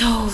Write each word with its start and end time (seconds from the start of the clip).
Soul. 0.00 0.30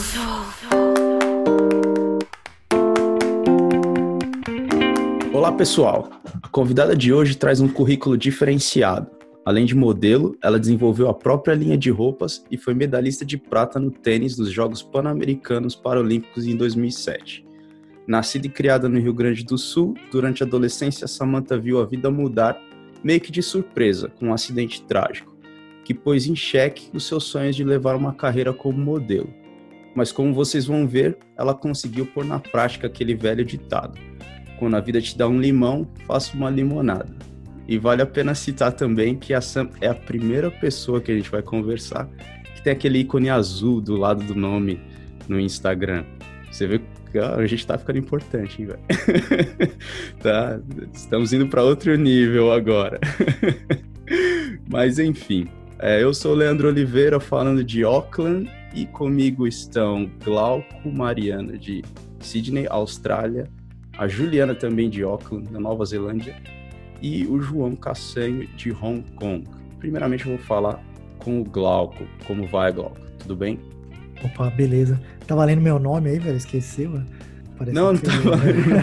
Olá, 5.33 5.51
pessoal. 5.51 6.09
A 6.41 6.47
convidada 6.47 6.95
de 6.95 7.13
hoje 7.13 7.37
traz 7.37 7.61
um 7.61 7.67
currículo 7.67 8.17
diferenciado. 8.17 9.11
Além 9.45 9.67
de 9.67 9.75
modelo, 9.75 10.39
ela 10.41 10.61
desenvolveu 10.61 11.09
a 11.09 11.15
própria 11.15 11.53
linha 11.53 11.77
de 11.77 11.91
roupas 11.91 12.45
e 12.49 12.57
foi 12.57 12.75
medalhista 12.75 13.25
de 13.25 13.37
prata 13.37 13.81
no 13.81 13.91
tênis 13.91 14.39
nos 14.39 14.53
Jogos 14.53 14.85
Pan-Americanos 14.85 15.75
Paralímpicos 15.75 16.47
em 16.47 16.57
2007. 16.57 17.45
Nascida 18.07 18.47
e 18.47 18.51
criada 18.51 18.89
no 18.89 19.01
Rio 19.01 19.13
Grande 19.13 19.45
do 19.45 19.59
Sul, 19.59 19.95
durante 20.13 20.45
a 20.45 20.47
adolescência, 20.47 21.09
Samantha 21.09 21.59
viu 21.59 21.81
a 21.81 21.85
vida 21.85 22.09
mudar 22.09 22.57
meio 23.03 23.21
que 23.21 23.33
de 23.33 23.43
surpresa, 23.43 24.13
com 24.17 24.27
um 24.27 24.33
acidente 24.33 24.85
trágico, 24.85 25.37
que 25.85 25.93
pôs 25.93 26.29
em 26.29 26.37
xeque 26.37 26.89
os 26.95 27.05
seus 27.05 27.25
sonhos 27.25 27.57
de 27.57 27.65
levar 27.65 27.97
uma 27.97 28.15
carreira 28.15 28.53
como 28.53 28.79
modelo. 28.79 29.35
Mas 29.97 30.13
como 30.13 30.35
vocês 30.35 30.67
vão 30.67 30.87
ver, 30.87 31.17
ela 31.39 31.55
conseguiu 31.55 32.05
pôr 32.05 32.23
na 32.23 32.39
prática 32.39 32.87
aquele 32.87 33.15
velho 33.15 33.43
ditado: 33.43 33.99
quando 34.59 34.77
a 34.77 34.81
vida 34.81 35.01
te 35.01 35.17
dá 35.17 35.27
um 35.27 35.41
limão, 35.41 35.89
faça 36.07 36.37
uma 36.37 36.51
limonada. 36.51 37.17
E 37.67 37.79
vale 37.79 38.03
a 38.03 38.07
pena 38.07 38.35
citar 38.35 38.73
também 38.73 39.17
que 39.17 39.33
a 39.33 39.41
Sam 39.41 39.71
é 39.81 39.89
a 39.89 39.95
primeira 39.95 40.51
pessoa 40.51 41.01
que 41.01 41.11
a 41.11 41.17
gente 41.17 41.31
vai 41.31 41.43
conversar 41.43 42.09
que 42.55 42.63
tem 42.63 42.73
aquele 42.73 43.01
ícone 43.01 43.31
azul 43.31 43.81
do 43.81 43.97
lado 43.97 44.23
do 44.23 44.35
nome 44.35 44.79
no 45.27 45.41
Instagram. 45.41 46.05
Você 46.53 46.67
vê 46.67 46.81
que 47.11 47.19
a 47.19 47.45
gente 47.47 47.67
tá 47.67 47.77
ficando 47.77 47.99
importante, 47.99 48.63
hein, 48.63 48.69
velho? 48.69 48.81
tá, 50.23 50.61
estamos 50.93 51.33
indo 51.33 51.49
para 51.49 51.63
outro 51.65 51.97
nível 51.97 52.53
agora. 52.53 53.01
Mas 54.71 54.99
enfim, 54.99 55.49
é, 55.79 56.03
eu 56.03 56.15
sou 56.15 56.33
o 56.33 56.35
Leandro 56.35 56.69
Oliveira 56.69 57.19
falando 57.19 57.65
de 57.65 57.83
Auckland 57.83 58.49
e 58.77 58.85
comigo 58.85 59.49
estão 59.49 60.09
Glauco 60.23 60.93
Mariana 60.93 61.57
de 61.57 61.83
Sydney, 62.21 62.67
Austrália, 62.69 63.49
a 63.97 64.07
Juliana 64.07 64.55
também 64.55 64.91
de 64.91 65.03
Auckland, 65.03 65.51
na 65.51 65.59
Nova 65.59 65.83
Zelândia, 65.87 66.37
e 67.01 67.27
o 67.27 67.41
João 67.41 67.75
Cassanho 67.75 68.47
de 68.49 68.71
Hong 68.73 69.03
Kong. 69.15 69.45
Primeiramente 69.79 70.27
eu 70.27 70.37
vou 70.37 70.45
falar 70.45 70.85
com 71.19 71.41
o 71.41 71.45
Glauco. 71.45 72.07
Como 72.27 72.47
vai, 72.47 72.71
Glauco? 72.71 73.01
Tudo 73.19 73.35
bem? 73.35 73.59
Opa, 74.23 74.51
beleza. 74.51 75.01
Tá 75.27 75.35
valendo 75.35 75.63
meu 75.63 75.79
nome 75.79 76.11
aí, 76.11 76.19
velho? 76.19 76.37
Esqueceu? 76.37 77.01
Parece 77.57 77.75
não, 77.75 77.95
não 77.95 77.99
tá 77.99 78.13
valendo. 78.25 78.77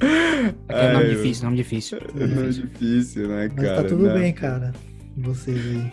é 0.68 0.92
nome 0.92 1.08
difícil, 1.10 1.44
nome 1.44 1.56
difícil. 1.58 1.98
É 1.98 2.26
nome 2.26 2.52
difícil, 2.52 3.28
né, 3.28 3.48
Mas 3.54 3.66
cara? 3.66 3.82
tá 3.82 3.88
tudo 3.88 4.06
né? 4.08 4.14
bem, 4.14 4.32
cara. 4.32 4.72
Vocês 5.16 5.56
aí? 5.56 5.92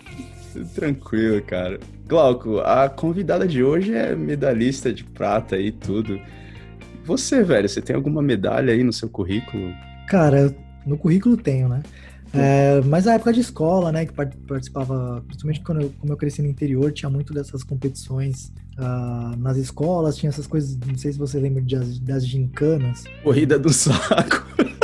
Tranquilo, 0.66 1.42
cara. 1.42 1.80
Glauco, 2.08 2.60
a 2.60 2.90
convidada 2.90 3.48
de 3.48 3.64
hoje 3.64 3.94
é 3.94 4.16
medalhista 4.16 4.94
de 4.94 5.04
prata 5.04 5.58
e 5.58 5.72
tudo. 5.72 6.20
Você, 7.04 7.44
velho, 7.44 7.68
você 7.68 7.82
tem 7.82 7.96
alguma 7.96 8.22
medalha 8.22 8.74
aí 8.74 8.84
no 8.84 8.94
seu 8.94 9.10
currículo? 9.10 9.74
Cara, 10.08 10.54
no 10.86 10.98
currículo 10.98 11.38
tenho, 11.38 11.70
né? 11.70 11.82
É, 12.34 12.82
mas 12.82 13.06
na 13.06 13.14
época 13.14 13.32
de 13.32 13.40
escola, 13.40 13.92
né, 13.92 14.06
que 14.06 14.14
participava, 14.14 15.24
principalmente 15.26 15.62
quando 15.62 15.82
eu, 15.82 15.94
como 15.98 16.14
eu 16.14 16.18
cresci 16.18 16.42
no 16.42 16.48
interior, 16.48 16.92
tinha 16.92 17.10
muito 17.10 17.34
dessas 17.34 17.64
competições 17.64 18.52
uh, 18.78 19.38
nas 19.38 19.58
escolas, 19.58 20.18
tinha 20.18 20.30
essas 20.30 20.46
coisas, 20.46 20.78
não 20.86 20.98
sei 20.98 21.14
se 21.14 21.18
você 21.18 21.40
lembra 21.40 21.62
de, 21.62 22.00
das 22.02 22.28
gincanas. 22.28 23.06
Corrida 23.24 23.58
do 23.58 23.72
saco. 23.72 24.46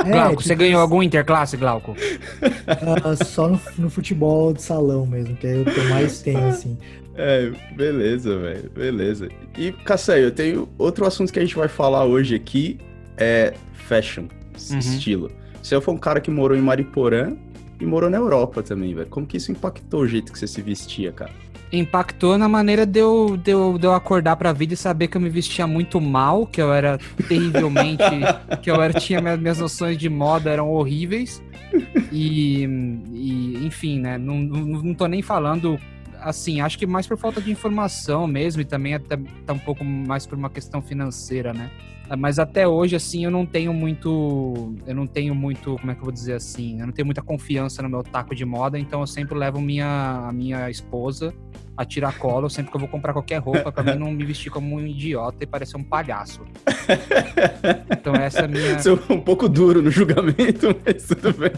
É, 0.00 0.10
Glauco, 0.10 0.30
tipo, 0.30 0.42
você 0.42 0.54
ganhou 0.54 0.80
algum 0.80 1.02
interclasse, 1.02 1.56
Glauco? 1.56 1.92
Uh, 1.92 3.24
só 3.24 3.48
no, 3.48 3.60
no, 3.78 3.90
futebol 3.90 4.52
de 4.52 4.62
salão 4.62 5.06
mesmo, 5.06 5.36
que 5.36 5.46
é 5.46 5.56
o 5.56 5.64
que 5.64 5.78
eu 5.78 5.88
mais 5.90 6.22
tenho, 6.22 6.46
assim. 6.46 6.78
É, 7.14 7.50
beleza, 7.74 8.38
velho, 8.38 8.70
beleza. 8.70 9.28
E, 9.58 9.72
Casséio, 9.72 10.24
eu 10.24 10.30
tenho 10.30 10.68
outro 10.78 11.06
assunto 11.06 11.32
que 11.32 11.38
a 11.38 11.42
gente 11.42 11.56
vai 11.56 11.68
falar 11.68 12.04
hoje 12.04 12.34
aqui, 12.34 12.78
é 13.16 13.54
fashion, 13.72 14.24
uhum. 14.70 14.78
estilo. 14.78 15.30
Você 15.62 15.78
foi 15.80 15.94
um 15.94 15.98
cara 15.98 16.20
que 16.20 16.30
morou 16.30 16.56
em 16.56 16.62
Mariporã 16.62 17.36
e 17.78 17.84
morou 17.84 18.08
na 18.08 18.16
Europa 18.16 18.62
também, 18.62 18.94
velho. 18.94 19.08
Como 19.08 19.26
que 19.26 19.36
isso 19.36 19.52
impactou 19.52 20.00
o 20.00 20.08
jeito 20.08 20.32
que 20.32 20.38
você 20.38 20.46
se 20.46 20.62
vestia, 20.62 21.12
cara? 21.12 21.32
Impactou 21.72 22.36
na 22.36 22.48
maneira 22.48 22.84
de 22.84 22.98
eu, 22.98 23.36
de 23.36 23.52
eu, 23.52 23.78
de 23.78 23.86
eu 23.86 23.92
acordar 23.92 24.36
pra 24.36 24.52
vida 24.52 24.74
e 24.74 24.76
saber 24.76 25.08
que 25.08 25.16
eu 25.16 25.20
me 25.20 25.28
vestia 25.28 25.66
muito 25.66 26.00
mal, 26.00 26.46
que 26.46 26.60
eu 26.60 26.72
era 26.72 26.98
terrivelmente. 27.28 28.02
que 28.60 28.70
eu 28.70 28.82
era, 28.82 28.92
tinha 28.98 29.20
minhas, 29.20 29.38
minhas 29.38 29.58
noções 29.58 29.96
de 29.96 30.08
moda 30.08 30.50
eram 30.50 30.68
horríveis. 30.68 31.42
E, 32.10 32.64
e 33.12 33.66
enfim, 33.66 34.00
né? 34.00 34.18
Não, 34.18 34.38
não, 34.38 34.82
não 34.82 34.94
tô 34.94 35.06
nem 35.06 35.22
falando 35.22 35.78
assim, 36.20 36.60
acho 36.60 36.78
que 36.78 36.86
mais 36.86 37.06
por 37.06 37.16
falta 37.16 37.40
de 37.40 37.50
informação 37.50 38.26
mesmo, 38.26 38.60
e 38.60 38.64
também 38.64 38.94
até 38.94 39.18
tá 39.46 39.52
um 39.52 39.58
pouco 39.58 39.84
mais 39.84 40.26
por 40.26 40.36
uma 40.36 40.50
questão 40.50 40.82
financeira, 40.82 41.52
né? 41.52 41.70
Mas 42.18 42.38
até 42.38 42.66
hoje, 42.66 42.96
assim, 42.96 43.24
eu 43.24 43.30
não 43.30 43.46
tenho 43.46 43.72
muito. 43.72 44.74
Eu 44.86 44.94
não 44.94 45.06
tenho 45.06 45.34
muito. 45.34 45.76
Como 45.78 45.90
é 45.90 45.94
que 45.94 46.00
eu 46.00 46.04
vou 46.04 46.12
dizer 46.12 46.34
assim? 46.34 46.80
Eu 46.80 46.86
não 46.86 46.92
tenho 46.92 47.06
muita 47.06 47.22
confiança 47.22 47.82
no 47.82 47.88
meu 47.88 48.02
taco 48.02 48.34
de 48.34 48.44
moda, 48.44 48.78
então 48.78 49.00
eu 49.00 49.06
sempre 49.06 49.38
levo 49.38 49.60
minha, 49.60 50.26
a 50.28 50.32
minha 50.32 50.68
esposa 50.70 51.32
a 51.80 51.84
tirar 51.84 52.18
colo 52.18 52.50
sempre 52.50 52.70
que 52.70 52.76
eu 52.76 52.80
vou 52.80 52.88
comprar 52.90 53.14
qualquer 53.14 53.38
roupa, 53.38 53.72
pra 53.72 53.82
mim 53.82 53.98
não 53.98 54.12
me 54.12 54.22
vestir 54.22 54.50
como 54.50 54.76
um 54.76 54.86
idiota 54.86 55.44
e 55.44 55.46
parecer 55.46 55.78
um 55.78 55.82
palhaço. 55.82 56.42
Então 57.90 58.14
essa 58.14 58.40
é 58.40 58.44
a 58.44 58.48
minha. 58.48 58.78
Sou 58.82 59.00
um 59.08 59.20
pouco 59.20 59.48
duro 59.48 59.80
no 59.80 59.90
julgamento, 59.90 60.76
mas 60.84 61.04
tudo 61.04 61.32
bem. 61.32 61.52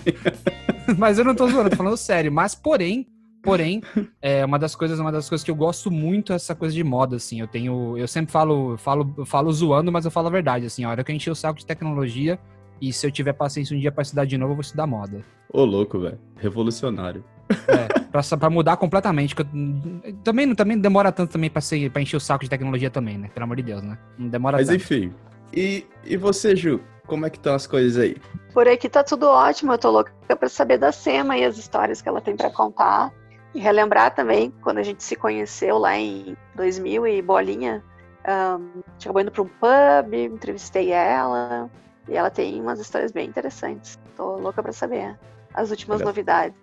mas 0.97 1.19
eu 1.19 1.25
não 1.25 1.35
tô 1.35 1.49
zoando, 1.49 1.71
tô 1.71 1.77
falando 1.77 1.97
sério. 1.97 2.31
Mas, 2.31 2.55
porém, 2.55 3.07
Porém, 3.43 3.83
é 4.23 4.45
uma 4.45 4.59
das 4.59 4.77
coisas, 4.77 4.99
uma 5.01 5.11
das 5.11 5.29
coisas 5.29 5.45
que 5.45 5.51
eu 5.51 5.55
gosto 5.55 5.91
muito 5.91 6.33
é 6.33 6.37
essa 6.37 6.55
coisa 6.55 6.75
de 6.75 6.85
moda, 6.85 7.17
assim. 7.17 7.41
Eu 7.41 7.49
tenho, 7.49 7.99
eu 7.99 8.07
sempre 8.07 8.31
falo, 8.31 8.77
falo, 8.79 9.25
falo 9.27 9.53
zoando, 9.53 9.91
mas 9.91 10.05
eu 10.05 10.11
falo 10.11 10.29
a 10.29 10.31
verdade, 10.31 10.67
assim. 10.67 10.85
A 10.85 10.91
hora 10.91 11.03
que 11.03 11.11
eu 11.11 11.17
encher 11.17 11.31
o 11.31 11.35
saco 11.35 11.59
de 11.59 11.67
tecnologia 11.67 12.39
e 12.81 12.93
se 12.93 13.07
eu 13.07 13.11
tiver 13.11 13.33
paciência 13.33 13.77
um 13.77 13.81
dia 13.81 13.93
para 13.93 14.03
estudar 14.03 14.25
de 14.25 14.39
novo, 14.39 14.53
eu 14.53 14.57
vou 14.57 14.63
estudar 14.63 14.87
moda. 14.87 15.25
Ô, 15.53 15.65
louco, 15.65 15.99
velho. 15.99 16.19
Revolucionário. 16.37 17.25
É, 17.69 18.01
pra, 18.11 18.23
pra 18.39 18.51
mudar 18.51 18.77
completamente. 18.77 19.35
Eu, 19.39 20.15
também, 20.23 20.55
também 20.55 20.79
demora 20.79 21.13
tanto 21.13 21.33
também 21.33 21.51
pra, 21.51 21.61
ser, 21.61 21.91
pra 21.91 22.01
encher 22.01 22.17
o 22.17 22.21
saco 22.21 22.45
de 22.45 22.51
tecnologia 22.51 22.91
também, 22.91 23.19
né? 23.19 23.29
Pelo 23.35 23.45
amor 23.45 23.57
de 23.57 23.63
Deus, 23.63 23.83
né? 23.83 23.99
Não 24.19 24.29
demora 24.29 24.57
Mas 24.57 24.69
tanto. 24.69 24.77
enfim. 24.77 25.13
E, 25.53 25.87
e 26.05 26.17
você, 26.17 26.57
Ju? 26.57 26.81
Como 27.07 27.27
é 27.27 27.31
que 27.31 27.37
estão 27.37 27.55
as 27.55 27.67
coisas 27.67 28.03
aí? 28.03 28.17
Por 28.55 28.67
aqui 28.69 28.89
tá 28.89 29.03
tudo 29.05 29.27
ótimo. 29.27 29.73
Eu 29.73 29.79
tô 29.79 29.91
louca 29.91 30.13
pra 30.35 30.49
saber 30.49 30.79
da 30.79 30.93
Sema 30.93 31.37
e 31.37 31.45
as 31.45 31.59
histórias 31.59 32.01
que 32.01 32.09
ela 32.09 32.21
tem 32.21 32.37
para 32.37 32.51
contar. 32.51 33.13
E 33.55 33.61
relembrar 33.61 34.15
também, 34.15 34.53
quando 34.63 34.79
a 34.79 34.83
gente 34.83 35.03
se 35.03 35.15
conheceu 35.15 35.79
lá 35.79 35.97
em 35.97 36.37
2000 36.55 37.07
e 37.07 37.23
bolinha, 37.23 37.83
um, 38.27 38.83
acabou 39.01 39.21
indo 39.21 39.31
para 39.31 39.43
um 39.43 39.49
pub, 39.49 40.15
entrevistei 40.15 40.91
ela, 40.91 41.71
e 42.09 42.17
ela 42.17 42.31
tem 42.31 42.61
umas 42.61 42.81
histórias 42.81 43.13
bem 43.13 43.29
interessantes. 43.29 43.99
Tô 44.17 44.37
louca 44.37 44.63
para 44.63 44.73
saber 44.73 45.19
as 45.55 45.71
últimas 45.71 46.01
Olha. 46.01 46.07
novidades. 46.07 46.57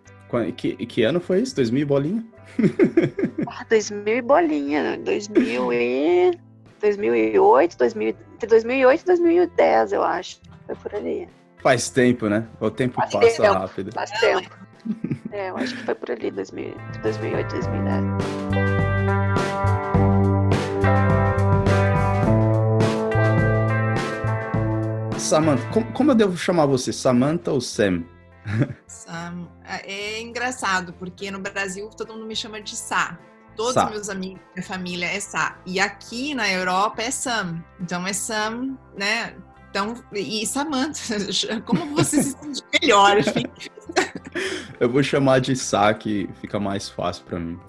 Que, 0.55 0.75
que 0.85 1.03
ano 1.03 1.19
foi 1.19 1.41
isso? 1.41 1.55
2000 1.55 1.81
e 1.81 1.85
bolinha? 1.85 2.25
ah, 3.47 3.65
2000 3.69 4.17
e 4.17 4.21
bolinha. 4.21 4.99
2000 5.03 5.73
e... 5.73 6.39
2008, 6.79 7.77
2000, 7.77 8.09
entre 8.35 8.47
2008 8.47 9.01
e 9.01 9.05
2010, 9.05 9.91
eu 9.93 10.03
acho. 10.03 10.39
Foi 10.65 10.75
por 10.75 10.95
ali. 10.95 11.27
Faz 11.57 11.89
tempo, 11.89 12.27
né? 12.29 12.47
O 12.59 12.71
tempo 12.71 12.95
faz 12.95 13.11
passa 13.11 13.41
tempo, 13.41 13.53
rápido. 13.53 13.91
Faz 13.93 14.11
tempo. 14.11 14.49
É, 15.31 15.51
eu 15.51 15.57
acho 15.57 15.75
que 15.77 15.83
foi 15.83 15.93
por 15.93 16.09
ali, 16.09 16.31
2000, 16.31 16.73
2008, 17.03 17.51
2010. 17.51 18.49
Samantha, 25.19 25.69
como, 25.71 25.91
como, 25.93 26.11
eu 26.11 26.15
devo 26.15 26.35
chamar 26.35 26.65
você? 26.65 26.91
Samantha 26.91 27.51
ou 27.51 27.61
Sam? 27.61 28.03
Sam. 28.87 29.47
É, 29.63 29.93
é 29.93 30.21
engraçado, 30.21 30.93
porque 30.93 31.29
no 31.29 31.39
Brasil 31.39 31.87
todo 31.89 32.13
mundo 32.13 32.25
me 32.25 32.35
chama 32.35 32.59
de 32.59 32.75
Sá. 32.75 33.19
Todos 33.55 33.75
os 33.75 33.89
meus 33.91 34.09
amigos, 34.09 34.41
minha 34.55 34.65
família 34.65 35.05
é 35.05 35.19
Sá. 35.19 35.59
E 35.65 35.79
aqui 35.79 36.33
na 36.33 36.49
Europa 36.51 37.03
é 37.03 37.11
Sam. 37.11 37.63
Então 37.79 38.07
é 38.07 38.13
Sam, 38.13 38.77
né? 38.97 39.35
Então, 39.69 39.93
e 40.11 40.47
Samantha, 40.47 41.17
como 41.65 41.85
você 41.95 42.23
se 42.23 42.31
sente 42.31 42.63
melhor? 42.81 43.19
Enfim. 43.19 43.43
Eu 44.79 44.89
vou 44.89 45.03
chamar 45.03 45.39
de 45.39 45.55
Sá, 45.55 45.93
que 45.93 46.29
fica 46.39 46.59
mais 46.59 46.87
fácil 46.87 47.25
para 47.25 47.39
mim. 47.39 47.59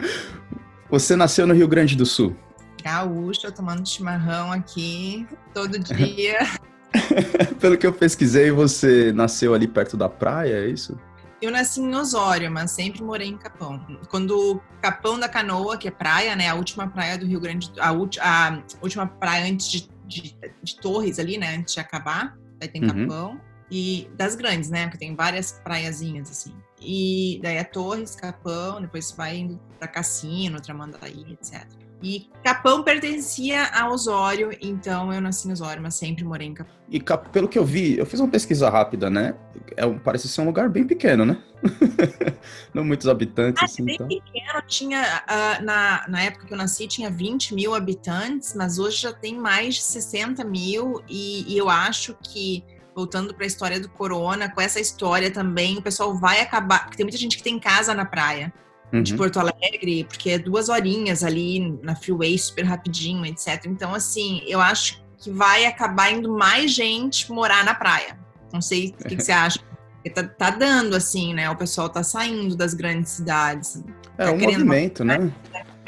Você 0.88 1.16
nasceu 1.16 1.46
no 1.46 1.54
Rio 1.54 1.66
Grande 1.66 1.96
do 1.96 2.06
Sul? 2.06 2.36
Gaúcha, 2.82 3.50
tomando 3.50 3.86
chimarrão 3.86 4.52
aqui 4.52 5.26
todo 5.52 5.78
dia. 5.78 6.38
Pelo 7.60 7.76
que 7.76 7.86
eu 7.86 7.92
pesquisei, 7.92 8.50
você 8.50 9.12
nasceu 9.12 9.54
ali 9.54 9.68
perto 9.68 9.96
da 9.96 10.08
praia, 10.08 10.54
é 10.54 10.68
isso? 10.68 10.98
Eu 11.40 11.50
nasci 11.50 11.80
em 11.80 11.94
Osório, 11.94 12.50
mas 12.50 12.72
sempre 12.72 13.02
morei 13.02 13.28
em 13.28 13.36
Capão. 13.36 13.80
Quando 14.08 14.60
Capão 14.82 15.18
da 15.18 15.28
Canoa, 15.28 15.78
que 15.78 15.88
é 15.88 15.90
praia, 15.90 16.36
né? 16.36 16.48
A 16.48 16.54
última 16.54 16.86
praia 16.86 17.16
do 17.16 17.26
Rio 17.26 17.40
Grande, 17.40 17.72
a, 17.78 17.90
a 17.90 18.62
última 18.82 19.06
praia 19.06 19.50
antes 19.50 19.70
de, 19.70 19.88
de, 20.06 20.36
de, 20.62 20.76
Torres 20.76 21.18
ali, 21.18 21.38
né? 21.38 21.56
Antes 21.56 21.74
de 21.74 21.80
acabar, 21.80 22.36
aí 22.60 22.68
tem 22.68 22.82
uhum. 22.82 23.06
Capão. 23.08 23.40
E 23.70 24.10
das 24.16 24.34
grandes, 24.34 24.68
né? 24.68 24.84
Porque 24.84 24.98
tem 24.98 25.14
várias 25.14 25.52
praiazinhas 25.62 26.30
assim. 26.30 26.54
E 26.80 27.38
daí 27.42 27.56
é 27.56 27.64
Torres, 27.64 28.16
Capão, 28.16 28.80
depois 28.80 29.12
vai 29.12 29.36
indo 29.36 29.60
para 29.78 29.86
Cassino, 29.86 30.60
Tramandaí, 30.60 31.26
etc. 31.32 31.66
E 32.02 32.30
Capão 32.42 32.82
pertencia 32.82 33.66
a 33.66 33.90
Osório, 33.90 34.56
então 34.62 35.12
eu 35.12 35.20
nasci 35.20 35.48
em 35.48 35.52
Osório, 35.52 35.82
mas 35.82 35.94
sempre 35.96 36.24
morei 36.24 36.48
em 36.48 36.54
Capão. 36.54 36.74
E 36.88 36.98
pelo 37.30 37.46
que 37.46 37.58
eu 37.58 37.64
vi, 37.64 37.98
eu 37.98 38.06
fiz 38.06 38.18
uma 38.20 38.28
pesquisa 38.28 38.70
rápida, 38.70 39.10
né? 39.10 39.34
É, 39.76 39.86
parece 39.98 40.26
ser 40.26 40.40
um 40.40 40.46
lugar 40.46 40.70
bem 40.70 40.86
pequeno, 40.86 41.26
né? 41.26 41.38
Não 42.72 42.82
muitos 42.82 43.06
habitantes, 43.06 43.62
ah, 43.62 43.66
assim. 43.66 43.84
Bem 43.84 43.96
então. 43.96 44.08
pequeno, 44.08 44.62
tinha, 44.66 45.22
uh, 45.28 45.62
na, 45.62 46.08
na 46.08 46.22
época 46.22 46.46
que 46.46 46.54
eu 46.54 46.58
nasci, 46.58 46.88
tinha 46.88 47.10
20 47.10 47.54
mil 47.54 47.74
habitantes, 47.74 48.54
mas 48.54 48.78
hoje 48.78 49.02
já 49.02 49.12
tem 49.12 49.38
mais 49.38 49.74
de 49.74 49.82
60 49.82 50.42
mil, 50.44 51.02
e, 51.06 51.52
e 51.52 51.58
eu 51.58 51.68
acho 51.68 52.16
que 52.22 52.64
voltando 52.94 53.34
para 53.34 53.44
a 53.44 53.46
história 53.46 53.80
do 53.80 53.88
corona, 53.88 54.50
com 54.50 54.60
essa 54.60 54.80
história 54.80 55.30
também, 55.30 55.78
o 55.78 55.82
pessoal 55.82 56.14
vai 56.14 56.40
acabar. 56.40 56.84
Porque 56.84 56.96
tem 56.96 57.04
muita 57.04 57.18
gente 57.18 57.36
que 57.36 57.42
tem 57.42 57.58
casa 57.58 57.94
na 57.94 58.04
praia 58.04 58.52
uhum. 58.92 59.02
de 59.02 59.14
Porto 59.14 59.38
Alegre, 59.38 60.04
porque 60.04 60.30
é 60.30 60.38
duas 60.38 60.68
horinhas 60.68 61.24
ali 61.24 61.78
na 61.82 61.94
freeway, 61.94 62.38
super 62.38 62.64
rapidinho, 62.64 63.24
etc. 63.26 63.66
Então, 63.66 63.94
assim, 63.94 64.42
eu 64.46 64.60
acho 64.60 65.02
que 65.18 65.30
vai 65.30 65.66
acabar 65.66 66.12
indo 66.12 66.32
mais 66.32 66.72
gente 66.72 67.30
morar 67.30 67.64
na 67.64 67.74
praia. 67.74 68.18
Não 68.52 68.60
sei 68.60 68.94
o 68.98 69.08
que, 69.08 69.16
que 69.16 69.22
você 69.22 69.32
acha. 69.32 69.60
Porque 69.94 70.10
tá, 70.10 70.22
tá, 70.22 70.50
dando, 70.50 70.96
assim, 70.96 71.34
né? 71.34 71.50
O 71.50 71.56
pessoal 71.56 71.88
tá 71.88 72.02
saindo 72.02 72.56
das 72.56 72.72
grandes 72.72 73.12
cidades. 73.12 73.84
É 74.16 74.24
tá 74.24 74.32
um 74.32 74.38
movimento, 74.38 75.04
né? 75.04 75.30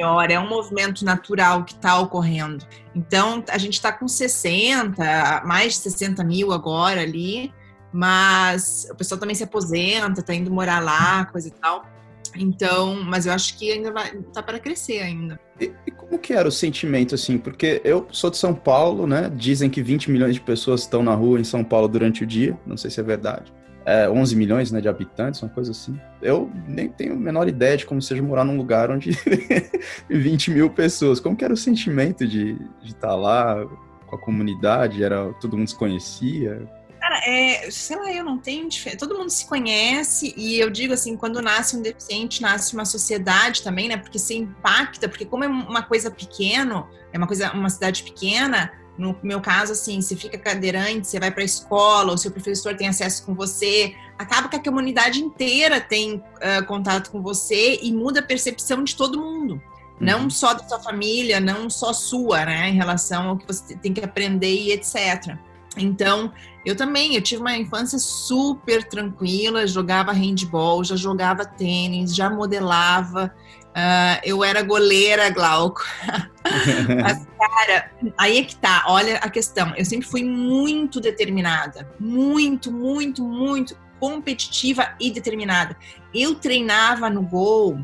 Melhor, 0.02 0.30
é 0.32 0.40
um 0.40 0.48
movimento 0.48 1.04
natural 1.04 1.62
que 1.64 1.74
está 1.74 2.00
ocorrendo. 2.00 2.66
Então, 2.92 3.44
a 3.48 3.56
gente 3.56 3.74
está 3.74 3.92
com 3.92 4.08
60, 4.08 5.42
mais 5.46 5.74
de 5.74 5.78
60 5.78 6.24
mil 6.24 6.52
agora 6.52 7.02
ali, 7.02 7.52
mas 7.92 8.88
o 8.90 8.96
pessoal 8.96 9.20
também 9.20 9.36
se 9.36 9.44
aposenta, 9.44 10.18
está 10.18 10.34
indo 10.34 10.50
morar 10.50 10.80
lá, 10.80 11.24
coisa 11.26 11.46
e 11.46 11.52
tal. 11.52 11.86
Então, 12.34 13.00
mas 13.04 13.26
eu 13.26 13.32
acho 13.32 13.56
que 13.56 13.70
ainda 13.70 13.92
vai 13.92 14.10
tá 14.32 14.42
para 14.42 14.58
crescer 14.58 15.02
ainda. 15.02 15.38
E, 15.60 15.70
e, 15.86 15.90
como 15.92 16.18
que 16.18 16.32
era 16.32 16.48
o 16.48 16.52
sentimento 16.52 17.14
assim? 17.14 17.38
Porque 17.38 17.80
eu 17.84 18.08
sou 18.10 18.28
de 18.28 18.38
São 18.38 18.54
Paulo, 18.54 19.06
né? 19.06 19.30
Dizem 19.32 19.70
que 19.70 19.82
20 19.82 20.10
milhões 20.10 20.34
de 20.34 20.40
pessoas 20.40 20.80
estão 20.80 21.02
na 21.04 21.14
rua 21.14 21.38
em 21.38 21.44
São 21.44 21.62
Paulo 21.62 21.86
durante 21.86 22.24
o 22.24 22.26
dia, 22.26 22.58
não 22.66 22.76
sei 22.76 22.90
se 22.90 22.98
é 22.98 23.02
verdade. 23.04 23.52
É, 23.84 24.08
11 24.08 24.36
milhões 24.36 24.70
né, 24.70 24.80
de 24.80 24.88
habitantes, 24.88 25.42
uma 25.42 25.48
coisa 25.48 25.72
assim. 25.72 25.98
Eu 26.20 26.50
nem 26.68 26.88
tenho 26.88 27.14
a 27.14 27.16
menor 27.16 27.48
ideia 27.48 27.76
de 27.76 27.84
como 27.84 28.00
seja 28.00 28.22
morar 28.22 28.44
num 28.44 28.56
lugar 28.56 28.90
onde 28.90 29.10
20 30.08 30.50
mil 30.52 30.70
pessoas. 30.70 31.18
Como 31.18 31.36
que 31.36 31.44
era 31.44 31.52
o 31.52 31.56
sentimento 31.56 32.26
de 32.26 32.56
estar 32.84 33.08
tá 33.08 33.14
lá 33.14 33.66
com 34.06 34.16
a 34.16 34.18
comunidade? 34.18 35.02
Era 35.02 35.32
todo 35.40 35.56
mundo 35.56 35.68
se 35.68 35.76
conhecia? 35.76 36.68
Cara, 37.02 37.18
é, 37.26 37.68
sei 37.68 37.96
lá, 37.96 38.12
eu 38.12 38.24
não 38.24 38.38
tenho 38.38 38.68
diferença. 38.68 39.00
Todo 39.00 39.18
mundo 39.18 39.28
se 39.28 39.44
conhece 39.46 40.32
e 40.36 40.60
eu 40.60 40.70
digo 40.70 40.94
assim, 40.94 41.16
quando 41.16 41.42
nasce 41.42 41.76
um 41.76 41.82
deficiente, 41.82 42.40
nasce 42.40 42.74
uma 42.74 42.84
sociedade 42.84 43.62
também, 43.62 43.88
né? 43.88 43.96
Porque 43.96 44.20
se 44.20 44.36
impacta, 44.36 45.08
porque 45.08 45.24
como 45.24 45.42
é 45.42 45.48
uma 45.48 45.82
coisa 45.82 46.12
pequena, 46.12 46.86
é 47.12 47.18
uma 47.18 47.26
coisa, 47.26 47.52
uma 47.52 47.68
cidade 47.68 48.04
pequena, 48.04 48.70
no 48.96 49.16
meu 49.22 49.40
caso, 49.40 49.72
assim, 49.72 50.00
você 50.00 50.14
fica 50.14 50.36
cadeirante, 50.36 51.06
você 51.06 51.18
vai 51.18 51.30
para 51.30 51.42
a 51.42 51.46
escola, 51.46 52.12
o 52.12 52.18
seu 52.18 52.30
professor 52.30 52.76
tem 52.76 52.88
acesso 52.88 53.24
com 53.24 53.34
você, 53.34 53.94
acaba 54.18 54.48
que 54.48 54.56
a 54.56 54.62
comunidade 54.62 55.20
inteira 55.20 55.80
tem 55.80 56.16
uh, 56.16 56.66
contato 56.66 57.10
com 57.10 57.22
você 57.22 57.78
e 57.82 57.92
muda 57.92 58.20
a 58.20 58.22
percepção 58.22 58.84
de 58.84 58.94
todo 58.94 59.20
mundo. 59.20 59.60
Não 59.98 60.24
uhum. 60.24 60.30
só 60.30 60.52
da 60.52 60.66
sua 60.68 60.80
família, 60.80 61.40
não 61.40 61.70
só 61.70 61.92
sua, 61.92 62.44
né, 62.44 62.68
em 62.68 62.74
relação 62.74 63.30
ao 63.30 63.38
que 63.38 63.46
você 63.46 63.76
tem 63.76 63.94
que 63.94 64.04
aprender 64.04 64.52
e 64.52 64.72
etc. 64.72 65.36
Então, 65.76 66.32
eu 66.66 66.76
também, 66.76 67.14
eu 67.14 67.22
tive 67.22 67.40
uma 67.40 67.56
infância 67.56 67.98
super 67.98 68.84
tranquila, 68.84 69.66
jogava 69.66 70.12
handball, 70.12 70.84
já 70.84 70.96
jogava 70.96 71.44
tênis, 71.44 72.14
já 72.14 72.28
modelava, 72.28 73.34
uh, 73.76 74.20
eu 74.24 74.44
era 74.44 74.62
goleira, 74.62 75.30
Glauco. 75.30 75.84
Mas, 77.02 77.26
cara, 77.38 77.90
aí 78.18 78.38
é 78.38 78.44
que 78.44 78.56
tá, 78.56 78.84
olha 78.88 79.16
a 79.18 79.30
questão. 79.30 79.74
Eu 79.76 79.84
sempre 79.84 80.06
fui 80.06 80.24
muito 80.24 81.00
determinada, 81.00 81.90
muito, 81.98 82.72
muito, 82.72 83.22
muito 83.22 83.76
competitiva 84.00 84.94
e 85.00 85.10
determinada. 85.10 85.76
Eu 86.14 86.34
treinava 86.34 87.08
no 87.08 87.22
gol 87.22 87.78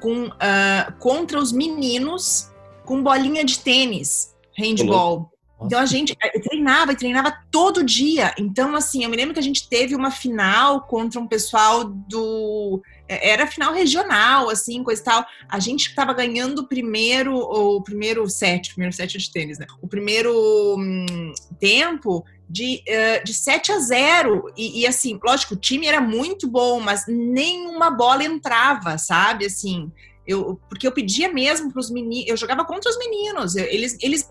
com, 0.00 0.26
uh, 0.26 0.92
contra 0.98 1.38
os 1.38 1.52
meninos 1.52 2.50
com 2.84 3.02
bolinha 3.02 3.44
de 3.44 3.58
tênis, 3.58 4.34
handball. 4.56 5.30
Então 5.62 5.80
a 5.80 5.86
gente 5.86 6.16
eh, 6.22 6.40
treinava 6.40 6.92
e 6.92 6.96
treinava 6.96 7.34
todo 7.50 7.82
dia. 7.82 8.34
Então, 8.38 8.74
assim, 8.74 9.04
eu 9.04 9.10
me 9.10 9.16
lembro 9.16 9.32
que 9.32 9.40
a 9.40 9.42
gente 9.42 9.68
teve 9.68 9.94
uma 9.94 10.10
final 10.10 10.82
contra 10.82 11.20
um 11.20 11.26
pessoal 11.26 11.84
do. 11.84 12.82
Eh, 13.08 13.30
era 13.30 13.46
final 13.46 13.72
regional, 13.72 14.48
assim, 14.48 14.82
coisa 14.82 15.00
e 15.00 15.04
tal. 15.04 15.26
A 15.48 15.58
gente 15.58 15.88
estava 15.88 16.12
ganhando 16.12 16.60
o 16.60 16.66
primeiro, 16.68 17.36
o 17.36 17.82
primeiro 17.82 18.28
set, 18.28 18.70
o 18.70 18.74
primeiro 18.74 18.94
set 18.94 19.18
de 19.18 19.30
tênis, 19.30 19.58
né? 19.58 19.66
O 19.82 19.88
primeiro 19.88 20.32
hum, 20.78 21.32
tempo 21.58 22.24
de, 22.48 22.82
uh, 22.88 23.24
de 23.24 23.34
7 23.34 23.72
a 23.72 23.78
0. 23.78 24.52
E, 24.56 24.82
e, 24.82 24.86
assim, 24.86 25.18
lógico, 25.22 25.54
o 25.54 25.58
time 25.58 25.86
era 25.86 26.00
muito 26.00 26.48
bom, 26.48 26.80
mas 26.80 27.04
nenhuma 27.06 27.90
bola 27.90 28.24
entrava, 28.24 28.98
sabe? 28.98 29.46
Assim. 29.46 29.90
Eu, 30.26 30.58
porque 30.70 30.86
eu 30.86 30.92
pedia 30.92 31.30
mesmo 31.30 31.70
para 31.70 31.80
os 31.80 31.90
meninos, 31.90 32.30
eu 32.30 32.36
jogava 32.36 32.64
contra 32.64 32.90
os 32.90 32.96
meninos, 32.96 33.56
eu, 33.56 33.66
eles, 33.66 33.98
eles 34.00 34.26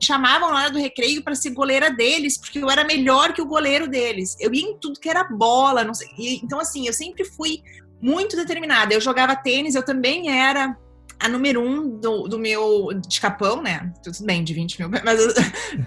chamavam 0.00 0.50
lá 0.50 0.70
do 0.70 0.78
recreio 0.78 1.22
para 1.22 1.34
ser 1.34 1.50
goleira 1.50 1.90
deles, 1.90 2.38
porque 2.38 2.58
eu 2.58 2.70
era 2.70 2.84
melhor 2.84 3.34
que 3.34 3.42
o 3.42 3.46
goleiro 3.46 3.88
deles. 3.88 4.36
Eu 4.40 4.54
ia 4.54 4.62
em 4.62 4.78
tudo 4.78 5.00
que 5.00 5.08
era 5.08 5.24
bola, 5.24 5.92
sei. 5.92 6.08
E, 6.16 6.36
então, 6.36 6.60
assim, 6.60 6.86
eu 6.86 6.92
sempre 6.92 7.24
fui 7.24 7.62
muito 8.00 8.36
determinada. 8.36 8.94
Eu 8.94 9.00
jogava 9.00 9.34
tênis, 9.36 9.74
eu 9.74 9.84
também 9.84 10.30
era 10.30 10.76
a 11.20 11.28
número 11.28 11.60
um 11.60 11.98
do, 11.98 12.28
do 12.28 12.38
meu 12.38 12.88
de 12.94 13.20
capão, 13.20 13.60
né? 13.60 13.92
Tudo 14.02 14.24
bem, 14.24 14.44
de 14.44 14.54
20 14.54 14.78
mil, 14.78 14.90
mas 15.04 15.20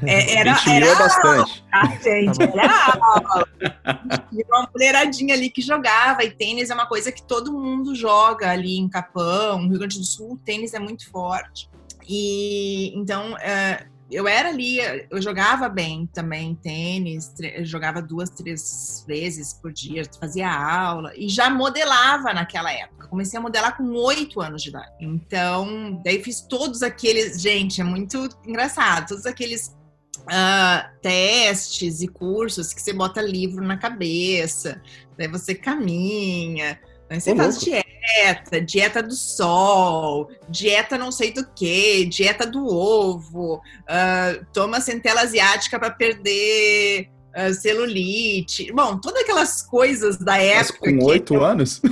é, 0.03 0.35
era. 0.35 0.53
20 0.55 0.65
mil 0.65 0.73
é 0.73 0.77
era, 0.77 0.85
é 0.87 0.95
bastante. 0.95 1.65
A 1.71 1.85
gente, 1.87 2.37
tá 2.37 3.45
era 3.61 4.47
uma 4.49 4.69
mulheradinha 4.73 5.33
ali 5.33 5.49
que 5.49 5.61
jogava, 5.61 6.23
e 6.23 6.31
tênis 6.31 6.69
é 6.69 6.73
uma 6.73 6.85
coisa 6.85 7.11
que 7.11 7.23
todo 7.23 7.53
mundo 7.53 7.95
joga 7.95 8.49
ali 8.49 8.77
em 8.77 8.89
Capão, 8.89 9.61
no 9.61 9.69
Rio 9.69 9.79
Grande 9.79 9.99
do 9.99 10.05
Sul, 10.05 10.33
o 10.33 10.37
tênis 10.37 10.73
é 10.73 10.79
muito 10.79 11.09
forte. 11.09 11.69
E 12.07 12.91
então 12.95 13.33
uh, 13.33 13.90
eu 14.11 14.27
era 14.27 14.49
ali, 14.49 14.77
eu 15.09 15.21
jogava 15.21 15.69
bem 15.69 16.05
também 16.13 16.53
tênis, 16.55 17.33
jogava 17.61 18.01
duas, 18.01 18.29
três 18.29 19.05
vezes 19.07 19.53
por 19.53 19.71
dia, 19.71 20.03
fazia 20.19 20.51
aula 20.51 21.13
e 21.15 21.29
já 21.29 21.49
modelava 21.49 22.33
naquela 22.33 22.71
época. 22.71 23.07
Comecei 23.07 23.39
a 23.39 23.41
modelar 23.41 23.77
com 23.77 23.89
oito 23.93 24.41
anos 24.41 24.61
de 24.61 24.69
idade. 24.69 24.91
Então, 24.99 26.01
daí 26.03 26.21
fiz 26.21 26.41
todos 26.41 26.83
aqueles, 26.83 27.41
gente, 27.41 27.79
é 27.79 27.83
muito 27.83 28.27
engraçado, 28.45 29.07
todos 29.07 29.25
aqueles 29.25 29.75
uh, 30.19 30.99
testes 31.01 32.01
e 32.01 32.07
cursos 32.07 32.73
que 32.73 32.81
você 32.81 32.93
bota 32.93 33.21
livro 33.21 33.65
na 33.65 33.77
cabeça, 33.77 34.81
daí 35.17 35.27
você 35.27 35.55
caminha, 35.55 36.79
você 37.09 37.35
faz 37.35 37.59
dieta, 37.59 37.90
dieta 38.65 39.01
do 39.01 39.13
sol, 39.13 40.29
dieta 40.49 40.97
não 40.97 41.11
sei 41.11 41.31
do 41.31 41.47
que, 41.53 42.05
dieta 42.05 42.45
do 42.45 42.65
ovo, 42.65 43.55
uh, 43.55 44.45
toma 44.53 44.81
centela 44.81 45.21
asiática 45.21 45.79
para 45.79 45.91
perder 45.91 47.09
uh, 47.35 47.53
celulite. 47.53 48.71
Bom, 48.71 48.97
todas 48.97 49.21
aquelas 49.21 49.61
coisas 49.61 50.17
da 50.17 50.37
época. 50.37 50.79
Mas 50.83 50.99
com 50.99 51.05
oito 51.05 51.43
anos? 51.43 51.81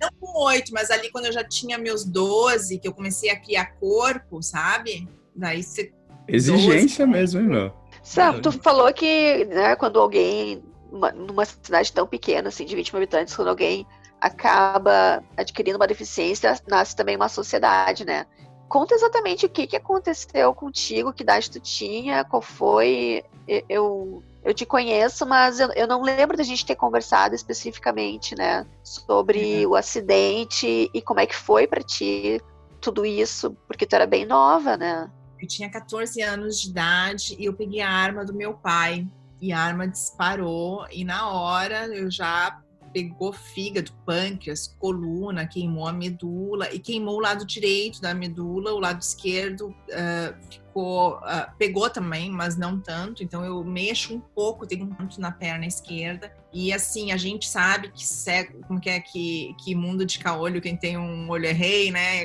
Não 0.00 0.10
com 0.20 0.44
oito, 0.44 0.72
mas 0.72 0.92
ali 0.92 1.10
quando 1.10 1.26
eu 1.26 1.32
já 1.32 1.42
tinha 1.42 1.76
meus 1.76 2.04
doze, 2.04 2.78
que 2.78 2.86
eu 2.86 2.92
comecei 2.92 3.30
a 3.30 3.40
criar 3.40 3.72
corpo, 3.80 4.40
sabe? 4.40 5.08
Daí 5.34 5.60
você. 5.60 5.92
Exigência 6.28 7.04
12, 7.04 7.18
mesmo, 7.18 7.40
hein, 7.40 7.48
meu? 7.48 7.72
Sam, 8.00 8.40
tu 8.40 8.52
falou 8.52 8.92
que 8.92 9.44
né, 9.46 9.74
quando 9.74 9.98
alguém 9.98 10.62
numa 10.90 11.44
cidade 11.44 11.92
tão 11.92 12.06
pequena, 12.06 12.48
assim, 12.48 12.64
de 12.64 12.74
20 12.74 12.92
mil 12.92 13.02
habitantes, 13.02 13.34
quando 13.34 13.48
alguém 13.48 13.86
acaba 14.20 15.22
adquirindo 15.36 15.78
uma 15.78 15.86
deficiência, 15.86 16.58
nasce 16.66 16.94
também 16.94 17.16
uma 17.16 17.28
sociedade, 17.28 18.04
né? 18.04 18.26
Conta 18.68 18.94
exatamente 18.94 19.46
o 19.46 19.48
que, 19.48 19.66
que 19.66 19.76
aconteceu 19.76 20.54
contigo, 20.54 21.12
que 21.12 21.22
idade 21.22 21.50
tu 21.50 21.58
tinha, 21.58 22.24
qual 22.24 22.42
foi. 22.42 23.24
Eu, 23.68 24.22
eu 24.44 24.52
te 24.52 24.66
conheço, 24.66 25.24
mas 25.24 25.58
eu, 25.58 25.72
eu 25.72 25.86
não 25.86 26.02
lembro 26.02 26.36
da 26.36 26.42
gente 26.42 26.66
ter 26.66 26.76
conversado 26.76 27.34
especificamente, 27.34 28.34
né? 28.36 28.66
Sobre 28.84 29.64
uhum. 29.64 29.72
o 29.72 29.74
acidente 29.74 30.90
e 30.92 31.00
como 31.00 31.20
é 31.20 31.26
que 31.26 31.34
foi 31.34 31.66
para 31.66 31.82
ti 31.82 32.40
tudo 32.80 33.06
isso, 33.06 33.56
porque 33.66 33.86
tu 33.86 33.94
era 33.94 34.06
bem 34.06 34.26
nova, 34.26 34.76
né? 34.76 35.10
Eu 35.40 35.48
tinha 35.48 35.70
14 35.70 36.20
anos 36.20 36.60
de 36.60 36.68
idade 36.68 37.36
e 37.38 37.46
eu 37.46 37.54
peguei 37.54 37.80
a 37.80 37.90
arma 37.90 38.24
do 38.24 38.34
meu 38.34 38.54
pai. 38.54 39.06
E 39.40 39.52
a 39.52 39.60
arma 39.60 39.86
disparou, 39.86 40.84
e 40.90 41.04
na 41.04 41.30
hora 41.30 41.86
eu 41.86 42.10
já 42.10 42.60
pegou 42.98 43.32
fígado, 43.32 43.92
pâncreas, 44.04 44.74
coluna, 44.80 45.46
queimou 45.46 45.86
a 45.86 45.92
medula 45.92 46.68
e 46.74 46.80
queimou 46.80 47.16
o 47.16 47.20
lado 47.20 47.46
direito 47.46 48.00
da 48.00 48.12
medula, 48.12 48.72
o 48.72 48.80
lado 48.80 49.00
esquerdo 49.00 49.68
uh, 49.68 50.34
ficou, 50.50 51.18
uh, 51.18 51.56
pegou 51.56 51.88
também, 51.88 52.28
mas 52.28 52.56
não 52.56 52.80
tanto. 52.80 53.22
Então 53.22 53.44
eu 53.44 53.62
mexo 53.62 54.16
um 54.16 54.20
pouco, 54.20 54.66
tenho 54.66 54.84
um 54.84 54.88
ponto 54.88 55.20
na 55.20 55.30
perna 55.30 55.64
esquerda. 55.64 56.32
E 56.52 56.72
assim, 56.72 57.12
a 57.12 57.16
gente 57.16 57.48
sabe 57.48 57.92
que 57.92 58.04
cego, 58.04 58.66
como 58.66 58.80
que 58.80 58.90
é 58.90 58.98
que, 58.98 59.54
que 59.62 59.76
mundo 59.76 60.04
de 60.04 60.18
caolho, 60.18 60.60
quem 60.60 60.76
tem 60.76 60.98
um 60.98 61.30
olho 61.30 61.46
é 61.46 61.52
rei, 61.52 61.92
né? 61.92 62.22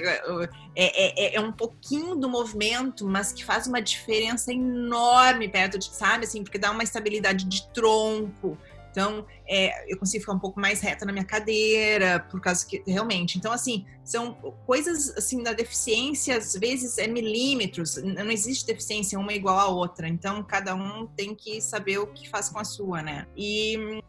É, 0.75 1.35
é, 1.35 1.35
é, 1.35 1.39
um 1.39 1.51
pouquinho 1.51 2.15
do 2.15 2.27
movimento, 2.27 3.05
mas 3.05 3.31
que 3.31 3.45
faz 3.45 3.67
uma 3.67 3.79
diferença 3.79 4.51
enorme 4.51 5.47
perto 5.49 5.77
de, 5.77 5.85
sabe, 5.85 6.25
assim, 6.25 6.41
porque 6.41 6.57
dá 6.57 6.71
uma 6.71 6.83
estabilidade 6.83 7.45
de 7.45 7.67
tronco. 7.67 8.57
Então, 8.93 9.25
é, 9.47 9.91
eu 9.91 9.97
consigo 9.97 10.21
ficar 10.21 10.33
um 10.33 10.39
pouco 10.39 10.59
mais 10.59 10.79
reta 10.79 11.03
na 11.03 11.11
minha 11.11 11.25
cadeira, 11.25 12.19
por 12.29 12.39
causa 12.39 12.63
que, 12.63 12.83
realmente. 12.85 13.39
Então, 13.39 13.51
assim, 13.51 13.85
são 14.03 14.33
coisas, 14.67 15.09
assim, 15.17 15.41
da 15.41 15.51
deficiência, 15.51 16.37
às 16.37 16.53
vezes 16.53 16.99
é 16.99 17.07
milímetros, 17.07 17.97
não 17.97 18.29
existe 18.29 18.67
deficiência 18.67 19.17
uma 19.17 19.33
igual 19.33 19.57
à 19.57 19.67
outra. 19.67 20.07
Então, 20.07 20.43
cada 20.43 20.75
um 20.75 21.07
tem 21.07 21.33
que 21.33 21.59
saber 21.59 21.97
o 21.97 22.05
que 22.05 22.29
faz 22.29 22.49
com 22.49 22.59
a 22.59 22.63
sua, 22.63 23.01
né? 23.01 23.25
E 23.35 23.99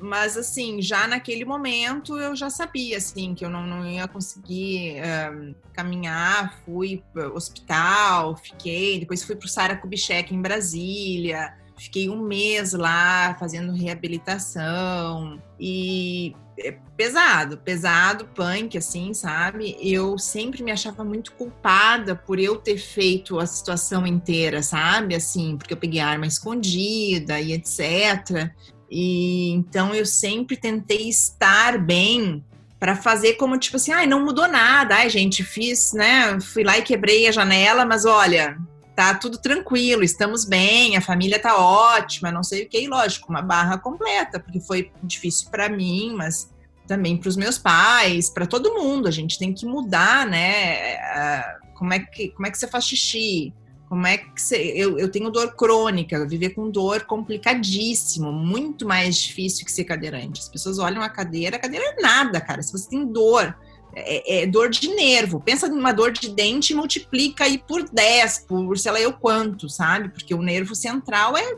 mas 0.00 0.34
assim, 0.36 0.80
já 0.80 1.06
naquele 1.06 1.44
momento 1.44 2.18
eu 2.18 2.34
já 2.34 2.48
sabia 2.48 2.96
assim 2.96 3.34
que 3.34 3.44
eu 3.44 3.50
não, 3.50 3.66
não 3.66 3.86
ia 3.86 4.08
conseguir 4.08 4.96
um, 5.30 5.54
caminhar, 5.74 6.58
fui 6.64 7.04
pro 7.12 7.34
hospital, 7.34 8.34
fiquei, 8.34 8.98
depois 8.98 9.22
fui 9.22 9.36
para 9.36 9.44
o 9.44 9.48
Sara 9.48 9.76
Kubitschek 9.76 10.34
em 10.34 10.40
Brasília, 10.40 11.54
fiquei 11.80 12.10
um 12.10 12.20
mês 12.20 12.74
lá 12.74 13.34
fazendo 13.40 13.72
reabilitação 13.72 15.40
e 15.58 16.36
é 16.58 16.76
pesado, 16.94 17.56
pesado, 17.56 18.26
punk, 18.26 18.76
assim, 18.76 19.14
sabe? 19.14 19.78
Eu 19.80 20.18
sempre 20.18 20.62
me 20.62 20.70
achava 20.70 21.02
muito 21.02 21.32
culpada 21.32 22.14
por 22.14 22.38
eu 22.38 22.56
ter 22.56 22.76
feito 22.76 23.38
a 23.38 23.46
situação 23.46 24.06
inteira, 24.06 24.62
sabe? 24.62 25.14
Assim, 25.14 25.56
porque 25.56 25.72
eu 25.72 25.78
peguei 25.78 26.00
arma 26.00 26.26
escondida 26.26 27.40
e 27.40 27.54
etc. 27.54 28.52
E 28.90 29.52
então 29.52 29.94
eu 29.94 30.04
sempre 30.04 30.54
tentei 30.54 31.08
estar 31.08 31.78
bem 31.78 32.44
para 32.78 32.94
fazer 32.94 33.34
como 33.34 33.58
tipo 33.58 33.76
assim, 33.76 33.92
ai, 33.92 34.06
não 34.06 34.22
mudou 34.22 34.46
nada. 34.46 34.96
Ai, 34.96 35.08
gente, 35.08 35.42
fiz, 35.42 35.94
né? 35.94 36.38
Fui 36.40 36.62
lá 36.62 36.76
e 36.76 36.82
quebrei 36.82 37.26
a 37.26 37.32
janela, 37.32 37.86
mas 37.86 38.04
olha, 38.04 38.58
tá 39.00 39.14
tudo 39.14 39.38
tranquilo, 39.38 40.04
estamos 40.04 40.44
bem, 40.44 40.96
a 40.96 41.00
família 41.00 41.38
tá 41.38 41.56
ótima, 41.56 42.30
não 42.30 42.42
sei 42.42 42.64
o 42.64 42.68
que, 42.68 42.78
e 42.78 42.86
lógico, 42.86 43.30
uma 43.30 43.40
barra 43.40 43.78
completa, 43.78 44.38
porque 44.38 44.60
foi 44.60 44.92
difícil 45.02 45.48
para 45.50 45.70
mim, 45.70 46.14
mas 46.14 46.50
também 46.86 47.16
para 47.16 47.28
os 47.28 47.36
meus 47.36 47.56
pais, 47.56 48.28
para 48.28 48.46
todo 48.46 48.74
mundo. 48.74 49.08
A 49.08 49.10
gente 49.10 49.38
tem 49.38 49.54
que 49.54 49.64
mudar, 49.64 50.26
né? 50.26 51.46
Como 51.74 51.94
é 51.94 52.00
que 52.00 52.28
como 52.28 52.46
é 52.46 52.50
que 52.50 52.58
você 52.58 52.66
faz 52.66 52.84
xixi? 52.84 53.54
Como 53.88 54.06
é 54.06 54.18
que 54.18 54.40
você. 54.40 54.56
Eu, 54.56 54.98
eu 54.98 55.10
tenho 55.10 55.30
dor 55.30 55.54
crônica, 55.56 56.26
viver 56.26 56.50
com 56.50 56.70
dor 56.70 57.06
complicadíssimo, 57.06 58.30
muito 58.30 58.86
mais 58.86 59.16
difícil 59.16 59.64
que 59.64 59.72
ser 59.72 59.84
cadeirante. 59.84 60.40
As 60.40 60.48
pessoas 60.48 60.78
olham 60.78 61.02
a 61.02 61.08
cadeira, 61.08 61.56
a 61.56 61.60
cadeira 61.60 61.86
é 61.86 62.02
nada, 62.02 62.40
cara. 62.40 62.62
Se 62.62 62.70
você 62.70 62.88
tem 62.88 63.06
dor, 63.06 63.56
é, 63.94 64.42
é, 64.42 64.46
dor 64.46 64.70
de 64.70 64.88
nervo. 64.88 65.40
Pensa 65.40 65.68
numa 65.68 65.92
dor 65.92 66.12
de 66.12 66.28
dente 66.28 66.72
e 66.72 66.76
multiplica 66.76 67.44
aí 67.44 67.58
por 67.58 67.88
10, 67.88 68.46
por 68.46 68.78
sei 68.78 68.92
lá 68.92 69.00
eu 69.00 69.12
quanto, 69.12 69.68
sabe? 69.68 70.08
Porque 70.10 70.34
o 70.34 70.42
nervo 70.42 70.74
central 70.74 71.36
é 71.36 71.56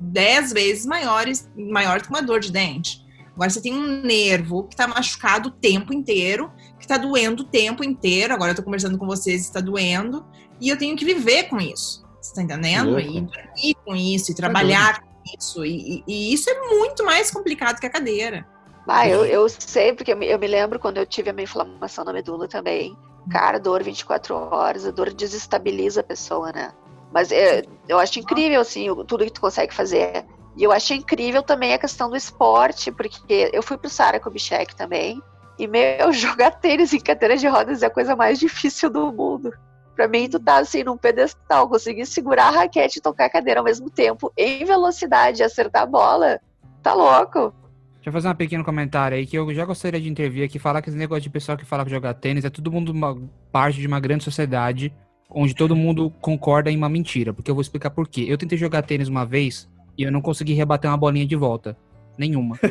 10 0.00 0.52
vezes 0.52 0.86
maior, 0.86 1.26
maior 1.56 2.00
que 2.00 2.08
uma 2.08 2.22
dor 2.22 2.40
de 2.40 2.52
dente. 2.52 3.06
Agora 3.34 3.50
você 3.50 3.60
tem 3.60 3.72
um 3.72 4.02
nervo 4.02 4.64
que 4.64 4.74
está 4.74 4.88
machucado 4.88 5.48
o 5.48 5.52
tempo 5.52 5.92
inteiro, 5.92 6.50
que 6.76 6.84
está 6.84 6.98
doendo 6.98 7.44
o 7.44 7.46
tempo 7.46 7.84
inteiro. 7.84 8.34
Agora 8.34 8.50
eu 8.50 8.52
estou 8.52 8.64
conversando 8.64 8.98
com 8.98 9.06
vocês, 9.06 9.42
está 9.42 9.60
doendo 9.60 10.26
e 10.60 10.68
eu 10.68 10.76
tenho 10.76 10.96
que 10.96 11.04
viver 11.04 11.44
com 11.44 11.60
isso. 11.60 12.04
Você 12.20 12.34
tá 12.34 12.42
entendendo? 12.42 12.98
E 12.98 13.20
dormir 13.20 13.76
com 13.84 13.94
isso, 13.94 14.32
e 14.32 14.34
tá 14.34 14.42
trabalhar 14.42 15.00
com 15.00 15.08
isso. 15.38 15.64
E, 15.64 16.02
e, 16.06 16.32
isso 16.32 16.50
é 16.50 16.68
muito 16.68 17.04
mais 17.04 17.30
complicado 17.30 17.78
que 17.78 17.86
a 17.86 17.90
cadeira. 17.90 18.44
Ah, 18.88 19.06
eu, 19.06 19.24
eu 19.24 19.46
sei, 19.48 19.92
porque 19.92 20.12
eu 20.12 20.16
me, 20.16 20.26
eu 20.26 20.38
me 20.38 20.46
lembro 20.46 20.78
quando 20.78 20.96
eu 20.96 21.04
tive 21.04 21.28
a 21.28 21.32
minha 21.32 21.44
inflamação 21.44 22.04
na 22.04 22.12
medula 22.12 22.48
também. 22.48 22.96
Cara, 23.30 23.60
dor 23.60 23.82
24 23.82 24.34
horas, 24.34 24.86
a 24.86 24.90
dor 24.90 25.12
desestabiliza 25.12 26.00
a 26.00 26.04
pessoa, 26.04 26.50
né? 26.52 26.72
Mas 27.12 27.30
eu, 27.30 27.38
é, 27.38 27.62
eu 27.86 27.98
acho 27.98 28.18
incrível, 28.18 28.60
assim, 28.60 28.86
tudo 29.06 29.24
que 29.24 29.32
tu 29.32 29.42
consegue 29.42 29.74
fazer. 29.74 30.24
E 30.56 30.64
eu 30.64 30.72
acho 30.72 30.94
incrível 30.94 31.42
também 31.42 31.74
a 31.74 31.78
questão 31.78 32.08
do 32.08 32.16
esporte, 32.16 32.90
porque 32.90 33.50
eu 33.52 33.62
fui 33.62 33.76
pro 33.76 33.90
Sara 33.90 34.18
Kubitschek 34.18 34.74
também. 34.74 35.22
E, 35.58 35.66
meu, 35.66 36.10
jogar 36.12 36.52
tênis 36.52 36.92
em 36.92 37.00
cadeira 37.00 37.36
de 37.36 37.46
rodas 37.46 37.82
é 37.82 37.86
a 37.86 37.90
coisa 37.90 38.16
mais 38.16 38.38
difícil 38.38 38.88
do 38.88 39.12
mundo. 39.12 39.52
Pra 39.94 40.08
mim, 40.08 40.28
tu 40.30 40.40
tá 40.40 40.58
assim 40.58 40.82
num 40.82 40.96
pedestal, 40.96 41.68
conseguir 41.68 42.06
segurar 42.06 42.46
a 42.46 42.50
raquete 42.50 42.98
e 42.98 43.02
tocar 43.02 43.26
a 43.26 43.30
cadeira 43.30 43.60
ao 43.60 43.64
mesmo 43.64 43.90
tempo, 43.90 44.32
em 44.36 44.64
velocidade, 44.64 45.42
acertar 45.42 45.82
a 45.82 45.86
bola. 45.86 46.40
Tá 46.82 46.94
louco. 46.94 47.52
Deixa 47.98 48.10
eu 48.10 48.12
fazer 48.12 48.28
um 48.28 48.34
pequeno 48.34 48.64
comentário 48.64 49.18
aí 49.18 49.26
que 49.26 49.36
eu 49.36 49.52
já 49.52 49.64
gostaria 49.64 50.00
de 50.00 50.08
intervir 50.08 50.44
aqui, 50.44 50.58
falar 50.58 50.80
que 50.80 50.88
esse 50.88 50.96
negócio 50.96 51.22
de 51.22 51.30
pessoal 51.30 51.58
que 51.58 51.64
fala 51.64 51.84
que 51.84 51.90
jogar 51.90 52.14
tênis 52.14 52.44
é 52.44 52.50
todo 52.50 52.70
mundo 52.70 52.90
uma 52.90 53.20
parte 53.50 53.80
de 53.80 53.86
uma 53.86 53.98
grande 53.98 54.22
sociedade 54.22 54.92
onde 55.28 55.54
todo 55.54 55.76
mundo 55.76 56.10
concorda 56.20 56.70
em 56.70 56.76
uma 56.76 56.88
mentira. 56.88 57.34
Porque 57.34 57.50
eu 57.50 57.54
vou 57.54 57.62
explicar 57.62 57.90
por 57.90 58.08
quê. 58.08 58.24
Eu 58.28 58.38
tentei 58.38 58.56
jogar 58.56 58.82
tênis 58.82 59.08
uma 59.08 59.26
vez 59.26 59.68
e 59.96 60.04
eu 60.04 60.12
não 60.12 60.20
consegui 60.20 60.52
rebater 60.54 60.88
uma 60.88 60.96
bolinha 60.96 61.26
de 61.26 61.36
volta. 61.36 61.76
Nenhuma. 62.16 62.58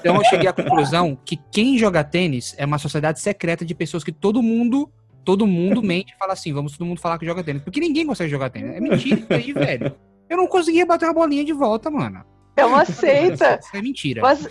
Então 0.00 0.16
eu 0.16 0.24
cheguei 0.24 0.48
à 0.48 0.52
conclusão 0.52 1.16
que 1.24 1.38
quem 1.50 1.78
joga 1.78 2.04
tênis 2.04 2.54
é 2.58 2.66
uma 2.66 2.78
sociedade 2.78 3.20
secreta 3.20 3.64
de 3.64 3.74
pessoas 3.74 4.04
que 4.04 4.12
todo 4.12 4.42
mundo 4.42 4.90
todo 5.24 5.46
mundo 5.46 5.80
mente 5.82 6.12
e 6.12 6.18
fala 6.18 6.34
assim, 6.34 6.52
vamos 6.52 6.76
todo 6.76 6.86
mundo 6.86 7.00
falar 7.00 7.18
que 7.18 7.24
joga 7.24 7.42
tênis. 7.42 7.62
Porque 7.62 7.80
ninguém 7.80 8.06
consegue 8.06 8.30
jogar 8.30 8.50
tênis. 8.50 8.76
É 8.76 8.80
mentira 8.80 9.20
isso 9.20 9.32
aí, 9.32 9.52
velho. 9.52 9.94
Eu 10.28 10.36
não 10.36 10.46
conseguia 10.46 10.84
bater 10.84 11.06
uma 11.06 11.14
bolinha 11.14 11.44
de 11.44 11.52
volta, 11.52 11.90
mano. 11.90 12.22
É 12.56 12.64
uma 12.64 12.84
seita. 12.84 13.58
Isso 13.62 13.76
é 13.76 13.82
mentira. 13.82 14.22
Mas... 14.22 14.48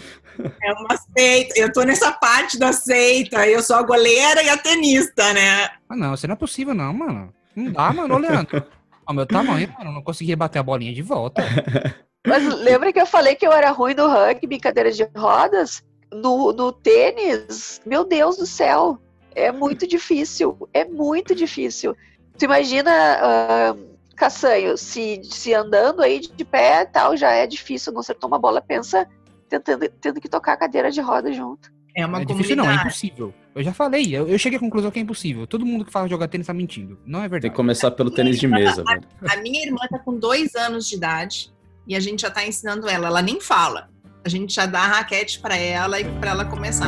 É 0.61 0.73
uma 0.73 0.97
seita. 1.15 1.59
Eu 1.59 1.71
tô 1.71 1.83
nessa 1.83 2.11
parte 2.11 2.57
da 2.57 2.73
seita. 2.73 3.47
Eu 3.47 3.61
sou 3.61 3.75
a 3.75 3.83
goleira 3.83 4.41
e 4.41 4.49
a 4.49 4.57
tenista, 4.57 5.31
né? 5.33 5.69
Ah, 5.87 5.95
não. 5.95 6.13
Isso 6.13 6.27
não 6.27 6.33
é 6.33 6.37
possível, 6.37 6.73
não, 6.73 6.91
mano. 6.93 7.33
Não 7.55 7.71
dá, 7.71 7.93
mano. 7.93 8.15
Ô, 8.15 8.17
Leandro. 8.17 8.65
Ao 9.05 9.13
meu 9.13 9.25
tamanho, 9.25 9.67
mano, 9.77 9.89
eu 9.89 9.93
não 9.93 10.01
conseguia 10.01 10.37
bater 10.37 10.59
a 10.59 10.63
bolinha 10.63 10.93
de 10.93 11.01
volta. 11.01 11.43
Mas 12.25 12.43
lembra 12.55 12.93
que 12.93 13.01
eu 13.01 13.05
falei 13.05 13.35
que 13.35 13.45
eu 13.45 13.51
era 13.51 13.69
ruim 13.71 13.93
no 13.93 14.07
rugby, 14.07 14.59
cadeira 14.59 14.91
de 14.91 15.07
rodas? 15.15 15.83
No, 16.11 16.53
no 16.53 16.71
tênis, 16.71 17.81
meu 17.85 18.05
Deus 18.05 18.37
do 18.37 18.45
céu. 18.45 18.97
É 19.35 19.51
muito 19.51 19.85
difícil, 19.85 20.57
é 20.73 20.85
muito 20.85 21.35
difícil. 21.35 21.95
Tu 22.37 22.45
imagina, 22.45 23.73
uh, 23.73 23.92
Caçanho, 24.15 24.77
se, 24.77 25.21
se 25.23 25.53
andando 25.53 26.01
aí 26.01 26.19
de 26.19 26.45
pé 26.45 26.85
tal, 26.85 27.17
já 27.17 27.31
é 27.31 27.47
difícil, 27.47 27.91
não 27.91 28.01
acertou 28.01 28.27
uma 28.27 28.39
bola, 28.39 28.61
pensa 28.61 29.07
tentando, 29.49 29.89
tendo 30.01 30.21
que 30.21 30.29
tocar 30.29 30.53
a 30.53 30.57
cadeira 30.57 30.91
de 30.91 31.01
roda 31.01 31.31
junto. 31.31 31.71
É 31.95 32.05
uma 32.05 32.21
é 32.21 32.25
difícil, 32.25 32.55
não, 32.55 32.69
é 32.69 32.75
impossível. 32.75 33.33
Eu 33.53 33.63
já 33.63 33.71
falei, 33.71 34.15
eu, 34.15 34.27
eu, 34.27 34.37
cheguei 34.39 34.57
à 34.57 34.59
conclusão 34.59 34.89
que 34.89 34.97
é 34.97 35.01
impossível. 35.01 35.45
Todo 35.45 35.65
mundo 35.65 35.85
que 35.85 35.91
fala 35.91 36.07
jogar 36.07 36.27
tênis 36.27 36.47
tá 36.47 36.53
mentindo. 36.53 36.97
Não 37.05 37.19
é 37.19 37.23
verdade. 37.23 37.43
Tem 37.43 37.51
que 37.51 37.55
começar 37.55 37.91
pelo 37.91 38.09
tênis 38.09 38.39
de 38.39 38.47
mesa, 38.47 38.83
velho. 38.83 39.03
A, 39.27 39.33
a 39.33 39.37
minha 39.37 39.63
irmã 39.63 39.79
tá 39.89 39.99
com 39.99 40.17
dois 40.17 40.55
anos 40.55 40.87
de 40.87 40.95
idade 40.95 41.53
e 41.87 41.95
a 41.95 41.99
gente 41.99 42.23
já 42.23 42.31
tá 42.31 42.45
ensinando 42.45 42.89
ela. 42.89 43.07
Ela 43.07 43.21
nem 43.21 43.39
fala. 43.39 43.89
A 44.25 44.29
gente 44.29 44.55
já 44.55 44.65
dá 44.65 44.79
a 44.79 44.87
raquete 44.87 45.39
para 45.39 45.55
ela 45.55 45.99
e 45.99 46.05
para 46.19 46.31
ela 46.31 46.45
começar. 46.45 46.87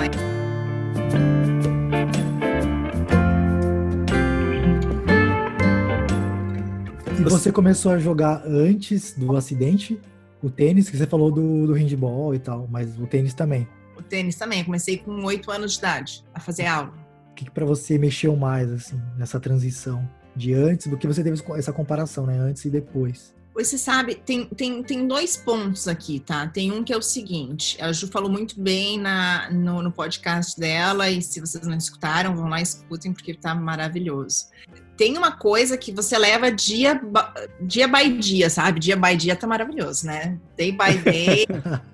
Você 7.29 7.51
começou 7.51 7.91
a 7.91 7.97
jogar 7.97 8.43
antes 8.45 9.13
do 9.13 9.35
acidente? 9.35 9.99
O 10.41 10.49
tênis, 10.49 10.89
que 10.89 10.97
você 10.97 11.07
falou 11.07 11.31
do, 11.31 11.67
do 11.67 11.73
handball 11.73 12.35
e 12.35 12.39
tal, 12.39 12.67
mas 12.69 12.99
o 12.99 13.07
tênis 13.07 13.33
também. 13.33 13.67
O 13.97 14.01
tênis 14.01 14.35
também. 14.35 14.59
Eu 14.59 14.65
comecei 14.65 14.97
com 14.97 15.23
oito 15.23 15.49
anos 15.49 15.73
de 15.73 15.79
idade 15.79 16.23
a 16.33 16.39
fazer 16.39 16.65
aula. 16.65 16.93
O 17.31 17.35
que, 17.35 17.45
que 17.45 17.51
para 17.51 17.65
você 17.65 17.97
mexeu 17.97 18.35
mais, 18.35 18.71
assim, 18.71 19.01
nessa 19.17 19.39
transição? 19.39 20.07
De 20.35 20.53
antes, 20.53 20.87
do 20.87 20.97
que 20.97 21.07
você 21.07 21.23
teve 21.23 21.41
essa 21.55 21.71
comparação, 21.71 22.25
né? 22.25 22.37
Antes 22.37 22.65
e 22.65 22.69
depois. 22.69 23.33
Você 23.53 23.77
sabe, 23.77 24.15
tem, 24.15 24.45
tem, 24.47 24.83
tem 24.83 25.07
dois 25.07 25.37
pontos 25.37 25.87
aqui, 25.87 26.19
tá? 26.19 26.45
Tem 26.45 26.73
um 26.73 26.83
que 26.83 26.91
é 26.91 26.97
o 26.97 27.01
seguinte: 27.01 27.81
a 27.81 27.91
Ju 27.93 28.07
falou 28.07 28.29
muito 28.29 28.59
bem 28.59 28.99
na, 28.99 29.49
no, 29.49 29.81
no 29.81 29.91
podcast 29.93 30.59
dela, 30.59 31.09
e 31.09 31.21
se 31.21 31.39
vocês 31.39 31.65
não 31.65 31.77
escutaram, 31.77 32.35
vão 32.35 32.49
lá 32.49 32.59
e 32.59 32.63
escutem, 32.63 33.13
porque 33.13 33.33
tá 33.33 33.55
maravilhoso 33.55 34.47
tem 34.97 35.17
uma 35.17 35.31
coisa 35.31 35.77
que 35.77 35.91
você 35.91 36.17
leva 36.17 36.51
dia, 36.51 37.01
dia 37.61 37.87
by 37.87 38.17
dia, 38.17 38.49
sabe? 38.49 38.79
Dia 38.79 38.95
by 38.95 39.15
dia 39.15 39.35
tá 39.35 39.45
maravilhoso, 39.45 40.05
né? 40.07 40.37
Day 40.55 40.71
by 40.71 40.97
day, 40.97 41.45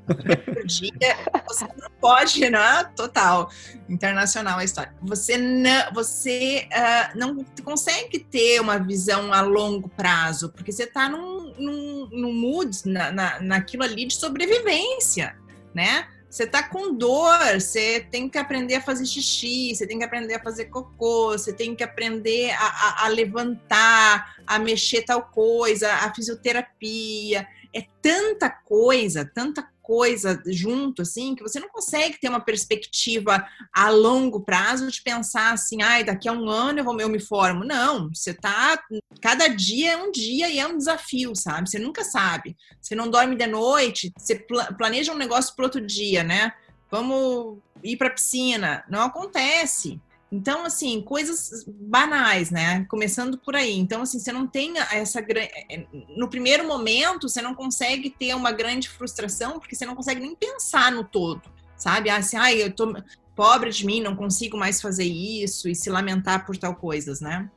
dia, 0.65 1.17
você 1.47 1.65
não 1.65 1.89
pode, 1.99 2.47
né? 2.49 2.83
Total. 2.95 3.49
Internacional 3.89 4.59
a 4.59 4.63
história. 4.63 4.93
Você 5.01 5.37
não, 5.37 5.93
você, 5.93 6.67
uh, 6.71 7.17
não 7.17 7.43
consegue 7.63 8.19
ter 8.19 8.61
uma 8.61 8.77
visão 8.77 9.33
a 9.33 9.41
longo 9.41 9.89
prazo, 9.89 10.49
porque 10.49 10.71
você 10.71 10.85
tá 10.85 11.09
num, 11.09 11.53
num, 11.57 12.09
num 12.11 12.33
mood, 12.33 12.81
na, 12.85 13.11
na, 13.11 13.39
naquilo 13.39 13.83
ali 13.83 14.05
de 14.05 14.13
sobrevivência, 14.13 15.35
né? 15.73 16.07
Você 16.31 16.47
tá 16.47 16.63
com 16.63 16.95
dor, 16.95 17.59
você 17.59 18.07
tem 18.09 18.29
que 18.29 18.37
aprender 18.37 18.75
a 18.75 18.81
fazer 18.81 19.05
xixi, 19.05 19.75
você 19.75 19.85
tem 19.85 19.99
que 19.99 20.05
aprender 20.05 20.35
a 20.35 20.41
fazer 20.41 20.65
cocô, 20.65 21.31
você 21.31 21.51
tem 21.51 21.75
que 21.75 21.83
aprender 21.83 22.51
a, 22.51 22.65
a, 22.65 23.05
a 23.05 23.07
levantar, 23.09 24.37
a 24.47 24.57
mexer 24.57 25.01
tal 25.01 25.23
coisa, 25.23 25.91
a 25.93 26.15
fisioterapia. 26.15 27.45
É 27.73 27.85
tanta 28.01 28.49
coisa, 28.49 29.23
tanta 29.23 29.67
coisa 29.81 30.41
junto, 30.47 31.01
assim, 31.01 31.35
que 31.35 31.43
você 31.43 31.59
não 31.59 31.67
consegue 31.67 32.19
ter 32.19 32.29
uma 32.29 32.39
perspectiva 32.39 33.45
a 33.73 33.89
longo 33.89 34.41
prazo 34.41 34.89
de 34.89 35.01
pensar 35.01 35.53
assim, 35.53 35.81
ai, 35.81 36.03
daqui 36.03 36.29
a 36.29 36.31
um 36.31 36.49
ano 36.49 36.79
eu, 36.79 36.83
vou, 36.83 36.99
eu 36.99 37.09
me 37.09 37.19
formo. 37.19 37.65
Não, 37.65 38.09
você 38.09 38.33
tá. 38.33 38.81
Cada 39.21 39.47
dia 39.47 39.93
é 39.93 39.97
um 39.97 40.11
dia 40.11 40.49
e 40.49 40.59
é 40.59 40.67
um 40.67 40.77
desafio, 40.77 41.35
sabe? 41.35 41.69
Você 41.69 41.79
nunca 41.79 42.03
sabe. 42.03 42.55
Você 42.79 42.95
não 42.95 43.09
dorme 43.09 43.35
de 43.35 43.47
noite, 43.47 44.13
você 44.17 44.35
planeja 44.77 45.11
um 45.11 45.17
negócio 45.17 45.55
para 45.55 45.65
outro 45.65 45.85
dia, 45.85 46.23
né? 46.23 46.53
Vamos 46.89 47.59
ir 47.83 47.97
para 47.97 48.09
piscina. 48.09 48.83
Não 48.89 49.01
acontece. 49.01 49.99
Então, 50.31 50.65
assim, 50.65 51.01
coisas 51.01 51.65
banais, 51.67 52.49
né? 52.49 52.85
Começando 52.85 53.37
por 53.37 53.53
aí. 53.53 53.77
Então, 53.77 54.03
assim, 54.03 54.17
você 54.17 54.31
não 54.31 54.47
tem 54.47 54.77
essa 54.91 55.19
grande. 55.19 55.49
É, 55.69 55.85
no 56.15 56.29
primeiro 56.29 56.65
momento, 56.65 57.27
você 57.27 57.41
não 57.41 57.53
consegue 57.53 58.09
ter 58.09 58.33
uma 58.33 58.51
grande 58.51 58.87
frustração, 58.87 59.59
porque 59.59 59.75
você 59.75 59.85
não 59.85 59.95
consegue 59.95 60.21
nem 60.21 60.33
pensar 60.33 60.89
no 60.91 61.03
todo, 61.03 61.41
sabe? 61.75 62.09
Ah, 62.09 62.17
assim, 62.17 62.37
ai, 62.37 62.63
eu 62.63 62.73
tô 62.73 62.93
pobre 63.35 63.71
de 63.71 63.85
mim, 63.85 64.01
não 64.01 64.15
consigo 64.15 64.57
mais 64.57 64.81
fazer 64.81 65.03
isso, 65.03 65.67
e 65.67 65.75
se 65.75 65.89
lamentar 65.89 66.45
por 66.45 66.55
tal 66.55 66.75
coisas, 66.75 67.19
né? 67.19 67.49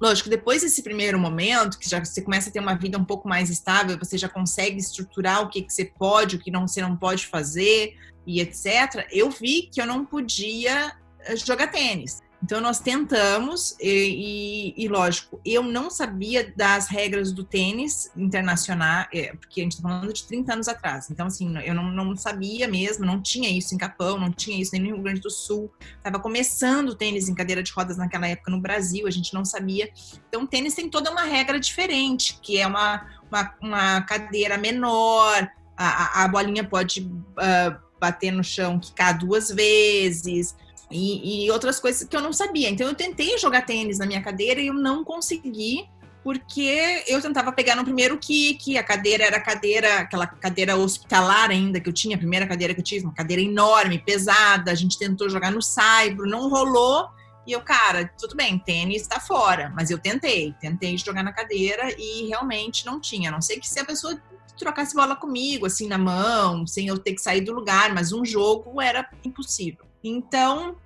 Lógico, 0.00 0.28
depois 0.28 0.62
desse 0.62 0.82
primeiro 0.82 1.18
momento, 1.18 1.78
que 1.78 1.88
já 1.88 2.04
você 2.04 2.20
começa 2.20 2.48
a 2.48 2.52
ter 2.52 2.60
uma 2.60 2.74
vida 2.74 2.98
um 2.98 3.04
pouco 3.04 3.28
mais 3.28 3.48
estável, 3.50 3.98
você 3.98 4.18
já 4.18 4.28
consegue 4.28 4.76
estruturar 4.76 5.42
o 5.42 5.48
que, 5.48 5.62
que 5.62 5.72
você 5.72 5.84
pode, 5.84 6.36
o 6.36 6.38
que 6.38 6.50
não, 6.50 6.66
você 6.68 6.80
não 6.82 6.96
pode 6.96 7.26
fazer 7.26 7.96
e 8.26 8.40
etc. 8.40 9.06
Eu 9.10 9.30
vi 9.30 9.62
que 9.72 9.80
eu 9.80 9.86
não 9.86 10.04
podia 10.04 10.94
jogar 11.36 11.68
tênis. 11.68 12.22
Então 12.44 12.60
nós 12.60 12.78
tentamos 12.78 13.74
e, 13.80 14.74
e, 14.76 14.84
e, 14.84 14.86
lógico, 14.86 15.40
eu 15.46 15.62
não 15.62 15.88
sabia 15.88 16.52
das 16.54 16.88
regras 16.88 17.32
do 17.32 17.42
tênis 17.42 18.10
internacional, 18.14 19.06
é, 19.14 19.34
porque 19.34 19.62
a 19.62 19.64
gente 19.64 19.72
está 19.72 19.88
falando 19.88 20.12
de 20.12 20.24
30 20.24 20.52
anos 20.52 20.68
atrás. 20.68 21.10
Então 21.10 21.26
assim, 21.26 21.56
eu 21.64 21.74
não, 21.74 21.90
não, 21.90 22.14
sabia 22.14 22.68
mesmo, 22.68 23.06
não 23.06 23.22
tinha 23.22 23.48
isso 23.48 23.74
em 23.74 23.78
Capão, 23.78 24.18
não 24.18 24.30
tinha 24.30 24.60
isso 24.60 24.72
nem 24.72 24.82
no 24.82 24.88
Rio 24.88 25.02
Grande 25.02 25.22
do 25.22 25.30
Sul. 25.30 25.72
Tava 26.02 26.18
começando 26.20 26.90
o 26.90 26.94
tênis 26.94 27.30
em 27.30 27.34
cadeira 27.34 27.62
de 27.62 27.72
rodas 27.72 27.96
naquela 27.96 28.28
época 28.28 28.50
no 28.50 28.60
Brasil, 28.60 29.06
a 29.06 29.10
gente 29.10 29.32
não 29.32 29.44
sabia. 29.44 29.90
Então 30.28 30.42
o 30.42 30.46
tênis 30.46 30.74
tem 30.74 30.90
toda 30.90 31.10
uma 31.10 31.22
regra 31.22 31.58
diferente, 31.58 32.38
que 32.42 32.58
é 32.58 32.66
uma, 32.66 33.06
uma, 33.30 33.54
uma 33.62 34.02
cadeira 34.02 34.58
menor, 34.58 35.50
a, 35.78 36.24
a 36.24 36.28
bolinha 36.28 36.62
pode 36.62 37.00
uh, 37.00 37.74
bater 37.98 38.30
no 38.30 38.44
chão, 38.44 38.78
quicar 38.78 39.16
duas 39.16 39.48
vezes 39.48 40.54
e, 40.94 41.46
e, 41.46 41.50
outras 41.50 41.80
coisas 41.80 42.06
que 42.06 42.16
eu 42.16 42.20
não 42.20 42.32
sabia. 42.32 42.70
Então 42.70 42.86
eu 42.86 42.94
tentei 42.94 43.36
jogar 43.36 43.62
tênis 43.62 43.98
na 43.98 44.06
minha 44.06 44.22
cadeira 44.22 44.60
e 44.60 44.68
eu 44.68 44.74
não 44.74 45.02
consegui, 45.02 45.88
porque 46.22 47.02
eu 47.08 47.20
tentava 47.20 47.50
pegar 47.52 47.74
no 47.74 47.84
primeiro 47.84 48.16
kick, 48.16 48.78
a 48.78 48.82
cadeira 48.82 49.24
era 49.24 49.40
cadeira, 49.40 49.98
aquela 49.98 50.26
cadeira 50.26 50.76
hospitalar 50.76 51.50
ainda 51.50 51.80
que 51.80 51.88
eu 51.88 51.92
tinha, 51.92 52.14
a 52.14 52.18
primeira 52.18 52.46
cadeira 52.46 52.72
que 52.72 52.80
eu 52.80 52.84
tive, 52.84 53.04
uma 53.04 53.12
cadeira 53.12 53.42
enorme, 53.42 53.98
pesada, 53.98 54.70
a 54.70 54.74
gente 54.74 54.96
tentou 54.96 55.28
jogar 55.28 55.50
no 55.50 55.60
saibro, 55.60 56.28
não 56.28 56.48
rolou. 56.48 57.08
E 57.46 57.52
eu, 57.52 57.60
cara, 57.60 58.10
tudo 58.18 58.34
bem, 58.36 58.58
tênis 58.58 59.02
está 59.02 59.20
fora, 59.20 59.70
mas 59.76 59.90
eu 59.90 59.98
tentei, 59.98 60.54
tentei 60.60 60.96
jogar 60.96 61.22
na 61.22 61.32
cadeira 61.32 61.94
e 61.98 62.26
realmente 62.28 62.86
não 62.86 63.00
tinha. 63.00 63.28
A 63.28 63.32
não 63.32 63.42
sei 63.42 63.58
que 63.58 63.68
se 63.68 63.78
a 63.80 63.84
pessoa 63.84 64.18
trocasse 64.56 64.94
bola 64.94 65.16
comigo, 65.16 65.66
assim, 65.66 65.88
na 65.88 65.98
mão, 65.98 66.66
sem 66.66 66.86
eu 66.86 66.96
ter 66.96 67.12
que 67.14 67.20
sair 67.20 67.40
do 67.40 67.52
lugar, 67.52 67.92
mas 67.92 68.12
um 68.12 68.24
jogo 68.24 68.80
era 68.80 69.06
impossível. 69.24 69.84
Então, 70.02 70.76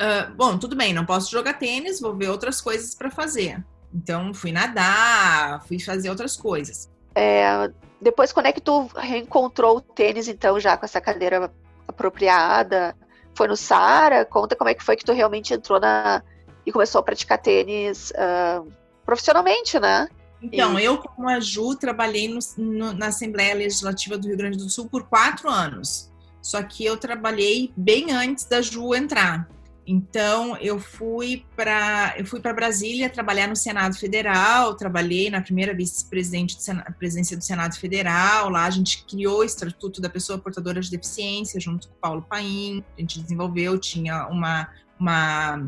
uh, 0.00 0.34
bom, 0.34 0.58
tudo 0.58 0.76
bem, 0.76 0.92
não 0.92 1.04
posso 1.04 1.30
jogar 1.30 1.54
tênis, 1.54 2.00
vou 2.00 2.14
ver 2.14 2.28
outras 2.28 2.60
coisas 2.60 2.94
para 2.94 3.10
fazer. 3.10 3.64
Então, 3.92 4.34
fui 4.34 4.52
nadar, 4.52 5.64
fui 5.66 5.78
fazer 5.78 6.10
outras 6.10 6.36
coisas. 6.36 6.90
É, 7.14 7.70
depois, 8.00 8.32
quando 8.32 8.46
é 8.46 8.52
que 8.52 8.60
tu 8.60 8.88
reencontrou 8.96 9.76
o 9.76 9.80
tênis, 9.80 10.26
então, 10.26 10.58
já 10.58 10.76
com 10.76 10.84
essa 10.84 11.00
cadeira 11.00 11.50
apropriada? 11.86 12.96
Foi 13.34 13.48
no 13.48 13.56
Sara? 13.56 14.24
Conta 14.24 14.56
como 14.56 14.70
é 14.70 14.74
que 14.74 14.82
foi 14.82 14.96
que 14.96 15.04
tu 15.04 15.12
realmente 15.12 15.54
entrou 15.54 15.80
na 15.80 16.22
e 16.66 16.72
começou 16.72 17.00
a 17.00 17.02
praticar 17.02 17.38
tênis 17.38 18.10
uh, 18.12 18.66
profissionalmente, 19.04 19.78
né? 19.78 20.08
Então, 20.40 20.78
e... 20.78 20.84
eu, 20.84 20.98
como 20.98 21.28
a 21.28 21.40
Ju, 21.40 21.74
trabalhei 21.76 22.28
no, 22.28 22.38
no, 22.56 22.92
na 22.92 23.06
Assembleia 23.08 23.54
Legislativa 23.54 24.16
do 24.18 24.26
Rio 24.28 24.36
Grande 24.36 24.58
do 24.58 24.68
Sul 24.68 24.88
por 24.88 25.04
quatro 25.04 25.48
anos. 25.48 26.10
Só 26.40 26.62
que 26.62 26.84
eu 26.84 26.96
trabalhei 26.96 27.72
bem 27.76 28.12
antes 28.12 28.44
da 28.44 28.60
Ju 28.60 28.94
entrar. 28.94 29.48
Então 29.86 30.56
eu 30.56 30.78
fui 30.78 31.44
para 31.54 32.14
eu 32.16 32.24
fui 32.24 32.40
para 32.40 32.52
Brasília 32.54 33.10
trabalhar 33.10 33.46
no 33.46 33.56
Senado 33.56 33.96
Federal, 33.96 34.74
trabalhei 34.74 35.30
na 35.30 35.40
primeira 35.40 35.74
vice-presidente 35.74 36.56
presidência 36.98 37.36
do 37.36 37.44
Senado 37.44 37.76
Federal. 37.76 38.48
Lá 38.48 38.64
a 38.64 38.70
gente 38.70 39.04
criou 39.04 39.40
o 39.40 39.44
Estatuto 39.44 40.00
da 40.00 40.08
Pessoa 40.08 40.38
Portadora 40.38 40.80
de 40.80 40.90
Deficiência 40.90 41.60
junto 41.60 41.88
com 41.88 41.94
o 41.94 41.98
Paulo 41.98 42.22
Paim. 42.22 42.82
A 42.96 43.00
gente 43.00 43.20
desenvolveu, 43.20 43.78
tinha 43.78 44.26
uma 44.28 44.68
uma 44.98 45.60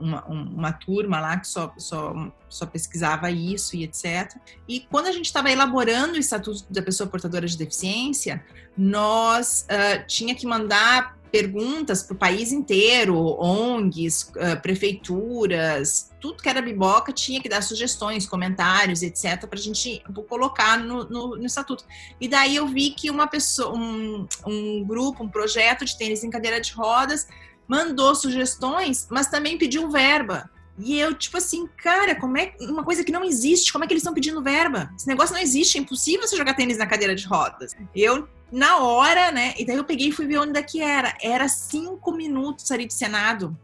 uma, 0.00 0.24
uma 0.26 0.72
turma 0.72 1.20
lá 1.20 1.36
que 1.36 1.46
só, 1.46 1.72
só, 1.76 2.32
só 2.48 2.66
pesquisava 2.66 3.30
isso 3.30 3.76
e 3.76 3.84
etc. 3.84 4.34
E 4.66 4.80
quando 4.90 5.06
a 5.06 5.12
gente 5.12 5.26
estava 5.26 5.50
elaborando 5.50 6.14
o 6.14 6.18
Estatuto 6.18 6.64
da 6.70 6.82
Pessoa 6.82 7.08
Portadora 7.08 7.46
de 7.46 7.56
Deficiência, 7.56 8.42
nós 8.76 9.66
uh, 9.68 10.06
tinha 10.06 10.34
que 10.34 10.46
mandar 10.46 11.19
perguntas 11.30 12.02
para 12.02 12.14
o 12.14 12.18
país 12.18 12.52
inteiro, 12.52 13.16
ONGs, 13.16 14.32
prefeituras, 14.62 16.10
tudo 16.20 16.42
que 16.42 16.48
era 16.48 16.60
biboca 16.60 17.12
tinha 17.12 17.40
que 17.40 17.48
dar 17.48 17.62
sugestões, 17.62 18.26
comentários, 18.26 19.02
etc., 19.02 19.46
para 19.46 19.58
a 19.58 19.62
gente 19.62 20.02
colocar 20.28 20.78
no, 20.78 21.08
no, 21.08 21.36
no, 21.36 21.46
estatuto. 21.46 21.84
E 22.20 22.28
daí 22.28 22.56
eu 22.56 22.66
vi 22.68 22.90
que 22.90 23.10
uma 23.10 23.26
pessoa, 23.26 23.74
um, 23.74 24.26
um 24.46 24.84
grupo, 24.84 25.24
um 25.24 25.28
projeto 25.28 25.84
de 25.84 25.96
tênis 25.96 26.22
em 26.22 26.30
cadeira 26.30 26.60
de 26.60 26.72
rodas 26.72 27.26
mandou 27.66 28.14
sugestões, 28.14 29.06
mas 29.10 29.28
também 29.28 29.56
pediu 29.56 29.90
verba. 29.90 30.50
E 30.78 30.98
eu, 30.98 31.14
tipo 31.14 31.36
assim, 31.36 31.68
cara, 31.82 32.14
como 32.14 32.38
é 32.38 32.54
uma 32.60 32.82
coisa 32.82 33.04
que 33.04 33.12
não 33.12 33.22
existe? 33.22 33.72
Como 33.72 33.84
é 33.84 33.86
que 33.86 33.92
eles 33.92 34.02
estão 34.02 34.14
pedindo 34.14 34.42
verba? 34.42 34.90
Esse 34.96 35.06
negócio 35.06 35.34
não 35.34 35.40
existe, 35.40 35.78
é 35.78 35.80
impossível 35.80 36.26
você 36.26 36.36
jogar 36.36 36.54
tênis 36.54 36.78
na 36.78 36.86
cadeira 36.86 37.14
de 37.14 37.26
rodas. 37.26 37.76
Eu, 37.94 38.28
na 38.50 38.78
hora, 38.78 39.30
né? 39.30 39.54
E 39.58 39.64
daí 39.64 39.76
eu 39.76 39.84
peguei 39.84 40.08
e 40.08 40.12
fui 40.12 40.26
ver 40.26 40.38
onde 40.38 40.52
daqui 40.52 40.82
era. 40.82 41.16
Era 41.22 41.48
cinco 41.48 42.12
minutos 42.12 42.70
ali 42.70 42.86
de 42.86 42.94
Senado, 42.94 43.56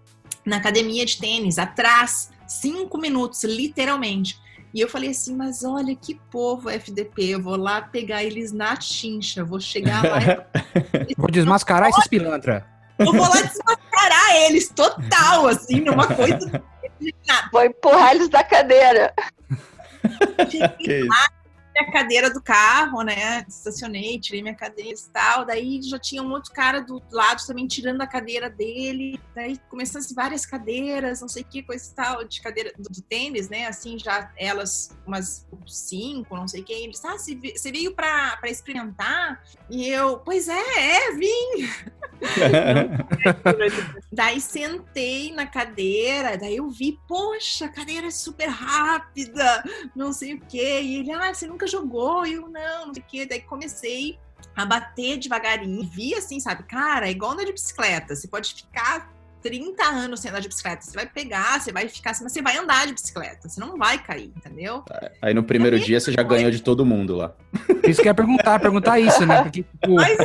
na 0.45 0.57
academia 0.57 1.05
de 1.05 1.19
tênis, 1.19 1.59
atrás. 1.59 2.31
Cinco 2.47 2.99
minutos, 2.99 3.43
literalmente. 3.45 4.39
E 4.73 4.81
eu 4.81 4.89
falei 4.89 5.11
assim, 5.11 5.35
mas 5.35 5.65
olha 5.65 5.97
que 5.97 6.15
povo 6.31 6.69
FDP, 6.69 7.29
eu 7.31 7.43
vou 7.43 7.57
lá 7.57 7.81
pegar 7.81 8.23
eles 8.23 8.53
na 8.53 8.79
chincha, 8.79 9.43
vou 9.43 9.59
chegar 9.59 10.05
lá 10.05 10.19
e... 11.09 11.15
Vou 11.17 11.31
desmascarar 11.31 11.89
esses 11.89 12.07
pilantra. 12.07 12.67
Eu 12.99 13.07
vou 13.07 13.23
lá 13.23 13.41
desmascarar 13.41 14.37
eles 14.45 14.69
total, 14.69 15.49
assim, 15.49 15.81
numa 15.81 16.07
coisa. 16.07 16.63
Vou 17.53 17.63
empurrar 17.63 18.13
eles 18.13 18.29
da 18.29 18.43
cadeira. 18.43 19.15
Fiquei 20.51 21.05
lá, 21.09 21.27
minha 21.77 21.93
cadeira 21.93 22.31
do 22.31 22.43
carro, 22.43 23.03
né? 23.03 23.45
Estacionei, 23.47 24.19
tirei 24.19 24.43
minha 24.43 24.55
cadeira 24.55 24.99
e 24.99 25.13
tal. 25.13 25.45
Daí 25.45 25.83
já 25.83 25.99
tinha 25.99 26.23
um 26.23 26.31
outro 26.31 26.53
cara 26.53 26.81
do 26.81 27.03
lado 27.11 27.45
também 27.47 27.67
tirando 27.67 28.01
a 28.01 28.07
cadeira 28.07 28.49
dele. 28.49 29.21
Daí 29.35 29.59
começando 29.69 30.03
assim, 30.03 30.15
várias 30.15 30.47
cadeiras, 30.47 31.21
não 31.21 31.29
sei 31.29 31.43
o 31.43 31.47
que, 31.47 31.63
coisa 31.63 31.91
e 31.91 31.95
tal, 31.95 32.25
de 32.25 32.41
cadeira 32.41 32.73
do, 32.79 32.89
do, 32.89 33.03
tênis, 33.03 33.49
né? 33.49 33.67
Assim, 33.67 33.99
já 33.99 34.33
elas 34.37 34.97
umas 35.07 35.47
cinco, 35.67 36.37
não 36.37 36.49
sei 36.49 36.63
o 36.63 36.65
que. 36.65 36.73
Ele 36.73 36.93
disse, 36.93 37.07
ah, 37.07 37.19
você 37.19 37.71
veio 37.71 37.95
pra, 37.95 38.37
pra 38.39 38.51
experimentar? 38.51 39.43
E 39.69 39.89
eu, 39.89 40.19
pois 40.19 40.49
é, 40.49 40.55
é, 40.79 41.13
vim. 41.13 41.69
daí 44.11 44.41
sentei 44.41 45.33
na 45.33 45.47
cadeira, 45.47 46.37
daí 46.39 46.57
eu 46.57 46.71
vi, 46.71 46.99
poxa, 47.07 47.67
a 47.67 47.69
cadeira 47.69 48.07
é 48.07 48.11
super 48.11 48.49
rápida, 48.49 49.63
não 49.95 50.13
sei 50.13 50.35
o 50.35 50.41
que. 50.41 50.81
E 50.81 51.01
ele, 51.01 51.13
ah, 51.13 51.33
você 51.33 51.47
nunca 51.47 51.66
nunca 51.67 51.69
jogou, 51.69 52.27
e 52.27 52.35
eu 52.35 52.49
não, 52.49 52.87
não 52.87 52.95
sei 52.95 53.03
o 53.03 53.07
quê. 53.07 53.27
Daí 53.27 53.41
comecei 53.41 54.19
a 54.55 54.65
bater 54.65 55.19
devagarinho. 55.19 55.83
Vi 55.83 56.15
assim, 56.15 56.41
sabe? 56.41 56.63
Cara, 56.63 57.09
é 57.09 57.11
igual 57.11 57.33
andar 57.33 57.45
de 57.45 57.53
bicicleta. 57.53 58.15
Você 58.15 58.29
pode 58.29 58.55
ficar 58.55 59.13
30 59.43 59.83
anos 59.85 60.21
sem 60.21 60.31
andar 60.31 60.41
de 60.41 60.49
bicicleta. 60.49 60.83
Você 60.83 60.95
vai 60.95 61.07
pegar, 61.07 61.61
você 61.61 61.73
vai 61.73 61.89
ficar 61.89 62.13
assim, 62.13 62.25
mas 62.25 62.33
você 62.33 62.43
vai 62.43 62.57
andar 62.57 62.87
de 62.87 62.95
bicicleta. 62.95 63.49
Você 63.49 63.61
não 63.61 63.77
vai 63.77 64.03
cair, 64.03 64.33
entendeu? 64.37 64.85
Aí 65.21 65.35
no 65.35 65.43
primeiro 65.43 65.79
dia 65.79 66.01
você 66.01 66.13
já 66.13 66.23
ganhou 66.23 66.51
de 66.51 66.63
todo 66.63 66.87
mundo 66.87 67.17
lá. 67.17 67.35
Isso 67.87 68.01
que 68.01 68.09
eu 68.09 68.11
ia 68.11 68.15
perguntar, 68.15 68.59
perguntar 68.61 68.99
isso, 68.99 69.25
né? 69.27 69.43
Porque, 69.43 69.63
tipo, 69.63 69.95
mas... 69.95 70.17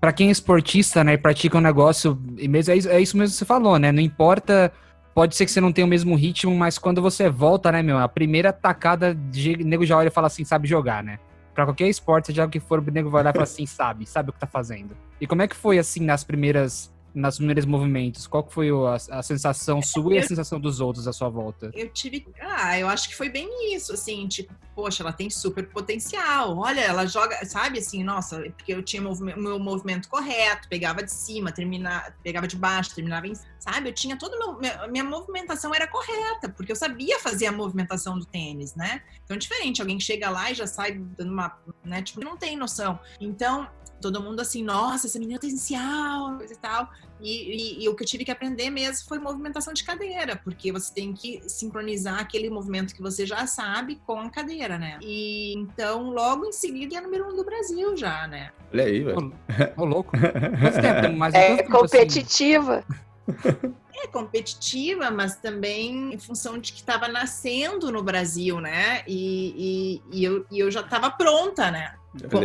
pra 0.00 0.12
quem 0.12 0.28
é 0.28 0.30
esportista, 0.30 1.02
né, 1.02 1.14
e 1.14 1.18
pratica 1.18 1.58
um 1.58 1.60
negócio, 1.60 2.20
e 2.38 2.46
mesmo, 2.48 2.72
é, 2.72 2.76
isso, 2.76 2.88
é 2.88 3.00
isso 3.00 3.16
mesmo 3.16 3.32
que 3.32 3.38
você 3.38 3.44
falou, 3.44 3.78
né? 3.78 3.90
Não 3.90 4.00
importa 4.00 4.72
pode 5.16 5.34
ser 5.34 5.46
que 5.46 5.50
você 5.50 5.62
não 5.62 5.72
tenha 5.72 5.86
o 5.86 5.88
mesmo 5.88 6.14
ritmo, 6.14 6.54
mas 6.54 6.76
quando 6.76 7.00
você 7.00 7.30
volta, 7.30 7.72
né, 7.72 7.82
meu, 7.82 7.96
a 7.96 8.06
primeira 8.06 8.52
tacada, 8.52 9.14
de 9.14 9.56
nego 9.64 9.86
já 9.86 9.96
olha 9.96 10.08
e 10.08 10.10
fala 10.10 10.26
assim, 10.26 10.44
sabe 10.44 10.68
jogar, 10.68 11.02
né? 11.02 11.18
Pra 11.54 11.64
qualquer 11.64 11.88
esporte, 11.88 12.26
seja 12.26 12.44
o 12.44 12.50
que 12.50 12.60
for, 12.60 12.80
o 12.80 12.90
nego 12.90 13.08
vai 13.08 13.22
olhar 13.22 13.30
e 13.30 13.32
falar 13.32 13.44
assim, 13.44 13.64
sabe, 13.64 14.06
sabe 14.06 14.28
o 14.28 14.32
que 14.34 14.38
tá 14.38 14.46
fazendo. 14.46 14.94
E 15.18 15.26
como 15.26 15.40
é 15.40 15.48
que 15.48 15.56
foi, 15.56 15.78
assim, 15.78 16.00
nas 16.00 16.22
primeiras 16.22 16.92
nos 17.16 17.36
primeiros 17.36 17.64
movimentos? 17.64 18.26
Qual 18.26 18.44
que 18.44 18.52
foi 18.52 18.68
a, 18.70 19.18
a 19.18 19.22
sensação 19.22 19.80
sua 19.80 20.14
e 20.14 20.18
a 20.18 20.22
sensação 20.22 20.60
dos 20.60 20.80
outros 20.80 21.08
à 21.08 21.12
sua 21.12 21.30
volta? 21.30 21.70
Eu 21.72 21.88
tive. 21.88 22.26
Ah, 22.38 22.78
eu 22.78 22.88
acho 22.88 23.08
que 23.08 23.16
foi 23.16 23.30
bem 23.30 23.74
isso, 23.74 23.94
assim, 23.94 24.28
tipo, 24.28 24.54
poxa, 24.74 25.02
ela 25.02 25.12
tem 25.12 25.30
super 25.30 25.66
potencial. 25.70 26.58
Olha, 26.58 26.80
ela 26.80 27.06
joga, 27.06 27.42
sabe 27.46 27.78
assim, 27.78 28.04
nossa, 28.04 28.40
porque 28.50 28.74
eu 28.74 28.82
tinha 28.82 29.02
o 29.02 29.16
meu 29.18 29.58
movimento 29.58 30.08
correto, 30.08 30.68
pegava 30.68 31.02
de 31.02 31.10
cima, 31.10 31.50
terminava, 31.50 32.14
pegava 32.22 32.46
de 32.46 32.56
baixo, 32.56 32.94
terminava 32.94 33.26
em. 33.26 33.32
Sabe? 33.58 33.88
Eu 33.88 33.94
tinha 33.94 34.16
toda 34.18 34.36
minha, 34.58 34.86
minha 34.86 35.04
movimentação 35.04 35.74
era 35.74 35.86
correta, 35.86 36.50
porque 36.50 36.70
eu 36.70 36.76
sabia 36.76 37.18
fazer 37.18 37.46
a 37.46 37.52
movimentação 37.52 38.18
do 38.18 38.26
tênis, 38.26 38.74
né? 38.74 39.02
Então 39.24 39.34
é 39.34 39.40
diferente, 39.40 39.80
alguém 39.80 39.98
chega 39.98 40.28
lá 40.28 40.50
e 40.50 40.54
já 40.54 40.66
sai 40.66 40.92
dando 40.92 41.32
uma. 41.32 41.58
Né, 41.82 42.02
tipo, 42.02 42.22
não 42.22 42.36
tem 42.36 42.56
noção. 42.56 42.98
Então, 43.18 43.66
todo 44.00 44.22
mundo 44.22 44.40
assim, 44.40 44.62
nossa, 44.62 45.06
essa 45.06 45.18
menina 45.18 45.38
tem 45.38 45.56
potencial, 45.56 46.36
coisa 46.36 46.52
e 46.52 46.56
tal. 46.56 46.88
E, 47.20 47.80
e, 47.80 47.84
e, 47.84 47.88
o 47.88 47.94
que 47.94 48.02
eu 48.02 48.06
tive 48.06 48.24
que 48.24 48.30
aprender 48.30 48.68
mesmo 48.68 49.08
foi 49.08 49.18
movimentação 49.18 49.72
de 49.72 49.82
cadeira, 49.82 50.36
porque 50.36 50.70
você 50.70 50.92
tem 50.92 51.14
que 51.14 51.40
sincronizar 51.48 52.20
aquele 52.20 52.50
movimento 52.50 52.94
que 52.94 53.00
você 53.00 53.24
já 53.24 53.46
sabe 53.46 53.98
com 54.06 54.18
a 54.18 54.28
cadeira, 54.28 54.78
né? 54.78 54.98
E 55.00 55.54
então, 55.56 56.10
logo 56.10 56.44
em 56.44 56.52
seguida, 56.52 56.96
é 56.96 57.00
número 57.00 57.30
um 57.30 57.34
do 57.34 57.42
Brasil 57.42 57.96
já, 57.96 58.26
né? 58.26 58.50
Olha 58.72 58.84
aí, 58.84 59.02
velho. 59.02 59.32
Ô, 59.76 59.84
louco. 59.84 60.12
Mais 61.16 61.32
é 61.32 61.62
competitiva. 61.62 62.84
Assim? 62.86 63.74
É 63.98 64.06
competitiva, 64.08 65.10
mas 65.10 65.36
também 65.36 66.12
em 66.12 66.18
função 66.18 66.58
de 66.58 66.70
que 66.70 66.80
estava 66.80 67.08
nascendo 67.08 67.90
no 67.90 68.02
Brasil, 68.02 68.60
né? 68.60 69.02
E, 69.06 70.02
e, 70.12 70.18
e 70.18 70.24
eu, 70.24 70.46
e 70.50 70.58
eu 70.58 70.70
já 70.70 70.80
estava 70.80 71.10
pronta, 71.10 71.70
né? 71.70 71.94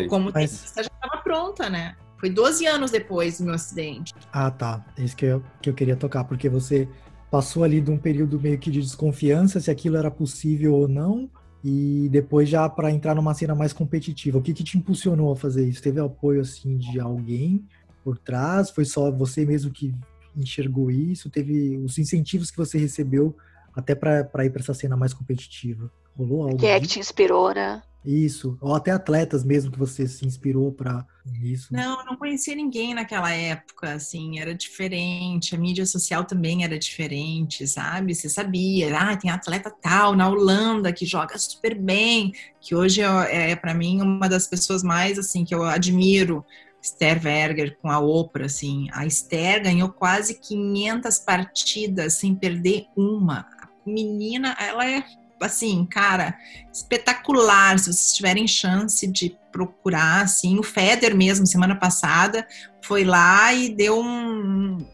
Como 0.07 0.31
mas... 0.33 0.73
já 0.75 0.81
estava 0.81 1.21
pronta, 1.23 1.69
né? 1.69 1.95
Foi 2.19 2.29
12 2.29 2.65
anos 2.67 2.91
depois 2.91 3.39
do 3.39 3.45
meu 3.45 3.55
acidente. 3.55 4.13
Ah, 4.31 4.51
tá. 4.51 4.85
É 4.97 5.03
isso 5.03 5.15
que 5.15 5.25
eu, 5.25 5.43
que 5.61 5.69
eu 5.69 5.73
queria 5.73 5.95
tocar, 5.95 6.23
porque 6.23 6.47
você 6.47 6.87
passou 7.31 7.63
ali 7.63 7.81
de 7.81 7.89
um 7.89 7.97
período 7.97 8.39
meio 8.39 8.59
que 8.59 8.69
de 8.69 8.81
desconfiança 8.81 9.59
se 9.59 9.71
aquilo 9.71 9.97
era 9.97 10.11
possível 10.11 10.75
ou 10.75 10.87
não, 10.87 11.29
e 11.63 12.09
depois 12.11 12.49
já 12.49 12.67
para 12.67 12.91
entrar 12.91 13.15
numa 13.15 13.33
cena 13.33 13.55
mais 13.55 13.71
competitiva. 13.73 14.37
O 14.37 14.41
que, 14.41 14.53
que 14.53 14.63
te 14.63 14.77
impulsionou 14.77 15.31
a 15.31 15.35
fazer 15.35 15.67
isso? 15.67 15.81
Teve 15.81 15.99
apoio 15.99 16.41
assim 16.41 16.77
de 16.77 16.99
alguém 16.99 17.65
por 18.03 18.17
trás? 18.17 18.69
Foi 18.69 18.85
só 18.85 19.11
você 19.11 19.45
mesmo 19.45 19.71
que 19.71 19.93
enxergou 20.35 20.91
isso? 20.91 21.29
Teve 21.29 21.77
os 21.77 21.97
incentivos 21.97 22.51
que 22.51 22.57
você 22.57 22.77
recebeu 22.77 23.35
até 23.75 23.95
para 23.95 24.45
ir 24.45 24.49
para 24.49 24.61
essa 24.61 24.73
cena 24.73 24.97
mais 24.97 25.13
competitiva? 25.13 25.91
Rolou 26.17 26.43
algo? 26.43 26.57
Quem 26.57 26.69
é 26.69 26.79
que 26.79 26.87
te 26.87 26.99
inspirou, 26.99 27.53
né? 27.53 27.81
Isso, 28.03 28.57
ou 28.59 28.73
até 28.73 28.91
atletas 28.91 29.43
mesmo 29.43 29.71
que 29.71 29.77
você 29.77 30.07
se 30.07 30.25
inspirou 30.25 30.71
para 30.71 31.05
isso. 31.41 31.71
Não, 31.71 31.99
eu 31.99 32.05
não 32.05 32.17
conhecia 32.17 32.55
ninguém 32.55 32.95
naquela 32.95 33.31
época, 33.31 33.93
assim, 33.93 34.39
era 34.39 34.55
diferente, 34.55 35.53
a 35.53 35.57
mídia 35.57 35.85
social 35.85 36.25
também 36.25 36.63
era 36.63 36.79
diferente, 36.79 37.67
sabe? 37.67 38.15
Você 38.15 38.27
sabia, 38.27 38.97
ah, 38.97 39.15
tem 39.15 39.29
atleta 39.29 39.69
tal 39.69 40.15
na 40.15 40.27
Holanda 40.27 40.91
que 40.91 41.05
joga 41.05 41.37
super 41.37 41.75
bem, 41.75 42.33
que 42.59 42.73
hoje 42.73 43.01
é, 43.01 43.51
é 43.51 43.55
para 43.55 43.73
mim 43.73 44.01
uma 44.01 44.27
das 44.27 44.47
pessoas 44.47 44.81
mais 44.81 45.19
assim 45.19 45.45
que 45.45 45.53
eu 45.53 45.63
admiro, 45.63 46.43
Esther 46.81 47.21
Berger 47.21 47.77
com 47.79 47.89
a 47.89 47.99
Oprah, 47.99 48.47
assim, 48.47 48.87
a 48.91 49.05
Esther 49.05 49.61
ganhou 49.61 49.89
quase 49.89 50.39
500 50.39 51.19
partidas 51.19 52.15
sem 52.15 52.33
perder 52.33 52.87
uma. 52.97 53.45
A 53.61 53.69
menina, 53.85 54.57
ela 54.59 54.89
é 54.89 55.03
assim, 55.45 55.85
cara, 55.85 56.35
espetacular. 56.73 57.77
Se 57.79 57.85
vocês 57.85 58.13
tiverem 58.13 58.47
chance 58.47 59.05
de 59.07 59.37
procurar, 59.51 60.23
assim, 60.23 60.57
o 60.57 60.63
Feder 60.63 61.15
mesmo, 61.15 61.45
semana 61.45 61.75
passada, 61.75 62.47
foi 62.81 63.03
lá 63.03 63.53
e 63.53 63.69
deu 63.69 63.99
um, 63.99 64.85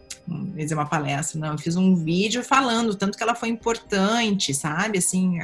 dizer 0.55 0.73
uma 0.73 0.85
palestra, 0.85 1.39
não, 1.39 1.53
eu 1.53 1.57
fiz 1.57 1.75
um 1.75 1.95
vídeo 1.95 2.43
falando 2.43 2.95
tanto 2.95 3.17
que 3.17 3.23
ela 3.23 3.35
foi 3.35 3.49
importante, 3.49 4.53
sabe, 4.53 4.97
assim, 4.97 5.39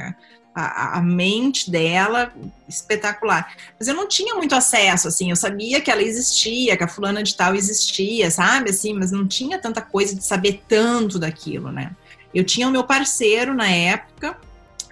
a, 0.54 0.98
a, 0.98 1.02
mente 1.02 1.70
dela 1.70 2.32
espetacular. 2.68 3.54
Mas 3.78 3.88
eu 3.88 3.94
não 3.94 4.06
tinha 4.06 4.34
muito 4.34 4.54
acesso, 4.54 5.08
assim, 5.08 5.30
eu 5.30 5.36
sabia 5.36 5.80
que 5.80 5.90
ela 5.90 6.02
existia, 6.02 6.76
que 6.76 6.84
a 6.84 6.88
fulana 6.88 7.22
de 7.22 7.34
tal 7.34 7.54
existia, 7.54 8.30
sabe, 8.30 8.70
assim, 8.70 8.94
mas 8.94 9.10
não 9.10 9.26
tinha 9.26 9.58
tanta 9.58 9.80
coisa 9.80 10.14
de 10.14 10.24
saber 10.24 10.62
tanto 10.68 11.18
daquilo, 11.18 11.72
né. 11.72 11.90
Eu 12.34 12.44
tinha 12.44 12.68
o 12.68 12.70
meu 12.70 12.84
parceiro 12.84 13.54
na 13.54 13.68
época, 13.68 14.36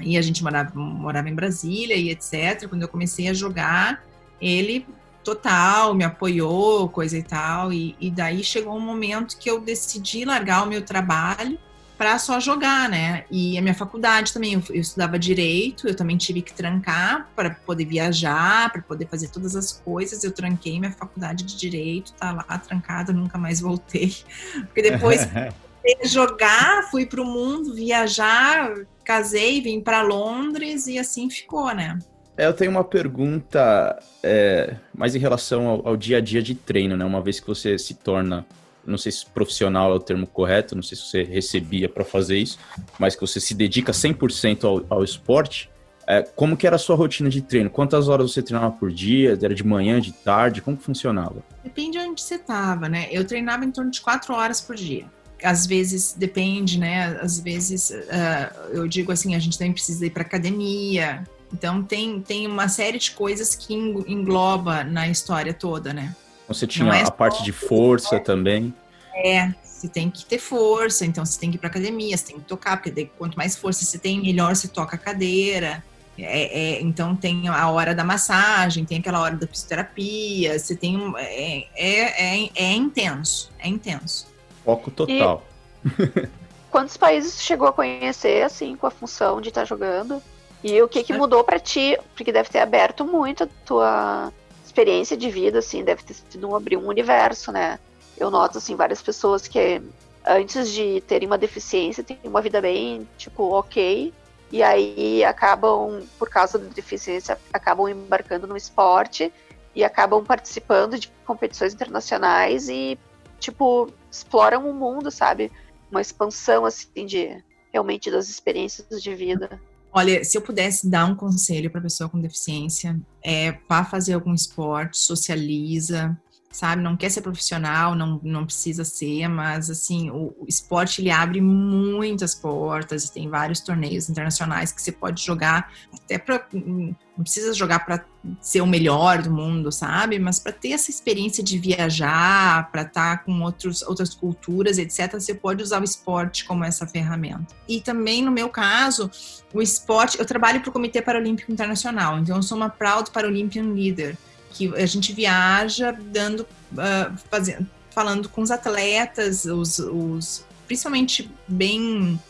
e 0.03 0.17
a 0.17 0.23
gente 0.23 0.43
morava, 0.43 0.73
morava 0.75 1.29
em 1.29 1.35
Brasília 1.35 1.97
e 1.97 2.11
etc. 2.11 2.69
Quando 2.69 2.83
eu 2.83 2.88
comecei 2.88 3.29
a 3.29 3.35
jogar, 3.35 4.05
ele 4.41 4.87
total 5.23 5.95
me 5.95 6.05
apoiou, 6.05 6.88
coisa 6.88 7.17
e 7.17 7.23
tal. 7.23 7.73
E, 7.73 7.97
e 8.01 8.11
daí 8.11 8.43
chegou 8.43 8.77
um 8.77 8.81
momento 8.81 9.37
que 9.38 9.51
eu 9.51 9.61
decidi 9.61 10.25
largar 10.25 10.65
o 10.65 10.67
meu 10.67 10.83
trabalho 10.83 11.59
para 11.97 12.19
só 12.19 12.41
jogar, 12.41 12.88
né? 12.88 13.25
E 13.31 13.57
a 13.57 13.62
minha 13.62 13.75
faculdade 13.75 14.33
também, 14.33 14.55
eu, 14.55 14.62
eu 14.71 14.81
estudava 14.81 15.17
direito, 15.19 15.87
eu 15.87 15.95
também 15.95 16.17
tive 16.17 16.43
que 16.43 16.53
trancar 16.53 17.29
para 17.37 17.51
poder 17.51 17.85
viajar, 17.85 18.73
para 18.73 18.83
poder 18.83 19.07
fazer 19.07 19.29
todas 19.29 19.55
as 19.55 19.73
coisas. 19.73 20.25
Eu 20.25 20.33
tranquei 20.33 20.81
minha 20.81 20.91
faculdade 20.91 21.45
de 21.45 21.57
direito, 21.57 22.12
tá 22.15 22.33
lá 22.33 22.59
trancada, 22.59 23.12
nunca 23.12 23.38
mais 23.38 23.61
voltei. 23.61 24.17
Porque 24.62 24.83
depois 24.83 25.29
jogar, 26.05 26.91
fui 26.91 27.07
para 27.07 27.23
o 27.23 27.25
mundo, 27.25 27.75
viajar, 27.75 28.75
casei, 29.03 29.61
vim 29.61 29.81
para 29.81 30.03
Londres 30.03 30.87
e 30.87 30.99
assim 30.99 31.29
ficou, 31.29 31.75
né? 31.75 31.99
É, 32.37 32.47
eu 32.47 32.53
tenho 32.55 32.71
uma 32.71 32.85
pergunta 32.85 33.99
é, 34.23 34.77
mais 34.95 35.15
em 35.15 35.19
relação 35.19 35.69
ao, 35.69 35.88
ao, 35.88 35.97
dia 35.97 36.19
a 36.19 36.21
dia 36.21 36.43
de 36.43 36.55
treino, 36.55 36.97
né? 36.97 37.05
Uma 37.05 37.21
vez 37.21 37.38
que 37.38 37.47
você 37.47 37.79
se 37.79 37.95
torna, 37.95 38.47
não 38.87 38.97
sei 38.97 39.12
se 39.12 39.27
profissional 39.27 39.93
é 39.93 39.95
o 39.95 40.01
termo 40.01 40.27
correto, 40.27 40.75
não 40.75 40.83
sei 40.83 40.97
se 40.97 41.05
você 41.05 41.23
recebia 41.23 41.88
para 41.88 42.05
fazer 42.05 42.38
isso, 42.38 42.59
mas 42.99 43.15
que 43.15 43.21
você 43.21 43.38
se 43.38 43.55
dedica 43.55 43.93
100% 43.93 44.65
ao, 44.65 44.85
ao 44.88 45.05
esporte, 45.05 45.71
é, 46.07 46.23
como 46.23 46.57
que 46.57 46.67
era 46.67 46.77
a 46.77 46.79
sua 46.79 46.97
rotina 46.97 47.29
de 47.29 47.43
treino? 47.43 47.71
Quantas 47.71 48.09
horas 48.09 48.33
você 48.33 48.43
treinava 48.43 48.73
por 48.73 48.91
dia? 48.91 49.38
Era 49.41 49.55
de 49.55 49.65
manhã, 49.65 50.01
de 50.01 50.12
tarde? 50.12 50.61
Como 50.61 50.77
que 50.77 50.83
funcionava? 50.83 51.45
Depende 51.62 51.93
de 51.93 51.99
onde 51.99 52.21
você 52.21 52.37
estava, 52.37 52.88
né? 52.88 53.09
Eu 53.12 53.25
treinava 53.25 53.65
em 53.65 53.71
torno 53.71 53.91
de 53.91 54.01
quatro 54.01 54.35
horas 54.35 54.61
por 54.61 54.75
dia 54.75 55.07
às 55.42 55.66
vezes 55.66 56.14
depende, 56.16 56.78
né? 56.78 57.18
Às 57.20 57.38
vezes 57.38 57.90
uh, 57.90 58.70
eu 58.72 58.87
digo 58.88 59.12
assim, 59.12 59.35
a 59.35 59.38
gente 59.38 59.59
também 59.59 59.72
precisa 59.72 60.07
ir 60.07 60.11
para 60.11 60.22
academia. 60.22 61.24
Então 61.52 61.83
tem, 61.83 62.20
tem 62.20 62.46
uma 62.46 62.68
série 62.68 62.98
de 62.98 63.11
coisas 63.11 63.55
que 63.55 63.74
engloba 63.74 64.85
na 64.85 65.09
história 65.09 65.52
toda, 65.52 65.92
né? 65.92 66.14
Você 66.48 66.66
tinha 66.66 66.92
é 66.94 67.02
a 67.02 67.11
parte 67.11 67.42
de 67.42 67.52
força 67.52 68.18
também. 68.18 68.74
É, 69.14 69.52
você 69.62 69.88
tem 69.88 70.11
que 70.11 70.24
ter 70.24 70.38
força, 70.38 71.05
então 71.05 71.24
você 71.24 71.38
tem 71.38 71.50
que 71.50 71.57
ir 71.57 71.59
para 71.59 71.68
academia, 71.68 72.16
você 72.16 72.26
tem 72.26 72.37
que 72.37 72.44
tocar, 72.44 72.81
porque 72.81 73.11
quanto 73.18 73.37
mais 73.37 73.57
força 73.57 73.85
você 73.85 73.98
tem, 73.98 74.20
melhor 74.20 74.55
você 74.55 74.68
toca 74.68 74.96
a 74.96 74.98
cadeira. 74.98 75.83
É, 76.18 76.76
é, 76.76 76.81
então 76.81 77.16
tem 77.16 77.48
a 77.48 77.70
hora 77.70 77.94
da 77.94 78.05
massagem, 78.05 78.85
tem 78.85 78.98
aquela 78.98 79.20
hora 79.20 79.35
da 79.35 79.46
fisioterapia, 79.46 80.59
você 80.59 80.76
tem 80.76 80.96
um, 80.96 81.16
é, 81.16 81.66
é, 81.74 82.44
é, 82.44 82.50
é 82.55 82.72
intenso, 82.74 83.50
é 83.59 83.68
intenso. 83.68 84.32
Foco 84.64 84.90
total. 84.90 85.42
E 85.85 86.29
quantos 86.70 86.96
países 86.96 87.42
chegou 87.42 87.68
a 87.68 87.72
conhecer, 87.72 88.42
assim, 88.42 88.77
com 88.77 88.87
a 88.87 88.90
função 88.90 89.40
de 89.40 89.48
estar 89.48 89.62
tá 89.62 89.64
jogando? 89.66 90.22
E 90.62 90.81
o 90.81 90.88
que, 90.88 91.03
que 91.03 91.12
mudou 91.12 91.42
para 91.42 91.59
ti? 91.59 91.98
Porque 92.14 92.33
deve 92.33 92.48
ter 92.48 92.61
aberto 92.61 93.05
muito 93.05 93.44
a 93.44 93.48
tua 93.66 94.33
experiência 94.64 95.16
de 95.16 95.29
vida, 95.29 95.59
assim, 95.59 95.83
deve 95.83 96.03
ter 96.03 96.14
sido 96.14 96.48
um 96.48 96.55
abrir 96.55 96.77
um 96.77 96.87
universo, 96.87 97.51
né? 97.51 97.79
Eu 98.16 98.31
noto, 98.31 98.59
assim, 98.59 98.77
várias 98.77 99.03
pessoas 99.03 99.48
que 99.48 99.83
antes 100.25 100.70
de 100.70 101.01
terem 101.03 101.27
uma 101.27 101.37
deficiência 101.37 102.05
têm 102.05 102.18
uma 102.25 102.40
vida 102.40 102.61
bem, 102.61 103.09
tipo, 103.18 103.51
ok, 103.51 104.12
e 104.53 104.62
aí 104.62 105.25
acabam, 105.25 106.03
por 106.18 106.29
causa 106.29 106.59
da 106.59 106.68
deficiência, 106.68 107.38
acabam 107.53 107.88
embarcando 107.88 108.46
no 108.46 108.57
esporte 108.57 109.33
e 109.75 109.83
acabam 109.83 110.25
participando 110.25 110.98
de 110.98 111.11
competições 111.27 111.75
internacionais 111.75 112.68
e 112.68 112.98
tipo, 113.42 113.92
exploram 114.11 114.70
o 114.70 114.74
mundo, 114.74 115.11
sabe? 115.11 115.50
Uma 115.90 116.00
expansão, 116.00 116.64
assim, 116.64 117.05
de 117.05 117.42
realmente 117.72 118.11
das 118.11 118.28
experiências 118.28 119.02
de 119.02 119.14
vida. 119.14 119.61
Olha, 119.92 120.24
se 120.24 120.38
eu 120.38 120.42
pudesse 120.42 120.88
dar 120.88 121.05
um 121.05 121.14
conselho 121.14 121.70
para 121.70 121.81
pessoa 121.81 122.09
com 122.09 122.18
deficiência, 122.18 122.98
é 123.22 123.52
vá 123.68 123.85
fazer 123.85 124.14
algum 124.14 124.33
esporte, 124.33 124.96
socializa, 124.96 126.18
sabe? 126.53 126.83
Não 126.83 126.97
quer 126.97 127.11
ser 127.11 127.23
profissional, 127.23 127.95
não, 127.95 128.21
não 128.23 128.45
precisa 128.45 128.85
ser, 128.85 129.29
mas 129.29 129.71
assim, 129.71 130.11
o, 130.11 130.35
o 130.38 130.47
esporte 130.47 131.01
ele 131.01 131.11
abre 131.11 131.41
muitas 131.41 132.35
portas 132.35 133.05
e 133.05 133.12
tem 133.12 133.29
vários 133.29 133.61
torneios 133.61 134.09
internacionais 134.09 134.71
que 134.71 134.81
você 134.81 134.93
pode 134.93 135.25
jogar 135.25 135.73
até 135.93 136.19
para 136.19 136.47
não 136.53 137.23
precisa 137.23 137.53
jogar 137.53 137.85
para 137.85 138.05
ser 138.41 138.62
o 138.62 138.67
melhor 138.67 139.21
do 139.21 139.31
mundo, 139.31 139.71
sabe? 139.71 140.19
Mas 140.19 140.38
para 140.38 140.53
ter 140.53 140.71
essa 140.71 140.91
experiência 140.91 141.43
de 141.43 141.59
viajar, 141.59 142.71
para 142.71 142.83
estar 142.83 143.19
tá 143.19 143.23
com 143.23 143.43
outros, 143.43 143.83
outras 143.83 144.15
culturas, 144.15 144.79
etc., 144.79 145.12
você 145.12 145.35
pode 145.35 145.62
usar 145.62 145.81
o 145.81 145.85
esporte 145.85 146.45
como 146.45 146.65
essa 146.65 146.87
ferramenta. 146.87 147.55
E 147.69 147.81
também, 147.81 148.23
no 148.23 148.33
meu 148.33 148.49
caso, 148.49 149.11
o 149.53 149.61
esporte, 149.61 150.19
eu 150.19 150.25
trabalho 150.25 150.61
para 150.61 150.71
o 150.71 150.73
Comitê 150.73 151.03
Paralímpico 151.03 151.53
Internacional, 151.53 152.19
então 152.19 152.37
eu 152.37 152.43
sou 152.43 152.57
uma 152.57 152.71
Proud 152.71 153.11
Paralympian 153.11 153.73
Leader 153.73 154.17
que 154.53 154.73
a 154.75 154.87
gente 154.87 155.12
viaja 155.12 155.93
dando, 155.93 156.41
uh, 156.73 157.17
fazendo, 157.31 157.67
falando 157.91 158.29
com 158.29 158.43
os 158.43 158.51
atletas, 158.51 159.45
os, 159.45 159.79
os 159.79 160.45
principalmente 160.67 161.31
bem 161.47 162.21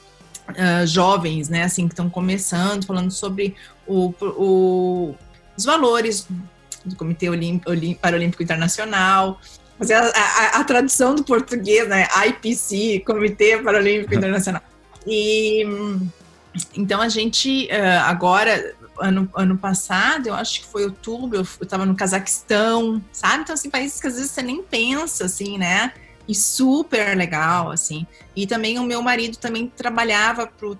uh, 0.48 0.86
jovens, 0.86 1.48
né, 1.48 1.64
assim, 1.64 1.86
que 1.86 1.92
estão 1.92 2.10
começando, 2.10 2.84
falando 2.86 3.10
sobre 3.10 3.54
o, 3.86 4.12
o, 4.20 5.14
os 5.56 5.64
valores 5.64 6.26
do 6.84 6.96
Comitê 6.96 7.26
Paralímpico 8.00 8.42
Internacional, 8.42 9.40
fazer 9.78 9.94
a, 9.94 10.10
a, 10.10 10.60
a, 10.60 10.64
tradução 10.64 11.14
do 11.14 11.22
português, 11.22 11.88
né, 11.88 12.08
IPC, 12.26 13.02
Comitê 13.06 13.58
Paralímpico 13.58 14.14
Internacional. 14.14 14.62
E 15.06 15.64
então 16.76 17.00
a 17.00 17.08
gente 17.08 17.66
uh, 17.66 18.00
agora 18.04 18.74
ano, 18.98 19.28
ano 19.34 19.56
passado, 19.56 20.28
eu 20.28 20.34
acho 20.34 20.60
que 20.60 20.66
foi 20.66 20.84
outubro, 20.84 21.38
eu 21.38 21.46
estava 21.62 21.86
no 21.86 21.94
Cazaquistão, 21.94 23.02
sabe? 23.12 23.42
Então, 23.42 23.54
assim, 23.54 23.70
países 23.70 24.00
que 24.00 24.06
às 24.06 24.14
vezes 24.14 24.30
você 24.30 24.42
nem 24.42 24.62
pensa, 24.62 25.24
assim, 25.24 25.58
né? 25.58 25.92
E 26.28 26.34
super 26.34 27.16
legal, 27.16 27.70
assim. 27.70 28.06
E 28.34 28.46
também 28.46 28.78
o 28.78 28.84
meu 28.84 29.02
marido 29.02 29.36
também 29.36 29.66
trabalhava 29.68 30.46
pro 30.46 30.72
uh, 30.72 30.78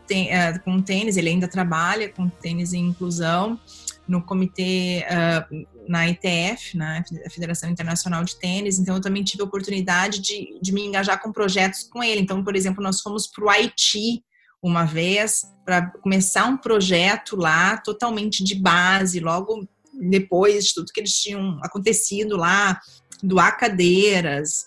com 0.64 0.81
tênis, 0.81 1.16
ele 1.16 1.31
ainda 1.31 1.48
trabalha 1.48 2.09
com 2.09 2.29
tênis 2.29 2.72
em 2.72 2.88
inclusão 2.88 3.59
no 4.07 4.22
comitê, 4.22 5.05
uh, 5.09 5.66
na 5.88 6.09
ITF, 6.09 6.77
na 6.77 7.05
Federação 7.31 7.70
Internacional 7.70 8.25
de 8.25 8.37
Tênis, 8.37 8.79
então 8.79 8.96
eu 8.96 9.01
também 9.01 9.22
tive 9.22 9.42
a 9.42 9.46
oportunidade 9.46 10.20
de, 10.20 10.59
de 10.61 10.72
me 10.72 10.85
engajar 10.85 11.20
com 11.20 11.33
projetos 11.33 11.85
com 11.85 12.03
ele. 12.03 12.20
Então, 12.20 12.42
por 12.42 12.55
exemplo, 12.55 12.83
nós 12.83 13.01
fomos 13.01 13.27
para 13.27 13.44
o 13.44 13.48
Haiti 13.48 14.22
uma 14.62 14.85
vez 14.85 15.44
para 15.64 15.90
começar 15.90 16.46
um 16.46 16.57
projeto 16.57 17.37
lá 17.37 17.77
totalmente 17.77 18.44
de 18.44 18.55
base, 18.55 19.18
logo 19.20 19.66
depois 19.92 20.66
de 20.66 20.75
tudo 20.75 20.92
que 20.92 21.01
eles 21.01 21.20
tinham 21.20 21.59
acontecido 21.62 22.37
lá, 22.37 22.81
doar 23.22 23.59
cadeiras 23.59 24.66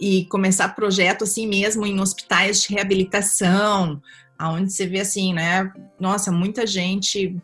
e 0.00 0.24
começar 0.26 0.70
projeto 0.70 1.24
assim 1.24 1.46
mesmo 1.46 1.86
em 1.86 2.00
hospitais 2.00 2.62
de 2.62 2.74
reabilitação, 2.74 4.00
aonde 4.38 4.72
você 4.72 4.86
vê 4.86 5.00
assim, 5.00 5.32
né? 5.32 5.72
Nossa, 6.00 6.32
muita 6.32 6.66
gente 6.66 7.36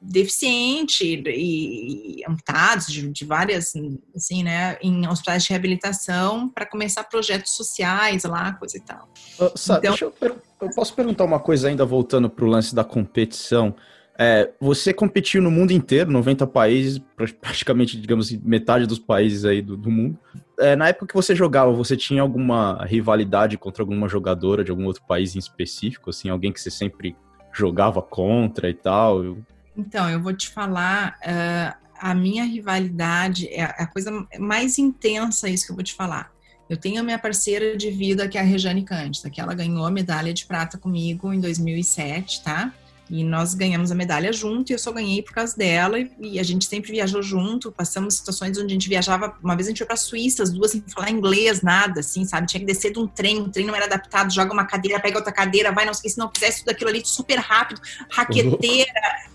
deficiente 0.00 1.04
e, 1.26 2.20
e 2.20 2.24
amputados 2.28 2.86
de, 2.86 3.08
de, 3.10 3.24
várias, 3.24 3.72
assim, 4.14 4.42
né, 4.42 4.76
em 4.82 5.06
hospitais 5.08 5.44
de 5.44 5.50
reabilitação 5.50 6.48
para 6.48 6.66
começar 6.66 7.04
projetos 7.04 7.52
sociais 7.52 8.24
lá, 8.24 8.52
coisa 8.54 8.76
e 8.76 8.80
tal. 8.80 9.08
Uh, 9.38 9.56
Sá, 9.56 9.78
então, 9.78 9.94
eu, 10.00 10.40
eu, 10.60 10.70
posso 10.74 10.94
perguntar 10.94 11.24
uma 11.24 11.40
coisa 11.40 11.68
ainda 11.68 11.84
voltando 11.84 12.28
para 12.28 12.44
o 12.44 12.48
lance 12.48 12.74
da 12.74 12.84
competição. 12.84 13.74
É, 14.16 14.52
você 14.60 14.94
competiu 14.94 15.42
no 15.42 15.50
mundo 15.50 15.72
inteiro, 15.72 16.10
90 16.10 16.46
países, 16.46 17.00
praticamente, 17.40 18.00
digamos 18.00 18.26
assim, 18.26 18.40
metade 18.44 18.86
dos 18.86 18.98
países 18.98 19.44
aí 19.44 19.60
do, 19.60 19.76
do 19.76 19.90
mundo. 19.90 20.18
É, 20.58 20.76
na 20.76 20.88
época 20.88 21.08
que 21.08 21.14
você 21.14 21.34
jogava, 21.34 21.72
você 21.72 21.96
tinha 21.96 22.22
alguma 22.22 22.84
rivalidade 22.84 23.58
contra 23.58 23.82
alguma 23.82 24.08
jogadora 24.08 24.62
de 24.62 24.70
algum 24.70 24.86
outro 24.86 25.02
país 25.06 25.34
em 25.34 25.38
específico, 25.38 26.10
assim, 26.10 26.28
alguém 26.28 26.52
que 26.52 26.60
você 26.60 26.70
sempre 26.70 27.16
jogava 27.52 28.00
contra 28.00 28.68
e 28.68 28.74
tal? 28.74 29.36
Então, 29.76 30.08
eu 30.08 30.20
vou 30.20 30.32
te 30.32 30.48
falar, 30.48 31.18
uh, 31.20 31.84
a 31.98 32.14
minha 32.14 32.44
rivalidade 32.44 33.48
é 33.48 33.62
a 33.62 33.86
coisa 33.86 34.10
mais 34.38 34.78
intensa, 34.78 35.48
isso 35.48 35.66
que 35.66 35.72
eu 35.72 35.76
vou 35.76 35.84
te 35.84 35.94
falar. 35.94 36.32
Eu 36.68 36.76
tenho 36.76 37.00
a 37.00 37.02
minha 37.02 37.18
parceira 37.18 37.76
de 37.76 37.90
vida, 37.90 38.26
que 38.28 38.38
é 38.38 38.40
a 38.40 38.44
Rejane 38.44 38.84
Cândida, 38.84 39.28
que 39.28 39.40
ela 39.40 39.54
ganhou 39.54 39.84
a 39.84 39.90
medalha 39.90 40.32
de 40.32 40.46
prata 40.46 40.78
comigo 40.78 41.32
em 41.32 41.40
2007, 41.40 42.42
tá? 42.42 42.72
E 43.10 43.22
nós 43.22 43.52
ganhamos 43.52 43.92
a 43.92 43.94
medalha 43.94 44.32
junto, 44.32 44.70
e 44.70 44.74
eu 44.74 44.78
só 44.78 44.90
ganhei 44.90 45.22
por 45.22 45.32
causa 45.32 45.54
dela, 45.56 45.98
e 46.18 46.38
a 46.38 46.42
gente 46.42 46.64
sempre 46.64 46.92
viajou 46.92 47.22
junto, 47.22 47.70
passamos 47.70 48.14
situações 48.14 48.56
onde 48.56 48.66
a 48.66 48.74
gente 48.74 48.88
viajava, 48.88 49.36
uma 49.42 49.54
vez 49.54 49.66
a 49.66 49.70
gente 49.70 49.78
foi 49.78 49.86
pra 49.86 49.96
Suíça, 49.96 50.42
as 50.42 50.50
duas 50.50 50.70
sem 50.70 50.82
falar 50.88 51.10
inglês, 51.10 51.60
nada, 51.60 52.00
assim, 52.00 52.24
sabe? 52.24 52.46
Tinha 52.46 52.60
que 52.60 52.66
descer 52.66 52.92
de 52.92 52.98
um 52.98 53.06
trem, 53.06 53.42
o 53.42 53.50
trem 53.50 53.66
não 53.66 53.74
era 53.74 53.84
adaptado, 53.84 54.32
joga 54.32 54.52
uma 54.52 54.64
cadeira, 54.64 54.98
pega 55.00 55.18
outra 55.18 55.32
cadeira, 55.32 55.70
vai, 55.70 55.84
não 55.84 55.94
sei 55.94 56.10
se 56.10 56.18
não 56.18 56.30
fizesse 56.32 56.60
tudo 56.60 56.70
aquilo 56.70 56.90
ali 56.90 57.02
super 57.04 57.38
rápido, 57.38 57.80
raqueteira, 58.10 58.92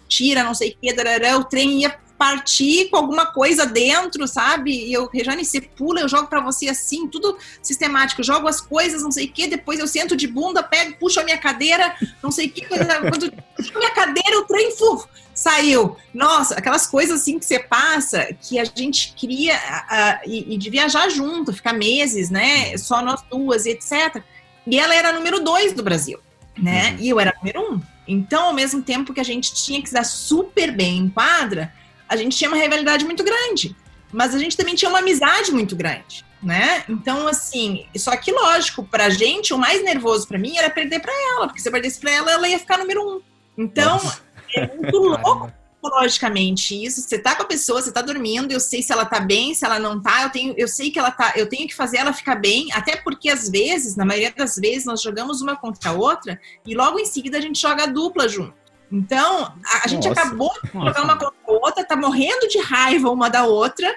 tira, 0.07 0.43
não 0.43 0.55
sei 0.55 0.71
o 0.71 0.77
que, 0.81 0.93
darará, 0.93 1.37
o 1.37 1.43
trem 1.43 1.81
ia 1.81 1.95
partir 2.19 2.89
com 2.89 2.97
alguma 2.97 3.27
coisa 3.27 3.65
dentro, 3.65 4.27
sabe? 4.27 4.71
E 4.71 4.91
eu, 4.91 5.07
Rejane, 5.07 5.45
você 5.45 5.61
pula, 5.61 6.01
eu 6.01 6.09
jogo 6.09 6.27
para 6.27 6.41
você 6.41 6.67
assim, 6.67 7.07
tudo 7.07 7.37
sistemático. 7.63 8.19
Eu 8.19 8.25
jogo 8.25 8.45
as 8.49 8.59
coisas, 8.59 9.01
não 9.01 9.11
sei 9.11 9.27
o 9.27 9.31
que, 9.31 9.47
depois 9.47 9.79
eu 9.79 9.87
sento 9.87 10.17
de 10.17 10.27
bunda, 10.27 10.61
pego, 10.61 10.97
puxo 10.99 11.21
a 11.21 11.23
minha 11.23 11.37
cadeira, 11.37 11.95
não 12.21 12.29
sei 12.29 12.47
o 12.47 12.51
que. 12.51 12.65
Quando 12.65 13.31
puxo 13.55 13.71
a 13.73 13.79
minha 13.79 13.91
cadeira, 13.91 14.37
o 14.37 14.43
trem 14.43 14.75
fuf, 14.75 15.07
saiu. 15.33 15.95
Nossa, 16.13 16.55
aquelas 16.55 16.85
coisas 16.85 17.21
assim 17.21 17.39
que 17.39 17.45
você 17.45 17.57
passa, 17.57 18.27
que 18.41 18.59
a 18.59 18.65
gente 18.65 19.13
queria, 19.15 19.55
uh, 19.55 20.29
e, 20.29 20.55
e 20.55 20.57
de 20.57 20.69
viajar 20.69 21.07
junto, 21.09 21.53
ficar 21.53 21.71
meses, 21.71 22.29
né? 22.29 22.77
Só 22.77 23.01
nós 23.01 23.21
duas, 23.31 23.65
etc. 23.65 24.21
E 24.67 24.77
ela 24.77 24.93
era 24.93 25.13
número 25.13 25.39
dois 25.39 25.71
do 25.71 25.81
Brasil, 25.81 26.19
né? 26.57 26.91
Uhum. 26.91 26.97
E 26.99 27.09
eu 27.09 27.17
era 27.17 27.33
número 27.37 27.61
um. 27.61 27.81
Então, 28.05 28.47
ao 28.47 28.53
mesmo 28.53 28.81
tempo 28.81 29.13
que 29.13 29.21
a 29.21 29.23
gente 29.23 29.53
tinha 29.53 29.81
que 29.81 29.93
dar 29.93 30.03
super 30.03 30.75
bem 30.75 30.97
em 30.97 31.09
quadra, 31.09 31.71
a 32.09 32.15
gente 32.17 32.35
tinha 32.35 32.49
uma 32.49 32.57
rivalidade 32.57 33.05
muito 33.05 33.23
grande, 33.23 33.75
mas 34.11 34.33
a 34.33 34.39
gente 34.39 34.57
também 34.57 34.73
tinha 34.73 34.89
uma 34.89 34.99
amizade 34.99 35.51
muito 35.51 35.75
grande, 35.75 36.25
né? 36.41 36.83
Então, 36.89 37.27
assim, 37.27 37.85
só 37.95 38.17
que 38.17 38.31
lógico, 38.31 38.83
pra 38.83 39.09
gente, 39.09 39.53
o 39.53 39.57
mais 39.57 39.83
nervoso 39.83 40.27
para 40.27 40.39
mim 40.39 40.57
era 40.57 40.69
perder 40.69 40.99
para 40.99 41.13
ela, 41.35 41.47
porque 41.47 41.61
se 41.61 41.69
eu 41.69 41.71
perdesse 41.71 41.99
pra 41.99 42.11
ela, 42.11 42.31
ela 42.31 42.49
ia 42.49 42.57
ficar 42.57 42.79
número 42.79 43.01
um. 43.01 43.21
Então, 43.55 43.93
Nossa. 43.93 44.21
é 44.55 44.75
muito 44.75 44.97
louco 44.97 45.51
psicologicamente 45.79 46.83
isso. 46.83 47.01
Você 47.01 47.17
tá 47.17 47.35
com 47.35 47.43
a 47.43 47.45
pessoa, 47.45 47.81
você 47.81 47.91
tá 47.91 48.01
dormindo, 48.01 48.51
eu 48.51 48.59
sei 48.59 48.81
se 48.81 48.91
ela 48.91 49.05
tá 49.05 49.19
bem, 49.19 49.53
se 49.53 49.65
ela 49.65 49.79
não 49.79 50.01
tá, 50.01 50.23
eu 50.23 50.29
tenho, 50.29 50.53
eu 50.57 50.67
sei 50.67 50.91
que 50.91 50.99
ela 50.99 51.11
tá, 51.11 51.33
eu 51.35 51.47
tenho 51.47 51.67
que 51.67 51.75
fazer 51.75 51.97
ela 51.97 52.11
ficar 52.11 52.35
bem, 52.35 52.67
até 52.73 52.97
porque 52.97 53.29
às 53.29 53.49
vezes, 53.49 53.95
na 53.95 54.05
maioria 54.05 54.33
das 54.35 54.55
vezes, 54.55 54.85
nós 54.85 55.01
jogamos 55.01 55.41
uma 55.41 55.55
contra 55.55 55.91
a 55.91 55.93
outra 55.93 56.39
e 56.65 56.75
logo 56.75 56.99
em 56.99 57.05
seguida 57.05 57.37
a 57.37 57.41
gente 57.41 57.61
joga 57.61 57.83
a 57.83 57.87
dupla 57.87 58.27
junto. 58.27 58.58
Então, 58.91 59.53
a, 59.65 59.85
a 59.85 59.87
gente 59.87 60.07
acabou 60.07 60.51
de 60.63 60.71
jogar 60.71 61.03
uma 61.03 61.17
contra 61.17 61.37
a 61.47 61.51
outra, 61.51 61.83
tá 61.83 61.95
morrendo 61.95 62.47
de 62.47 62.59
raiva 62.59 63.09
uma 63.09 63.29
da 63.29 63.45
outra, 63.45 63.87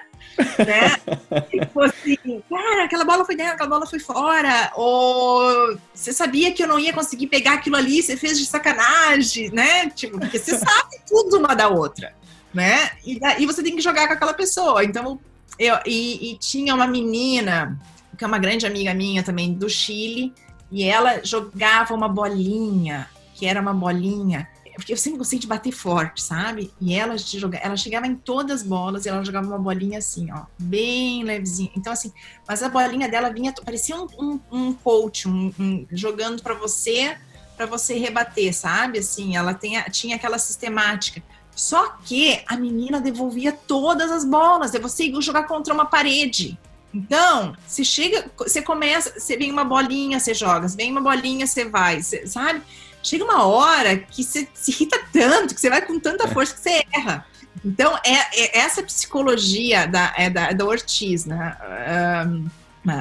né? 0.59 0.95
tipo 1.49 1.81
assim, 1.81 2.43
cara, 2.49 2.83
aquela 2.85 3.03
bola 3.03 3.25
foi 3.25 3.35
dentro, 3.35 3.53
aquela 3.53 3.69
bola 3.69 3.87
foi 3.87 3.99
fora. 3.99 4.71
Ou 4.75 5.77
você 5.93 6.13
sabia 6.13 6.51
que 6.51 6.63
eu 6.63 6.67
não 6.67 6.77
ia 6.77 6.93
conseguir 6.93 7.27
pegar 7.27 7.53
aquilo 7.53 7.75
ali, 7.75 8.03
você 8.03 8.15
fez 8.15 8.37
de 8.37 8.45
sacanagem, 8.45 9.49
né? 9.51 9.89
Tipo, 9.89 10.19
porque 10.19 10.37
você 10.37 10.57
sabe 10.57 11.01
tudo 11.07 11.37
uma 11.37 11.55
da 11.55 11.67
outra, 11.69 12.13
né? 12.53 12.91
E, 13.03 13.19
e 13.39 13.45
você 13.47 13.63
tem 13.63 13.75
que 13.75 13.81
jogar 13.81 14.07
com 14.07 14.13
aquela 14.13 14.33
pessoa. 14.33 14.83
Então, 14.83 15.19
eu, 15.57 15.75
e, 15.87 16.31
e 16.31 16.37
tinha 16.37 16.75
uma 16.75 16.85
menina, 16.85 17.79
que 18.15 18.23
é 18.23 18.27
uma 18.27 18.39
grande 18.39 18.67
amiga 18.67 18.93
minha 18.93 19.23
também, 19.23 19.53
do 19.53 19.67
Chile, 19.67 20.33
e 20.71 20.83
ela 20.83 21.23
jogava 21.23 21.95
uma 21.95 22.07
bolinha, 22.07 23.07
que 23.33 23.47
era 23.47 23.59
uma 23.59 23.73
bolinha 23.73 24.47
porque 24.75 24.93
eu 24.93 24.97
sempre 24.97 25.19
gostei 25.19 25.39
de 25.39 25.47
bater 25.47 25.71
forte, 25.71 26.21
sabe? 26.21 26.73
E 26.81 26.93
ela, 26.93 27.17
joga, 27.17 27.57
ela 27.57 27.77
chegava 27.77 28.07
em 28.07 28.15
todas 28.15 28.61
as 28.61 28.67
bolas 28.67 29.05
e 29.05 29.09
ela 29.09 29.23
jogava 29.23 29.47
uma 29.47 29.59
bolinha 29.59 29.99
assim, 29.99 30.31
ó, 30.31 30.45
bem 30.57 31.23
levezinha. 31.23 31.71
Então, 31.75 31.93
assim, 31.93 32.11
mas 32.47 32.63
a 32.63 32.69
bolinha 32.69 33.07
dela 33.07 33.29
vinha, 33.31 33.53
parecia 33.63 33.95
um, 33.95 34.07
um, 34.19 34.39
um 34.51 34.73
coach, 34.73 35.27
um, 35.27 35.53
um 35.59 35.87
jogando 35.91 36.41
para 36.41 36.53
você, 36.53 37.17
para 37.55 37.65
você 37.65 37.97
rebater, 37.97 38.53
sabe? 38.53 38.99
Assim, 38.99 39.35
ela 39.35 39.53
tem, 39.53 39.81
tinha 39.91 40.15
aquela 40.15 40.39
sistemática. 40.39 41.21
Só 41.55 41.97
que 42.03 42.41
a 42.47 42.57
menina 42.57 42.99
devolvia 42.99 43.51
todas 43.51 44.11
as 44.11 44.25
bolas, 44.25 44.71
você 44.71 45.05
ia 45.05 45.21
jogar 45.21 45.43
contra 45.43 45.73
uma 45.73 45.85
parede. 45.85 46.57
Então, 46.93 47.55
se 47.67 47.83
chega, 47.83 48.29
você 48.37 48.61
começa, 48.61 49.19
você 49.19 49.35
vem 49.35 49.51
uma 49.51 49.63
bolinha, 49.63 50.19
você 50.19 50.33
joga, 50.33 50.67
vem 50.67 50.91
uma 50.91 51.01
bolinha, 51.01 51.47
você 51.47 51.65
vai, 51.65 52.01
sabe? 52.03 52.61
Chega 53.03 53.23
uma 53.23 53.45
hora 53.45 53.97
que 53.97 54.23
você 54.23 54.47
se 54.53 54.71
irrita 54.71 54.99
tanto, 55.11 55.53
que 55.53 55.61
você 55.61 55.69
vai 55.69 55.81
com 55.81 55.99
tanta 55.99 56.27
força 56.27 56.55
que 56.55 56.61
você 56.61 56.83
erra. 56.93 57.25
Então, 57.63 57.95
é, 58.05 58.41
é 58.41 58.59
essa 58.59 58.81
psicologia 58.81 59.85
da, 59.87 60.13
é 60.17 60.29
da, 60.29 60.51
da 60.51 60.65
Ortiz, 60.65 61.25
né? 61.25 61.57
Um, 62.27 62.45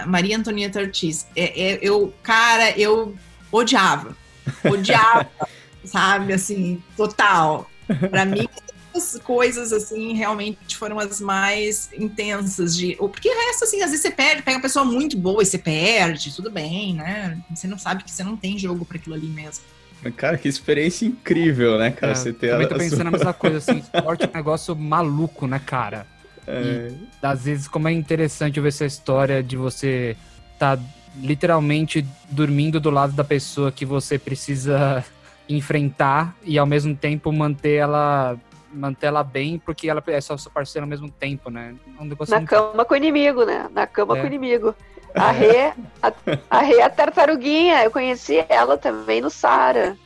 Maria 0.06 0.36
Antonieta 0.36 0.80
Ortiz. 0.80 1.26
É, 1.34 1.72
é, 1.72 1.78
eu, 1.82 2.12
cara, 2.22 2.78
eu 2.78 3.14
odiava. 3.50 4.16
Odiava, 4.64 5.28
sabe? 5.84 6.32
Assim, 6.32 6.82
total. 6.96 7.68
Para 8.10 8.24
mim, 8.24 8.48
duas 8.92 9.18
coisas, 9.24 9.72
assim, 9.72 10.14
realmente 10.14 10.76
foram 10.76 10.98
as 10.98 11.20
mais 11.20 11.90
intensas. 11.92 12.76
De, 12.76 12.94
porque 12.96 13.28
o 13.28 13.46
resto, 13.46 13.64
assim, 13.64 13.82
às 13.82 13.90
vezes 13.90 14.02
você 14.02 14.10
perde, 14.10 14.42
pega 14.42 14.58
uma 14.58 14.62
pessoa 14.62 14.84
muito 14.84 15.16
boa 15.16 15.42
e 15.42 15.46
você 15.46 15.58
perde, 15.58 16.34
tudo 16.34 16.50
bem, 16.50 16.94
né? 16.94 17.42
Você 17.52 17.66
não 17.66 17.78
sabe 17.78 18.04
que 18.04 18.10
você 18.10 18.22
não 18.22 18.36
tem 18.36 18.58
jogo 18.58 18.84
para 18.84 18.98
aquilo 18.98 19.16
ali 19.16 19.26
mesmo. 19.26 19.64
Cara, 20.10 20.36
que 20.36 20.48
experiência 20.48 21.06
incrível, 21.06 21.78
né, 21.78 21.90
cara? 21.90 22.12
É, 22.12 22.14
você 22.14 22.32
ter 22.32 22.50
também 22.50 22.66
tô 22.66 22.74
pensando 22.74 22.96
sua... 22.96 23.04
na 23.04 23.10
mesma 23.10 23.32
coisa, 23.32 23.58
assim, 23.58 23.78
esporte 23.78 24.24
é 24.24 24.28
um 24.28 24.32
negócio 24.34 24.74
maluco, 24.74 25.46
né, 25.46 25.60
cara? 25.64 26.06
É... 26.46 26.90
E, 26.90 27.26
às 27.26 27.44
vezes, 27.44 27.68
como 27.68 27.88
é 27.88 27.92
interessante 27.92 28.60
ver 28.60 28.68
essa 28.68 28.84
história 28.84 29.42
de 29.42 29.56
você 29.56 30.16
tá 30.58 30.78
literalmente 31.20 32.04
dormindo 32.30 32.80
do 32.80 32.90
lado 32.90 33.12
da 33.12 33.22
pessoa 33.22 33.70
que 33.70 33.84
você 33.84 34.18
precisa 34.18 35.04
enfrentar 35.48 36.34
e 36.42 36.58
ao 36.58 36.66
mesmo 36.66 36.96
tempo 36.96 37.30
manter 37.32 37.74
ela 37.74 38.36
manter 38.72 39.08
ela 39.08 39.22
bem 39.22 39.58
porque 39.58 39.90
ela 39.90 40.02
é 40.06 40.20
só 40.20 40.34
sua 40.38 40.50
parceira 40.50 40.86
ao 40.86 40.88
mesmo 40.88 41.10
tempo, 41.10 41.50
né? 41.50 41.74
É 41.98 42.02
um 42.02 42.06
Na 42.06 42.38
muito... 42.38 42.48
cama 42.48 42.84
com 42.86 42.94
o 42.94 42.96
inimigo, 42.96 43.44
né? 43.44 43.68
Na 43.70 43.86
cama 43.86 44.16
é. 44.16 44.20
com 44.20 44.24
o 44.24 44.26
inimigo. 44.26 44.74
A 45.14 45.30
Rê, 45.30 45.72
a, 46.02 46.12
a 46.50 46.58
Rê, 46.60 46.80
a 46.80 46.90
tartaruguinha, 46.90 47.84
eu 47.84 47.90
conheci 47.90 48.44
ela 48.48 48.78
também 48.78 49.20
no 49.20 49.30
Sara. 49.30 49.96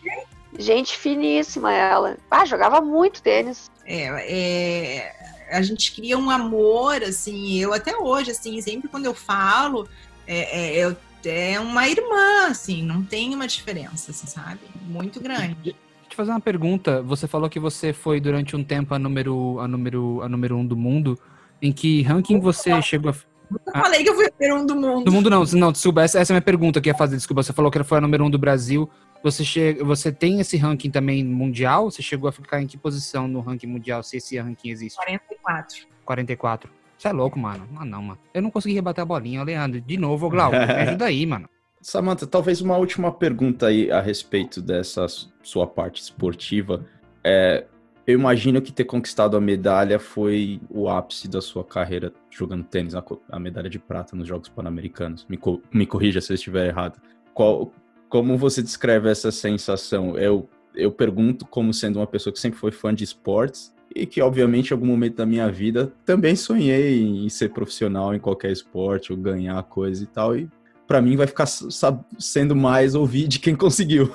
Gente 0.58 0.96
finíssima 0.96 1.72
ela. 1.72 2.16
Ah, 2.30 2.44
jogava 2.44 2.80
muito 2.80 3.22
tênis. 3.22 3.70
É, 3.84 4.04
é, 4.04 5.12
a 5.50 5.62
gente 5.62 5.94
cria 5.94 6.18
um 6.18 6.30
amor, 6.30 7.02
assim, 7.02 7.58
eu 7.58 7.72
até 7.72 7.96
hoje, 7.96 8.30
assim, 8.30 8.60
sempre 8.60 8.88
quando 8.88 9.06
eu 9.06 9.14
falo, 9.14 9.88
é, 10.26 10.78
é, 10.78 10.84
eu, 10.84 10.96
é 11.24 11.60
uma 11.60 11.88
irmã, 11.88 12.48
assim, 12.48 12.82
não 12.82 13.02
tem 13.02 13.34
uma 13.34 13.46
diferença, 13.46 14.10
assim, 14.10 14.26
sabe? 14.26 14.60
Muito 14.82 15.20
grande. 15.20 15.56
Deixa 15.62 15.78
eu 16.04 16.08
te 16.08 16.16
fazer 16.16 16.30
uma 16.30 16.40
pergunta. 16.40 17.02
Você 17.02 17.28
falou 17.28 17.48
que 17.48 17.60
você 17.60 17.92
foi 17.92 18.20
durante 18.20 18.56
um 18.56 18.64
tempo 18.64 18.94
a 18.94 18.98
número, 18.98 19.60
a 19.60 19.68
número, 19.68 20.22
a 20.22 20.28
número 20.28 20.56
um 20.56 20.66
do 20.66 20.76
mundo. 20.76 21.18
Em 21.60 21.72
que 21.72 22.02
ranking 22.02 22.38
você 22.38 22.80
chegou 22.82 23.10
a. 23.10 23.14
Nunca 23.50 23.72
ah, 23.72 23.82
falei 23.82 24.02
que 24.02 24.10
eu 24.10 24.14
fui 24.14 24.28
número 24.40 24.60
um 24.60 24.66
do 24.66 24.74
mundo. 24.74 25.04
Do 25.04 25.12
mundo 25.12 25.30
não, 25.30 25.44
não, 25.44 25.72
desculpa, 25.72 26.02
essa, 26.02 26.18
essa 26.18 26.32
é 26.32 26.34
a 26.34 26.36
minha 26.36 26.42
pergunta 26.42 26.80
que 26.80 26.88
ia 26.88 26.94
fazer, 26.94 27.16
desculpa. 27.16 27.42
Você 27.42 27.52
falou 27.52 27.70
que 27.70 27.82
foi 27.84 27.98
a 27.98 28.00
número 28.00 28.24
um 28.24 28.30
do 28.30 28.38
Brasil. 28.38 28.90
Você, 29.22 29.44
chega, 29.44 29.84
você 29.84 30.12
tem 30.12 30.40
esse 30.40 30.56
ranking 30.56 30.90
também 30.90 31.24
mundial? 31.24 31.90
Você 31.90 32.02
chegou 32.02 32.28
a 32.28 32.32
ficar 32.32 32.60
em 32.60 32.66
que 32.66 32.76
posição 32.76 33.26
no 33.26 33.40
ranking 33.40 33.66
mundial, 33.66 34.02
se 34.02 34.16
esse 34.16 34.38
ranking 34.38 34.70
existe? 34.70 34.96
44. 34.96 35.86
44. 36.04 36.70
Você 36.98 37.08
é 37.08 37.12
louco, 37.12 37.38
mano. 37.38 37.68
Ah, 37.76 37.84
não, 37.84 38.02
mano. 38.02 38.18
Eu 38.32 38.42
não 38.42 38.50
consegui 38.50 38.74
rebater 38.74 39.02
a 39.02 39.04
bolinha, 39.04 39.42
Leandro. 39.42 39.80
De 39.80 39.96
novo, 39.96 40.30
Glauco, 40.30 40.56
me 40.56 40.62
ajuda 40.72 41.06
aí, 41.06 41.26
mano. 41.26 41.48
Samantha, 41.80 42.26
talvez 42.26 42.60
uma 42.60 42.76
última 42.76 43.12
pergunta 43.12 43.66
aí 43.66 43.90
a 43.90 44.00
respeito 44.00 44.60
dessa 44.60 45.06
sua 45.42 45.66
parte 45.66 46.02
esportiva. 46.02 46.84
É, 47.22 47.64
eu 48.06 48.14
imagino 48.18 48.62
que 48.62 48.72
ter 48.72 48.84
conquistado 48.84 49.36
a 49.36 49.40
medalha 49.40 49.98
foi 49.98 50.60
o 50.70 50.88
ápice 50.88 51.26
da 51.26 51.40
sua 51.40 51.64
carreira 51.64 52.12
jogando 52.30 52.62
tênis, 52.62 52.94
a, 52.94 53.40
medalha 53.40 53.68
de 53.68 53.80
prata 53.80 54.14
nos 54.14 54.28
Jogos 54.28 54.48
Pan-Americanos. 54.48 55.26
Me, 55.28 55.36
co 55.36 55.60
me 55.72 55.84
corrija 55.86 56.20
se 56.20 56.32
eu 56.32 56.36
estiver 56.36 56.68
errado. 56.68 57.00
Qual, 57.34 57.72
como 58.08 58.38
você 58.38 58.62
descreve 58.62 59.10
essa 59.10 59.32
sensação? 59.32 60.16
Eu, 60.16 60.48
eu 60.72 60.92
pergunto 60.92 61.44
como 61.46 61.74
sendo 61.74 61.98
uma 61.98 62.06
pessoa 62.06 62.32
que 62.32 62.38
sempre 62.38 62.60
foi 62.60 62.70
fã 62.70 62.94
de 62.94 63.02
esportes 63.02 63.74
e 63.92 64.06
que, 64.06 64.22
obviamente, 64.22 64.70
em 64.70 64.74
algum 64.74 64.86
momento 64.86 65.16
da 65.16 65.26
minha 65.26 65.50
vida 65.50 65.92
também 66.04 66.36
sonhei 66.36 67.02
em 67.02 67.28
ser 67.28 67.48
profissional 67.48 68.14
em 68.14 68.20
qualquer 68.20 68.52
esporte 68.52 69.12
ou 69.12 69.18
ganhar 69.18 69.60
coisa 69.64 70.04
e 70.04 70.06
tal. 70.06 70.36
E 70.36 70.48
para 70.86 71.02
mim 71.02 71.16
vai 71.16 71.26
ficar 71.26 71.46
sendo 71.46 72.54
mais 72.54 72.94
ouvir 72.94 73.26
de 73.26 73.40
quem 73.40 73.56
conseguiu. 73.56 74.08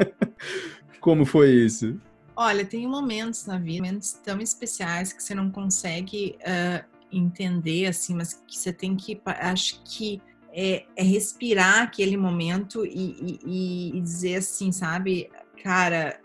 Como 1.00 1.24
foi 1.24 1.52
isso? 1.52 1.98
Olha, 2.40 2.64
tem 2.64 2.86
momentos 2.86 3.46
na 3.46 3.58
vida, 3.58 3.84
momentos 3.84 4.12
tão 4.12 4.40
especiais 4.40 5.12
que 5.12 5.20
você 5.20 5.34
não 5.34 5.50
consegue 5.50 6.38
uh, 6.42 6.86
entender, 7.10 7.86
assim, 7.86 8.14
mas 8.14 8.32
que 8.46 8.56
você 8.56 8.72
tem 8.72 8.94
que, 8.94 9.20
acho 9.26 9.82
que 9.82 10.22
é, 10.52 10.84
é 10.94 11.02
respirar 11.02 11.82
aquele 11.82 12.16
momento 12.16 12.86
e, 12.86 13.40
e, 13.44 13.90
e, 13.92 14.00
dizer 14.00 14.36
assim, 14.36 14.70
sabe, 14.70 15.28
cara, 15.64 16.20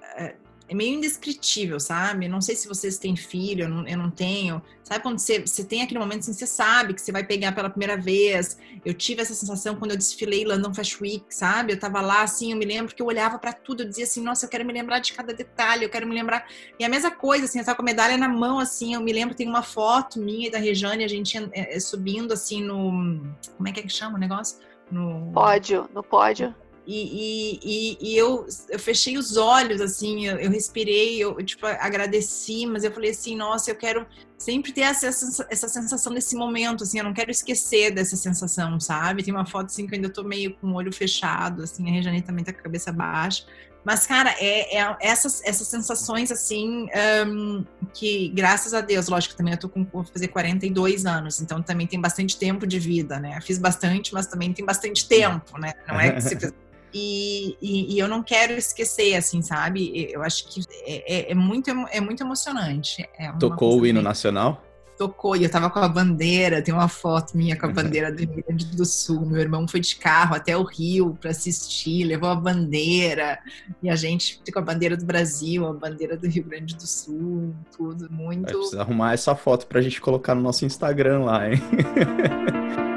é 0.68 0.74
meio 0.74 0.98
indescritível, 0.98 1.80
sabe? 1.80 2.28
Não 2.28 2.42
sei 2.42 2.56
se 2.56 2.68
vocês 2.68 2.98
têm 2.98 3.16
filho, 3.16 3.66
eu 3.66 3.70
não, 3.70 3.88
eu 3.88 3.98
não 3.98 4.10
tenho. 4.10 4.62
Sabe 4.84 5.02
quando 5.02 5.20
você, 5.20 5.40
você 5.40 5.64
tem 5.64 5.82
aquele 5.82 6.00
momento 6.00 6.22
assim, 6.22 6.34
você 6.34 6.48
sabe 6.48 6.94
que 6.94 7.02
você 7.02 7.12
vai 7.12 7.24
pegar 7.24 7.54
pela 7.54 7.70
primeira 7.70 7.98
vez? 7.98 8.58
Eu 8.84 8.94
tive 8.94 9.22
essa 9.22 9.34
sensação 9.34 9.76
quando 9.76 9.92
eu 9.92 9.98
desfilei 9.98 10.46
London 10.46 10.74
Fashion 10.74 11.00
Week, 11.02 11.26
sabe? 11.30 11.74
Eu 11.74 11.80
tava 11.80 12.02
lá 12.02 12.24
assim, 12.24 12.52
eu 12.52 12.58
me 12.58 12.66
lembro 12.66 12.94
que 12.96 13.02
eu 13.02 13.06
olhava 13.06 13.38
para 13.38 13.54
tudo, 13.54 13.84
eu 13.84 13.90
dizia 13.90 14.06
assim, 14.06 14.22
nossa, 14.22 14.46
eu 14.46 14.50
quero 14.50 14.66
me 14.66 14.74
lembrar 14.74 15.00
de 15.00 15.14
cada 15.14 15.34
detalhe, 15.34 15.84
eu 15.84 15.90
quero 15.90 16.08
me 16.08 16.14
lembrar. 16.14 16.48
E 16.80 16.84
a 16.84 16.90
mesma 16.90 17.12
coisa, 17.12 17.46
assim, 17.46 17.60
eu 17.60 17.66
tava 17.66 17.76
com 17.76 17.82
a 17.82 17.86
medalha 17.86 18.18
na 18.18 18.30
mão, 18.30 18.60
assim, 18.60 18.94
eu 18.94 19.02
me 19.02 19.14
lembro, 19.14 19.36
tem 19.36 19.48
uma 19.48 19.64
foto 19.64 20.20
minha 20.20 20.48
e 20.48 20.52
da 20.52 20.58
Rejane, 20.58 21.04
a 21.04 21.08
gente 21.08 21.38
é, 21.38 21.76
é, 21.76 21.80
subindo 21.80 22.34
assim 22.34 22.64
no. 22.64 23.22
Como 23.58 23.68
é 23.68 23.72
que 23.72 23.80
é 23.80 23.84
que 23.84 23.90
chama 23.90 24.18
o 24.18 24.20
negócio? 24.20 24.60
No 24.92 25.32
pódio, 25.34 25.90
no 25.94 26.04
pódio. 26.04 26.54
E, 26.86 27.60
e, 27.64 27.98
e, 28.02 28.18
eu, 28.18 28.46
eu 28.70 28.78
fechei 28.78 29.18
os 29.18 29.38
olhos, 29.38 29.80
assim, 29.80 30.28
eu, 30.28 30.38
eu 30.38 30.52
respirei, 30.52 31.18
eu, 31.18 31.36
tipo, 31.44 31.66
agradeci, 31.66 32.66
mas 32.66 32.84
eu 32.84 32.92
falei 32.92 33.12
assim, 33.12 33.38
nossa, 33.38 33.72
eu 33.72 33.76
quero 33.76 34.06
sempre 34.38 34.74
ter 34.74 34.82
essa, 34.82 35.08
essa 35.50 35.70
sensação 35.70 36.14
desse 36.14 36.36
momento, 36.36 36.84
assim, 36.84 36.98
eu 36.98 37.06
não 37.06 37.14
quero 37.14 37.32
esquecer 37.32 37.92
dessa 37.92 38.18
sensação, 38.18 38.80
sabe? 38.82 39.24
Tem 39.24 39.34
uma 39.34 39.46
foto, 39.46 39.68
assim, 39.68 39.88
que 39.88 39.94
eu 39.94 39.96
ainda 39.96 40.10
tô 40.10 40.24
meio 40.24 40.56
com 40.56 40.72
o 40.72 40.76
olho 40.76 40.92
fechado, 40.92 41.64
assim, 41.64 41.88
a 41.90 41.94
Rejane 41.94 42.22
também 42.22 42.44
tá 42.44 42.52
com 42.52 42.60
a 42.60 42.64
cabeça 42.64 42.92
baixa. 42.92 43.46
Mas, 43.86 44.06
cara, 44.08 44.34
é, 44.40 44.78
é 44.78 44.98
essas, 45.02 45.42
essas 45.44 45.68
sensações, 45.68 46.32
assim, 46.32 46.88
um, 47.28 47.66
que, 47.94 48.30
graças 48.30 48.74
a 48.74 48.82
Deus, 48.82 49.08
lógico, 49.08 49.36
também 49.36 49.54
eu 49.54 49.60
tô 49.60 49.68
com, 49.68 49.86
vou 49.86 50.06
fazer 50.06 50.30
42 50.30 51.06
anos, 51.06 51.42
então 51.42 51.62
também 51.62 51.86
tem 51.86 52.00
bastante 52.00 52.38
tempo 52.38 52.66
de 52.66 52.80
vida, 52.80 53.20
né? 53.20 53.40
Fiz 53.42 53.58
bastante, 53.58 54.14
mas 54.14 54.28
também 54.28 54.54
tem 54.54 54.66
bastante 54.66 55.08
tempo, 55.08 55.58
né? 55.58 55.74
Não 55.88 56.00
é 56.00 56.12
que 56.12 56.22
se 56.22 56.36
fez 56.40 56.54
e, 56.94 57.58
e, 57.62 57.96
e, 57.96 58.00
eu 58.00 58.08
não 58.08 58.22
quero 58.22 58.54
esquecer, 58.54 59.16
assim, 59.16 59.42
sabe? 59.42 60.10
Eu 60.12 60.22
acho 60.22 60.48
que 60.48 60.62
é, 60.86 61.30
é, 61.30 61.32
é 61.32 61.36
muito, 61.36 61.70
é 61.70 62.00
muito 62.00 62.22
emocionante. 62.22 63.08
É 63.18 63.32
Tocou 63.34 63.80
o 63.80 63.86
hino 63.86 64.00
bem... 64.00 64.04
nacional? 64.04 64.62
Tocou, 64.96 65.36
e 65.36 65.44
eu 65.44 65.50
tava 65.50 65.72
com 65.72 65.80
a 65.80 65.90
bandeira, 65.90 66.62
tem 66.62 66.72
uma 66.72 66.88
foto 66.88 67.36
minha 67.36 67.58
com 67.58 67.66
a 67.66 67.70
bandeira 67.70 68.12
do 68.12 68.20
Rio 68.20 68.44
Grande 68.48 68.66
do 68.68 68.86
Sul. 68.86 69.26
Meu 69.26 69.42
irmão 69.42 69.68
foi 69.68 69.80
de 69.80 69.96
carro 69.96 70.36
até 70.36 70.56
o 70.56 70.64
Rio 70.64 71.18
para 71.20 71.32
assistir, 71.32 72.04
levou 72.04 72.30
a 72.30 72.36
bandeira, 72.36 73.40
e 73.82 73.90
a 73.90 73.96
gente 73.96 74.40
com 74.54 74.60
a 74.60 74.62
bandeira 74.62 74.96
do 74.96 75.04
Brasil, 75.04 75.66
a 75.66 75.74
bandeira 75.74 76.16
do 76.16 76.28
Rio 76.28 76.44
Grande 76.44 76.76
do 76.76 76.86
Sul, 76.86 77.56
tudo 77.76 78.08
muito. 78.12 78.44
Vai 78.44 78.54
precisar 78.54 78.82
arrumar 78.82 79.14
essa 79.14 79.36
foto 79.36 79.66
pra 79.66 79.82
gente 79.82 80.00
colocar 80.00 80.36
no 80.36 80.42
nosso 80.42 80.64
Instagram 80.64 81.24
lá, 81.24 81.50
hein? 81.50 81.60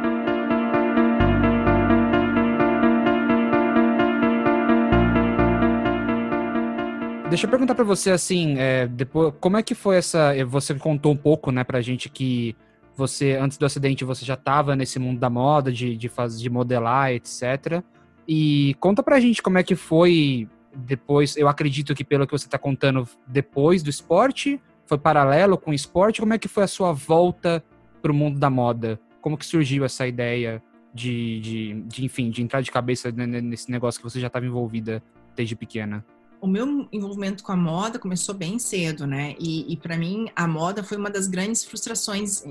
Deixa 7.28 7.44
eu 7.44 7.50
perguntar 7.50 7.74
para 7.74 7.84
você 7.84 8.10
assim, 8.10 8.54
é, 8.56 8.86
depois, 8.86 9.34
como 9.40 9.56
é 9.56 9.62
que 9.62 9.74
foi 9.74 9.96
essa? 9.96 10.32
Você 10.46 10.74
contou 10.76 11.12
um 11.12 11.16
pouco, 11.16 11.50
né, 11.50 11.64
pra 11.64 11.80
gente 11.80 12.08
que 12.08 12.54
você 12.94 13.32
antes 13.32 13.58
do 13.58 13.66
acidente 13.66 14.04
você 14.04 14.24
já 14.24 14.34
estava 14.34 14.76
nesse 14.76 14.98
mundo 15.00 15.18
da 15.18 15.28
moda, 15.28 15.72
de, 15.72 15.96
de 15.96 16.08
fazer, 16.08 16.40
de 16.40 16.48
modelar, 16.48 17.10
etc. 17.10 17.82
E 18.28 18.74
conta 18.78 19.02
pra 19.02 19.18
gente 19.18 19.42
como 19.42 19.58
é 19.58 19.64
que 19.64 19.74
foi 19.74 20.48
depois. 20.74 21.36
Eu 21.36 21.48
acredito 21.48 21.96
que 21.96 22.04
pelo 22.04 22.26
que 22.26 22.32
você 22.32 22.46
está 22.46 22.58
contando, 22.58 23.06
depois 23.26 23.82
do 23.82 23.90
esporte, 23.90 24.60
foi 24.86 24.96
paralelo 24.96 25.58
com 25.58 25.72
o 25.72 25.74
esporte. 25.74 26.20
Como 26.20 26.32
é 26.32 26.38
que 26.38 26.48
foi 26.48 26.62
a 26.62 26.68
sua 26.68 26.92
volta 26.92 27.62
para 28.00 28.12
o 28.12 28.14
mundo 28.14 28.38
da 28.38 28.48
moda? 28.48 29.00
Como 29.20 29.36
que 29.36 29.44
surgiu 29.44 29.84
essa 29.84 30.06
ideia 30.06 30.62
de, 30.94 31.40
de, 31.40 31.82
de 31.82 32.04
enfim, 32.04 32.30
de 32.30 32.40
entrar 32.40 32.60
de 32.60 32.70
cabeça 32.70 33.10
nesse 33.10 33.68
negócio 33.68 34.00
que 34.00 34.08
você 34.08 34.20
já 34.20 34.28
estava 34.28 34.46
envolvida 34.46 35.02
desde 35.34 35.56
pequena? 35.56 36.04
O 36.40 36.46
meu 36.46 36.88
envolvimento 36.92 37.42
com 37.42 37.52
a 37.52 37.56
moda 37.56 37.98
começou 37.98 38.34
bem 38.34 38.58
cedo, 38.58 39.06
né? 39.06 39.34
E, 39.38 39.72
e 39.72 39.76
para 39.76 39.96
mim, 39.96 40.28
a 40.34 40.46
moda 40.46 40.82
foi 40.82 40.96
uma 40.96 41.10
das 41.10 41.26
grandes 41.26 41.64
frustrações 41.64 42.44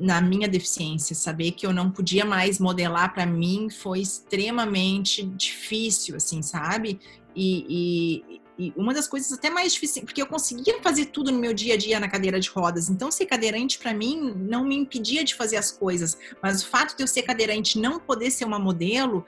na 0.00 0.20
minha 0.20 0.48
deficiência. 0.48 1.14
Saber 1.14 1.52
que 1.52 1.66
eu 1.66 1.72
não 1.72 1.90
podia 1.90 2.24
mais 2.24 2.58
modelar, 2.58 3.14
para 3.14 3.26
mim, 3.26 3.68
foi 3.70 4.00
extremamente 4.00 5.22
difícil, 5.22 6.16
assim, 6.16 6.42
sabe? 6.42 6.98
E, 7.34 8.24
e, 8.28 8.40
e, 8.58 8.72
uma 8.76 8.92
das 8.92 9.06
coisas 9.06 9.32
até 9.32 9.48
mais 9.48 9.72
difíceis, 9.72 10.04
porque 10.04 10.20
eu 10.20 10.26
conseguia 10.26 10.82
fazer 10.82 11.06
tudo 11.06 11.30
no 11.30 11.38
meu 11.38 11.54
dia 11.54 11.74
a 11.74 11.76
dia 11.76 12.00
na 12.00 12.08
cadeira 12.08 12.40
de 12.40 12.48
rodas. 12.48 12.90
Então, 12.90 13.10
ser 13.10 13.26
cadeirante, 13.26 13.78
para 13.78 13.94
mim, 13.94 14.34
não 14.36 14.64
me 14.64 14.76
impedia 14.76 15.22
de 15.22 15.36
fazer 15.36 15.56
as 15.56 15.70
coisas. 15.70 16.18
Mas 16.42 16.62
o 16.62 16.66
fato 16.66 16.96
de 16.96 17.02
eu 17.04 17.06
ser 17.06 17.22
cadeirante 17.22 17.78
não 17.78 18.00
poder 18.00 18.32
ser 18.32 18.44
uma 18.44 18.58
modelo 18.58 19.24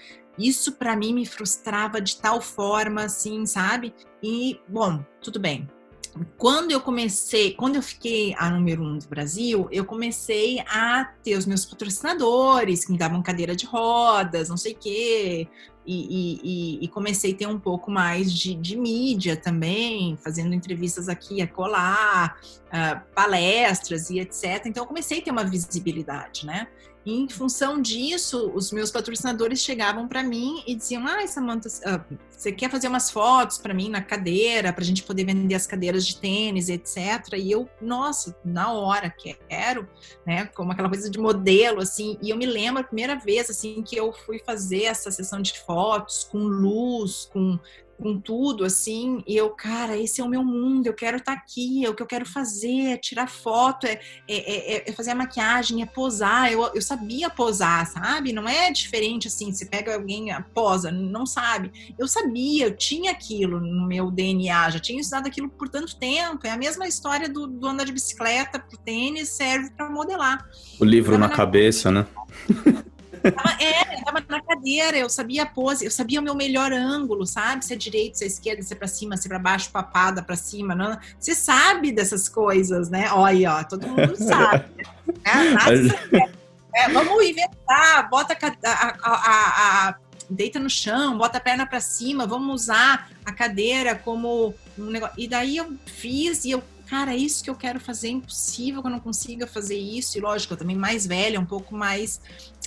isso 0.47 0.73
para 0.73 0.97
mim 0.97 1.13
me 1.13 1.27
frustrava 1.27 2.01
de 2.01 2.17
tal 2.17 2.41
forma, 2.41 3.05
assim, 3.05 3.45
sabe? 3.47 3.95
E, 4.23 4.61
bom, 4.69 5.05
tudo 5.21 5.39
bem. 5.39 5.69
Quando 6.37 6.73
eu 6.73 6.81
comecei, 6.81 7.53
quando 7.55 7.77
eu 7.77 7.83
fiquei 7.83 8.35
a 8.37 8.51
número 8.51 8.83
um 8.83 8.99
do 8.99 9.09
Brasil, 9.09 9.69
eu 9.71 9.85
comecei 9.85 10.59
a 10.69 11.05
ter 11.23 11.37
os 11.37 11.47
meus 11.47 11.65
patrocinadores 11.65 12.85
que 12.85 12.93
me 12.93 12.99
davam 12.99 13.23
cadeira 13.23 13.55
de 13.55 13.65
rodas, 13.65 14.49
não 14.49 14.57
sei 14.57 14.73
o 14.73 14.77
quê, 14.77 15.49
e, 15.87 16.39
e, 16.43 16.85
e, 16.85 16.89
comecei 16.89 17.33
a 17.33 17.37
ter 17.37 17.47
um 17.47 17.59
pouco 17.59 17.91
mais 17.91 18.33
de, 18.33 18.55
de, 18.55 18.77
mídia 18.77 19.37
também, 19.37 20.17
fazendo 20.23 20.55
entrevistas 20.55 21.09
aqui 21.09 21.41
acolá, 21.41 22.37
uh, 22.67 23.15
palestras 23.15 24.11
e 24.11 24.21
etc. 24.21 24.67
Então, 24.67 24.85
eu 24.85 24.87
comecei 24.87 25.19
a 25.19 25.23
ter 25.23 25.31
uma 25.31 25.45
visibilidade, 25.45 26.45
né? 26.45 26.69
E 27.05 27.15
em 27.15 27.29
função 27.29 27.81
disso, 27.81 28.51
os 28.55 28.71
meus 28.71 28.91
patrocinadores 28.91 29.61
chegavam 29.61 30.07
para 30.07 30.23
mim 30.23 30.63
e 30.67 30.75
diziam: 30.75 31.07
Ah, 31.07 31.27
Samanta, 31.27 31.69
ah, 31.87 32.05
você 32.29 32.53
quer 32.53 32.71
fazer 32.71 32.89
umas 32.89 33.11
fotos 33.11 33.57
para 33.57 33.73
mim 33.73 33.89
na 33.89 34.03
cadeira, 34.03 34.73
para 34.73 34.83
a 34.83 34.87
gente 34.87 35.03
poder 35.03 35.25
vender 35.25 35.55
as 35.55 35.67
cadeiras 35.67 36.07
de 36.07 36.17
tênis, 36.17 36.69
etc. 36.69 37.35
E 37.37 37.51
eu, 37.51 37.69
nossa, 37.81 38.37
na 38.45 38.73
hora 38.73 39.11
quero, 39.11 39.89
né? 40.27 40.47
Como 40.47 40.73
aquela 40.73 40.89
coisa 40.89 41.09
de 41.09 41.19
modelo, 41.19 41.81
assim. 41.81 42.19
E 42.23 42.31
eu 42.31 42.37
me 42.37 42.47
lembro 42.47 42.83
a 42.83 42.85
primeira 42.85 43.17
vez, 43.17 43.49
assim, 43.49 43.83
que 43.83 43.97
eu 43.97 44.13
fui 44.13 44.39
fazer 44.39 44.85
essa 44.85 45.11
sessão 45.11 45.41
de 45.41 45.59
fotos 45.61 46.25
com 46.25 46.39
luz, 46.39 47.31
com 47.33 47.59
com 48.01 48.19
tudo, 48.19 48.65
assim, 48.65 49.23
e 49.27 49.37
eu, 49.37 49.51
cara, 49.51 49.97
esse 49.97 50.21
é 50.21 50.25
o 50.25 50.29
meu 50.29 50.43
mundo, 50.43 50.87
eu 50.87 50.95
quero 50.95 51.19
estar 51.19 51.37
tá 51.37 51.39
aqui, 51.39 51.85
é 51.85 51.91
o 51.91 51.95
que 51.95 52.03
eu 52.03 52.07
quero 52.07 52.25
fazer, 52.25 52.93
é 52.93 52.97
tirar 52.97 53.29
foto, 53.29 53.87
é, 53.87 54.01
é, 54.27 54.77
é, 54.77 54.91
é 54.91 54.93
fazer 54.93 55.11
a 55.11 55.15
maquiagem, 55.15 55.83
é 55.83 55.87
posar, 55.87 56.51
eu, 56.51 56.63
eu 56.75 56.81
sabia 56.81 57.29
posar, 57.29 57.87
sabe? 57.87 58.33
Não 58.33 58.49
é 58.49 58.71
diferente 58.73 59.29
assim, 59.29 59.53
você 59.53 59.67
pega 59.67 59.95
alguém, 59.95 60.31
ah, 60.31 60.45
posa, 60.55 60.91
não 60.91 61.27
sabe. 61.27 61.95
Eu 61.99 62.09
sabia, 62.09 62.67
eu 62.67 62.77
tinha 62.77 63.13
aquilo 63.13 63.61
no 63.61 63.87
meu 63.87 64.11
DNA, 64.11 64.71
já 64.71 64.81
tinha 64.81 65.01
estudado 65.01 65.27
aquilo 65.27 65.49
por 65.49 65.69
tanto 65.69 65.97
tempo, 65.97 66.47
é 66.47 66.51
a 66.51 66.57
mesma 66.57 66.89
história 66.89 67.29
do, 67.29 67.47
do 67.47 67.67
andar 67.67 67.85
de 67.85 67.93
bicicleta 67.93 68.59
pro 68.59 68.79
tênis, 68.79 69.29
serve 69.29 69.71
para 69.71 69.91
modelar. 69.91 70.49
O 70.81 70.85
livro 70.85 71.19
na, 71.19 71.29
na 71.29 71.35
cabeça, 71.35 71.91
né? 71.91 72.07
Tava, 73.23 73.63
é, 73.63 73.99
eu 73.99 74.05
tava 74.05 74.25
na 74.29 74.41
cadeira, 74.43 74.97
eu 74.97 75.11
sabia 75.11 75.43
a 75.43 75.47
pose, 75.47 75.85
eu 75.85 75.91
sabia 75.91 76.21
o 76.21 76.23
meu 76.23 76.35
melhor 76.35 76.73
ângulo, 76.73 77.27
sabe? 77.27 77.65
Se 77.65 77.73
é 77.73 77.77
direito, 77.77 78.19
se 78.19 78.25
é 78.25 78.27
esquerda, 78.27 78.63
se 78.63 78.73
é 78.73 78.77
pra 78.77 78.89
cima, 78.89 79.17
se 79.17 79.27
é 79.27 79.29
pra 79.29 79.39
baixo, 79.39 79.71
papada 79.71 80.23
pra 80.23 80.37
cima. 80.37 80.75
Não, 80.75 80.99
você 81.19 81.35
sabe 81.35 81.93
dessas 81.93 82.29
coisas, 82.29 82.89
né? 82.89 83.11
Olha, 83.13 83.57
ó, 83.57 83.65
todo 83.65 83.87
mundo 83.87 84.17
sabe. 84.17 84.65
Né? 86.13 86.33
É, 86.75 86.89
vamos 86.89 87.25
inventar, 87.25 88.09
bota 88.09 88.37
a, 88.41 88.69
a, 88.69 89.13
a, 89.13 89.89
a 89.89 89.95
deita 90.31 90.59
no 90.61 90.71
chão, 90.71 91.19
bota 91.19 91.39
a 91.39 91.41
perna 91.41 91.67
para 91.67 91.81
cima, 91.81 92.27
vamos 92.27 92.63
usar 92.63 93.11
a 93.25 93.33
cadeira 93.33 93.95
como 93.95 94.55
um 94.79 94.87
negócio. 94.87 95.15
E 95.19 95.27
daí 95.27 95.57
eu 95.57 95.77
fiz 95.87 96.45
e 96.45 96.53
eu, 96.53 96.63
cara, 96.87 97.13
é 97.13 97.17
isso 97.17 97.43
que 97.43 97.51
eu 97.51 97.57
quero 97.57 97.81
fazer, 97.81 98.09
é 98.09 98.13
impossível 98.13 98.81
que 98.81 98.87
eu 98.87 98.93
não 98.93 99.01
consiga 99.01 99.47
fazer 99.47 99.77
isso. 99.77 100.17
E 100.17 100.21
lógico, 100.21 100.55
eu 100.55 100.59
também 100.59 100.77
mais 100.77 101.07
velha, 101.07 101.41
um 101.41 101.45
pouco 101.45 101.75
mais 101.75 102.21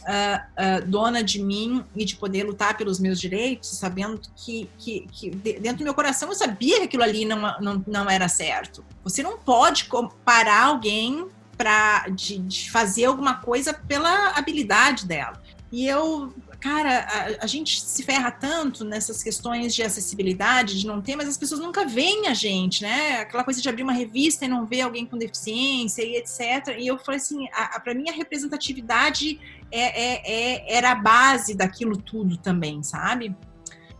uh, 0.04 0.84
uh, 0.84 0.88
dona 0.88 1.24
de 1.24 1.42
mim 1.42 1.84
e 1.96 2.06
de 2.06 2.16
poder 2.16 2.44
lutar 2.44 2.78
pelos 2.78 3.00
meus 3.00 3.20
direitos, 3.20 3.70
sabendo 3.70 4.22
que, 4.36 4.70
que, 4.78 5.08
que, 5.12 5.30
dentro 5.30 5.80
do 5.80 5.84
meu 5.84 5.94
coração 5.94 6.30
eu 6.30 6.36
sabia 6.36 6.80
que 6.80 6.86
aquilo 6.86 7.04
ali 7.04 7.26
não, 7.26 7.60
não, 7.60 7.84
não 7.86 8.10
era 8.10 8.28
certo. 8.28 8.84
Você 9.04 9.24
não 9.24 9.38
pode 9.38 9.86
comparar 9.86 10.66
alguém 10.66 11.28
para 11.58 12.08
de, 12.10 12.38
de 12.40 12.72
fazer 12.72 13.06
alguma 13.06 13.36
coisa 13.36 13.74
pela 13.74 14.30
habilidade 14.38 15.06
dela. 15.06 15.42
E 15.72 15.88
eu 15.88 16.34
cara, 16.64 17.00
a, 17.00 17.44
a, 17.44 17.48
gente 17.48 17.82
se 17.82 18.02
ferra 18.04 18.32
tanto 18.32 18.86
nessas 18.86 19.22
questões 19.22 19.76
de 19.76 19.84
acessibilidade, 19.84 20.80
de 20.80 20.88
não 20.88 21.02
ter, 21.02 21.18
mas 21.18 21.28
as 21.28 21.38
pessoas 21.38 21.60
nunca 21.60 21.86
veem 21.86 22.28
a 22.28 22.34
gente, 22.34 22.84
né? 22.84 23.20
Aquela 23.20 23.44
coisa 23.44 23.62
de 23.62 23.68
abrir 23.68 23.84
uma 23.84 23.92
revista 23.92 24.46
e 24.46 24.48
não 24.48 24.66
ver 24.66 24.80
alguém 24.80 25.06
com 25.06 25.18
deficiência 25.18 26.02
e 26.02 26.16
etc. 26.16 26.78
E 26.80 26.88
eu 26.88 26.98
falei 26.98 27.20
assim, 27.20 27.48
para 27.84 27.94
mim 27.94 28.10
a 28.10 28.14
representatividade 28.14 29.42
é, 29.70 29.82
é, 29.82 30.22
é, 30.26 30.78
era 30.78 30.92
a 30.92 30.96
base 30.96 31.54
daquilo 31.54 31.98
tudo 31.98 32.38
também, 32.38 32.82
sabe? 32.82 33.36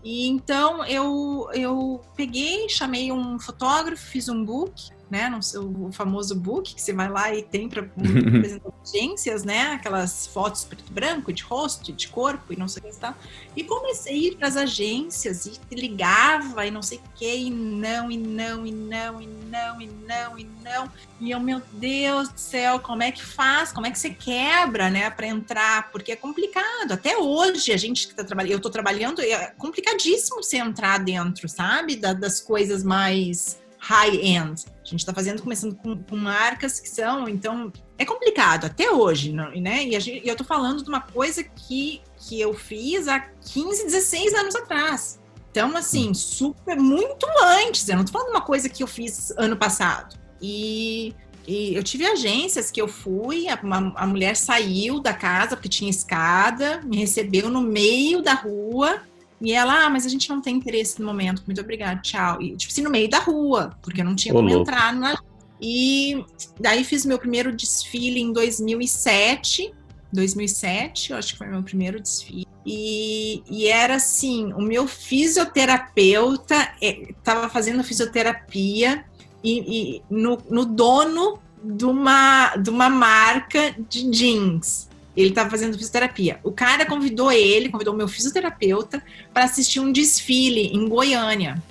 E 0.02 0.30
então 0.30 0.86
eu, 0.86 1.50
eu 1.54 2.00
peguei, 2.16 2.70
chamei 2.70 3.12
um 3.12 3.38
fotógrafo, 3.40 4.06
fiz 4.06 4.30
um 4.30 4.42
book 4.42 4.93
né, 5.10 5.30
no 5.30 5.42
seu 5.44 5.64
o 5.64 5.92
famoso 5.92 6.36
book 6.36 6.74
que 6.74 6.82
você 6.82 6.94
vai 6.94 7.10
lá 7.10 7.34
e 7.34 7.44
tem 7.44 7.70
para 7.70 7.82
apresentar 7.82 8.74
agências, 8.84 9.44
né, 9.44 9.74
aquelas 9.74 10.28
fotos 10.28 10.64
preto 10.64 10.84
e 10.90 10.94
branco 10.94 11.32
de 11.32 11.44
rosto, 11.44 11.94
de 11.94 12.08
corpo 12.08 12.52
e 12.52 12.58
não 12.58 12.68
sei 12.68 12.84
o 12.84 12.92
que 12.92 13.00
tal. 13.00 13.16
E 13.56 13.64
comecei 13.64 14.14
a 14.14 14.18
ir 14.18 14.36
para 14.36 14.48
as 14.48 14.58
agências 14.58 15.46
e 15.46 15.76
ligava 15.76 16.66
e 16.66 16.72
não 16.72 16.82
sei 16.82 16.98
o 16.98 17.02
que 17.16 17.36
e 17.36 17.50
não 17.50 18.12
e 18.12 18.18
não 18.18 18.66
e 18.66 18.72
não 18.72 19.22
e 19.22 19.28
não 19.28 19.82
e 19.82 19.88
não 19.88 20.40
e 20.40 20.50
não. 20.64 20.92
E 21.20 21.32
eu, 21.32 21.40
meu 21.40 21.62
Deus 21.74 22.30
do 22.30 22.40
céu, 22.40 22.80
como 22.80 23.04
é 23.04 23.12
que 23.12 23.24
faz? 23.24 23.72
Como 23.72 23.86
é 23.86 23.92
que 23.92 24.00
você 24.00 24.10
quebra, 24.10 24.90
né, 24.90 25.10
para 25.10 25.28
entrar? 25.28 25.92
Porque 25.92 26.12
é 26.12 26.16
complicado. 26.16 26.92
Até 26.92 27.18
hoje 27.18 27.72
a 27.72 27.78
gente 27.78 28.08
que 28.08 28.16
tá 28.16 28.24
trabalhando, 28.24 28.52
eu 28.52 28.58
estou 28.58 28.72
trabalhando, 28.72 29.22
é 29.22 29.54
complicadíssimo 29.58 30.44
você 30.44 30.58
entrar 30.58 30.98
dentro, 31.00 31.48
sabe, 31.48 31.96
da, 31.96 32.14
das 32.14 32.42
coisas 32.42 32.84
mais 32.84 33.63
high-end. 33.84 34.66
A 34.82 34.86
gente 34.86 35.00
está 35.00 35.14
fazendo, 35.14 35.42
começando 35.42 35.76
com, 35.76 36.02
com, 36.04 36.16
marcas 36.16 36.80
que 36.80 36.90
são, 36.90 37.28
então, 37.28 37.72
é 37.98 38.06
complicado 38.06 38.66
até 38.66 38.90
hoje, 38.90 39.34
né? 39.34 39.84
E, 39.84 40.00
gente, 40.00 40.26
e 40.26 40.30
eu 40.30 40.36
tô 40.36 40.44
falando 40.46 40.82
de 40.82 40.90
uma 40.90 41.02
coisa 41.02 41.44
que, 41.44 42.02
que 42.16 42.40
eu 42.40 42.54
fiz 42.54 43.10
há 43.10 43.20
15, 43.20 43.84
16 43.84 44.34
anos 44.34 44.56
atrás. 44.56 45.20
Então, 45.52 45.76
assim, 45.76 46.10
hum. 46.10 46.14
super, 46.14 46.78
muito 46.78 47.28
antes. 47.44 47.88
Eu 47.90 47.98
não 47.98 48.06
tô 48.06 48.14
falando 48.14 48.28
de 48.28 48.34
uma 48.34 48.42
coisa 48.42 48.70
que 48.70 48.82
eu 48.82 48.88
fiz 48.88 49.32
ano 49.38 49.58
passado. 49.58 50.18
E, 50.42 51.14
e 51.46 51.76
eu 51.76 51.84
tive 51.84 52.06
agências 52.06 52.72
que 52.72 52.82
eu 52.82 52.88
fui, 52.88 53.50
a, 53.50 53.60
uma, 53.62 53.94
a 53.98 54.08
mulher 54.08 54.38
saiu 54.38 55.02
da 55.02 55.14
casa 55.14 55.58
porque 55.58 55.70
tinha 55.70 55.90
escada, 55.90 56.82
me 56.84 56.98
recebeu 56.98 57.50
no 57.50 57.62
meio 57.62 58.22
da 58.22 58.34
rua 58.34 59.02
e 59.42 59.52
ela, 59.52 59.86
ah, 59.86 59.90
mas 59.90 60.06
a 60.06 60.10
gente 60.10 60.30
não 60.30 60.42
tem 60.42 60.56
interesse 60.56 61.00
no 61.00 61.06
momento, 61.06 61.44
muito 61.46 61.62
obrigada, 61.62 62.00
tchau. 62.02 62.42
E, 62.42 62.56
tipo 62.56 62.72
assim, 62.72 62.82
no 62.82 62.90
meio 62.90 63.10
da 63.10 63.20
rua, 63.20 63.78
porque 63.82 64.02
eu 64.02 64.06
não 64.06 64.16
tinha 64.16 64.34
como 64.34 64.50
entrar 64.50 64.94
na. 64.94 65.18
E 65.62 66.24
daí 66.60 66.84
fiz 66.84 67.06
meu 67.06 67.20
primeiro 67.20 67.56
desfile 67.56 68.20
em 68.20 68.32
2007. 68.34 69.74
2007, 70.12 71.12
eu 71.12 71.18
acho 71.18 71.34
que 71.34 71.40
foi 71.40 71.48
meu 71.48 71.64
primeiro 71.64 72.00
desfile. 72.00 72.48
E, 72.66 73.44
e 73.50 73.68
era 73.68 73.96
assim: 73.96 74.54
o 74.54 74.62
meu 74.62 74.88
fisioterapeuta 74.88 76.74
estava 76.82 77.48
é, 77.48 77.50
fazendo 77.50 77.84
fisioterapia 77.84 79.04
e, 79.44 79.98
e 79.98 80.02
no, 80.10 80.38
no 80.50 80.66
dono 80.66 81.40
de 81.64 81.86
uma, 81.86 82.56
de 82.56 82.70
uma 82.70 82.90
marca 82.90 83.76
de 83.90 84.10
jeans. 84.10 84.90
Ele 85.16 85.30
estava 85.30 85.50
fazendo 85.50 85.74
fisioterapia. 85.74 86.40
O 86.44 86.52
cara 86.52 86.86
convidou 86.86 87.32
ele, 87.32 87.70
convidou 87.70 87.96
meu 87.96 88.08
fisioterapeuta, 88.08 89.04
para 89.34 89.46
assistir 89.46 89.80
um 89.80 89.92
desfile 89.92 90.68
em 90.68 90.88
Goiânia. 90.88 91.62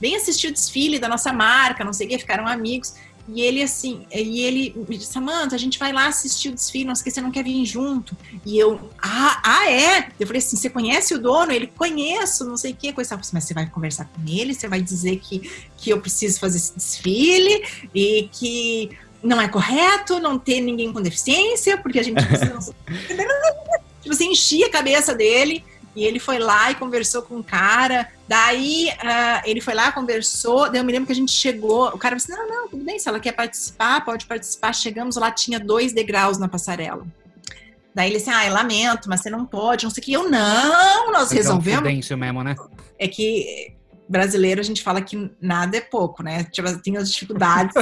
Vem 0.00 0.16
assistir 0.16 0.48
o 0.48 0.52
desfile 0.52 0.98
da 0.98 1.08
nossa 1.08 1.32
marca, 1.32 1.84
não 1.84 1.92
sei 1.92 2.06
o 2.06 2.10
que, 2.10 2.18
ficaram 2.18 2.46
amigos. 2.46 2.94
E 3.32 3.42
ele 3.42 3.62
assim, 3.62 4.06
e 4.12 4.40
ele 4.40 4.74
me 4.88 4.96
disse, 4.96 5.12
Samanta, 5.12 5.54
a 5.54 5.58
gente 5.58 5.78
vai 5.78 5.92
lá 5.92 6.08
assistir 6.08 6.48
o 6.48 6.54
desfile, 6.54 6.84
não 6.84 6.96
você 6.96 7.20
não 7.20 7.30
quer 7.30 7.44
vir 7.44 7.64
junto? 7.64 8.16
E 8.44 8.58
eu, 8.58 8.90
ah, 9.00 9.40
ah 9.44 9.70
é? 9.70 10.08
Eu 10.18 10.26
falei 10.26 10.40
assim, 10.40 10.56
você 10.56 10.68
conhece 10.68 11.14
o 11.14 11.18
dono? 11.18 11.52
Ele, 11.52 11.68
conheço, 11.68 12.44
não 12.44 12.56
sei 12.56 12.72
o 12.72 12.76
que, 12.76 12.92
coisa. 12.92 13.20
Mas 13.32 13.44
você 13.44 13.54
vai 13.54 13.68
conversar 13.68 14.06
com 14.06 14.22
ele, 14.26 14.54
você 14.54 14.66
vai 14.66 14.82
dizer 14.82 15.16
que, 15.20 15.48
que 15.76 15.90
eu 15.90 16.00
preciso 16.00 16.40
fazer 16.40 16.56
esse 16.56 16.74
desfile 16.74 17.64
e 17.94 18.28
que 18.32 18.90
não 19.22 19.40
é 19.40 19.48
correto 19.48 20.18
não 20.18 20.38
ter 20.38 20.60
ninguém 20.60 20.92
com 20.92 21.00
deficiência, 21.00 21.76
porque 21.78 21.98
a 21.98 22.02
gente 22.02 22.24
precisa. 22.24 22.74
tipo 24.00 24.14
assim, 24.14 24.30
enchia 24.30 24.66
a 24.66 24.70
cabeça 24.70 25.14
dele. 25.14 25.64
E 25.94 26.04
ele 26.04 26.20
foi 26.20 26.38
lá 26.38 26.70
e 26.70 26.76
conversou 26.76 27.22
com 27.22 27.38
o 27.38 27.44
cara. 27.44 28.08
Daí 28.28 28.88
uh, 28.88 29.42
ele 29.44 29.60
foi 29.60 29.74
lá, 29.74 29.90
conversou. 29.90 30.70
Daí 30.70 30.80
eu 30.80 30.84
me 30.84 30.92
lembro 30.92 31.06
que 31.06 31.12
a 31.12 31.16
gente 31.16 31.32
chegou. 31.32 31.88
O 31.88 31.98
cara 31.98 32.14
disse: 32.14 32.30
Não, 32.30 32.48
não, 32.48 32.68
tudo 32.68 32.84
bem. 32.84 32.98
Se 32.98 33.08
ela 33.08 33.18
quer 33.18 33.32
participar, 33.32 34.04
pode 34.04 34.24
participar. 34.26 34.72
Chegamos 34.72 35.16
lá, 35.16 35.32
tinha 35.32 35.58
dois 35.58 35.92
degraus 35.92 36.38
na 36.38 36.48
passarela. 36.48 37.04
Daí 37.92 38.08
ele 38.08 38.18
disse: 38.18 38.30
Ah, 38.30 38.48
lamento, 38.48 39.08
mas 39.08 39.20
você 39.20 39.30
não 39.30 39.44
pode. 39.44 39.82
Não 39.82 39.90
sei 39.90 40.00
o 40.00 40.04
que. 40.04 40.12
Eu 40.12 40.30
não, 40.30 41.10
nós 41.10 41.32
resolvemos. 41.32 42.10
Um 42.10 42.16
mesmo, 42.16 42.44
né? 42.44 42.54
É 42.96 43.08
que 43.08 43.74
brasileiro 44.08 44.60
a 44.60 44.64
gente 44.64 44.82
fala 44.82 45.00
que 45.00 45.30
nada 45.40 45.76
é 45.76 45.80
pouco, 45.80 46.22
né? 46.22 46.44
Tipo, 46.44 46.76
tem 46.82 46.96
as 46.96 47.10
dificuldades. 47.10 47.74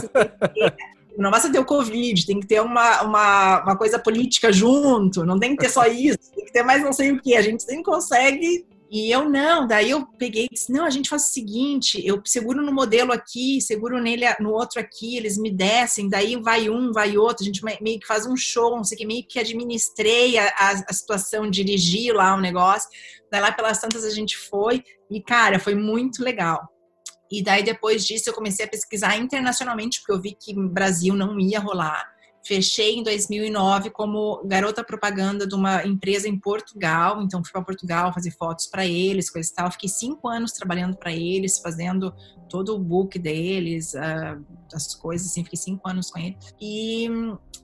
Não 1.23 1.31
basta 1.31 1.51
ter 1.51 1.59
o 1.59 1.64
Covid, 1.64 2.27
tem 2.27 2.41
que 2.41 2.47
ter 2.47 2.61
uma, 2.61 3.03
uma, 3.03 3.62
uma 3.62 3.77
coisa 3.77 3.99
política 3.99 4.53
junto, 4.53 5.25
não 5.25 5.39
tem 5.39 5.57
que 5.57 5.62
ter 5.62 5.71
só 5.71 5.87
isso, 5.89 6.19
tem 6.35 6.45
que 6.45 6.53
ter 6.53 6.62
mais 6.62 6.83
não 6.83 6.93
sei 6.93 7.12
o 7.12 7.21
que. 7.21 7.35
A 7.35 7.43
gente 7.43 7.62
sempre 7.62 7.83
consegue 7.85 8.66
e 8.91 9.11
eu 9.11 9.29
não, 9.29 9.66
daí 9.66 9.91
eu 9.91 10.07
peguei 10.19 10.47
e 10.47 10.55
disse, 10.55 10.73
não, 10.73 10.85
a 10.87 10.91
gente 10.91 11.11
faz 11.11 11.25
o 11.25 11.33
seguinte, 11.33 12.01
eu 12.07 12.23
seguro 12.25 12.62
no 12.62 12.73
modelo 12.73 13.12
aqui, 13.12 13.61
seguro 13.61 14.01
nele 14.01 14.25
no 14.41 14.51
outro 14.51 14.81
aqui, 14.81 15.14
eles 15.14 15.37
me 15.37 15.51
descem, 15.51 16.09
daí 16.09 16.37
vai 16.37 16.71
um, 16.71 16.91
vai 16.91 17.19
outro, 17.19 17.43
a 17.43 17.47
gente 17.47 17.62
meio 17.62 18.01
que 18.01 18.07
faz 18.07 18.27
um 18.27 18.35
show, 18.35 18.77
não 18.77 18.85
sei 18.85 18.97
o 18.97 18.99
que, 18.99 19.07
meio 19.07 19.27
que 19.29 19.39
administrei 19.39 20.39
a, 20.39 20.47
a, 20.47 20.71
a 20.89 20.93
situação, 20.95 21.51
dirigi 21.51 22.11
lá 22.12 22.35
o 22.35 22.41
negócio, 22.41 22.89
daí 23.31 23.43
lá 23.43 23.53
pelas 23.53 23.79
tantas 23.79 24.05
a 24.05 24.11
gente 24.11 24.39
foi, 24.39 24.83
e 25.11 25.21
cara, 25.23 25.59
foi 25.59 25.75
muito 25.75 26.25
legal. 26.25 26.66
E 27.31 27.43
daí, 27.43 27.62
depois 27.62 28.07
disso, 28.07 28.31
eu 28.31 28.35
comecei 28.35 28.64
a 28.64 28.68
pesquisar 28.68 29.16
internacionalmente, 29.16 30.01
porque 30.01 30.12
eu 30.12 30.20
vi 30.20 30.33
que 30.33 30.55
no 30.55 30.68
Brasil 30.68 31.14
não 31.14 31.39
ia 31.39 31.61
rolar. 31.61 32.16
fechei 32.47 32.95
em 32.95 33.03
2009 33.03 33.91
como 33.91 34.43
garota 34.47 34.83
propaganda 34.83 35.47
de 35.47 35.55
uma 35.55 35.85
empresa 35.85 36.26
em 36.26 36.39
Portugal. 36.39 37.20
Então, 37.20 37.43
fui 37.45 37.53
para 37.53 37.62
Portugal 37.62 38.14
fazer 38.14 38.31
fotos 38.31 38.66
para 38.66 38.87
eles, 38.87 39.29
coisa 39.29 39.51
e 39.51 39.55
tal. 39.55 39.70
Fiquei 39.70 39.89
cinco 39.89 40.29
anos 40.29 40.53
trabalhando 40.53 40.97
para 40.97 41.12
eles, 41.12 41.59
fazendo 41.59 42.14
todo 42.49 42.74
o 42.74 42.79
book 42.79 43.18
deles, 43.18 43.93
uh, 43.93 44.43
as 44.72 44.95
coisas, 44.95 45.26
assim. 45.26 45.45
Fiquei 45.45 45.59
cinco 45.59 45.87
anos 45.87 46.11
com 46.11 46.18
eles. 46.18 46.39
E 46.59 47.07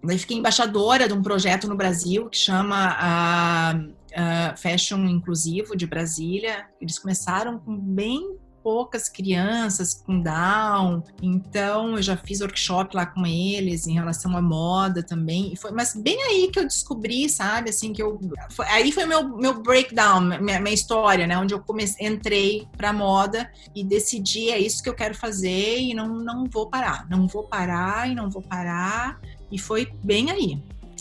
daí 0.03 0.19
fiquei 0.19 0.37
embaixadora 0.37 1.09
de 1.09 1.15
um 1.15 1.23
projeto 1.23 1.67
no 1.67 1.77
Brasil 1.77 2.29
que 2.29 2.37
chama 2.37 2.97
a. 2.99 3.75
Uh, 4.15 4.57
Fashion 4.57 5.05
Inclusivo 5.07 5.77
de 5.77 5.89
Brasília. 5.89 6.69
Eles 6.81 7.01
começaram 7.01 7.59
com 7.59 7.77
bem 7.77 8.39
poucas 8.65 9.11
crianças 9.11 9.93
com 9.93 10.19
Down, 10.19 11.03
então 11.23 11.97
eu 11.97 12.03
já 12.03 12.17
fiz 12.17 12.41
workshop 12.41 12.97
lá 12.97 13.05
com 13.05 13.27
eles 13.27 13.87
em 13.87 13.93
relação 13.93 14.35
à 14.35 14.41
moda 14.41 15.03
também. 15.03 15.53
E 15.53 15.57
foi, 15.57 15.71
mas 15.71 15.95
bem 15.95 16.17
aí 16.23 16.49
que 16.51 16.59
eu 16.59 16.65
descobri, 16.65 17.29
sabe, 17.29 17.69
assim, 17.69 17.93
que 17.93 18.03
eu. 18.03 18.19
Foi, 18.51 18.65
aí 18.69 18.91
foi 18.91 19.05
meu, 19.05 19.37
meu 19.37 19.61
breakdown, 19.61 20.23
minha, 20.41 20.59
minha 20.59 20.75
história, 20.75 21.27
né? 21.27 21.37
Onde 21.37 21.53
eu 21.53 21.61
comecei, 21.61 22.07
entrei 22.07 22.67
pra 22.75 22.91
moda 22.91 23.51
e 23.75 23.85
decidi, 23.85 24.49
é 24.49 24.59
isso 24.59 24.83
que 24.83 24.89
eu 24.89 24.95
quero 24.95 25.15
fazer 25.15 25.79
e 25.79 25.93
não, 25.93 26.09
não 26.09 26.47
vou 26.47 26.67
parar. 26.67 27.07
Não 27.11 27.27
vou 27.29 27.43
parar 27.43 28.11
e 28.11 28.15
não 28.15 28.31
vou 28.31 28.41
parar. 28.41 29.21
E 29.53 29.59
foi 29.59 29.93
bem 30.03 30.31
aí, 30.31 30.59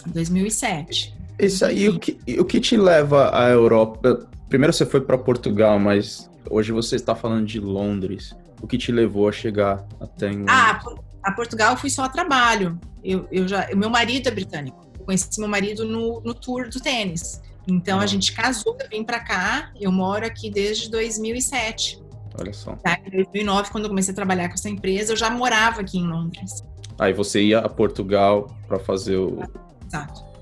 2007. 0.07 1.16
Isso 1.39 1.66
aí, 1.66 1.88
o 1.88 1.97
que, 1.97 2.20
o 2.38 2.43
que 2.43 2.59
te 2.59 2.76
leva 2.76 3.32
à 3.34 3.49
Europa? 3.49 4.28
Primeiro 4.49 4.74
você 4.74 4.86
foi 4.86 4.99
para 4.99 5.18
Portugal, 5.18 5.80
mas 5.80 6.30
Hoje 6.49 6.71
você 6.71 6.95
está 6.95 7.15
falando 7.15 7.45
de 7.45 7.59
Londres. 7.59 8.35
O 8.61 8.67
que 8.67 8.77
te 8.77 8.91
levou 8.91 9.27
a 9.27 9.31
chegar 9.31 9.85
até 9.99 10.27
em 10.27 10.39
Londres? 10.39 10.55
Ah, 10.55 10.79
a 11.23 11.31
Portugal 11.31 11.71
eu 11.71 11.77
fui 11.77 11.89
só 11.89 12.03
a 12.03 12.09
trabalho. 12.09 12.79
Eu, 13.03 13.27
eu 13.31 13.47
já, 13.47 13.67
meu 13.75 13.89
marido 13.89 14.27
é 14.27 14.31
britânico. 14.31 14.85
Eu 14.99 15.05
conheci 15.05 15.39
meu 15.39 15.49
marido 15.49 15.85
no, 15.85 16.21
no 16.21 16.33
tour 16.33 16.69
do 16.69 16.79
tênis. 16.79 17.41
Então 17.67 17.99
ah. 17.99 18.03
a 18.03 18.05
gente 18.05 18.33
casou, 18.33 18.77
eu 18.79 18.89
vim 18.89 19.03
para 19.03 19.19
cá. 19.19 19.71
Eu 19.79 19.91
moro 19.91 20.25
aqui 20.25 20.49
desde 20.49 20.89
2007. 20.89 22.01
Olha 22.39 22.53
só. 22.53 22.75
Tá, 22.77 22.99
em 23.05 23.11
2009, 23.11 23.71
quando 23.71 23.85
eu 23.85 23.89
comecei 23.89 24.11
a 24.11 24.15
trabalhar 24.15 24.47
com 24.47 24.55
essa 24.55 24.69
empresa, 24.69 25.13
eu 25.13 25.17
já 25.17 25.29
morava 25.29 25.81
aqui 25.81 25.99
em 25.99 26.07
Londres. 26.07 26.63
Aí 26.97 27.13
você 27.13 27.41
ia 27.41 27.59
a 27.59 27.69
Portugal 27.69 28.55
para 28.67 28.79
fazer 28.79 29.17
o, 29.17 29.39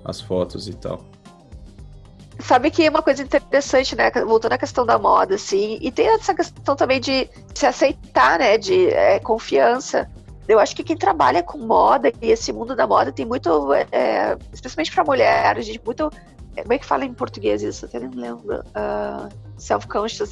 as 0.03 0.21
fotos 0.21 0.67
e 0.67 0.73
tal. 0.73 1.11
Sabe 2.43 2.71
que 2.71 2.85
é 2.85 2.89
uma 2.89 3.01
coisa 3.01 3.23
interessante, 3.23 3.95
né? 3.95 4.09
Voltando 4.11 4.53
à 4.53 4.57
questão 4.57 4.85
da 4.85 4.97
moda, 4.97 5.35
assim, 5.35 5.77
e 5.81 5.91
tem 5.91 6.07
essa 6.07 6.33
questão 6.33 6.75
também 6.75 6.99
de 6.99 7.29
se 7.53 7.65
aceitar, 7.65 8.39
né? 8.39 8.57
De 8.57 8.87
é, 8.89 9.19
confiança. 9.19 10.09
Eu 10.47 10.59
acho 10.59 10.75
que 10.75 10.83
quem 10.83 10.97
trabalha 10.97 11.43
com 11.43 11.57
moda 11.59 12.11
e 12.21 12.31
esse 12.31 12.51
mundo 12.51 12.75
da 12.75 12.85
moda 12.87 13.11
tem 13.11 13.25
muito, 13.25 13.73
é, 13.73 14.37
especialmente 14.51 14.91
para 14.91 15.03
mulheres, 15.03 15.65
gente, 15.65 15.81
muito. 15.85 16.09
É, 16.55 16.63
como 16.63 16.73
é 16.73 16.77
que 16.77 16.85
fala 16.85 17.05
em 17.05 17.13
português 17.13 17.61
isso? 17.61 17.85
Até 17.85 17.99
nem 17.99 18.09
lembro. 18.09 18.59
Uh, 18.59 19.29
Self-conscious. 19.57 20.31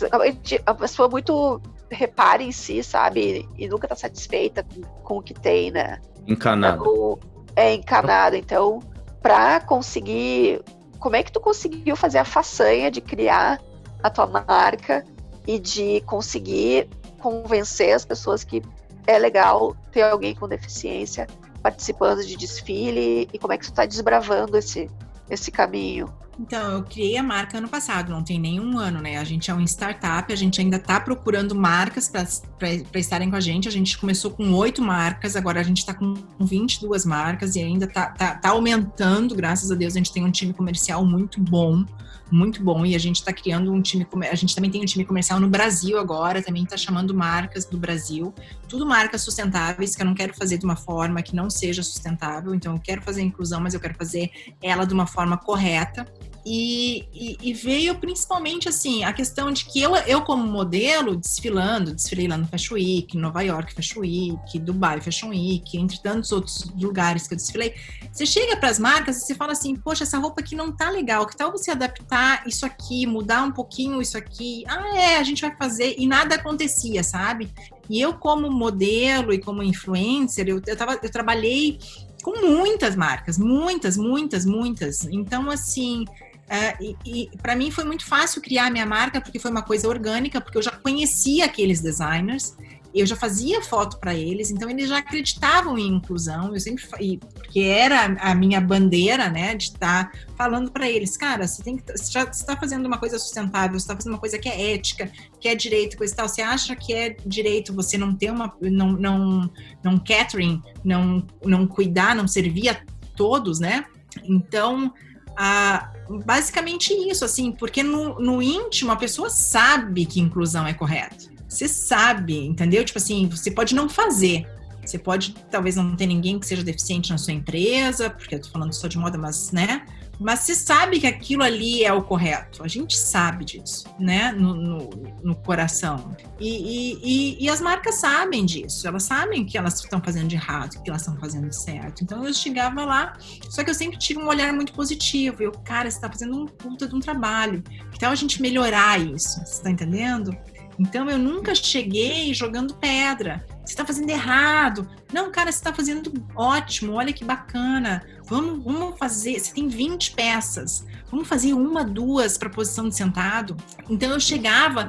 A 0.66 0.74
pessoa 0.74 1.07
muito 1.07 1.62
repara 1.89 2.43
em 2.43 2.51
si, 2.51 2.84
sabe? 2.84 3.47
E 3.57 3.68
nunca 3.68 3.88
tá 3.88 3.95
satisfeita 3.95 4.64
com, 4.64 4.82
com 5.03 5.18
o 5.20 5.22
que 5.22 5.34
tem, 5.34 5.72
né? 5.72 5.99
Encanada. 6.28 6.82
Então, 6.82 7.20
é 7.55 7.74
encanada. 7.74 8.38
Então, 8.38 8.80
para 9.22 9.60
conseguir 9.62 10.62
como 11.00 11.16
é 11.16 11.24
que 11.24 11.32
tu 11.32 11.39
conseguiu 11.39 11.95
fazer 11.95 12.18
a 12.18 12.26
façanha 12.26 12.91
de 12.91 13.02
criar 13.02 13.62
a 14.04 14.10
tua 14.10 14.28
marca 14.28 15.06
e 15.47 15.58
de 15.58 16.02
conseguir 16.02 16.89
convencer 17.20 17.93
as 17.93 18.06
pessoas 18.06 18.43
que 18.43 18.62
é 19.08 19.18
legal 19.18 19.76
ter 19.91 20.04
alguém 20.04 20.36
com 20.36 20.47
deficiência 20.47 21.28
participando 21.64 22.24
de 22.24 22.36
desfile? 22.36 23.28
E 23.34 23.39
como 23.39 23.54
é 23.54 23.58
que 23.58 23.66
tu 23.66 23.72
está 23.72 23.86
desbravando 23.86 24.58
esse, 24.58 24.89
esse 25.30 25.52
caminho? 25.52 26.12
Então, 26.40 26.78
eu 26.78 26.84
criei 26.84 27.18
a 27.18 27.24
marca 27.24 27.58
ano 27.58 27.68
passado, 27.68 28.12
não 28.12 28.24
tem 28.24 28.40
nenhum 28.40 28.78
ano, 28.78 29.02
né? 29.02 29.18
A 29.18 29.26
gente 29.26 29.52
é 29.52 29.54
um 29.54 29.62
startup, 29.66 30.32
a 30.32 30.36
gente 30.36 30.62
ainda 30.62 30.78
está 30.78 30.98
procurando 30.98 31.54
marcas 31.54 32.10
para 32.10 33.00
estarem 33.00 33.30
com 33.30 33.36
a 33.36 33.42
gente. 33.42 33.68
A 33.68 33.72
gente 33.72 33.98
começou 33.98 34.32
com 34.32 34.54
oito 34.54 34.82
marcas, 34.82 35.36
agora 35.36 35.60
a 35.60 35.64
gente 35.64 35.80
está 35.80 35.94
com 35.94 36.14
22 36.40 37.04
marcas 37.06 37.58
e 37.58 37.60
ainda 37.62 37.86
está 37.86 38.06
tá, 38.08 38.36
tá 38.36 38.50
aumentando, 38.50 39.36
graças 39.36 39.70
a 39.70 39.76
Deus. 39.76 39.96
A 39.96 39.98
gente 39.98 40.14
tem 40.14 40.24
um 40.24 40.32
time 40.32 40.54
comercial 40.54 41.06
muito 41.06 41.42
bom 41.42 41.84
muito 42.32 42.64
bom 42.64 42.86
e 42.86 42.96
a 42.96 43.00
gente 43.00 43.18
está 43.18 43.34
criando 43.34 43.72
um 43.72 43.82
time, 43.82 44.06
a 44.30 44.36
gente 44.36 44.56
também 44.56 44.70
tem 44.70 44.82
um 44.82 44.86
time 44.86 45.04
comercial 45.04 45.40
no 45.40 45.48
Brasil 45.48 45.98
agora, 45.98 46.42
também 46.42 46.64
está 46.64 46.78
chamando 46.78 47.14
marcas 47.14 47.66
do 47.66 47.78
Brasil, 47.78 48.34
tudo 48.68 48.86
marcas 48.86 49.22
sustentáveis 49.22 49.96
que 49.96 50.02
eu 50.02 50.06
não 50.06 50.14
quero 50.14 50.34
fazer 50.34 50.58
de 50.58 50.66
uma 50.66 50.76
forma 50.76 51.22
que 51.22 51.36
não 51.36 51.50
seja 51.50 51.82
sustentável, 51.82 52.54
então 52.54 52.74
eu 52.74 52.80
quero 52.80 53.02
fazer 53.02 53.22
inclusão, 53.22 53.60
mas 53.60 53.74
eu 53.74 53.80
quero 53.80 53.96
fazer 53.96 54.32
ela 54.62 54.86
de 54.86 54.94
uma 54.94 55.08
forma 55.08 55.38
correta. 55.38 56.06
E, 56.46 57.06
e, 57.14 57.38
e, 57.42 57.54
veio 57.54 57.96
principalmente 57.96 58.70
assim 58.70 59.04
a 59.04 59.12
questão 59.12 59.52
de 59.52 59.66
que 59.66 59.82
eu, 59.82 59.96
eu 59.96 60.22
como 60.22 60.44
modelo 60.44 61.16
desfilando, 61.16 61.94
desfilei 61.94 62.28
lá 62.28 62.38
no 62.38 62.48
Fashion 62.48 62.76
Week, 62.76 63.18
Nova 63.18 63.42
York 63.42 63.74
Fashion 63.74 64.00
Week, 64.02 64.60
Dubai 64.60 65.02
Fashion 65.02 65.30
Week, 65.30 65.78
entre 65.78 66.02
tantos 66.02 66.32
outros 66.32 66.72
lugares 66.80 67.28
que 67.28 67.34
eu 67.34 67.38
desfilei. 67.38 67.76
Você 68.12 68.26
chega 68.26 68.56
para 68.56 68.70
as 68.70 68.80
marcas 68.80 69.18
e 69.18 69.26
você 69.26 69.36
fala 69.36 69.52
assim, 69.52 69.76
poxa, 69.76 70.04
essa 70.04 70.18
roupa 70.18 70.42
aqui 70.42 70.56
não 70.56 70.72
tá 70.72 70.90
legal, 70.90 71.28
que 71.28 71.36
tal 71.36 71.52
você 71.52 71.72
adaptar 71.72 72.48
isso 72.48 72.66
aqui, 72.66 73.06
mudar 73.06 73.44
um 73.44 73.52
pouquinho 73.52 74.02
isso 74.02 74.18
aqui? 74.18 74.64
Ah, 74.68 74.98
é, 74.98 75.18
a 75.18 75.24
gente 75.24 75.42
vai 75.42 75.56
fazer 75.56 75.96
e 75.98 76.08
nada 76.08 76.36
acontecia, 76.36 77.04
sabe? 77.04 77.52
E 77.90 78.00
eu 78.00 78.14
como 78.14 78.50
modelo 78.50 79.34
e 79.34 79.40
como 79.40 79.62
influencer, 79.62 80.48
eu, 80.48 80.62
eu, 80.66 80.78
tava, 80.78 81.00
eu 81.02 81.12
trabalhei 81.12 81.80
com 82.22 82.46
muitas 82.46 82.96
marcas, 82.96 83.38
muitas, 83.38 83.98
muitas, 83.98 84.46
muitas. 84.46 85.06
Então, 85.06 85.50
assim, 85.50 86.06
Uh, 86.50 86.95
e, 87.06 87.30
e 87.32 87.38
para 87.38 87.56
mim 87.56 87.70
foi 87.70 87.84
muito 87.84 88.06
fácil 88.06 88.41
criar 88.41 88.68
a 88.68 88.72
minha 88.72 88.86
marca, 88.86 89.22
porque 89.22 89.38
foi 89.38 89.52
uma 89.52 89.62
coisa 89.62 89.88
orgânica, 89.88 90.41
porque 90.41 90.58
eu 90.58 90.64
já 90.64 90.72
conhecia 90.72 91.45
aqueles 91.45 91.80
designers, 91.80 92.56
eu 92.93 93.06
já 93.06 93.16
fazia 93.16 93.62
foto 93.62 94.00
para 94.00 94.16
eles, 94.16 94.50
então 94.50 94.68
eles 94.68 94.89
já 94.89 94.97
acreditavam 94.97 95.78
em 95.78 95.88
inclusão, 95.88 96.54
eu 96.54 96.60
sempre 96.60 96.84
porque 96.88 97.60
era 97.60 98.18
a 98.20 98.34
minha 98.34 98.60
bandeira, 98.60 99.30
né, 99.30 99.54
de 99.54 99.66
estar 99.66 100.12
tá 100.12 100.18
falando 100.36 100.72
para 100.72 100.89
eles, 100.89 101.16
cara, 101.16 101.47
você 101.47 101.62
tem 101.62 101.78
que 101.78 101.84
você 101.91 102.12
já 102.12 102.24
está 102.24 102.58
fazendo 102.58 102.88
uma 102.88 102.97
coisa 102.97 103.20
sustentável, 103.20 103.80
você 103.80 103.84
está 103.84 103.95
fazendo 103.95 104.14
uma 104.14 104.20
coisa 104.20 104.39
que 104.39 104.50
é 104.50 104.74
ética, 104.74 105.12
que 105.39 105.47
é 105.47 105.54
direito, 105.54 105.97
coisa 105.97 106.14
e 106.14 106.16
tal. 106.16 106.28
Você 106.28 106.41
acha 106.41 106.76
que 106.76 106.93
é 106.93 107.16
direito 107.26 107.74
você 107.74 107.97
não 107.97 108.16
ter 108.16 108.32
uma 108.32 108.52
não 108.62 108.93
não 108.93 109.52
não 109.84 110.00
catering, 110.00 110.62
não 110.84 111.26
não 111.45 111.68
cuidar, 111.68 112.16
não 112.16 112.28
servir 112.28 112.70
a 112.70 112.82
todos, 113.16 113.60
né? 113.60 113.86
Então, 114.24 114.91
a, 115.38 115.91
basicamente 116.26 116.93
isso, 116.93 117.24
assim, 117.24 117.51
porque 117.51 117.84
no, 117.84 118.20
no 118.20 118.41
íntimo 118.41 118.91
a 118.91 118.95
pessoa 118.95 119.30
sabe 119.30 120.05
que 120.05 120.20
inclusão 120.20 120.66
é 120.66 120.74
correto. 120.74 121.30
Você 121.47 121.68
sabe, 121.68 122.45
entendeu? 122.45 122.84
Tipo 122.84 122.99
assim, 122.99 123.28
você 123.28 123.51
pode 123.51 123.74
não 123.74 123.89
fazer. 123.89 124.47
Você 124.86 124.97
pode 124.97 125.36
talvez 125.51 125.76
não 125.76 125.95
ter 125.95 126.07
ninguém 126.07 126.39
que 126.39 126.47
seja 126.47 126.64
deficiente 126.64 127.12
na 127.12 127.18
sua 127.18 127.34
empresa, 127.34 128.10
porque 128.10 128.36
eu 128.36 128.41
tô 128.41 128.49
falando 128.49 128.74
só 128.74 128.88
de 128.88 128.97
moda, 128.97 129.18
mas, 129.18 129.51
né? 129.51 129.86
Mas 130.20 130.41
você 130.41 130.53
sabe 130.53 130.99
que 130.99 131.07
aquilo 131.07 131.43
ali 131.43 131.84
é 131.84 131.93
o 131.93 132.01
correto. 132.01 132.61
A 132.61 132.67
gente 132.67 132.97
sabe 132.97 133.45
disso, 133.45 133.86
né? 133.97 134.34
No, 134.34 134.53
no, 134.53 134.89
no 135.24 135.36
coração. 135.36 136.15
E, 136.39 136.49
e, 136.49 136.99
e, 137.01 137.45
e, 137.45 137.49
as 137.49 137.61
marcas 137.61 137.95
sabem 137.95 138.45
disso. 138.45 138.86
Elas 138.86 139.03
sabem 139.03 139.45
que 139.45 139.57
elas 139.57 139.80
estão 139.80 140.01
fazendo 140.01 140.28
de 140.28 140.36
errado, 140.36 140.82
que 140.84 140.89
elas 140.89 141.01
estão 141.01 141.17
fazendo 141.17 141.51
certo. 141.53 142.03
Então 142.03 142.26
eu 142.26 142.34
chegava 142.34 142.84
lá, 142.84 143.17
só 143.49 143.63
que 143.63 143.70
eu 143.70 143.74
sempre 143.74 143.97
tive 143.97 144.20
um 144.20 144.28
olhar 144.28 144.51
muito 144.51 144.74
positivo. 144.74 145.41
Eu, 145.41 145.51
cara, 145.51 145.89
você 145.89 145.95
está 145.97 146.09
fazendo 146.09 146.38
um 146.38 146.45
puta 146.45 146.86
de 146.86 146.95
um 146.95 146.99
trabalho. 146.99 147.63
Tal 147.97 148.11
a 148.11 148.15
gente 148.15 148.41
melhorar 148.41 148.99
isso? 148.99 149.39
Você 149.39 149.53
está 149.53 149.70
entendendo? 149.70 150.36
Então 150.80 151.09
eu 151.09 151.20
nunca 151.20 151.53
cheguei 151.53 152.34
jogando 152.34 152.74
pedra. 152.76 153.45
Você 153.65 153.74
está 153.74 153.86
fazendo 153.86 154.09
errado. 154.09 154.89
Não, 155.13 155.30
cara, 155.30 155.51
você 155.51 155.57
está 155.57 155.74
fazendo 155.74 156.11
ótimo. 156.34 156.93
Olha 156.93 157.11
que 157.11 157.26
bacana. 157.26 158.01
Vamos, 158.30 158.64
vamos 158.64 158.98
fazer. 158.98 159.40
Você 159.40 159.54
tem 159.54 159.68
20 159.68 160.12
peças. 160.12 160.86
Vamos 161.10 161.28
fazer 161.28 161.54
uma, 161.54 161.84
duas 161.84 162.38
para 162.38 162.50
posição 162.50 162.88
de 162.88 162.96
sentado. 162.96 163.58
Então 163.90 164.12
eu 164.12 164.20
chegava, 164.20 164.88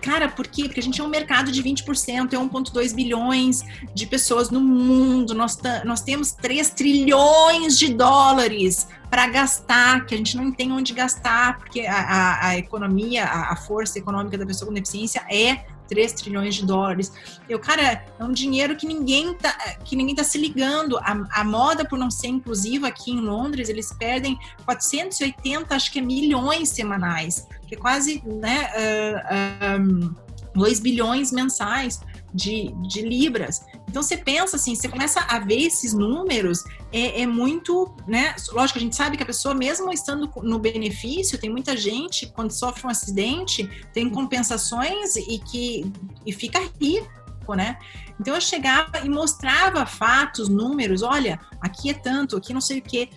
cara, 0.00 0.28
por 0.28 0.46
quê? 0.46 0.64
Porque 0.64 0.78
a 0.78 0.82
gente 0.82 1.00
é 1.00 1.04
um 1.04 1.08
mercado 1.08 1.50
de 1.50 1.62
20%, 1.62 2.32
é 2.32 2.36
1,2 2.36 2.94
bilhões 2.94 3.64
de 3.92 4.06
pessoas 4.06 4.50
no 4.50 4.60
mundo. 4.60 5.34
Nós, 5.34 5.58
nós 5.84 6.02
temos 6.02 6.30
3 6.32 6.70
trilhões 6.70 7.76
de 7.76 7.92
dólares 7.92 8.86
para 9.16 9.28
gastar, 9.28 10.04
que 10.04 10.14
a 10.14 10.18
gente 10.18 10.36
não 10.36 10.52
tem 10.52 10.70
onde 10.70 10.92
gastar, 10.92 11.56
porque 11.56 11.86
a, 11.86 11.96
a, 11.96 12.48
a 12.48 12.58
economia, 12.58 13.24
a, 13.24 13.54
a 13.54 13.56
força 13.56 13.98
econômica 13.98 14.36
da 14.36 14.44
pessoa 14.44 14.68
com 14.68 14.74
deficiência 14.74 15.24
é 15.30 15.64
3 15.88 16.12
trilhões 16.12 16.54
de 16.54 16.66
dólares. 16.66 17.10
Eu, 17.48 17.58
cara, 17.58 18.04
é 18.18 18.22
um 18.22 18.30
dinheiro 18.30 18.76
que 18.76 18.86
ninguém 18.86 19.32
tá, 19.32 19.56
que 19.82 19.96
ninguém 19.96 20.14
tá 20.14 20.22
se 20.22 20.36
ligando. 20.36 20.98
A, 20.98 21.42
moda, 21.42 21.82
por 21.82 21.98
não 21.98 22.10
ser 22.10 22.26
inclusiva 22.26 22.88
aqui 22.88 23.10
em 23.10 23.20
Londres, 23.20 23.70
eles 23.70 23.90
perdem 23.90 24.38
480, 24.66 25.74
acho 25.74 25.90
que 25.90 25.98
é 25.98 26.02
milhões 26.02 26.68
semanais, 26.68 27.48
que 27.66 27.74
é 27.74 27.78
quase, 27.78 28.22
né, 28.26 28.70
uh, 28.76 29.80
um, 29.80 30.14
2 30.54 30.78
bilhões 30.80 31.32
mensais 31.32 32.02
de, 32.32 32.74
de 32.88 33.02
libras. 33.02 33.64
Então 33.88 34.02
você 34.02 34.16
pensa 34.16 34.56
assim, 34.56 34.74
você 34.74 34.88
começa 34.88 35.20
a 35.20 35.38
ver 35.38 35.62
esses 35.62 35.94
números, 35.94 36.62
é, 36.92 37.22
é, 37.22 37.26
muito, 37.26 37.94
né? 38.06 38.34
Lógico, 38.52 38.78
a 38.78 38.82
gente 38.82 38.94
sabe 38.96 39.16
que 39.16 39.22
a 39.22 39.26
pessoa, 39.26 39.54
mesmo 39.54 39.92
estando 39.92 40.30
no 40.42 40.58
benefício, 40.58 41.38
tem 41.38 41.50
muita 41.50 41.76
gente, 41.76 42.26
quando 42.26 42.50
sofre 42.50 42.86
um 42.86 42.90
acidente, 42.90 43.68
tem 43.92 44.08
compensações 44.10 45.16
e 45.16 45.38
que 45.38 45.90
e 46.24 46.32
fica 46.32 46.60
rico, 46.80 47.54
né? 47.54 47.78
Então 48.20 48.34
eu 48.34 48.40
chegava 48.40 48.98
e 49.04 49.08
mostrava 49.08 49.86
fatos, 49.86 50.48
números, 50.48 51.02
olha, 51.02 51.38
aqui 51.60 51.90
é 51.90 51.94
tanto, 51.94 52.36
aqui 52.36 52.52
não 52.52 52.60
sei 52.60 52.78
o 52.78 52.82
quê. 52.82 53.08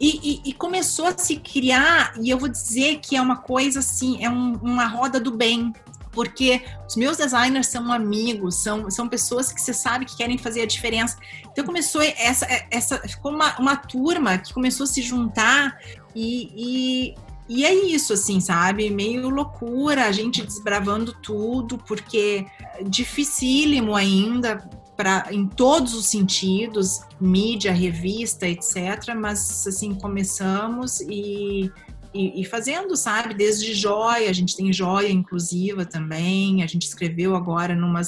E, 0.00 0.42
e, 0.44 0.50
e, 0.50 0.52
começou 0.52 1.06
a 1.06 1.16
se 1.16 1.36
criar, 1.36 2.14
e 2.20 2.28
eu 2.28 2.36
vou 2.36 2.48
dizer 2.48 2.98
que 2.98 3.16
é 3.16 3.22
uma 3.22 3.36
coisa 3.36 3.78
assim, 3.78 4.22
é 4.24 4.28
um, 4.28 4.54
uma 4.54 4.86
roda 4.86 5.20
do 5.20 5.30
bem, 5.30 5.72
porque 6.14 6.62
os 6.88 6.96
meus 6.96 7.16
designers 7.16 7.66
são 7.66 7.92
amigos, 7.92 8.56
são, 8.56 8.90
são 8.90 9.08
pessoas 9.08 9.52
que 9.52 9.60
você 9.60 9.74
sabe 9.74 10.04
que 10.04 10.16
querem 10.16 10.38
fazer 10.38 10.62
a 10.62 10.66
diferença. 10.66 11.18
Então 11.50 11.64
começou 11.64 12.00
essa, 12.02 12.46
essa 12.70 12.98
ficou 13.06 13.32
uma, 13.32 13.58
uma 13.58 13.76
turma 13.76 14.38
que 14.38 14.54
começou 14.54 14.84
a 14.84 14.86
se 14.86 15.02
juntar 15.02 15.78
e, 16.14 16.50
e, 16.56 17.14
e 17.48 17.64
é 17.64 17.74
isso, 17.74 18.12
assim, 18.12 18.40
sabe? 18.40 18.88
Meio 18.90 19.28
loucura, 19.28 20.06
a 20.06 20.12
gente 20.12 20.42
desbravando 20.42 21.12
tudo, 21.22 21.76
porque 21.78 22.46
é 22.78 22.84
dificílimo 22.84 23.94
ainda 23.94 24.66
para 24.96 25.26
em 25.32 25.46
todos 25.46 25.94
os 25.94 26.06
sentidos, 26.06 27.00
mídia, 27.20 27.72
revista, 27.72 28.46
etc. 28.46 29.14
Mas 29.16 29.66
assim 29.66 29.94
começamos 29.94 31.00
e 31.00 31.70
e, 32.14 32.44
fazendo, 32.44 32.96
sabe, 32.96 33.34
desde 33.34 33.74
joia, 33.74 34.30
a 34.30 34.32
gente 34.32 34.56
tem 34.56 34.72
joia 34.72 35.10
inclusiva 35.10 35.84
também, 35.84 36.62
a 36.62 36.66
gente 36.66 36.86
escreveu 36.86 37.34
agora 37.34 37.74
numa 37.74 38.00
uh, 38.00 38.04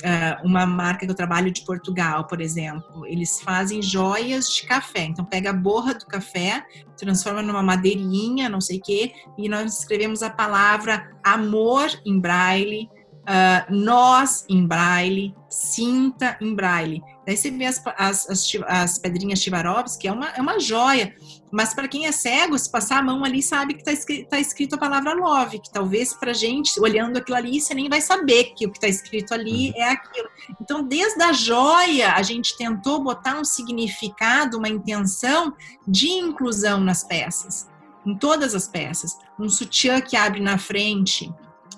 eh, 0.00 0.38
uma 0.44 0.64
marca 0.64 1.04
que 1.04 1.10
eu 1.10 1.16
trabalho 1.16 1.50
de 1.50 1.62
Portugal, 1.64 2.24
por 2.28 2.40
exemplo, 2.40 3.04
eles 3.04 3.40
fazem 3.40 3.82
joias 3.82 4.48
de 4.48 4.62
café, 4.62 5.06
então 5.06 5.24
pega 5.24 5.50
a 5.50 5.52
borra 5.52 5.94
do 5.94 6.06
café, 6.06 6.64
transforma 6.96 7.42
numa 7.42 7.62
madeirinha, 7.62 8.48
não 8.48 8.60
sei 8.60 8.78
o 8.78 8.82
quê, 8.82 9.12
e 9.36 9.48
nós 9.48 9.80
escrevemos 9.80 10.22
a 10.22 10.30
palavra 10.30 11.10
amor 11.24 11.90
em 12.06 12.20
braille, 12.20 12.88
uh, 13.28 13.74
nós 13.74 14.44
em 14.48 14.64
braille, 14.64 15.34
cinta 15.50 16.38
em 16.40 16.54
braille. 16.54 17.02
Daí 17.26 17.36
você 17.36 17.50
vê 17.50 17.66
as, 17.66 17.82
as, 17.96 18.30
as, 18.30 18.50
as 18.66 18.98
pedrinhas 18.98 19.40
Chivarovski, 19.40 20.02
que 20.02 20.08
é 20.08 20.12
uma, 20.12 20.28
é 20.28 20.40
uma 20.40 20.58
joia. 20.58 21.12
Mas 21.50 21.72
para 21.72 21.88
quem 21.88 22.06
é 22.06 22.12
cego, 22.12 22.58
se 22.58 22.70
passar 22.70 22.98
a 22.98 23.02
mão 23.02 23.24
ali, 23.24 23.42
sabe 23.42 23.74
que 23.74 23.80
está 23.80 23.92
escrito, 23.92 24.28
tá 24.28 24.38
escrito 24.38 24.74
a 24.74 24.78
palavra 24.78 25.14
love, 25.14 25.60
que 25.60 25.70
talvez 25.70 26.12
para 26.12 26.32
gente, 26.32 26.78
olhando 26.80 27.16
aquilo 27.16 27.36
ali, 27.36 27.60
você 27.60 27.74
nem 27.74 27.88
vai 27.88 28.00
saber 28.00 28.52
que 28.54 28.66
o 28.66 28.70
que 28.70 28.76
está 28.76 28.88
escrito 28.88 29.32
ali 29.32 29.70
uhum. 29.70 29.76
é 29.76 29.90
aquilo. 29.90 30.28
Então, 30.60 30.82
desde 30.82 31.22
a 31.22 31.32
joia, 31.32 32.12
a 32.12 32.22
gente 32.22 32.56
tentou 32.56 33.02
botar 33.02 33.38
um 33.38 33.44
significado, 33.44 34.58
uma 34.58 34.68
intenção 34.68 35.54
de 35.86 36.08
inclusão 36.08 36.80
nas 36.80 37.02
peças, 37.02 37.68
em 38.04 38.14
todas 38.16 38.54
as 38.54 38.68
peças. 38.68 39.16
Um 39.38 39.48
sutiã 39.48 40.00
que 40.00 40.16
abre 40.16 40.40
na 40.40 40.58
frente, 40.58 41.32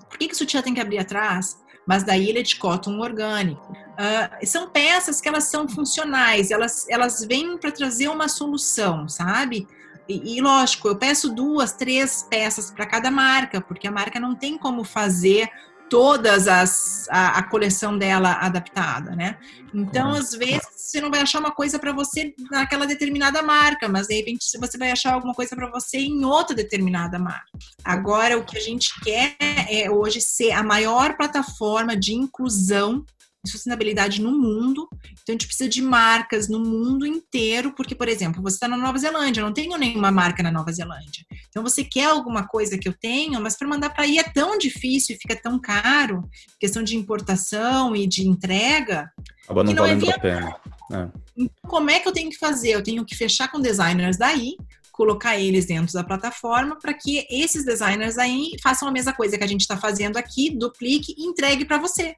por 0.08 0.18
que, 0.18 0.26
que 0.26 0.34
o 0.34 0.36
sutiã 0.36 0.62
tem 0.62 0.74
que 0.74 0.80
abrir 0.80 0.98
atrás? 0.98 1.58
Mas 1.86 2.02
daí 2.02 2.28
ele 2.28 2.40
é 2.40 2.42
de 2.42 2.56
cotton 2.56 2.98
orgânico. 2.98 3.72
Uh, 3.90 4.46
são 4.46 4.68
peças 4.68 5.20
que 5.20 5.28
elas 5.28 5.44
são 5.44 5.68
funcionais, 5.68 6.50
elas, 6.50 6.86
elas 6.88 7.24
vêm 7.24 7.58
para 7.58 7.70
trazer 7.70 8.08
uma 8.08 8.28
solução, 8.28 9.08
sabe? 9.08 9.66
E, 10.08 10.36
e, 10.36 10.40
lógico, 10.40 10.88
eu 10.88 10.96
peço 10.96 11.32
duas, 11.32 11.72
três 11.72 12.26
peças 12.28 12.70
para 12.70 12.86
cada 12.86 13.10
marca, 13.10 13.60
porque 13.60 13.86
a 13.86 13.92
marca 13.92 14.18
não 14.18 14.34
tem 14.34 14.58
como 14.58 14.82
fazer 14.84 15.48
todas 15.90 16.46
as 16.46 17.06
a, 17.10 17.38
a 17.38 17.42
coleção 17.42 17.98
dela 17.98 18.32
adaptada, 18.34 19.14
né? 19.14 19.36
Então, 19.74 20.10
às 20.10 20.32
vezes 20.32 20.66
você 20.74 21.00
não 21.00 21.10
vai 21.10 21.20
achar 21.20 21.40
uma 21.40 21.52
coisa 21.52 21.78
para 21.78 21.92
você 21.92 22.34
naquela 22.50 22.86
determinada 22.86 23.42
marca, 23.42 23.88
mas 23.88 24.06
de 24.06 24.14
repente 24.14 24.44
você 24.58 24.78
vai 24.78 24.90
achar 24.90 25.12
alguma 25.12 25.34
coisa 25.34 25.54
para 25.54 25.70
você 25.70 25.98
em 25.98 26.24
outra 26.24 26.54
determinada 26.54 27.18
marca. 27.18 27.50
Agora, 27.84 28.38
o 28.38 28.44
que 28.44 28.56
a 28.56 28.60
gente 28.60 28.98
quer 29.00 29.36
é 29.68 29.90
hoje 29.90 30.20
ser 30.20 30.52
a 30.52 30.62
maior 30.62 31.16
plataforma 31.16 31.96
de 31.96 32.14
inclusão 32.14 33.04
sustentabilidade 33.46 34.20
no 34.20 34.30
mundo. 34.32 34.88
Então, 34.92 35.26
a 35.28 35.32
gente 35.32 35.46
precisa 35.46 35.68
de 35.68 35.80
marcas 35.80 36.48
no 36.48 36.60
mundo 36.60 37.06
inteiro, 37.06 37.72
porque, 37.74 37.94
por 37.94 38.08
exemplo, 38.08 38.42
você 38.42 38.56
está 38.56 38.68
na 38.68 38.76
Nova 38.76 38.98
Zelândia, 38.98 39.40
eu 39.40 39.46
não 39.46 39.52
tenho 39.52 39.76
nenhuma 39.76 40.10
marca 40.10 40.42
na 40.42 40.50
Nova 40.50 40.72
Zelândia. 40.72 41.24
Então, 41.48 41.62
você 41.62 41.82
quer 41.82 42.06
alguma 42.06 42.46
coisa 42.46 42.78
que 42.78 42.88
eu 42.88 42.92
tenho, 42.92 43.40
mas 43.40 43.56
para 43.56 43.68
mandar 43.68 43.90
para 43.90 44.04
aí 44.04 44.18
é 44.18 44.22
tão 44.22 44.58
difícil 44.58 45.16
e 45.16 45.18
fica 45.18 45.34
tão 45.34 45.58
caro, 45.58 46.28
questão 46.58 46.82
de 46.82 46.96
importação 46.96 47.96
e 47.96 48.06
de 48.06 48.26
entrega. 48.26 49.10
Acaba 49.44 49.64
não, 49.64 49.72
não 49.72 49.84
é 49.84 49.94
valendo 49.94 50.10
é 50.10 50.14
a 50.14 50.18
pena. 50.18 50.56
É. 50.92 51.08
Então, 51.36 51.54
como 51.62 51.90
é 51.90 51.98
que 51.98 52.08
eu 52.08 52.12
tenho 52.12 52.30
que 52.30 52.38
fazer? 52.38 52.70
Eu 52.70 52.82
tenho 52.82 53.04
que 53.04 53.16
fechar 53.16 53.50
com 53.50 53.60
designers 53.60 54.18
daí, 54.18 54.56
colocar 54.92 55.38
eles 55.38 55.64
dentro 55.64 55.94
da 55.94 56.04
plataforma 56.04 56.76
para 56.78 56.92
que 56.92 57.26
esses 57.30 57.64
designers 57.64 58.18
aí 58.18 58.50
façam 58.62 58.86
a 58.86 58.92
mesma 58.92 59.14
coisa 59.14 59.38
que 59.38 59.44
a 59.44 59.46
gente 59.46 59.62
está 59.62 59.76
fazendo 59.76 60.18
aqui, 60.18 60.50
duplique 60.50 61.14
e 61.16 61.24
entregue 61.24 61.64
para 61.64 61.78
você. 61.78 62.14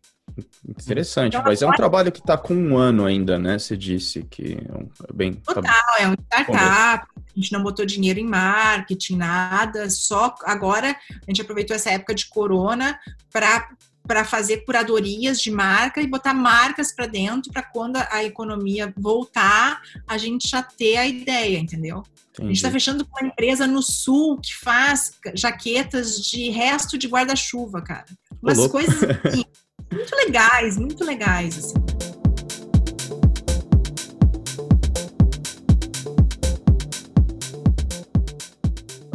Interessante, 0.66 1.34
então, 1.34 1.44
mas 1.44 1.60
é 1.60 1.66
um 1.66 1.72
trabalho 1.72 2.10
que 2.10 2.20
está 2.20 2.38
com 2.38 2.54
um 2.54 2.78
ano 2.78 3.04
ainda, 3.04 3.38
né? 3.38 3.58
Você 3.58 3.76
disse 3.76 4.22
que 4.22 4.56
é 5.08 5.12
bem. 5.12 5.34
Tá 5.34 5.54
Total, 5.54 5.72
tá... 5.72 5.96
é 6.00 6.08
um 6.08 6.14
startup, 6.14 7.06
a 7.16 7.20
gente 7.34 7.52
não 7.52 7.62
botou 7.62 7.84
dinheiro 7.84 8.18
em 8.18 8.26
marketing, 8.26 9.16
nada, 9.16 9.90
só 9.90 10.34
agora 10.44 10.96
a 11.10 11.30
gente 11.30 11.42
aproveitou 11.42 11.76
essa 11.76 11.90
época 11.90 12.14
de 12.14 12.28
corona 12.28 12.98
para 13.30 13.68
para 14.04 14.24
fazer 14.24 14.64
curadorias 14.64 15.40
de 15.40 15.50
marca 15.50 16.00
e 16.00 16.08
botar 16.08 16.34
marcas 16.34 16.92
para 16.92 17.06
dentro 17.06 17.52
para 17.52 17.62
quando 17.62 17.96
a 17.96 18.24
economia 18.24 18.92
voltar, 18.96 19.80
a 20.08 20.18
gente 20.18 20.48
já 20.48 20.60
ter 20.60 20.96
a 20.96 21.06
ideia, 21.06 21.56
entendeu? 21.58 22.02
Entendi. 22.30 22.40
A 22.40 22.46
gente 22.46 22.56
está 22.56 22.70
fechando 22.70 23.06
com 23.06 23.20
uma 23.20 23.28
empresa 23.28 23.66
no 23.66 23.82
sul 23.82 24.40
que 24.40 24.54
faz 24.56 25.12
jaquetas 25.34 26.20
de 26.20 26.50
resto 26.50 26.98
de 26.98 27.06
guarda-chuva, 27.06 27.80
cara. 27.80 28.06
Umas 28.42 28.66
coisas 28.66 28.96
assim, 29.24 29.44
muito 29.92 30.16
legais, 30.16 30.76
muito 30.78 31.04
legais, 31.04 31.58
assim. 31.58 31.74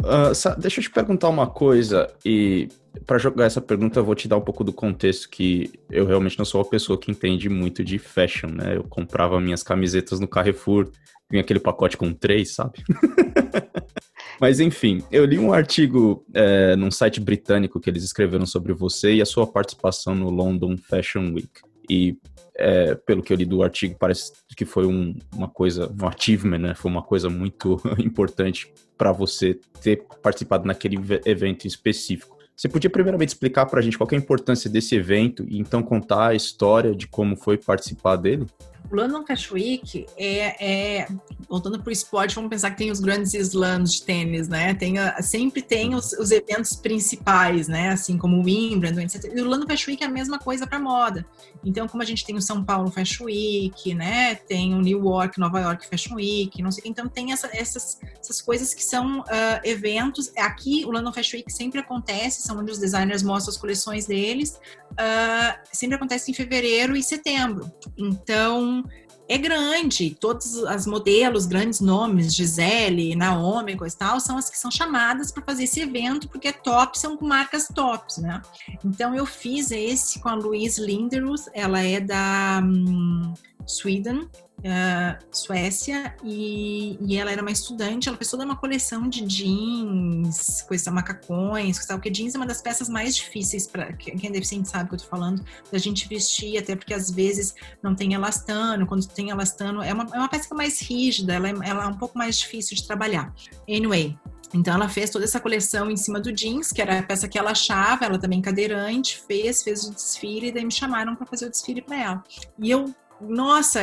Uh, 0.08 0.58
deixa 0.58 0.80
eu 0.80 0.84
te 0.84 0.90
perguntar 0.90 1.28
uma 1.28 1.46
coisa, 1.46 2.10
e 2.24 2.68
para 3.04 3.18
jogar 3.18 3.44
essa 3.44 3.60
pergunta 3.60 4.00
eu 4.00 4.04
vou 4.04 4.14
te 4.14 4.26
dar 4.26 4.38
um 4.38 4.40
pouco 4.40 4.64
do 4.64 4.72
contexto 4.72 5.28
que 5.28 5.70
eu 5.90 6.06
realmente 6.06 6.38
não 6.38 6.46
sou 6.46 6.62
uma 6.62 6.68
pessoa 6.68 6.98
que 6.98 7.10
entende 7.10 7.48
muito 7.48 7.84
de 7.84 7.98
fashion, 7.98 8.48
né? 8.48 8.76
Eu 8.76 8.84
comprava 8.84 9.38
minhas 9.40 9.62
camisetas 9.62 10.18
no 10.18 10.26
Carrefour, 10.26 10.90
vinha 11.30 11.42
aquele 11.42 11.60
pacote 11.60 11.96
com 11.96 12.12
três, 12.12 12.54
sabe? 12.54 12.82
Mas 14.40 14.60
enfim, 14.60 15.02
eu 15.10 15.24
li 15.24 15.38
um 15.38 15.52
artigo 15.52 16.24
é, 16.32 16.76
num 16.76 16.90
site 16.90 17.20
britânico 17.20 17.80
que 17.80 17.90
eles 17.90 18.04
escreveram 18.04 18.46
sobre 18.46 18.72
você 18.72 19.14
e 19.14 19.22
a 19.22 19.26
sua 19.26 19.46
participação 19.46 20.14
no 20.14 20.30
London 20.30 20.76
Fashion 20.76 21.32
Week. 21.32 21.50
E 21.90 22.16
é, 22.56 22.94
pelo 22.94 23.22
que 23.22 23.32
eu 23.32 23.36
li 23.36 23.44
do 23.44 23.62
artigo, 23.62 23.96
parece 23.98 24.32
que 24.56 24.64
foi 24.64 24.86
um, 24.86 25.16
uma 25.34 25.48
coisa, 25.48 25.92
um 26.00 26.06
achievement, 26.06 26.58
né? 26.58 26.74
Foi 26.74 26.90
uma 26.90 27.02
coisa 27.02 27.30
muito 27.30 27.80
importante 27.98 28.72
para 28.96 29.12
você 29.12 29.58
ter 29.80 30.04
participado 30.22 30.66
naquele 30.66 30.98
evento 31.24 31.66
específico. 31.66 32.36
Você 32.56 32.68
podia 32.68 32.90
primeiramente 32.90 33.28
explicar 33.28 33.66
para 33.66 33.78
a 33.78 33.82
gente 33.82 33.96
qual 33.96 34.08
é 34.10 34.16
a 34.16 34.18
importância 34.18 34.68
desse 34.68 34.96
evento 34.96 35.46
e 35.48 35.60
então 35.60 35.80
contar 35.80 36.30
a 36.30 36.34
história 36.34 36.92
de 36.92 37.06
como 37.06 37.36
foi 37.36 37.56
participar 37.56 38.16
dele? 38.16 38.46
O 38.90 38.96
London 38.96 39.24
Week 39.52 40.06
é, 40.16 41.00
é 41.00 41.08
voltando 41.48 41.78
para 41.78 41.88
o 41.88 41.92
esporte, 41.92 42.34
vamos 42.34 42.50
pensar 42.50 42.70
que 42.70 42.78
tem 42.78 42.90
os 42.90 43.00
grandes 43.00 43.32
slams 43.34 43.94
de 43.94 44.02
tênis, 44.02 44.48
né? 44.48 44.74
Tem 44.74 44.98
a, 44.98 45.20
sempre 45.22 45.62
tem 45.62 45.94
os, 45.94 46.12
os, 46.12 46.30
eventos 46.30 46.74
principais, 46.76 47.68
né? 47.68 47.90
Assim 47.90 48.18
como 48.18 48.38
o 48.38 48.44
Wimbledon, 48.44 49.00
etc. 49.00 49.32
E 49.34 49.40
o 49.40 49.48
London 49.48 49.66
Fashion 49.66 49.92
Week 49.92 50.02
é 50.02 50.06
a 50.06 50.10
mesma 50.10 50.38
coisa 50.38 50.66
para 50.66 50.78
moda. 50.78 51.26
Então, 51.64 51.88
como 51.88 52.02
a 52.02 52.06
gente 52.06 52.24
tem 52.24 52.36
o 52.36 52.42
São 52.42 52.64
Paulo 52.64 52.90
Fashion 52.90 53.24
Week, 53.24 53.94
né? 53.94 54.34
Tem 54.34 54.74
o 54.74 54.80
New 54.80 55.04
York, 55.04 55.38
Nova 55.38 55.60
York 55.60 55.86
Fashion 55.88 56.16
Week, 56.16 56.62
não 56.62 56.70
sei. 56.70 56.84
Então, 56.86 57.08
tem 57.08 57.32
essa, 57.32 57.48
essas, 57.52 57.98
essas 58.20 58.40
coisas 58.40 58.74
que 58.74 58.82
são 58.82 59.20
uh, 59.20 59.24
eventos. 59.64 60.30
Aqui, 60.36 60.84
o 60.86 60.90
London 60.90 61.12
Fashion 61.12 61.38
Week 61.38 61.52
sempre 61.52 61.80
acontece, 61.80 62.42
são 62.42 62.58
onde 62.58 62.72
os 62.72 62.78
designers 62.78 63.22
mostram 63.22 63.52
as 63.52 63.58
coleções 63.58 64.06
deles. 64.06 64.60
Uh, 64.92 65.58
sempre 65.72 65.96
acontece 65.96 66.30
em 66.30 66.34
fevereiro 66.34 66.96
e 66.96 67.02
setembro. 67.02 67.70
Então, 67.96 68.84
é 69.28 69.36
grande. 69.36 70.16
Todos 70.18 70.54
os 70.54 70.86
modelos, 70.86 71.46
grandes 71.46 71.80
nomes, 71.80 72.34
Gisele, 72.34 73.14
Naomi, 73.14 73.76
coisa 73.76 73.94
e 73.94 73.98
tal, 73.98 74.20
são 74.20 74.38
as 74.38 74.48
que 74.48 74.58
são 74.58 74.70
chamadas 74.70 75.30
para 75.30 75.42
fazer 75.42 75.64
esse 75.64 75.80
evento, 75.80 76.28
porque 76.28 76.48
é 76.48 76.52
top, 76.52 76.98
são 76.98 77.16
com 77.16 77.26
marcas 77.26 77.68
tops, 77.68 78.18
né? 78.18 78.40
Então 78.84 79.14
eu 79.14 79.26
fiz 79.26 79.70
esse 79.70 80.18
com 80.20 80.28
a 80.28 80.34
Louise 80.34 80.80
Linderuth, 80.80 81.46
ela 81.52 81.80
é 81.82 82.00
da 82.00 82.60
um, 82.64 83.34
Sweden, 83.66 84.28
uh, 84.58 85.24
Suécia, 85.30 86.14
e, 86.24 86.98
e, 87.00 87.16
ela 87.16 87.30
era 87.30 87.42
uma 87.42 87.50
estudante, 87.50 88.08
ela 88.08 88.16
fez 88.16 88.30
toda 88.30 88.44
uma 88.44 88.56
coleção 88.56 89.08
de 89.08 89.22
jeans, 89.22 90.62
coisa, 90.62 90.90
macacões, 90.90 91.78
coisa, 91.78 91.94
porque 91.94 92.10
jeans 92.10 92.34
é 92.34 92.38
uma 92.38 92.46
das 92.46 92.60
peças 92.60 92.88
mais 92.88 93.16
difíceis 93.16 93.66
para 93.66 93.92
quem 93.92 94.14
é 94.22 94.30
deficiente 94.30 94.68
sabe 94.68 94.84
o 94.84 94.88
que 94.88 94.94
eu 94.94 94.98
tô 94.98 95.06
falando, 95.06 95.44
da 95.70 95.78
gente 95.78 96.08
vestir, 96.08 96.58
até 96.58 96.74
porque 96.74 96.94
às 96.94 97.10
vezes 97.10 97.54
não 97.82 97.94
tem 97.94 98.14
elastano, 98.14 98.86
quando 98.86 99.06
tem 99.06 99.30
elastano, 99.30 99.82
é 99.82 99.92
uma, 99.92 100.04
é 100.12 100.18
uma 100.18 100.28
peça 100.28 100.54
mais 100.54 100.80
rígida, 100.80 101.34
ela 101.34 101.48
é, 101.48 101.54
ela 101.64 101.84
é 101.84 101.86
um 101.86 101.96
pouco 101.96 102.16
mais 102.16 102.38
difícil 102.38 102.76
de 102.76 102.86
trabalhar. 102.86 103.32
Anyway, 103.68 104.18
então 104.54 104.74
ela 104.74 104.88
fez 104.88 105.10
toda 105.10 105.24
essa 105.24 105.40
coleção 105.40 105.90
em 105.90 105.96
cima 105.96 106.20
do 106.20 106.32
jeans, 106.32 106.72
que 106.72 106.80
era 106.80 106.98
a 106.98 107.02
peça 107.02 107.28
que 107.28 107.38
ela 107.38 107.50
achava, 107.50 108.04
ela 108.04 108.18
também 108.18 108.40
cadeirante, 108.40 109.22
fez, 109.26 109.62
fez 109.62 109.84
o 109.84 109.94
desfile, 109.94 110.48
e 110.48 110.52
daí 110.52 110.64
me 110.64 110.72
chamaram 110.72 111.14
para 111.14 111.26
fazer 111.26 111.46
o 111.46 111.50
desfile 111.50 111.82
para 111.82 112.02
ela. 112.02 112.24
E 112.58 112.70
eu, 112.70 112.94
nossa, 113.20 113.80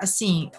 assim, 0.00 0.50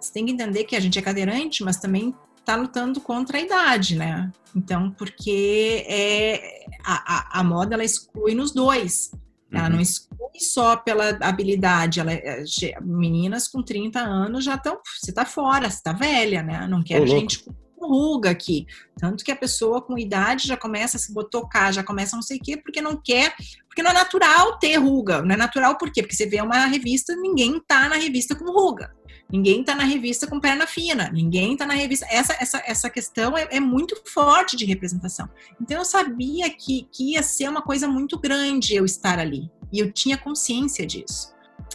você 0.00 0.12
tem 0.12 0.26
que 0.26 0.32
entender 0.32 0.64
que 0.64 0.76
a 0.76 0.80
gente 0.80 0.98
é 0.98 1.02
cadeirante, 1.02 1.62
mas 1.62 1.76
também 1.76 2.14
está 2.38 2.56
lutando 2.56 3.00
contra 3.00 3.38
a 3.38 3.40
idade, 3.40 3.96
né? 3.96 4.30
Então, 4.54 4.90
porque 4.90 5.84
é, 5.86 6.64
a, 6.84 7.38
a, 7.38 7.40
a 7.40 7.44
moda 7.44 7.74
ela 7.74 7.84
exclui 7.84 8.34
nos 8.34 8.52
dois. 8.52 9.10
Ela 9.52 9.64
uhum. 9.64 9.70
não 9.74 9.80
exclui 9.80 10.40
só 10.40 10.76
pela 10.76 11.10
habilidade. 11.20 12.00
Ela, 12.00 12.12
é, 12.12 12.42
meninas 12.80 13.48
com 13.48 13.62
30 13.62 14.00
anos 14.00 14.44
já 14.44 14.54
estão. 14.54 14.78
Você 15.00 15.10
está 15.10 15.24
fora, 15.24 15.70
você 15.70 15.76
está 15.76 15.92
velha, 15.92 16.42
né? 16.42 16.66
Não 16.66 16.82
quero 16.82 17.06
gente 17.06 17.44
com 17.44 17.52
ruga 17.86 18.30
aqui. 18.30 18.66
Tanto 18.98 19.24
que 19.24 19.32
a 19.32 19.36
pessoa 19.36 19.80
com 19.80 19.98
idade 19.98 20.48
já 20.48 20.56
começa 20.56 20.96
a 20.96 21.00
se 21.00 21.12
botocar, 21.12 21.72
já 21.72 21.82
começa 21.82 22.16
não 22.16 22.22
sei 22.22 22.38
o 22.38 22.40
quê, 22.40 22.56
porque 22.56 22.80
não 22.80 22.96
quer, 22.96 23.34
porque 23.66 23.82
não 23.82 23.90
é 23.90 23.94
natural 23.94 24.58
ter 24.58 24.76
ruga. 24.76 25.22
Não 25.22 25.34
é 25.34 25.36
natural 25.36 25.76
por 25.78 25.90
quê? 25.90 26.02
Porque 26.02 26.14
você 26.14 26.26
vê 26.26 26.40
uma 26.40 26.66
revista, 26.66 27.14
ninguém 27.16 27.60
tá 27.66 27.88
na 27.88 27.96
revista 27.96 28.34
com 28.34 28.44
ruga. 28.44 28.92
Ninguém 29.32 29.62
tá 29.62 29.76
na 29.76 29.84
revista 29.84 30.26
com 30.26 30.40
perna 30.40 30.66
fina, 30.66 31.08
ninguém 31.12 31.56
tá 31.56 31.64
na 31.64 31.74
revista. 31.74 32.04
Essa, 32.10 32.36
essa, 32.40 32.62
essa 32.66 32.90
questão 32.90 33.36
é, 33.38 33.46
é 33.52 33.60
muito 33.60 33.96
forte 34.06 34.56
de 34.56 34.64
representação. 34.64 35.28
Então 35.60 35.78
eu 35.78 35.84
sabia 35.84 36.50
que, 36.50 36.88
que 36.92 37.12
ia 37.12 37.22
ser 37.22 37.48
uma 37.48 37.62
coisa 37.62 37.86
muito 37.86 38.18
grande 38.18 38.74
eu 38.74 38.84
estar 38.84 39.18
ali. 39.20 39.48
E 39.72 39.78
eu 39.78 39.92
tinha 39.92 40.18
consciência 40.18 40.84
disso. 40.84 41.32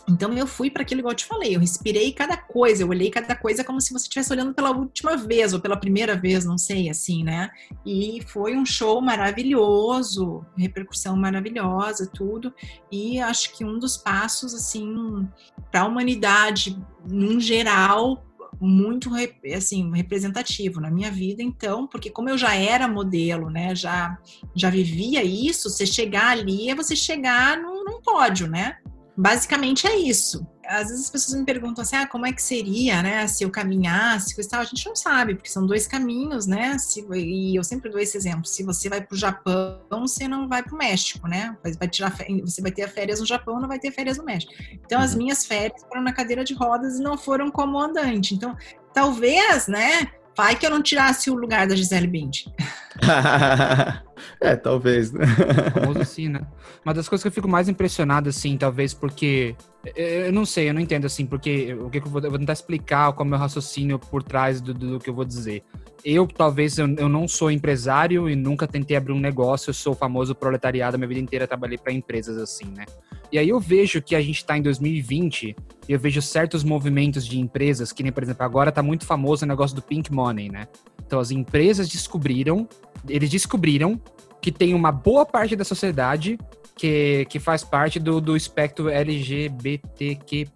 Então 0.07 0.33
eu 0.33 0.45
fui 0.45 0.69
para 0.69 0.83
aquilo 0.83 1.01
igual 1.01 1.13
eu 1.13 1.17
te 1.17 1.25
falei, 1.25 1.55
eu 1.55 1.59
respirei 1.59 2.11
cada 2.11 2.37
coisa, 2.37 2.83
eu 2.83 2.89
olhei 2.89 3.09
cada 3.09 3.35
coisa 3.35 3.63
como 3.63 3.81
se 3.81 3.91
você 3.91 4.03
estivesse 4.03 4.31
olhando 4.31 4.53
pela 4.53 4.71
última 4.71 5.17
vez 5.17 5.53
ou 5.53 5.59
pela 5.59 5.77
primeira 5.77 6.15
vez, 6.15 6.45
não 6.45 6.57
sei, 6.57 6.89
assim, 6.89 7.23
né? 7.23 7.49
E 7.85 8.21
foi 8.27 8.55
um 8.55 8.65
show 8.65 9.01
maravilhoso, 9.01 10.45
repercussão 10.55 11.15
maravilhosa, 11.15 12.09
tudo. 12.13 12.53
E 12.91 13.19
acho 13.19 13.53
que 13.53 13.65
um 13.65 13.79
dos 13.79 13.97
passos 13.97 14.53
assim 14.53 15.27
para 15.71 15.81
a 15.81 15.87
humanidade 15.87 16.77
num 17.07 17.39
geral 17.39 18.23
muito 18.59 19.11
assim 19.53 19.91
representativo 19.93 20.79
na 20.79 20.89
minha 20.89 21.11
vida 21.11 21.43
então 21.43 21.87
porque 21.87 22.09
como 22.09 22.29
eu 22.29 22.37
já 22.37 22.55
era 22.55 22.87
modelo 22.87 23.49
né 23.49 23.75
já 23.75 24.17
já 24.55 24.69
vivia 24.69 25.23
isso 25.23 25.69
você 25.69 25.85
chegar 25.85 26.29
ali 26.29 26.69
é 26.69 26.75
você 26.75 26.95
chegar 26.95 27.57
num, 27.57 27.83
num 27.83 28.01
pódio 28.01 28.47
né 28.47 28.77
Basicamente 29.17 29.87
é 29.87 29.95
isso. 29.95 30.45
Às 30.67 30.89
vezes 30.89 31.05
as 31.05 31.09
pessoas 31.09 31.39
me 31.39 31.45
perguntam 31.45 31.81
assim, 31.83 31.95
ah, 31.95 32.07
como 32.07 32.25
é 32.25 32.33
que 32.33 32.41
seria, 32.41 33.01
né, 33.01 33.27
se 33.27 33.43
eu 33.43 33.51
caminhasse, 33.51 34.33
coisa 34.33 34.49
tal. 34.49 34.61
A 34.61 34.65
gente 34.65 34.85
não 34.87 34.95
sabe, 34.95 35.35
porque 35.35 35.49
são 35.49 35.65
dois 35.65 35.87
caminhos, 35.87 36.45
né, 36.45 36.77
se, 36.77 37.05
e 37.13 37.55
eu 37.55 37.63
sempre 37.63 37.89
dou 37.89 37.99
esse 37.99 38.17
exemplo. 38.17 38.45
Se 38.45 38.63
você 38.63 38.89
vai 38.89 39.01
para 39.01 39.13
o 39.13 39.17
Japão, 39.17 39.79
você 39.89 40.27
não 40.27 40.49
vai 40.49 40.63
para 40.63 40.73
o 40.73 40.77
México, 40.77 41.27
né, 41.27 41.55
vai 41.63 41.87
tirar, 41.87 42.13
você 42.41 42.61
vai 42.61 42.71
ter 42.71 42.89
férias 42.89 43.19
no 43.19 43.25
Japão, 43.25 43.59
não 43.59 43.67
vai 43.67 43.79
ter 43.79 43.91
férias 43.91 44.17
no 44.17 44.25
México. 44.25 44.51
Então, 44.73 44.99
as 44.99 45.11
uhum. 45.11 45.19
minhas 45.19 45.45
férias 45.45 45.81
foram 45.87 46.01
na 46.01 46.11
cadeira 46.11 46.43
de 46.43 46.53
rodas 46.53 46.97
e 46.99 47.03
não 47.03 47.17
foram 47.17 47.49
como 47.51 47.79
andante. 47.79 48.33
Então, 48.33 48.55
talvez, 48.93 49.67
né, 49.67 50.11
vai 50.35 50.55
que 50.55 50.65
eu 50.65 50.69
não 50.69 50.81
tirasse 50.81 51.29
o 51.29 51.35
lugar 51.35 51.67
da 51.67 51.75
Gisele 51.75 52.07
Bündchen. 52.07 52.53
é, 54.41 54.55
talvez, 54.55 55.11
né? 55.11 55.25
Famoso 55.73 56.01
assim, 56.01 56.29
né? 56.29 56.41
Uma 56.83 56.93
das 56.93 57.09
coisas 57.09 57.23
que 57.23 57.27
eu 57.27 57.31
fico 57.31 57.47
mais 57.47 57.67
impressionado, 57.67 58.29
assim, 58.29 58.57
talvez 58.57 58.93
porque. 58.93 59.55
Eu 59.95 60.33
não 60.33 60.45
sei, 60.45 60.69
eu 60.69 60.73
não 60.73 60.81
entendo, 60.81 61.05
assim, 61.05 61.25
porque. 61.25 61.73
O 61.73 61.89
que 61.89 61.97
eu 61.97 62.03
vou, 62.03 62.21
eu 62.21 62.29
vou 62.29 62.39
tentar 62.39 62.53
explicar 62.53 63.11
qual 63.13 63.25
é 63.25 63.27
o 63.27 63.29
meu 63.29 63.39
raciocínio 63.39 63.99
por 63.99 64.23
trás 64.23 64.61
do, 64.61 64.73
do 64.73 64.99
que 64.99 65.09
eu 65.09 65.13
vou 65.13 65.25
dizer. 65.25 65.63
Eu, 66.05 66.27
talvez, 66.27 66.77
eu, 66.77 66.87
eu 66.99 67.09
não 67.09 67.27
sou 67.27 67.49
empresário 67.49 68.29
e 68.29 68.35
nunca 68.35 68.67
tentei 68.67 68.95
abrir 68.95 69.11
um 69.11 69.19
negócio, 69.19 69.71
eu 69.71 69.73
sou 69.73 69.95
famoso 69.95 70.35
proletariado, 70.35 70.99
minha 70.99 71.07
vida 71.07 71.19
inteira 71.19 71.47
trabalhei 71.47 71.79
para 71.79 71.91
empresas 71.91 72.37
assim, 72.37 72.65
né? 72.65 72.85
E 73.31 73.39
aí 73.39 73.49
eu 73.49 73.59
vejo 73.59 73.99
que 74.03 74.15
a 74.15 74.21
gente 74.21 74.37
está 74.37 74.55
em 74.55 74.61
2020 74.61 75.55
e 75.89 75.91
eu 75.91 75.99
vejo 75.99 76.21
certos 76.21 76.63
movimentos 76.63 77.25
de 77.25 77.39
empresas, 77.39 77.91
que 77.91 78.03
nem, 78.03 78.11
por 78.11 78.21
exemplo, 78.21 78.45
agora 78.45 78.71
tá 78.71 78.83
muito 78.83 79.03
famoso 79.03 79.45
o 79.45 79.47
negócio 79.47 79.75
do 79.75 79.81
pink 79.81 80.13
money, 80.13 80.47
né? 80.47 80.67
Então 81.03 81.19
as 81.19 81.31
empresas 81.31 81.89
descobriram, 81.89 82.69
eles 83.09 83.31
descobriram 83.31 83.99
que 84.39 84.51
tem 84.51 84.75
uma 84.75 84.91
boa 84.91 85.25
parte 85.25 85.55
da 85.55 85.63
sociedade 85.63 86.37
que, 86.75 87.25
que 87.29 87.39
faz 87.39 87.63
parte 87.63 87.99
do, 87.99 88.19
do 88.19 88.35
espectro 88.35 88.89
LGBTQ+. 88.89 90.47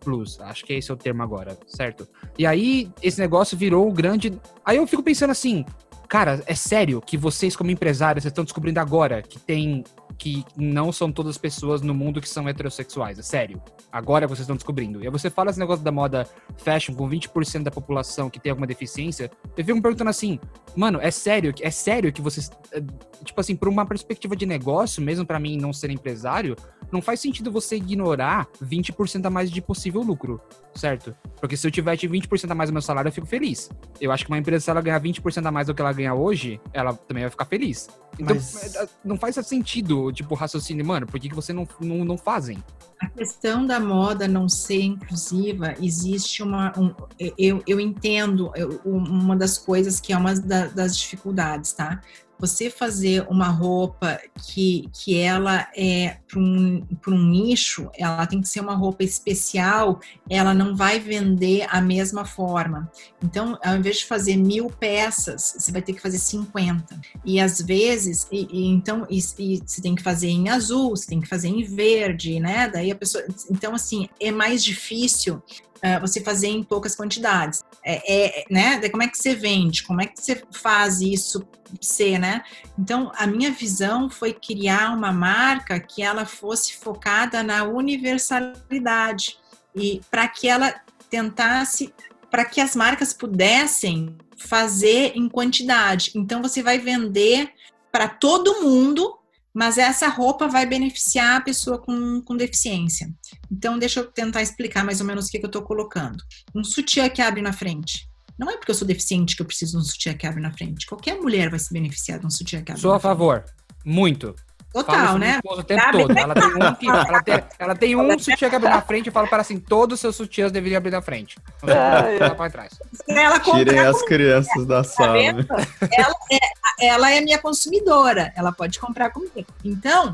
Acho 0.42 0.66
que 0.66 0.74
esse 0.74 0.92
é 0.92 0.94
o 0.94 0.98
termo 0.98 1.24
agora, 1.24 1.58
certo? 1.66 2.08
E 2.38 2.46
aí, 2.46 2.92
esse 3.02 3.20
negócio 3.20 3.58
virou 3.58 3.88
o 3.88 3.92
grande... 3.92 4.40
Aí 4.66 4.78
eu 4.78 4.86
fico 4.86 5.02
pensando 5.02 5.32
assim, 5.32 5.66
cara, 6.08 6.44
é 6.46 6.56
sério 6.56 7.02
que 7.02 7.16
vocês 7.16 7.56
como 7.56 7.72
empresários 7.72 8.26
estão 8.26 8.44
descobrindo 8.44 8.80
agora 8.80 9.22
que 9.22 9.40
tem 9.40 9.84
que 10.20 10.44
não 10.56 10.92
são 10.92 11.12
todas 11.12 11.32
as 11.32 11.38
pessoas 11.38 11.82
no 11.82 11.94
mundo 11.94 12.20
que 12.20 12.28
são 12.28 12.48
heterossexuais. 12.48 13.18
É 13.18 13.22
sério. 13.22 13.62
Agora 13.90 14.28
vocês 14.28 14.42
estão 14.42 14.56
descobrindo. 14.58 15.02
E 15.02 15.06
aí 15.06 15.12
você 15.12 15.30
fala 15.30 15.50
esse 15.50 15.58
negócio 15.58 15.84
da 15.84 15.92
moda 15.92 16.28
fashion 16.58 16.94
com 16.94 17.10
20% 17.10 17.64
da 17.64 17.72
população 17.72 18.30
que 18.30 18.40
tem 18.40 18.50
alguma 18.50 18.68
deficiência. 18.68 19.32
Eu 19.58 19.64
fico 19.64 19.78
me 19.78 19.82
perguntando 19.82 20.10
assim, 20.10 20.38
mano, 20.76 21.00
é 21.02 21.10
sério? 21.10 21.54
É 21.62 21.72
sério 21.72 22.12
que 22.12 22.22
vocês. 22.22 22.52
Eh, 22.74 22.84
tipo 23.24 23.40
assim, 23.40 23.56
por 23.56 23.70
uma 23.70 23.86
perspectiva 23.86 24.36
de 24.36 24.46
negócio, 24.46 25.02
mesmo 25.02 25.26
para 25.26 25.40
mim 25.40 25.58
não 25.58 25.72
ser 25.72 25.90
empresário, 25.90 26.56
não 26.92 27.02
faz 27.02 27.22
sentido 27.22 27.52
você 27.52 27.78
ignorar 27.78 28.48
20% 28.62 29.26
a 29.26 29.30
mais 29.30 29.50
de 29.50 29.62
possível 29.62 30.02
lucro, 30.02 30.42
certo? 30.76 31.16
Porque 31.40 31.56
se 31.56 31.66
eu 31.66 31.72
tiver 31.72 31.96
20% 31.96 32.52
a 32.52 32.56
mais 32.56 32.70
do 32.70 32.74
meu 32.74 32.82
salário, 32.82 33.10
eu 33.10 33.14
fico 33.14 33.28
feliz. 33.28 33.70
Eu 34.02 34.12
acho 34.12 34.26
que 34.26 34.32
uma 34.32 34.38
empresa, 34.38 34.66
se 34.66 34.70
ela 34.70 34.82
ganhar 34.82 35.00
20% 35.00 35.46
a 35.46 35.52
mais 35.52 35.68
do 35.68 35.74
que 35.74 35.82
ela 35.82 35.94
ganha 35.94 36.14
hoje, 36.14 36.60
ela 36.74 36.94
também 36.94 37.24
vai 37.24 37.30
ficar 37.30 37.46
feliz. 37.46 37.90
Então, 38.20 38.36
Mas... 38.36 38.76
Eh, 38.76 38.88
não 39.04 39.18
faz 39.18 39.36
sentido, 39.36 40.09
tipo, 40.12 40.36
raciocínio, 40.36 40.86
mano, 40.86 41.06
por 41.06 41.20
que, 41.20 41.30
que 41.30 41.36
você 41.36 41.54
não, 41.54 41.68
não, 41.80 42.06
não 42.06 42.18
fazem? 42.18 42.64
A 43.00 43.08
questão 43.10 43.66
da 43.66 43.80
moda 43.80 44.28
não 44.28 44.50
ser 44.50 44.82
inclusiva, 44.82 45.74
existe 45.82 46.44
uma. 46.44 46.74
Um, 46.78 46.94
eu, 47.38 47.64
eu 47.66 47.80
entendo 47.80 48.52
uma 48.84 49.36
das 49.36 49.58
coisas 49.58 50.00
que 50.00 50.12
é 50.12 50.18
uma 50.18 50.34
das 50.36 50.98
dificuldades, 50.98 51.72
tá? 51.72 52.02
Você 52.40 52.70
fazer 52.70 53.26
uma 53.30 53.50
roupa 53.50 54.20
que, 54.42 54.90
que 54.94 55.18
ela 55.18 55.68
é 55.76 56.18
para 56.28 56.40
um, 56.40 56.88
um 57.08 57.30
nicho, 57.30 57.90
ela 57.96 58.26
tem 58.26 58.40
que 58.40 58.48
ser 58.48 58.62
uma 58.62 58.76
roupa 58.76 59.04
especial, 59.04 60.00
ela 60.30 60.54
não 60.54 60.76
vai 60.76 61.00
vender 61.00 61.68
a 61.70 61.82
mesma 61.82 62.24
forma. 62.24 62.90
Então, 63.22 63.58
ao 63.64 63.76
invés 63.76 63.98
de 63.98 64.06
fazer 64.06 64.38
mil 64.38 64.70
peças, 64.70 65.56
você 65.58 65.72
vai 65.72 65.82
ter 65.82 65.94
que 65.94 66.02
fazer 66.02 66.20
50. 66.20 67.00
E 67.26 67.40
às 67.40 67.60
vezes, 67.60 68.28
e, 68.32 68.48
e 68.52 68.68
então, 68.68 69.06
e, 69.10 69.18
e 69.18 69.62
você 69.66 69.82
tem 69.82 69.96
que 69.96 70.04
fazer 70.04 70.30
em 70.30 70.50
azul, 70.50 70.92
você 70.92 71.08
tem 71.08 71.20
que 71.20 71.28
fazer 71.28 71.50
em 71.50 71.64
verde, 71.64 72.40
né? 72.40 72.70
Daí 72.70 72.92
a 72.92 72.96
pessoa. 72.96 73.24
Então, 73.52 73.74
assim, 73.76 74.08
é 74.20 74.32
mais 74.32 74.64
difícil 74.64 75.42
uh, 75.84 76.00
você 76.02 76.22
fazer 76.22 76.48
em 76.48 76.64
poucas 76.64 76.96
quantidades. 76.96 77.64
É, 77.84 78.42
é, 78.42 78.46
né? 78.50 78.90
Como 78.90 79.04
é 79.04 79.08
que 79.08 79.18
você 79.18 79.36
vende? 79.36 79.84
Como 79.84 80.02
é 80.02 80.06
que 80.06 80.22
você 80.22 80.42
faz 80.52 81.02
isso 81.02 81.48
ser, 81.82 82.18
né? 82.18 82.44
Então, 82.78 83.12
a 83.16 83.28
minha 83.28 83.52
visão 83.52 84.10
foi 84.10 84.34
criar 84.34 84.96
uma 84.96 85.12
marca 85.12 85.80
que 85.80 86.02
ela 86.02 86.26
fosse 86.26 86.76
focada 86.76 87.44
na 87.44 87.64
universalidade 87.64 89.38
e 89.76 90.02
para 90.10 90.28
que 90.28 90.48
ela 90.48 90.74
tentasse, 91.10 91.94
para 92.30 92.46
que 92.46 92.60
as 92.62 92.76
marcas 92.76 93.14
pudessem 93.14 94.16
fazer 94.38 95.14
em 95.16 95.28
quantidade. 95.30 96.12
Então, 96.16 96.42
você 96.42 96.64
vai 96.64 96.80
vender 96.80 97.52
para 97.92 98.08
todo 98.08 98.62
mundo 98.62 99.19
mas 99.54 99.78
essa 99.78 100.08
roupa 100.08 100.48
vai 100.48 100.66
beneficiar 100.66 101.38
a 101.38 101.42
pessoa 101.42 101.80
com, 101.80 102.22
com 102.22 102.36
deficiência. 102.36 103.12
Então, 103.52 103.80
deixa 103.80 104.00
eu 104.00 104.06
tentar 104.06 104.42
explicar 104.42 104.84
mais 104.84 105.02
ou 105.02 105.08
menos 105.08 105.28
o 105.28 105.30
que, 105.30 105.40
que 105.40 105.46
eu 105.46 105.50
estou 105.50 105.64
colocando. 105.64 106.24
Um 106.56 106.64
sutiã 106.64 107.10
que 107.10 107.22
abre 107.22 107.42
na 107.42 107.54
frente. 107.54 108.10
Não 108.38 108.50
é 108.50 108.56
porque 108.56 108.72
eu 108.72 108.76
sou 108.76 108.88
deficiente 108.88 109.36
que 109.36 109.42
eu 109.42 109.46
preciso 109.46 109.74
de 109.74 109.78
um 109.80 109.82
sutiã 109.86 110.14
que 110.14 110.26
abre 110.26 110.42
na 110.42 110.52
frente. 110.52 110.86
Qualquer 110.86 111.20
mulher 111.20 111.50
vai 111.50 111.60
se 111.60 111.74
beneficiar 111.74 112.20
de 112.20 112.26
um 112.26 112.30
sutiã 112.30 112.64
que 112.64 112.72
abre 112.72 112.82
Sou 112.82 112.94
a 112.94 113.00
favor. 113.00 113.44
Muito. 113.86 114.34
Total, 114.72 115.18
né? 115.18 115.40
O 115.44 115.64
tempo 115.64 115.92
todo. 115.92 116.18
Ela 116.18 116.34
tem 116.36 116.46
um, 116.48 116.74
que, 116.76 116.88
ela 116.90 117.24
tem, 117.24 117.44
ela 117.58 117.76
tem 117.76 117.96
um 117.96 118.20
sutiã 118.20 118.50
que 118.50 118.56
abre 118.56 118.70
na 118.70 118.82
frente 118.82 119.08
e 119.08 119.12
falo 119.12 119.28
para 119.28 119.42
assim, 119.42 119.60
todos 119.60 119.96
os 119.96 120.00
seus 120.00 120.16
sutiãs 120.16 120.52
deveriam 120.52 120.78
abrir 120.78 120.92
na 120.92 121.02
frente. 121.02 121.38
Não 121.64 121.74
ela 121.74 122.36
para 122.36 122.52
trás. 122.52 122.80
Ela 123.08 123.40
Tirem 123.40 123.80
as 123.80 124.02
crianças 124.04 124.66
da 124.66 124.78
tá 124.78 124.84
sala. 124.84 125.18
ela, 125.20 126.16
é, 126.32 126.88
ela 126.88 127.12
é 127.12 127.22
minha 127.22 127.40
consumidora. 127.40 128.32
Ela 128.36 128.52
pode 128.52 128.80
comprar 128.80 129.10
comigo. 129.10 129.48
Então, 129.64 130.14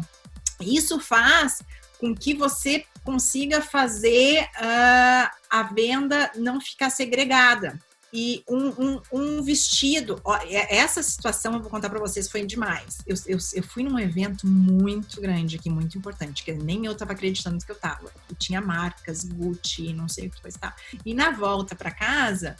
isso 0.61 0.99
faz 0.99 1.61
com 1.99 2.15
que 2.15 2.33
você 2.33 2.85
consiga 3.03 3.61
fazer 3.61 4.43
uh, 4.43 5.29
a 5.49 5.63
venda 5.63 6.31
não 6.35 6.61
ficar 6.61 6.89
segregada. 6.89 7.77
E 8.17 8.45
um, 8.49 8.69
um, 8.69 9.01
um 9.11 9.43
vestido, 9.43 10.21
ó, 10.23 10.37
é, 10.37 10.77
essa 10.77 11.03
situação 11.03 11.53
eu 11.53 11.59
vou 11.59 11.69
contar 11.69 11.89
para 11.89 11.99
vocês 11.99 12.31
foi 12.31 12.45
demais. 12.45 12.99
Eu, 13.05 13.17
eu, 13.27 13.37
eu, 13.53 13.61
fui 13.61 13.83
num 13.83 13.99
evento 13.99 14.47
muito 14.47 15.19
grande 15.19 15.57
aqui, 15.57 15.69
muito 15.69 15.97
importante, 15.97 16.41
que 16.41 16.53
nem 16.53 16.85
eu 16.85 16.93
estava 16.93 17.11
acreditando 17.11 17.63
que 17.65 17.69
eu 17.69 17.75
estava. 17.75 18.09
E 18.31 18.35
tinha 18.35 18.61
marcas, 18.61 19.25
Gucci, 19.25 19.91
não 19.91 20.07
sei 20.07 20.27
o 20.27 20.31
que 20.31 20.41
foi. 20.41 20.49
Tá. 20.53 20.73
E 21.05 21.13
na 21.13 21.31
volta 21.31 21.75
para 21.75 21.91
casa, 21.91 22.55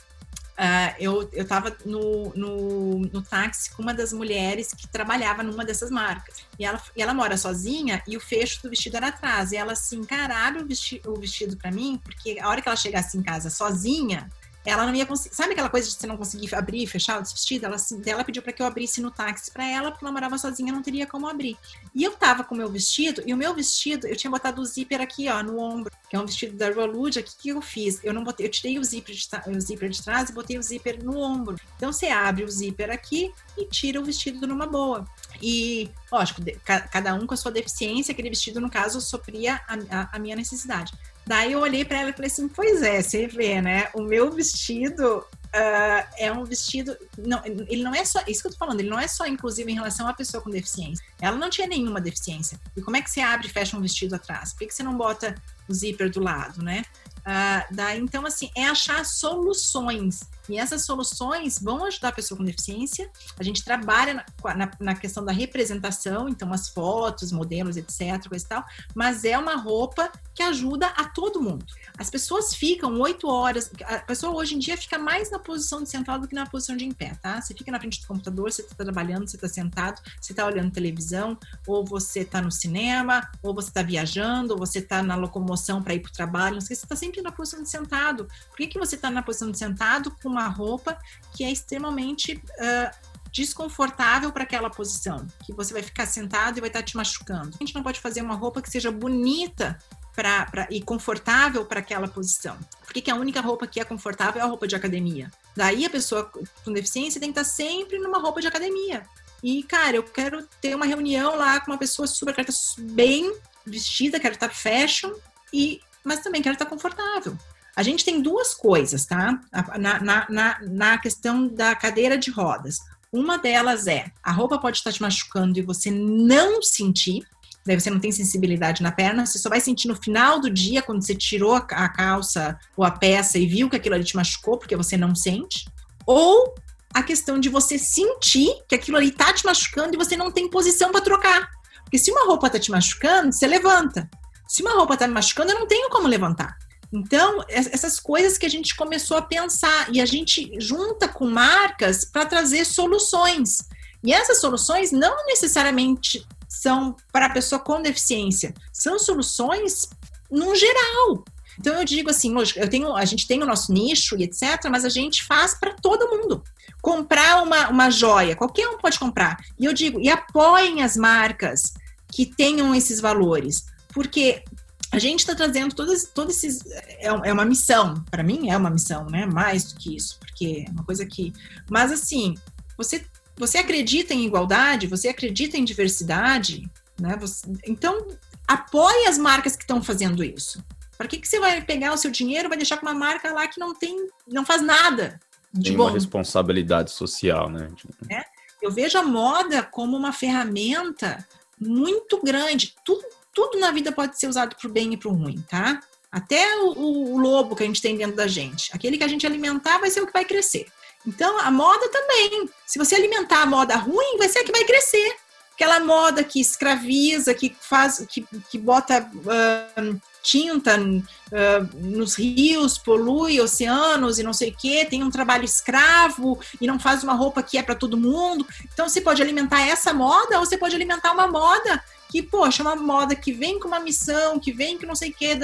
Uh, 0.56 0.96
eu, 0.98 1.28
eu 1.34 1.46
tava 1.46 1.76
no, 1.84 2.32
no, 2.34 3.00
no, 3.00 3.20
táxi 3.20 3.70
com 3.74 3.82
uma 3.82 3.92
das 3.92 4.10
mulheres 4.10 4.72
que 4.72 4.88
trabalhava 4.88 5.42
numa 5.42 5.66
dessas 5.66 5.90
marcas. 5.90 6.46
E 6.58 6.64
ela, 6.64 6.82
e 6.96 7.02
ela 7.02 7.12
mora 7.12 7.36
sozinha 7.36 8.02
e 8.08 8.16
o 8.16 8.20
fecho 8.20 8.62
do 8.62 8.70
vestido 8.70 8.96
era 8.96 9.08
atrás. 9.08 9.52
E 9.52 9.56
ela 9.56 9.72
assim, 9.72 10.02
caralho 10.02 10.62
o 10.62 10.66
vestido, 10.66 11.12
o 11.12 11.20
vestido 11.20 11.58
para 11.58 11.70
mim, 11.70 12.00
porque 12.02 12.38
a 12.40 12.48
hora 12.48 12.62
que 12.62 12.68
ela 12.68 12.76
chegasse 12.76 13.18
em 13.18 13.22
casa 13.22 13.50
sozinha, 13.50 14.30
ela 14.66 14.84
não 14.84 14.94
ia 14.94 15.06
conseguir. 15.06 15.34
Sabe 15.34 15.52
aquela 15.52 15.70
coisa 15.70 15.88
de 15.88 15.94
você 15.94 16.06
não 16.06 16.16
conseguir 16.16 16.52
abrir 16.54 16.82
e 16.82 16.86
fechar 16.86 17.20
o 17.20 17.24
vestido? 17.24 17.64
Ela, 17.64 17.76
ela 18.04 18.24
pediu 18.24 18.42
para 18.42 18.52
que 18.52 18.60
eu 18.60 18.66
abrisse 18.66 19.00
no 19.00 19.10
táxi 19.10 19.50
para 19.50 19.64
ela, 19.64 19.90
porque 19.90 20.04
ela 20.04 20.12
morava 20.12 20.36
sozinha, 20.36 20.72
não 20.72 20.82
teria 20.82 21.06
como 21.06 21.28
abrir. 21.28 21.56
E 21.94 22.02
eu 22.02 22.12
tava 22.12 22.42
com 22.42 22.54
o 22.54 22.58
meu 22.58 22.68
vestido, 22.68 23.22
e 23.24 23.32
o 23.32 23.36
meu 23.36 23.54
vestido, 23.54 24.06
eu 24.06 24.16
tinha 24.16 24.30
botado 24.30 24.60
o 24.60 24.64
zíper 24.64 25.00
aqui, 25.00 25.28
ó, 25.28 25.42
no 25.42 25.58
ombro, 25.58 25.92
que 26.10 26.16
é 26.16 26.18
um 26.18 26.26
vestido 26.26 26.56
da 26.56 26.70
Rolud. 26.70 27.18
O 27.18 27.22
que, 27.22 27.36
que 27.36 27.48
eu 27.50 27.62
fiz? 27.62 28.00
Eu 28.02 28.12
não 28.12 28.24
botei, 28.24 28.46
eu 28.46 28.50
tirei 28.50 28.78
o 28.78 28.84
zíper, 28.84 29.14
de, 29.14 29.28
o 29.56 29.60
zíper 29.60 29.88
de 29.88 30.02
trás 30.02 30.30
e 30.30 30.32
botei 30.32 30.58
o 30.58 30.62
zíper 30.62 31.02
no 31.02 31.16
ombro. 31.18 31.56
Então 31.76 31.92
você 31.92 32.08
abre 32.08 32.44
o 32.44 32.50
zíper 32.50 32.90
aqui 32.90 33.32
e 33.56 33.64
tira 33.64 34.00
o 34.00 34.04
vestido 34.04 34.46
numa 34.46 34.66
boa. 34.66 35.06
E, 35.40 35.88
lógico, 36.10 36.42
cada 36.64 37.14
um 37.14 37.26
com 37.26 37.34
a 37.34 37.36
sua 37.36 37.52
deficiência, 37.52 38.12
aquele 38.12 38.30
vestido, 38.30 38.60
no 38.60 38.70
caso, 38.70 39.00
supria 39.00 39.60
a, 39.68 39.74
a, 39.90 40.16
a 40.16 40.18
minha 40.18 40.34
necessidade. 40.34 40.92
Daí 41.26 41.52
eu 41.52 41.60
olhei 41.60 41.84
para 41.84 41.98
ela 42.00 42.10
e 42.10 42.12
falei 42.12 42.30
assim: 42.30 42.48
pois 42.48 42.82
é, 42.82 43.02
você 43.02 43.26
vê, 43.26 43.60
né? 43.60 43.88
O 43.94 44.02
meu 44.02 44.30
vestido 44.30 45.18
uh, 45.18 46.08
é 46.16 46.32
um 46.32 46.44
vestido. 46.44 46.96
Não, 47.18 47.44
ele 47.44 47.82
não 47.82 47.94
é 47.94 48.04
só. 48.04 48.22
Isso 48.28 48.42
que 48.42 48.48
eu 48.48 48.52
tô 48.52 48.58
falando, 48.58 48.80
ele 48.80 48.90
não 48.90 48.98
é 48.98 49.08
só 49.08 49.26
inclusive 49.26 49.70
em 49.70 49.74
relação 49.74 50.06
à 50.06 50.14
pessoa 50.14 50.42
com 50.42 50.50
deficiência. 50.50 51.04
Ela 51.20 51.36
não 51.36 51.50
tinha 51.50 51.66
nenhuma 51.66 52.00
deficiência. 52.00 52.60
E 52.76 52.80
como 52.80 52.96
é 52.96 53.02
que 53.02 53.10
você 53.10 53.20
abre 53.20 53.48
e 53.48 53.50
fecha 53.50 53.76
um 53.76 53.80
vestido 53.80 54.14
atrás? 54.14 54.52
Por 54.52 54.60
que, 54.60 54.66
que 54.66 54.74
você 54.74 54.84
não 54.84 54.96
bota 54.96 55.34
o 55.68 55.74
zíper 55.74 56.10
do 56.10 56.20
lado, 56.20 56.62
né? 56.62 56.84
Uh, 57.26 57.74
daí, 57.74 57.98
então, 57.98 58.24
assim, 58.24 58.50
é 58.54 58.66
achar 58.66 59.04
soluções. 59.04 60.20
E 60.48 60.58
essas 60.58 60.84
soluções 60.84 61.58
vão 61.58 61.84
ajudar 61.84 62.08
a 62.10 62.12
pessoa 62.12 62.38
com 62.38 62.44
deficiência. 62.44 63.10
A 63.36 63.42
gente 63.42 63.64
trabalha 63.64 64.14
na, 64.14 64.54
na, 64.54 64.70
na, 64.78 64.94
questão 64.94 65.24
da 65.24 65.32
representação, 65.32 66.28
então 66.28 66.52
as 66.52 66.68
fotos, 66.68 67.32
modelos, 67.32 67.76
etc, 67.76 68.28
coisa 68.28 68.44
e 68.44 68.48
tal, 68.48 68.64
mas 68.94 69.24
é 69.24 69.36
uma 69.36 69.56
roupa 69.56 70.10
que 70.34 70.42
ajuda 70.42 70.86
a 70.86 71.04
todo 71.04 71.42
mundo. 71.42 71.66
As 71.98 72.10
pessoas 72.10 72.54
ficam 72.54 73.00
oito 73.00 73.28
horas, 73.28 73.70
a 73.84 73.98
pessoa 74.00 74.34
hoje 74.36 74.54
em 74.54 74.58
dia 74.58 74.76
fica 74.76 74.98
mais 74.98 75.30
na 75.30 75.38
posição 75.38 75.82
de 75.82 75.88
sentado 75.88 76.22
do 76.22 76.28
que 76.28 76.34
na 76.34 76.46
posição 76.46 76.76
de 76.76 76.84
em 76.84 76.92
pé, 76.92 77.16
tá? 77.20 77.40
Você 77.40 77.54
fica 77.54 77.72
na 77.72 77.80
frente 77.80 78.00
do 78.00 78.06
computador, 78.06 78.52
você 78.52 78.62
está 78.62 78.84
trabalhando, 78.84 79.28
você 79.28 79.36
está 79.36 79.48
sentado, 79.48 80.00
você 80.20 80.32
está 80.32 80.46
olhando 80.46 80.70
televisão, 80.70 81.38
ou 81.66 81.84
você 81.84 82.20
está 82.20 82.40
no 82.40 82.52
cinema, 82.52 83.28
ou 83.42 83.54
você 83.54 83.68
está 83.68 83.82
viajando, 83.82 84.52
ou 84.52 84.58
você 84.58 84.78
está 84.78 85.02
na 85.02 85.16
locomoção 85.16 85.82
para 85.82 85.94
ir 85.94 86.00
para 86.00 86.10
o 86.10 86.12
trabalho, 86.12 86.54
não 86.54 86.60
sei, 86.60 86.76
você 86.76 86.84
está 86.84 86.94
sempre 86.94 87.15
na 87.22 87.32
posição 87.32 87.62
de 87.62 87.68
sentado. 87.68 88.28
Por 88.48 88.56
que, 88.56 88.66
que 88.66 88.78
você 88.78 88.96
está 88.96 89.10
na 89.10 89.22
posição 89.22 89.50
de 89.50 89.58
sentado 89.58 90.10
com 90.22 90.28
uma 90.28 90.48
roupa 90.48 90.98
que 91.34 91.44
é 91.44 91.50
extremamente 91.50 92.34
uh, 92.34 93.12
desconfortável 93.32 94.32
para 94.32 94.42
aquela 94.42 94.70
posição? 94.70 95.26
Que 95.44 95.52
você 95.52 95.72
vai 95.72 95.82
ficar 95.82 96.06
sentado 96.06 96.58
e 96.58 96.60
vai 96.60 96.68
estar 96.68 96.80
tá 96.80 96.84
te 96.84 96.96
machucando. 96.96 97.50
A 97.54 97.58
gente 97.58 97.74
não 97.74 97.82
pode 97.82 98.00
fazer 98.00 98.22
uma 98.22 98.34
roupa 98.34 98.62
que 98.62 98.70
seja 98.70 98.90
bonita 98.90 99.78
pra, 100.16 100.46
pra, 100.46 100.66
e 100.70 100.80
confortável 100.80 101.64
para 101.66 101.80
aquela 101.80 102.08
posição. 102.08 102.56
Por 102.84 102.92
que, 102.94 103.10
a 103.10 103.14
única 103.14 103.40
roupa 103.40 103.66
que 103.66 103.78
é 103.78 103.84
confortável 103.84 104.40
é 104.40 104.44
a 104.44 104.48
roupa 104.48 104.66
de 104.66 104.74
academia? 104.74 105.30
Daí 105.54 105.84
a 105.84 105.90
pessoa 105.90 106.24
com 106.64 106.72
deficiência 106.72 107.20
tem 107.20 107.32
que 107.32 107.38
estar 107.38 107.48
tá 107.48 107.54
sempre 107.54 107.98
numa 107.98 108.18
roupa 108.18 108.40
de 108.40 108.46
academia. 108.46 109.06
E, 109.42 109.62
cara, 109.62 109.96
eu 109.96 110.02
quero 110.02 110.46
ter 110.60 110.74
uma 110.74 110.86
reunião 110.86 111.36
lá 111.36 111.60
com 111.60 111.70
uma 111.70 111.78
pessoa 111.78 112.08
super, 112.08 112.34
quero 112.34 112.48
estar 112.48 112.82
bem 112.82 113.36
vestida, 113.66 114.18
quero 114.18 114.34
estar 114.34 114.48
fashion, 114.48 115.12
e 115.52 115.80
mas 116.06 116.20
também 116.20 116.40
quero 116.40 116.54
estar 116.54 116.66
confortável. 116.66 117.36
A 117.74 117.82
gente 117.82 118.04
tem 118.04 118.22
duas 118.22 118.54
coisas, 118.54 119.04
tá? 119.04 119.38
Na, 119.78 120.00
na, 120.00 120.26
na, 120.30 120.58
na 120.62 120.98
questão 120.98 121.46
da 121.46 121.74
cadeira 121.74 122.16
de 122.16 122.30
rodas. 122.30 122.78
Uma 123.12 123.36
delas 123.36 123.86
é 123.86 124.10
a 124.22 124.32
roupa 124.32 124.58
pode 124.58 124.78
estar 124.78 124.92
te 124.92 125.02
machucando 125.02 125.58
e 125.58 125.62
você 125.62 125.90
não 125.90 126.62
sentir, 126.62 127.26
daí 127.66 127.78
você 127.78 127.90
não 127.90 128.00
tem 128.00 128.12
sensibilidade 128.12 128.82
na 128.82 128.92
perna, 128.92 129.26
você 129.26 129.38
só 129.38 129.48
vai 129.48 129.60
sentir 129.60 129.88
no 129.88 129.96
final 129.96 130.40
do 130.40 130.48
dia, 130.48 130.82
quando 130.82 131.04
você 131.04 131.14
tirou 131.14 131.54
a 131.54 131.88
calça 131.88 132.58
ou 132.76 132.84
a 132.84 132.90
peça 132.90 133.38
e 133.38 133.46
viu 133.46 133.68
que 133.68 133.76
aquilo 133.76 133.94
ali 133.94 134.04
te 134.04 134.16
machucou, 134.16 134.58
porque 134.58 134.76
você 134.76 134.96
não 134.96 135.14
sente. 135.14 135.66
Ou 136.06 136.54
a 136.94 137.02
questão 137.02 137.38
de 137.38 137.48
você 137.48 137.78
sentir 137.78 138.54
que 138.68 138.74
aquilo 138.74 138.96
ali 138.96 139.10
tá 139.10 139.32
te 139.32 139.44
machucando 139.44 139.94
e 139.94 139.98
você 139.98 140.16
não 140.16 140.30
tem 140.30 140.48
posição 140.48 140.90
para 140.90 141.02
trocar. 141.02 141.50
Porque 141.84 141.98
se 141.98 142.10
uma 142.10 142.26
roupa 142.26 142.48
tá 142.48 142.58
te 142.58 142.70
machucando, 142.70 143.32
você 143.32 143.46
levanta. 143.46 144.08
Se 144.46 144.62
uma 144.62 144.74
roupa 144.74 144.94
está 144.94 145.06
me 145.06 145.14
machucando, 145.14 145.52
eu 145.52 145.58
não 145.58 145.66
tenho 145.66 145.90
como 145.90 146.06
levantar. 146.06 146.56
Então, 146.92 147.44
essas 147.48 147.98
coisas 147.98 148.38
que 148.38 148.46
a 148.46 148.48
gente 148.48 148.76
começou 148.76 149.16
a 149.16 149.22
pensar 149.22 149.92
e 149.92 150.00
a 150.00 150.06
gente 150.06 150.52
junta 150.58 151.08
com 151.08 151.28
marcas 151.28 152.04
para 152.04 152.26
trazer 152.26 152.64
soluções. 152.64 153.58
E 154.02 154.12
essas 154.12 154.40
soluções 154.40 154.92
não 154.92 155.26
necessariamente 155.26 156.26
são 156.48 156.94
para 157.12 157.26
a 157.26 157.30
pessoa 157.30 157.58
com 157.58 157.82
deficiência, 157.82 158.54
são 158.72 158.98
soluções 158.98 159.88
no 160.30 160.54
geral. 160.54 161.24
Então 161.58 161.74
eu 161.74 161.84
digo 161.84 162.10
assim, 162.10 162.32
lógico, 162.32 162.60
eu 162.60 162.68
tenho, 162.68 162.94
a 162.94 163.04
gente 163.04 163.26
tem 163.26 163.42
o 163.42 163.46
nosso 163.46 163.72
nicho 163.72 164.16
e 164.16 164.22
etc, 164.22 164.66
mas 164.70 164.84
a 164.84 164.88
gente 164.88 165.24
faz 165.24 165.54
para 165.54 165.74
todo 165.74 166.08
mundo. 166.08 166.42
Comprar 166.80 167.42
uma, 167.42 167.68
uma 167.68 167.90
joia, 167.90 168.36
qualquer 168.36 168.68
um 168.68 168.78
pode 168.78 168.98
comprar. 168.98 169.38
E 169.58 169.64
eu 169.64 169.72
digo, 169.72 170.00
e 170.00 170.08
apoiem 170.08 170.82
as 170.82 170.96
marcas 170.96 171.72
que 172.12 172.26
tenham 172.26 172.74
esses 172.74 173.00
valores 173.00 173.64
porque 173.96 174.44
a 174.92 174.98
gente 174.98 175.20
está 175.20 175.34
trazendo 175.34 175.74
todos, 175.74 176.04
todos 176.04 176.36
esses. 176.36 176.70
É, 177.00 177.06
é 177.06 177.32
uma 177.32 177.46
missão, 177.46 178.04
para 178.10 178.22
mim 178.22 178.50
é 178.50 178.56
uma 178.58 178.68
missão, 178.68 179.06
né? 179.06 179.24
Mais 179.24 179.72
do 179.72 179.80
que 179.80 179.96
isso, 179.96 180.18
porque 180.18 180.66
é 180.68 180.70
uma 180.70 180.84
coisa 180.84 181.06
que. 181.06 181.32
Mas 181.70 181.90
assim, 181.90 182.34
você, 182.76 183.06
você 183.38 183.56
acredita 183.56 184.12
em 184.12 184.26
igualdade, 184.26 184.86
você 184.86 185.08
acredita 185.08 185.56
em 185.56 185.64
diversidade, 185.64 186.70
né? 187.00 187.16
Você, 187.18 187.50
então, 187.66 188.06
apoie 188.46 189.06
as 189.06 189.16
marcas 189.16 189.56
que 189.56 189.62
estão 189.62 189.82
fazendo 189.82 190.22
isso. 190.22 190.62
Para 190.98 191.08
que, 191.08 191.16
que 191.16 191.26
você 191.26 191.40
vai 191.40 191.62
pegar 191.62 191.94
o 191.94 191.96
seu 191.96 192.10
dinheiro 192.10 192.48
e 192.48 192.50
vai 192.50 192.58
deixar 192.58 192.76
com 192.76 192.84
uma 192.84 192.94
marca 192.94 193.32
lá 193.32 193.46
que 193.46 193.58
não 193.58 193.74
tem, 193.74 193.96
não 194.28 194.44
faz 194.44 194.60
nada 194.60 195.18
de 195.54 195.70
tem 195.70 195.76
bom? 195.78 195.84
uma 195.84 195.92
responsabilidade 195.92 196.90
social, 196.90 197.48
né? 197.48 197.70
É? 198.10 198.24
Eu 198.60 198.70
vejo 198.70 198.98
a 198.98 199.02
moda 199.02 199.62
como 199.62 199.96
uma 199.96 200.12
ferramenta 200.12 201.26
muito 201.58 202.20
grande. 202.22 202.74
Tudo, 202.84 203.02
tudo 203.36 203.60
na 203.60 203.70
vida 203.70 203.92
pode 203.92 204.18
ser 204.18 204.28
usado 204.28 204.56
para 204.56 204.66
o 204.66 204.72
bem 204.72 204.94
e 204.94 204.96
para 204.96 205.10
o 205.10 205.12
ruim, 205.12 205.44
tá? 205.46 205.78
Até 206.10 206.56
o, 206.56 207.12
o, 207.12 207.18
lobo 207.18 207.54
que 207.54 207.62
a 207.62 207.66
gente 207.66 207.82
tem 207.82 207.94
dentro 207.94 208.16
da 208.16 208.26
gente. 208.26 208.74
Aquele 208.74 208.96
que 208.96 209.04
a 209.04 209.08
gente 209.08 209.26
alimentar 209.26 209.78
vai 209.78 209.90
ser 209.90 210.00
o 210.00 210.06
que 210.06 210.12
vai 210.12 210.24
crescer. 210.24 210.66
Então, 211.06 211.38
a 211.40 211.50
moda 211.50 211.86
também. 211.90 212.48
Se 212.66 212.78
você 212.78 212.94
alimentar 212.94 213.42
a 213.42 213.46
moda 213.46 213.76
ruim, 213.76 214.16
vai 214.16 214.26
ser 214.26 214.38
a 214.38 214.44
que 214.44 214.50
vai 214.50 214.64
crescer. 214.64 215.16
Aquela 215.52 215.80
moda 215.80 216.24
que 216.24 216.40
escraviza, 216.40 217.34
que 217.34 217.54
faz, 217.60 218.06
que, 218.08 218.26
que 218.50 218.58
bota 218.58 219.02
uh, 219.02 220.00
tinta 220.22 220.78
uh, 220.80 221.76
nos 221.86 222.14
rios, 222.14 222.78
polui 222.78 223.38
oceanos 223.40 224.18
e 224.18 224.22
não 224.22 224.32
sei 224.32 224.50
o 224.50 224.56
quê, 224.56 224.86
tem 224.88 225.04
um 225.04 225.10
trabalho 225.10 225.44
escravo 225.44 226.38
e 226.58 226.66
não 226.66 226.78
faz 226.78 227.02
uma 227.04 227.14
roupa 227.14 227.42
que 227.42 227.58
é 227.58 227.62
para 227.62 227.74
todo 227.74 227.98
mundo. 227.98 228.46
Então, 228.72 228.88
você 228.88 229.02
pode 229.02 229.20
alimentar 229.20 229.60
essa 229.60 229.92
moda 229.92 230.38
ou 230.38 230.46
você 230.46 230.56
pode 230.56 230.74
alimentar 230.74 231.12
uma 231.12 231.26
moda 231.26 231.82
que, 232.10 232.22
poxa, 232.22 232.62
é 232.62 232.66
uma 232.66 232.76
moda 232.76 233.14
que 233.14 233.32
vem 233.32 233.58
com 233.58 233.68
uma 233.68 233.80
missão, 233.80 234.38
que 234.38 234.52
vem 234.52 234.78
com 234.78 234.86
não 234.86 234.94
sei 234.94 235.10
o 235.10 235.14
quê, 235.14 235.38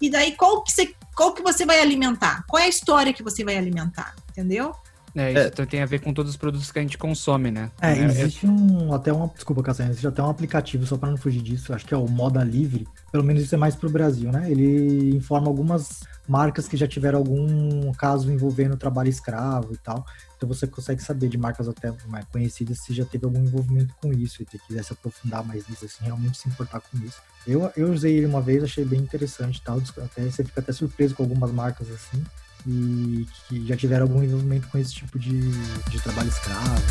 e 0.00 0.10
daí 0.10 0.32
qual 0.36 0.62
que, 0.62 0.72
você, 0.72 0.94
qual 1.14 1.32
que 1.32 1.42
você 1.42 1.64
vai 1.64 1.80
alimentar? 1.80 2.44
Qual 2.48 2.60
é 2.60 2.66
a 2.66 2.68
história 2.68 3.12
que 3.12 3.22
você 3.22 3.44
vai 3.44 3.56
alimentar? 3.56 4.14
Entendeu? 4.30 4.74
É, 5.14 5.30
isso 5.30 5.62
é. 5.62 5.66
tem 5.66 5.82
a 5.82 5.86
ver 5.86 6.00
com 6.00 6.12
todos 6.12 6.30
os 6.30 6.36
produtos 6.36 6.72
que 6.72 6.78
a 6.78 6.82
gente 6.82 6.96
consome, 6.96 7.50
né? 7.50 7.70
É, 7.80 7.92
é 7.92 8.04
existe 8.04 8.46
um, 8.46 8.94
até 8.94 9.12
um, 9.12 9.28
desculpa, 9.28 9.62
Cassiano, 9.62 9.90
existe 9.90 10.06
até 10.06 10.22
um 10.22 10.30
aplicativo, 10.30 10.86
só 10.86 10.96
para 10.96 11.10
não 11.10 11.18
fugir 11.18 11.42
disso, 11.42 11.74
acho 11.74 11.84
que 11.84 11.92
é 11.92 11.96
o 11.96 12.08
Moda 12.08 12.42
Livre, 12.42 12.88
pelo 13.10 13.22
menos 13.22 13.42
isso 13.42 13.54
é 13.54 13.58
mais 13.58 13.76
pro 13.76 13.90
Brasil, 13.90 14.32
né? 14.32 14.50
Ele 14.50 15.14
informa 15.14 15.48
algumas 15.48 16.00
marcas 16.26 16.66
que 16.66 16.78
já 16.78 16.88
tiveram 16.88 17.18
algum 17.18 17.92
caso 17.92 18.32
envolvendo 18.32 18.76
trabalho 18.76 19.10
escravo 19.10 19.74
e 19.74 19.76
tal. 19.76 20.04
Então 20.42 20.52
você 20.52 20.66
consegue 20.66 21.00
saber 21.00 21.28
de 21.28 21.38
marcas 21.38 21.68
até 21.68 21.94
mais 22.08 22.24
conhecidas 22.24 22.80
se 22.80 22.92
já 22.92 23.04
teve 23.04 23.24
algum 23.24 23.38
envolvimento 23.38 23.94
com 24.02 24.12
isso 24.12 24.42
e 24.42 24.46
se 24.50 24.58
quiser 24.58 24.82
se 24.82 24.92
aprofundar 24.92 25.44
mais 25.44 25.68
nisso, 25.68 25.84
assim, 25.84 25.98
realmente 26.04 26.36
se 26.36 26.48
importar 26.48 26.80
com 26.80 26.98
isso. 26.98 27.22
Eu, 27.46 27.70
eu 27.76 27.92
usei 27.92 28.16
ele 28.16 28.26
uma 28.26 28.40
vez, 28.40 28.64
achei 28.64 28.84
bem 28.84 28.98
interessante 28.98 29.62
tal, 29.62 29.80
até, 29.98 30.24
você 30.24 30.42
fica 30.42 30.60
até 30.60 30.72
surpreso 30.72 31.14
com 31.14 31.22
algumas 31.22 31.52
marcas 31.52 31.88
assim, 31.92 32.24
e 32.66 33.24
que 33.46 33.64
já 33.68 33.76
tiveram 33.76 34.06
algum 34.06 34.20
envolvimento 34.20 34.66
com 34.66 34.78
esse 34.78 34.92
tipo 34.92 35.16
de, 35.16 35.52
de 35.88 36.00
trabalho 36.02 36.28
escravo. 36.28 36.82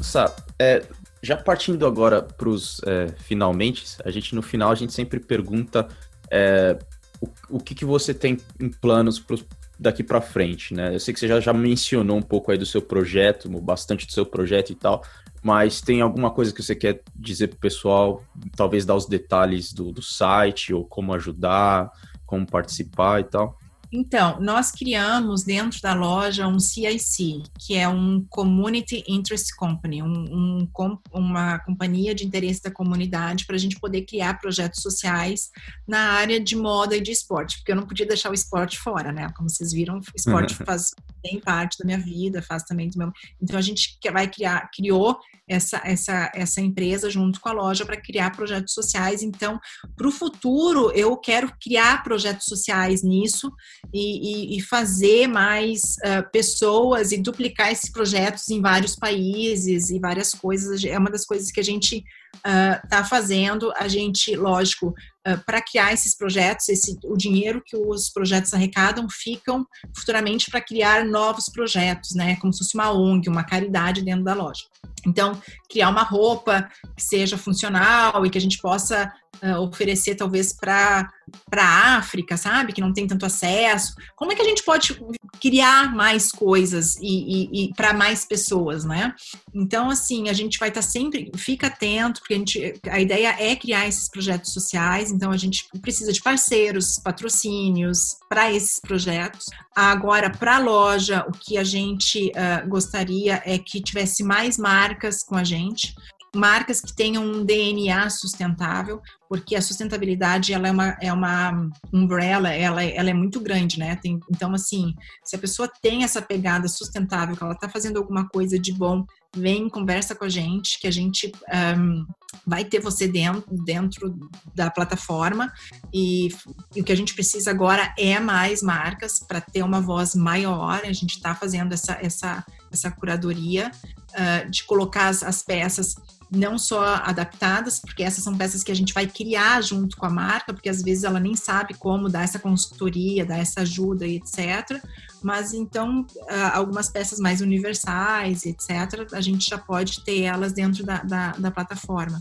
Sá, 0.00 0.34
é, 0.58 0.84
já 1.22 1.36
partindo 1.36 1.86
agora 1.86 2.20
para 2.20 2.48
os 2.48 2.80
é, 2.84 3.08
finalmente, 3.18 3.84
a 4.04 4.10
gente 4.10 4.34
no 4.34 4.42
final 4.42 4.70
a 4.70 4.74
gente 4.74 4.92
sempre 4.92 5.20
pergunta 5.20 5.88
é, 6.30 6.76
o, 7.20 7.56
o 7.56 7.60
que, 7.60 7.74
que 7.74 7.84
você 7.84 8.12
tem 8.12 8.38
em 8.60 8.68
planos 8.68 9.20
pros, 9.20 9.44
daqui 9.78 10.02
para 10.02 10.20
frente, 10.20 10.74
né? 10.74 10.94
Eu 10.94 11.00
sei 11.00 11.14
que 11.14 11.20
você 11.20 11.28
já, 11.28 11.40
já 11.40 11.52
mencionou 11.52 12.16
um 12.16 12.22
pouco 12.22 12.50
aí 12.50 12.58
do 12.58 12.66
seu 12.66 12.82
projeto, 12.82 13.48
bastante 13.60 14.06
do 14.06 14.12
seu 14.12 14.26
projeto 14.26 14.70
e 14.70 14.74
tal, 14.74 15.02
mas 15.42 15.80
tem 15.80 16.00
alguma 16.00 16.30
coisa 16.30 16.52
que 16.52 16.62
você 16.62 16.74
quer 16.74 17.02
dizer 17.14 17.48
pro 17.48 17.58
pessoal, 17.58 18.24
talvez 18.56 18.84
dar 18.84 18.94
os 18.94 19.06
detalhes 19.06 19.72
do, 19.72 19.92
do 19.92 20.02
site 20.02 20.72
ou 20.72 20.84
como 20.84 21.14
ajudar, 21.14 21.90
como 22.26 22.46
participar 22.46 23.20
e 23.20 23.24
tal? 23.24 23.58
Então, 23.92 24.40
nós 24.40 24.70
criamos 24.70 25.44
dentro 25.44 25.78
da 25.82 25.92
loja 25.92 26.48
um 26.48 26.58
CIC, 26.58 27.42
que 27.58 27.76
é 27.76 27.86
um 27.86 28.24
Community 28.30 29.04
Interest 29.06 29.54
Company, 29.54 30.02
um, 30.02 30.08
um, 30.08 30.98
uma 31.12 31.58
companhia 31.58 32.14
de 32.14 32.24
interesse 32.24 32.62
da 32.62 32.70
comunidade 32.70 33.44
para 33.44 33.54
a 33.54 33.58
gente 33.58 33.78
poder 33.78 34.02
criar 34.02 34.40
projetos 34.40 34.80
sociais 34.80 35.50
na 35.86 36.12
área 36.12 36.40
de 36.40 36.56
moda 36.56 36.96
e 36.96 37.02
de 37.02 37.10
esporte, 37.10 37.58
porque 37.58 37.72
eu 37.72 37.76
não 37.76 37.86
podia 37.86 38.06
deixar 38.06 38.30
o 38.30 38.34
esporte 38.34 38.78
fora, 38.78 39.12
né? 39.12 39.30
Como 39.36 39.50
vocês 39.50 39.72
viram, 39.72 39.98
o 39.98 40.02
esporte 40.16 40.54
faz 40.54 40.92
bem 41.22 41.38
parte 41.38 41.78
da 41.78 41.84
minha 41.84 41.98
vida, 41.98 42.40
faz 42.40 42.62
também 42.62 42.88
do 42.88 42.98
meu. 42.98 43.12
Então 43.42 43.58
a 43.58 43.62
gente 43.62 43.98
vai 44.10 44.26
criar, 44.26 44.70
criou 44.74 45.18
essa, 45.46 45.80
essa, 45.84 46.30
essa 46.34 46.60
empresa 46.60 47.10
junto 47.10 47.40
com 47.40 47.48
a 47.48 47.52
loja 47.52 47.84
para 47.84 48.00
criar 48.00 48.34
projetos 48.34 48.72
sociais. 48.72 49.22
Então, 49.22 49.60
para 49.96 50.08
o 50.08 50.12
futuro, 50.12 50.90
eu 50.92 51.16
quero 51.16 51.52
criar 51.60 52.02
projetos 52.02 52.46
sociais 52.46 53.02
nisso 53.02 53.52
e, 53.92 54.54
e, 54.54 54.58
e 54.58 54.60
fazer 54.60 55.26
mais 55.26 55.96
uh, 56.04 56.30
pessoas 56.30 57.12
e 57.12 57.18
duplicar 57.18 57.70
esses 57.70 57.90
projetos 57.90 58.48
em 58.48 58.60
vários 58.60 58.96
países 58.96 59.90
e 59.90 59.98
várias 59.98 60.32
coisas. 60.32 60.84
É 60.84 60.98
uma 60.98 61.10
das 61.10 61.24
coisas 61.24 61.50
que 61.50 61.60
a 61.60 61.64
gente 61.64 62.04
está 62.34 63.00
uh, 63.02 63.08
fazendo. 63.08 63.72
A 63.76 63.88
gente, 63.88 64.34
lógico, 64.36 64.88
uh, 64.88 65.38
para 65.44 65.62
criar 65.62 65.92
esses 65.92 66.16
projetos, 66.16 66.68
esse, 66.68 66.98
o 67.04 67.16
dinheiro 67.16 67.62
que 67.64 67.76
os 67.76 68.10
projetos 68.10 68.54
arrecadam 68.54 69.06
ficam 69.10 69.66
futuramente 69.96 70.50
para 70.50 70.60
criar 70.60 71.04
novos 71.04 71.46
projetos, 71.48 72.14
né? 72.14 72.36
Como 72.36 72.52
se 72.52 72.58
fosse 72.60 72.74
uma 72.74 72.92
ONG, 72.92 73.28
uma 73.28 73.44
caridade 73.44 74.02
dentro 74.02 74.24
da 74.24 74.34
loja. 74.34 74.62
Então, 75.06 75.40
criar 75.68 75.88
uma 75.88 76.02
roupa 76.02 76.68
que 76.96 77.02
seja 77.02 77.36
funcional 77.36 78.24
e 78.24 78.30
que 78.30 78.38
a 78.38 78.40
gente 78.40 78.58
possa 78.58 79.12
uh, 79.42 79.60
oferecer 79.60 80.14
talvez 80.14 80.52
para 80.52 81.10
a 81.56 81.96
África, 81.96 82.36
sabe? 82.36 82.72
Que 82.72 82.80
não 82.80 82.92
tem 82.92 83.06
tanto 83.06 83.26
acesso. 83.26 83.94
Como 84.16 84.32
é 84.32 84.34
que 84.34 84.42
a 84.42 84.44
gente 84.44 84.62
pode 84.62 84.98
criar 85.40 85.94
mais 85.94 86.30
coisas 86.30 86.96
e, 87.00 87.02
e, 87.02 87.64
e 87.64 87.74
para 87.74 87.92
mais 87.92 88.24
pessoas, 88.24 88.84
né? 88.84 89.14
Então, 89.54 89.90
assim, 89.90 90.28
a 90.28 90.32
gente 90.32 90.58
vai 90.58 90.68
estar 90.68 90.82
tá 90.82 90.86
sempre, 90.86 91.30
fica 91.36 91.66
atento, 91.66 92.20
porque 92.20 92.34
a, 92.34 92.38
gente, 92.38 92.80
a 92.88 93.00
ideia 93.00 93.34
é 93.38 93.56
criar 93.56 93.88
esses 93.88 94.08
projetos 94.08 94.52
sociais, 94.52 95.10
então 95.10 95.30
a 95.30 95.36
gente 95.36 95.66
precisa 95.80 96.12
de 96.12 96.22
parceiros, 96.22 97.00
patrocínios 97.02 98.16
para 98.28 98.52
esses 98.52 98.80
projetos. 98.80 99.46
Agora, 99.74 100.30
para 100.30 100.56
a 100.56 100.58
loja, 100.58 101.24
o 101.26 101.32
que 101.32 101.56
a 101.56 101.64
gente 101.64 102.30
uh, 102.30 102.68
gostaria 102.68 103.42
é 103.44 103.58
que 103.58 103.80
tivesse 103.80 104.22
mais 104.22 104.58
marcas 104.58 104.91
com 105.24 105.36
a 105.36 105.44
gente 105.44 105.94
marcas 106.34 106.80
que 106.80 106.94
tenham 106.94 107.22
um 107.22 107.44
DNA 107.44 108.08
sustentável, 108.08 109.00
porque 109.28 109.54
a 109.54 109.62
sustentabilidade 109.62 110.52
ela 110.52 110.68
é 110.68 110.70
uma, 110.70 110.96
é 111.00 111.12
uma 111.12 111.70
umbrella, 111.92 112.50
ela, 112.50 112.82
ela 112.82 113.10
é 113.10 113.14
muito 113.14 113.38
grande, 113.38 113.78
né? 113.78 113.96
Tem, 113.96 114.18
então, 114.30 114.54
assim, 114.54 114.94
se 115.22 115.36
a 115.36 115.38
pessoa 115.38 115.70
tem 115.82 116.04
essa 116.04 116.22
pegada 116.22 116.66
sustentável, 116.68 117.36
que 117.36 117.42
ela 117.42 117.52
está 117.52 117.68
fazendo 117.68 117.98
alguma 117.98 118.26
coisa 118.28 118.58
de 118.58 118.72
bom, 118.72 119.04
vem, 119.36 119.68
conversa 119.68 120.14
com 120.14 120.24
a 120.24 120.28
gente, 120.28 120.80
que 120.80 120.86
a 120.86 120.90
gente 120.90 121.30
um, 121.78 122.06
vai 122.46 122.64
ter 122.64 122.80
você 122.80 123.06
dentro, 123.06 123.44
dentro 123.64 124.18
da 124.54 124.70
plataforma 124.70 125.52
e, 125.92 126.28
e, 126.74 126.80
o 126.80 126.84
que 126.84 126.92
a 126.92 126.96
gente 126.96 127.14
precisa 127.14 127.50
agora 127.50 127.94
é 127.98 128.18
mais 128.18 128.62
marcas 128.62 129.20
para 129.20 129.40
ter 129.40 129.62
uma 129.62 129.80
voz 129.80 130.14
maior. 130.14 130.80
A 130.84 130.92
gente 130.92 131.16
está 131.16 131.34
fazendo 131.34 131.72
essa, 131.72 131.98
essa, 132.00 132.44
essa 132.74 132.90
curadoria 132.90 133.70
uh, 134.10 134.50
de 134.50 134.64
colocar 134.64 135.08
as, 135.08 135.22
as 135.22 135.42
peças 135.42 135.94
não 136.34 136.56
só 136.56 136.94
adaptadas, 137.04 137.78
porque 137.78 138.02
essas 138.02 138.24
são 138.24 138.36
peças 138.36 138.64
que 138.64 138.72
a 138.72 138.74
gente 138.74 138.94
vai 138.94 139.06
criar 139.06 139.62
junto 139.62 139.98
com 139.98 140.06
a 140.06 140.10
marca, 140.10 140.54
porque 140.54 140.70
às 140.70 140.82
vezes 140.82 141.04
ela 141.04 141.20
nem 141.20 141.36
sabe 141.36 141.74
como 141.74 142.08
dar 142.08 142.24
essa 142.24 142.38
consultoria, 142.38 143.26
dar 143.26 143.38
essa 143.38 143.60
ajuda 143.60 144.06
e 144.06 144.16
etc. 144.16 144.82
Mas 145.22 145.52
então, 145.52 146.06
ah, 146.30 146.56
algumas 146.56 146.88
peças 146.88 147.18
mais 147.18 147.42
universais, 147.42 148.46
etc., 148.46 149.12
a 149.12 149.20
gente 149.20 149.48
já 149.48 149.58
pode 149.58 150.02
ter 150.04 150.22
elas 150.22 150.54
dentro 150.54 150.84
da, 150.84 151.02
da, 151.02 151.32
da 151.32 151.50
plataforma. 151.50 152.20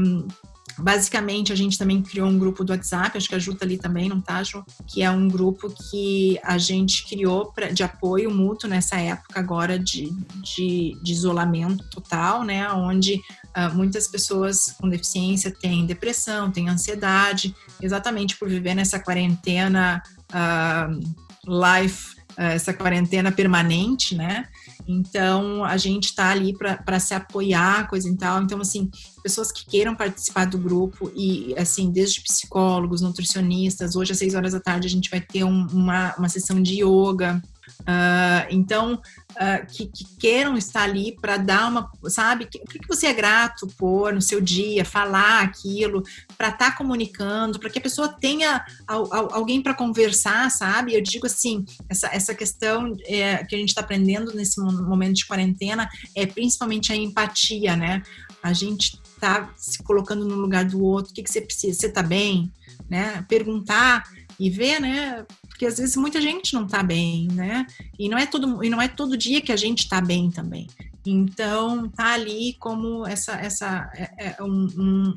Um, 0.00 0.26
Basicamente, 0.78 1.52
a 1.52 1.56
gente 1.56 1.76
também 1.76 2.02
criou 2.02 2.28
um 2.28 2.38
grupo 2.38 2.64
do 2.64 2.72
WhatsApp, 2.72 3.16
acho 3.16 3.28
que 3.28 3.34
a 3.34 3.40
tá 3.40 3.64
ali 3.64 3.76
também, 3.76 4.08
não 4.08 4.20
tá, 4.20 4.42
Ju? 4.42 4.64
Que 4.86 5.02
é 5.02 5.10
um 5.10 5.28
grupo 5.28 5.68
que 5.68 6.38
a 6.42 6.56
gente 6.56 7.06
criou 7.06 7.52
pra, 7.52 7.68
de 7.68 7.82
apoio 7.82 8.30
mútuo 8.30 8.70
nessa 8.70 8.96
época 8.96 9.40
agora 9.40 9.78
de, 9.78 10.12
de, 10.42 10.96
de 11.02 11.12
isolamento 11.12 11.84
total, 11.90 12.44
né? 12.44 12.70
Onde 12.70 13.14
uh, 13.56 13.74
muitas 13.74 14.06
pessoas 14.06 14.76
com 14.80 14.88
deficiência 14.88 15.50
têm 15.50 15.84
depressão, 15.84 16.50
têm 16.50 16.68
ansiedade, 16.68 17.54
exatamente 17.82 18.36
por 18.36 18.48
viver 18.48 18.74
nessa 18.74 19.00
quarentena 19.00 20.02
uh, 20.32 20.94
life, 21.44 22.14
uh, 22.32 22.42
essa 22.42 22.72
quarentena 22.72 23.32
permanente, 23.32 24.14
né? 24.14 24.46
Então, 24.88 25.62
a 25.62 25.76
gente 25.76 26.06
está 26.06 26.30
ali 26.30 26.56
para 26.56 26.98
se 26.98 27.12
apoiar, 27.12 27.86
coisa 27.90 28.08
e 28.08 28.16
tal. 28.16 28.42
Então, 28.42 28.58
assim, 28.58 28.90
pessoas 29.22 29.52
que 29.52 29.66
queiram 29.66 29.94
participar 29.94 30.46
do 30.46 30.56
grupo 30.56 31.12
e, 31.14 31.54
assim, 31.58 31.92
desde 31.92 32.22
psicólogos, 32.22 33.02
nutricionistas, 33.02 33.94
hoje 33.94 34.12
às 34.12 34.18
seis 34.18 34.34
horas 34.34 34.54
da 34.54 34.60
tarde 34.60 34.86
a 34.86 34.90
gente 34.90 35.10
vai 35.10 35.20
ter 35.20 35.44
um, 35.44 35.66
uma, 35.66 36.14
uma 36.16 36.28
sessão 36.30 36.62
de 36.62 36.82
yoga, 36.82 37.42
Uh, 37.82 38.44
então, 38.50 38.94
uh, 38.94 39.66
que, 39.66 39.86
que, 39.86 40.04
queiram 40.18 40.56
estar 40.56 40.82
ali 40.82 41.16
para 41.20 41.36
dar 41.36 41.68
uma, 41.68 41.90
sabe, 42.08 42.44
o 42.44 42.48
que, 42.48 42.58
que, 42.58 42.88
você 42.88 43.06
é 43.06 43.14
grato 43.14 43.66
por 43.78 44.12
no 44.12 44.20
seu 44.20 44.40
dia, 44.40 44.84
falar 44.84 45.42
aquilo, 45.42 46.02
para 46.36 46.48
estar 46.48 46.70
tá 46.70 46.76
comunicando, 46.76 47.58
para 47.58 47.70
que 47.70 47.78
a 47.78 47.82
pessoa 47.82 48.08
tenha 48.08 48.64
al, 48.86 49.12
al, 49.12 49.34
alguém 49.34 49.62
para 49.62 49.74
conversar, 49.74 50.50
sabe? 50.50 50.94
Eu 50.94 51.00
digo 51.00 51.26
assim, 51.26 51.64
essa, 51.88 52.08
essa 52.08 52.34
questão 52.34 52.94
é, 53.06 53.44
que 53.44 53.54
a 53.54 53.58
gente 53.58 53.70
está 53.70 53.80
aprendendo 53.80 54.34
nesse 54.34 54.60
momento 54.60 55.14
de 55.14 55.26
quarentena 55.26 55.88
é 56.14 56.26
principalmente 56.26 56.92
a 56.92 56.96
empatia, 56.96 57.76
né? 57.76 58.02
A 58.42 58.52
gente 58.52 59.00
tá 59.18 59.50
se 59.56 59.82
colocando 59.82 60.24
no 60.24 60.36
lugar 60.36 60.64
do 60.64 60.82
outro, 60.82 61.10
o 61.10 61.14
que, 61.14 61.22
que 61.22 61.30
você 61.30 61.40
precisa, 61.40 61.78
você 61.78 61.88
tá 61.88 62.02
bem, 62.02 62.52
né? 62.88 63.24
Perguntar 63.28 64.04
e 64.38 64.48
ver, 64.50 64.80
né? 64.80 65.24
Porque 65.58 65.66
às 65.66 65.76
vezes 65.76 65.96
muita 65.96 66.20
gente 66.20 66.54
não 66.54 66.66
está 66.66 66.84
bem, 66.84 67.26
né? 67.32 67.66
E 67.98 68.08
não 68.08 68.16
é 68.16 68.26
todo 68.26 68.62
e 68.62 68.70
não 68.70 68.80
é 68.80 68.86
todo 68.86 69.16
dia 69.16 69.40
que 69.40 69.50
a 69.50 69.56
gente 69.56 69.80
está 69.80 70.00
bem 70.00 70.30
também. 70.30 70.68
Então, 71.04 71.88
tá 71.88 72.12
ali 72.14 72.54
como 72.60 73.04
essa, 73.04 73.32
essa 73.32 73.90
é, 73.92 74.36
é 74.38 74.42
um, 74.42 74.68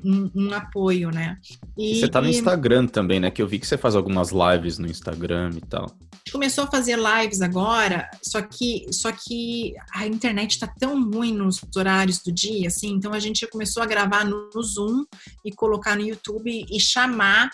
um, 0.03 0.31
um, 0.33 0.53
apoio, 0.53 1.11
né? 1.11 1.37
E, 1.77 1.99
você 1.99 2.07
tá 2.07 2.19
no 2.19 2.27
Instagram 2.27 2.87
também, 2.87 3.19
né? 3.19 3.29
Que 3.29 3.39
eu 3.39 3.47
vi 3.47 3.59
que 3.59 3.67
você 3.67 3.77
faz 3.77 3.95
algumas 3.95 4.31
lives 4.31 4.79
no 4.79 4.87
Instagram 4.87 5.51
e 5.55 5.61
tal. 5.61 5.95
A 6.21 6.23
gente 6.23 6.33
começou 6.33 6.65
a 6.65 6.67
fazer 6.67 6.99
lives 6.99 7.41
agora, 7.41 8.07
só 8.21 8.43
que, 8.43 8.85
só 8.91 9.11
que 9.11 9.73
a 9.91 10.05
internet 10.05 10.59
tá 10.59 10.67
tão 10.67 11.09
ruim 11.09 11.33
nos 11.33 11.59
horários 11.75 12.19
do 12.19 12.31
dia, 12.31 12.67
assim, 12.67 12.91
então 12.91 13.11
a 13.11 13.19
gente 13.19 13.47
começou 13.47 13.81
a 13.81 13.87
gravar 13.87 14.23
no, 14.23 14.47
no 14.53 14.61
Zoom 14.61 15.03
e 15.43 15.51
colocar 15.51 15.95
no 15.95 16.03
YouTube 16.03 16.65
e 16.69 16.79
chamar 16.79 17.49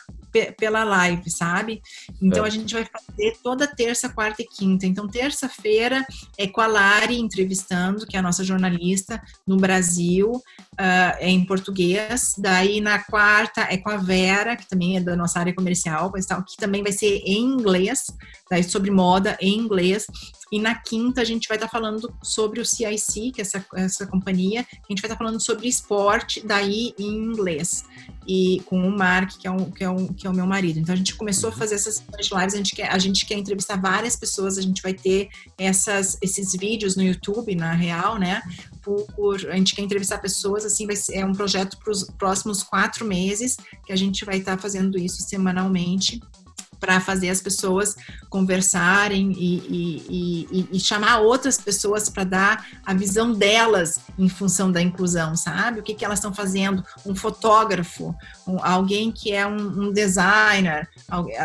pela 0.57 0.83
live, 0.83 1.29
sabe? 1.29 1.81
Então 2.21 2.43
é. 2.43 2.47
a 2.47 2.51
gente 2.51 2.73
vai 2.73 2.85
fazer 2.85 3.37
toda 3.41 3.67
terça, 3.67 4.09
quarta 4.09 4.41
e 4.41 4.45
quinta. 4.45 4.85
Então, 4.85 5.07
terça-feira 5.07 6.05
é 6.37 6.47
com 6.47 6.61
a 6.61 6.67
Lari 6.67 7.17
entrevistando, 7.19 8.05
que 8.05 8.15
é 8.15 8.19
a 8.19 8.23
nossa 8.23 8.43
jornalista 8.43 9.21
no 9.45 9.57
Brasil, 9.57 10.31
uh, 10.31 11.17
é 11.19 11.29
em 11.29 11.45
português. 11.45 12.35
Daí 12.37 12.81
na 12.81 12.99
quarta 12.99 13.61
é 13.61 13.77
com 13.77 13.89
a 13.89 13.97
Vera, 13.97 14.55
que 14.55 14.67
também 14.67 14.97
é 14.97 15.01
da 15.01 15.15
nossa 15.15 15.39
área 15.39 15.55
comercial, 15.55 16.11
que 16.11 16.57
também 16.57 16.83
vai 16.83 16.91
ser 16.91 17.21
em 17.25 17.43
inglês, 17.43 18.07
daí 18.49 18.63
sobre 18.63 18.91
moda 18.91 19.37
em 19.41 19.57
inglês. 19.57 20.07
E 20.51 20.59
na 20.59 20.75
quinta 20.75 21.21
a 21.21 21.25
gente 21.25 21.47
vai 21.47 21.57
estar 21.57 21.67
tá 21.67 21.71
falando 21.71 22.13
sobre 22.23 22.61
o 22.61 22.65
CIC, 22.65 23.31
que 23.33 23.41
é 23.41 23.43
essa, 23.43 23.65
essa 23.75 24.07
companhia. 24.07 24.61
A 24.61 24.87
gente 24.89 25.01
vai 25.01 25.09
estar 25.09 25.15
tá 25.15 25.17
falando 25.17 25.41
sobre 25.41 25.67
esporte, 25.67 26.45
daí 26.45 26.93
em 26.97 27.07
inglês. 27.07 27.83
E 28.25 28.61
com 28.65 28.87
o 28.87 28.97
Mark, 28.97 29.37
que 29.37 29.47
é, 29.47 29.51
um, 29.51 29.69
que, 29.71 29.83
é 29.83 29.89
um, 29.89 30.07
que 30.07 30.25
é 30.25 30.29
o 30.29 30.33
meu 30.33 30.45
marido. 30.45 30.79
Então 30.79 30.93
a 30.93 30.97
gente 30.97 31.15
começou 31.15 31.49
a 31.49 31.51
fazer 31.51 31.75
essas 31.75 32.03
lives, 32.31 32.53
a 32.53 32.57
gente, 32.57 32.75
quer, 32.75 32.91
a 32.91 32.97
gente 32.97 33.25
quer 33.25 33.35
entrevistar 33.35 33.79
várias 33.79 34.15
pessoas, 34.15 34.57
a 34.57 34.61
gente 34.61 34.81
vai 34.81 34.93
ter 34.93 35.29
essas, 35.57 36.17
esses 36.21 36.53
vídeos 36.53 36.95
no 36.95 37.03
YouTube, 37.03 37.53
na 37.55 37.73
real, 37.73 38.17
né? 38.17 38.41
Por, 38.81 39.35
a 39.49 39.55
gente 39.57 39.75
quer 39.75 39.81
entrevistar 39.81 40.17
pessoas, 40.19 40.63
assim, 40.63 40.85
vai 40.85 40.95
ser, 40.95 41.17
é 41.17 41.25
um 41.25 41.33
projeto 41.33 41.77
para 41.77 41.91
os 41.91 42.05
próximos 42.17 42.63
quatro 42.63 43.05
meses, 43.05 43.57
que 43.85 43.91
a 43.91 43.97
gente 43.97 44.23
vai 44.23 44.37
estar 44.37 44.55
tá 44.55 44.61
fazendo 44.61 44.97
isso 44.97 45.21
semanalmente 45.23 46.21
para 46.79 46.99
fazer 46.99 47.29
as 47.29 47.41
pessoas 47.41 47.95
conversarem 48.29 49.31
e, 49.31 49.57
e, 49.57 50.47
e, 50.51 50.69
e 50.73 50.79
chamar 50.79 51.19
outras 51.19 51.57
pessoas 51.57 52.09
para 52.09 52.23
dar 52.23 52.67
a 52.85 52.93
visão 52.93 53.33
delas 53.33 53.99
em 54.17 54.29
função 54.29 54.71
da 54.71 54.81
inclusão, 54.81 55.35
sabe? 55.35 55.79
O 55.79 55.83
que, 55.83 55.93
que 55.93 56.05
elas 56.05 56.19
estão 56.19 56.33
fazendo? 56.33 56.83
Um 57.05 57.15
fotógrafo, 57.15 58.15
um, 58.47 58.63
alguém 58.63 59.11
que 59.11 59.31
é 59.31 59.45
um, 59.45 59.87
um 59.87 59.91
designer, 59.91 60.87
alguém, 61.07 61.35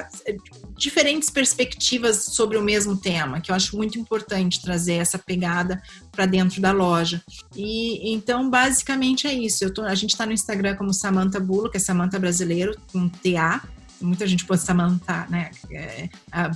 diferentes 0.77 1.31
perspectivas 1.31 2.25
sobre 2.25 2.57
o 2.57 2.63
mesmo 2.63 2.97
tema, 2.97 3.41
que 3.41 3.51
eu 3.51 3.55
acho 3.55 3.77
muito 3.77 3.99
importante 3.99 4.61
trazer 4.61 4.95
essa 4.95 5.19
pegada 5.19 5.83
para 6.11 6.27
dentro 6.27 6.61
da 6.61 6.73
loja. 6.73 7.23
E 7.55 8.13
então, 8.13 8.49
basicamente 8.49 9.27
é 9.27 9.33
isso. 9.33 9.73
Tô, 9.73 9.83
a 9.83 9.95
gente 9.95 10.11
está 10.11 10.27
no 10.27 10.33
Instagram 10.33 10.77
como 10.77 10.93
Samantha 10.93 11.41
Bullock, 11.41 11.77
é 11.77 11.81
Samantha 11.81 12.19
Brasileiro, 12.19 12.77
com 12.93 13.09
TA. 13.09 13.63
Muita 14.03 14.27
gente 14.27 14.45
pôs 14.45 14.61
Samantha, 14.61 15.27
né? 15.29 15.51
É, 15.71 16.09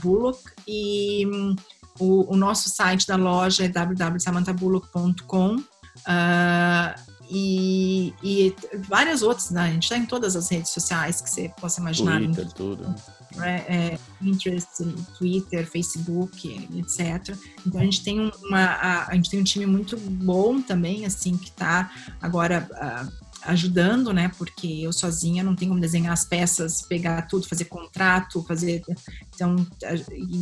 Bullock. 0.03 0.38
E 0.66 1.26
um, 1.26 1.57
o, 1.99 2.34
o, 2.34 2.36
nosso 2.36 2.68
site 2.68 3.07
da 3.07 3.16
loja 3.16 3.64
é 3.64 3.68
www.samanthabullock.com. 3.68 5.57
Uh, 5.57 5.62
ah, 6.07 6.94
e, 7.28 8.14
e, 8.22 8.55
várias 8.88 9.22
outras, 9.22 9.51
né? 9.51 9.62
A 9.62 9.72
gente 9.72 9.84
está 9.84 9.97
em 9.97 10.07
todas 10.07 10.36
as 10.36 10.49
redes 10.51 10.70
sociais 10.70 11.20
que 11.20 11.28
você 11.30 11.53
possa 11.61 11.80
imaginar. 11.80 12.20
Twitter, 12.20 12.53
tudo. 12.53 12.94
É, 13.40 13.55
é, 13.76 13.99
Pinterest, 14.20 14.84
Twitter, 15.18 15.68
Facebook, 15.68 16.68
etc. 16.74 17.36
Então 17.66 17.80
a 17.80 17.84
gente 17.84 18.03
tem 18.03 18.32
uma, 18.44 18.59
a, 18.59 19.09
a, 19.09 19.14
gente 19.14 19.30
tem 19.30 19.40
um 19.40 19.44
time 19.44 19.66
muito 19.66 19.97
bom 19.97 20.62
também, 20.62 21.05
assim, 21.05 21.36
que 21.36 21.49
está 21.51 21.90
agora 22.22 22.66
uh, 22.72 23.26
ajudando, 23.47 24.12
né? 24.12 24.30
Porque 24.36 24.66
eu 24.66 24.92
sozinha 24.92 25.42
não 25.42 25.55
tenho 25.55 25.70
como 25.70 25.80
desenhar 25.80 26.12
as 26.12 26.24
peças, 26.24 26.82
pegar 26.82 27.22
tudo, 27.22 27.49
fazer 27.49 27.66
contrato, 27.66 28.44
fazer. 28.44 28.82
Então, 29.34 29.57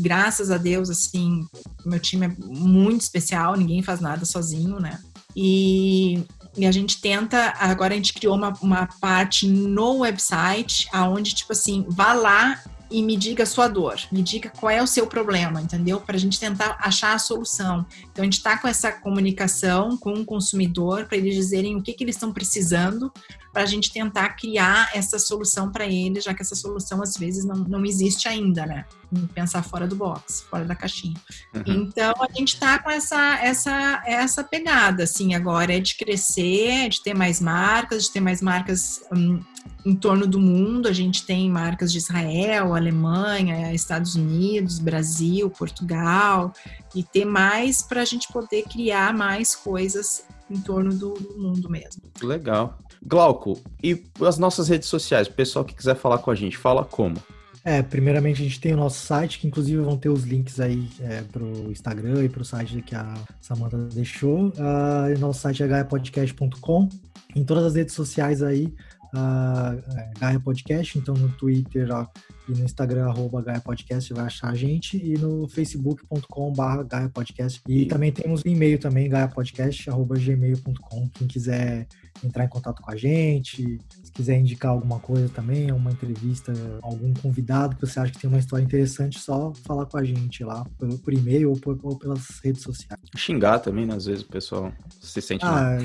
graças 0.00 0.50
a 0.50 0.58
Deus, 0.58 0.90
assim, 0.90 1.46
meu 1.84 2.00
time 2.00 2.26
é 2.26 2.32
muito 2.44 3.02
especial, 3.02 3.56
ninguém 3.56 3.82
faz 3.82 4.00
nada 4.00 4.24
sozinho, 4.24 4.80
né? 4.80 5.00
E 5.36 6.24
e 6.56 6.66
a 6.66 6.72
gente 6.72 7.00
tenta, 7.00 7.52
agora 7.58 7.94
a 7.94 7.96
gente 7.96 8.12
criou 8.12 8.36
uma, 8.36 8.52
uma 8.62 8.86
parte 9.00 9.46
no 9.48 9.98
website, 9.98 10.88
aonde, 10.92 11.34
tipo 11.34 11.52
assim, 11.52 11.84
vá 11.88 12.12
lá 12.12 12.60
e 12.90 13.02
me 13.02 13.16
diga 13.16 13.42
a 13.42 13.46
sua 13.46 13.68
dor, 13.68 13.96
me 14.10 14.22
diga 14.22 14.50
qual 14.50 14.70
é 14.70 14.82
o 14.82 14.86
seu 14.86 15.06
problema, 15.06 15.60
entendeu? 15.60 16.00
Para 16.00 16.16
a 16.16 16.18
gente 16.18 16.38
tentar 16.38 16.76
achar 16.80 17.14
a 17.14 17.18
solução. 17.18 17.86
Então 18.12 18.22
a 18.22 18.24
gente 18.24 18.38
está 18.38 18.56
com 18.58 18.68
essa 18.68 18.92
comunicação 18.92 19.96
com 19.96 20.12
o 20.12 20.24
consumidor 20.24 21.06
para 21.06 21.16
eles 21.16 21.34
dizerem 21.34 21.76
o 21.76 21.82
que, 21.82 21.92
que 21.92 22.04
eles 22.04 22.16
estão 22.16 22.32
precisando 22.32 23.12
para 23.52 23.62
a 23.62 23.66
gente 23.66 23.92
tentar 23.92 24.30
criar 24.30 24.90
essa 24.92 25.16
solução 25.16 25.70
para 25.70 25.86
eles, 25.86 26.24
já 26.24 26.34
que 26.34 26.42
essa 26.42 26.56
solução 26.56 27.00
às 27.00 27.16
vezes 27.16 27.44
não, 27.44 27.56
não 27.56 27.84
existe 27.86 28.26
ainda, 28.26 28.66
né? 28.66 28.84
Pensar 29.32 29.62
fora 29.62 29.86
do 29.86 29.94
box, 29.94 30.44
fora 30.50 30.64
da 30.64 30.74
caixinha. 30.74 31.14
Uhum. 31.54 31.62
Então 31.84 32.12
a 32.20 32.32
gente 32.36 32.54
está 32.54 32.80
com 32.80 32.90
essa, 32.90 33.38
essa, 33.40 34.02
essa 34.04 34.42
pegada, 34.42 35.04
assim, 35.04 35.34
agora 35.34 35.72
é 35.72 35.78
de 35.78 35.96
crescer, 35.96 36.88
de 36.88 37.00
ter 37.00 37.14
mais 37.14 37.40
marcas, 37.40 38.04
de 38.04 38.12
ter 38.12 38.20
mais 38.20 38.42
marcas 38.42 39.04
hum, 39.14 39.40
em 39.84 39.94
torno 39.94 40.26
do 40.26 40.40
mundo. 40.40 40.88
A 40.88 40.92
gente 40.92 41.26
tem 41.26 41.50
marcas 41.50 41.92
de 41.92 41.98
Israel, 41.98 42.74
Alemanha, 42.74 43.72
Estados 43.72 44.14
Unidos, 44.14 44.78
Brasil, 44.78 45.50
Portugal, 45.50 46.52
e 46.94 47.02
ter 47.02 47.24
mais 47.24 47.82
para 47.82 48.02
a 48.02 48.04
gente 48.04 48.32
poder 48.32 48.62
criar 48.62 49.12
mais 49.12 49.54
coisas 49.54 50.24
em 50.50 50.60
torno 50.60 50.94
do, 50.94 51.14
do 51.14 51.38
mundo 51.38 51.68
mesmo. 51.68 52.02
Legal. 52.22 52.78
Glauco, 53.06 53.60
e 53.82 54.02
as 54.26 54.38
nossas 54.38 54.68
redes 54.68 54.88
sociais, 54.88 55.28
o 55.28 55.32
pessoal 55.32 55.64
que 55.64 55.74
quiser 55.74 55.94
falar 55.94 56.18
com 56.18 56.30
a 56.30 56.34
gente, 56.34 56.56
fala 56.56 56.84
como? 56.84 57.16
É, 57.62 57.82
primeiramente 57.82 58.42
a 58.42 58.44
gente 58.44 58.60
tem 58.60 58.74
o 58.74 58.76
nosso 58.76 59.04
site, 59.06 59.38
que 59.38 59.46
inclusive 59.46 59.80
vão 59.80 59.96
ter 59.96 60.10
os 60.10 60.24
links 60.24 60.60
aí 60.60 60.86
é, 61.00 61.22
pro 61.22 61.46
Instagram 61.70 62.22
e 62.22 62.28
pro 62.28 62.44
site 62.44 62.82
que 62.82 62.94
a 62.94 63.14
Samantha 63.40 63.78
deixou. 63.78 64.48
Uh, 64.48 65.18
nosso 65.18 65.40
site 65.40 65.62
é 65.62 65.66
gaiapodcast.com. 65.66 66.88
Em 67.34 67.42
todas 67.42 67.64
as 67.64 67.74
redes 67.74 67.94
sociais 67.94 68.42
aí, 68.42 68.72
uh, 69.14 70.18
Gaia 70.18 70.40
Podcast, 70.40 70.98
então 70.98 71.14
no 71.14 71.28
Twitter 71.30 71.88
ó, 71.90 72.06
e 72.48 72.52
no 72.52 72.64
Instagram, 72.64 73.06
arroba 73.06 73.42
Gaia 73.42 73.60
Podcast, 73.60 74.12
vai 74.12 74.26
achar 74.26 74.50
a 74.50 74.54
gente, 74.54 74.96
e 74.96 75.16
no 75.16 75.48
facebook.com 75.48 76.52
barra 76.52 76.82
Gaia 76.82 77.08
Podcast. 77.08 77.62
E, 77.68 77.82
e 77.82 77.86
também 77.86 78.12
temos 78.12 78.42
e-mail 78.44 78.78
também, 78.78 79.08
gaiapodcast, 79.08 79.88
arroba 79.88 80.16
gmail.com, 80.16 81.08
quem 81.10 81.26
quiser 81.26 81.86
entrar 82.26 82.44
em 82.44 82.48
contato 82.48 82.82
com 82.82 82.90
a 82.90 82.96
gente, 82.96 83.78
se 84.02 84.12
quiser 84.12 84.38
indicar 84.38 84.70
alguma 84.70 84.98
coisa 84.98 85.28
também, 85.28 85.70
uma 85.72 85.90
entrevista, 85.90 86.52
algum 86.82 87.12
convidado 87.14 87.76
que 87.76 87.86
você 87.86 88.00
acha 88.00 88.12
que 88.12 88.18
tem 88.18 88.28
uma 88.28 88.38
história 88.38 88.62
interessante, 88.62 89.18
só 89.18 89.52
falar 89.66 89.86
com 89.86 89.98
a 89.98 90.04
gente 90.04 90.44
lá, 90.44 90.64
por, 90.78 90.98
por 90.98 91.12
e-mail 91.12 91.50
ou, 91.50 91.56
por, 91.56 91.78
ou, 91.82 91.98
pelas 91.98 92.40
redes 92.42 92.62
sociais. 92.62 93.00
Xingar 93.16 93.58
também, 93.58 93.86
né? 93.86 93.94
Às 93.94 94.06
vezes 94.06 94.22
o 94.22 94.28
pessoal 94.28 94.72
se 95.00 95.20
sente 95.20 95.44
ah, 95.44 95.76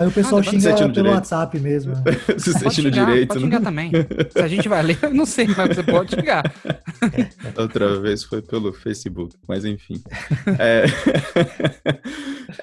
Aí 0.00 0.06
o 0.06 0.12
pessoal 0.12 0.40
ah, 0.40 0.44
xinga 0.44 0.74
pelo 0.74 0.92
direito. 0.92 1.14
WhatsApp 1.14 1.60
mesmo. 1.60 1.94
se 2.38 2.52
sente 2.52 2.82
no 2.82 2.90
direito. 2.90 3.28
Pode 3.28 3.40
xingar 3.40 3.60
também. 3.60 3.90
Se 4.30 4.40
a 4.40 4.48
gente 4.48 4.68
vai 4.68 4.82
ler, 4.82 4.98
eu 5.02 5.14
não 5.14 5.26
sei, 5.26 5.46
mas 5.48 5.76
você 5.76 5.82
pode 5.82 6.14
xingar. 6.14 6.44
Outra 7.56 8.00
vez 8.00 8.24
foi 8.24 8.42
pelo 8.42 8.72
Facebook, 8.72 9.34
mas 9.48 9.64
enfim. 9.64 10.02
É, 10.58 10.84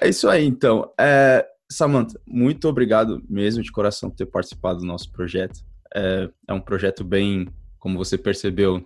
é 0.00 0.08
isso 0.08 0.28
aí, 0.28 0.46
então. 0.46 0.90
É... 0.98 1.46
Samantha, 1.72 2.20
muito 2.26 2.68
obrigado 2.68 3.22
mesmo 3.28 3.62
de 3.62 3.72
coração 3.72 4.10
por 4.10 4.16
ter 4.16 4.26
participado 4.26 4.80
do 4.80 4.86
nosso 4.86 5.10
projeto. 5.10 5.60
É, 5.94 6.28
é 6.48 6.52
um 6.52 6.60
projeto 6.60 7.04
bem, 7.04 7.48
como 7.78 7.98
você 7.98 8.16
percebeu, 8.16 8.84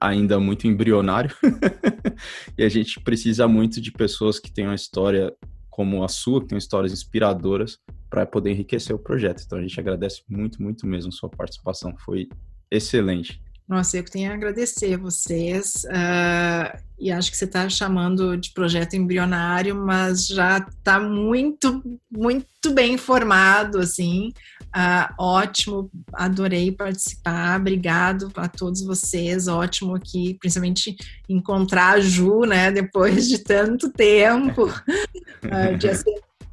ainda 0.00 0.40
muito 0.40 0.66
embrionário. 0.66 1.34
e 2.56 2.62
a 2.64 2.68
gente 2.68 3.00
precisa 3.00 3.46
muito 3.46 3.80
de 3.80 3.92
pessoas 3.92 4.38
que 4.38 4.52
tenham 4.52 4.70
uma 4.70 4.76
história 4.76 5.32
como 5.68 6.04
a 6.04 6.08
sua, 6.08 6.40
que 6.40 6.48
tenham 6.48 6.58
histórias 6.58 6.92
inspiradoras 6.92 7.78
para 8.08 8.26
poder 8.26 8.50
enriquecer 8.50 8.94
o 8.94 8.98
projeto. 8.98 9.42
Então 9.44 9.58
a 9.58 9.62
gente 9.62 9.78
agradece 9.78 10.22
muito, 10.28 10.62
muito 10.62 10.86
mesmo 10.86 11.12
sua 11.12 11.28
participação. 11.28 11.94
Foi 11.98 12.28
excelente. 12.70 13.40
Nossa, 13.70 13.98
eu 13.98 14.04
tenho 14.04 14.32
a 14.32 14.34
agradecer 14.34 14.96
vocês. 14.96 15.84
Uh, 15.84 16.76
e 16.98 17.12
acho 17.12 17.30
que 17.30 17.36
você 17.36 17.44
está 17.44 17.68
chamando 17.68 18.36
de 18.36 18.52
projeto 18.52 18.94
embrionário, 18.94 19.76
mas 19.76 20.26
já 20.26 20.58
está 20.58 20.98
muito, 20.98 21.80
muito 22.10 22.72
bem 22.74 22.94
informado, 22.94 23.78
assim. 23.78 24.32
Uh, 24.74 25.14
ótimo, 25.16 25.88
adorei 26.12 26.72
participar. 26.72 27.60
Obrigado 27.60 28.32
a 28.34 28.48
todos 28.48 28.82
vocês. 28.82 29.46
Ótimo 29.46 29.94
aqui, 29.94 30.36
principalmente 30.40 30.96
encontrar 31.28 31.92
a 31.92 32.00
Ju, 32.00 32.40
né? 32.40 32.72
Depois 32.74 33.28
de 33.28 33.38
tanto 33.38 33.88
tempo 33.88 34.64
uh, 34.64 35.78
de 35.78 35.88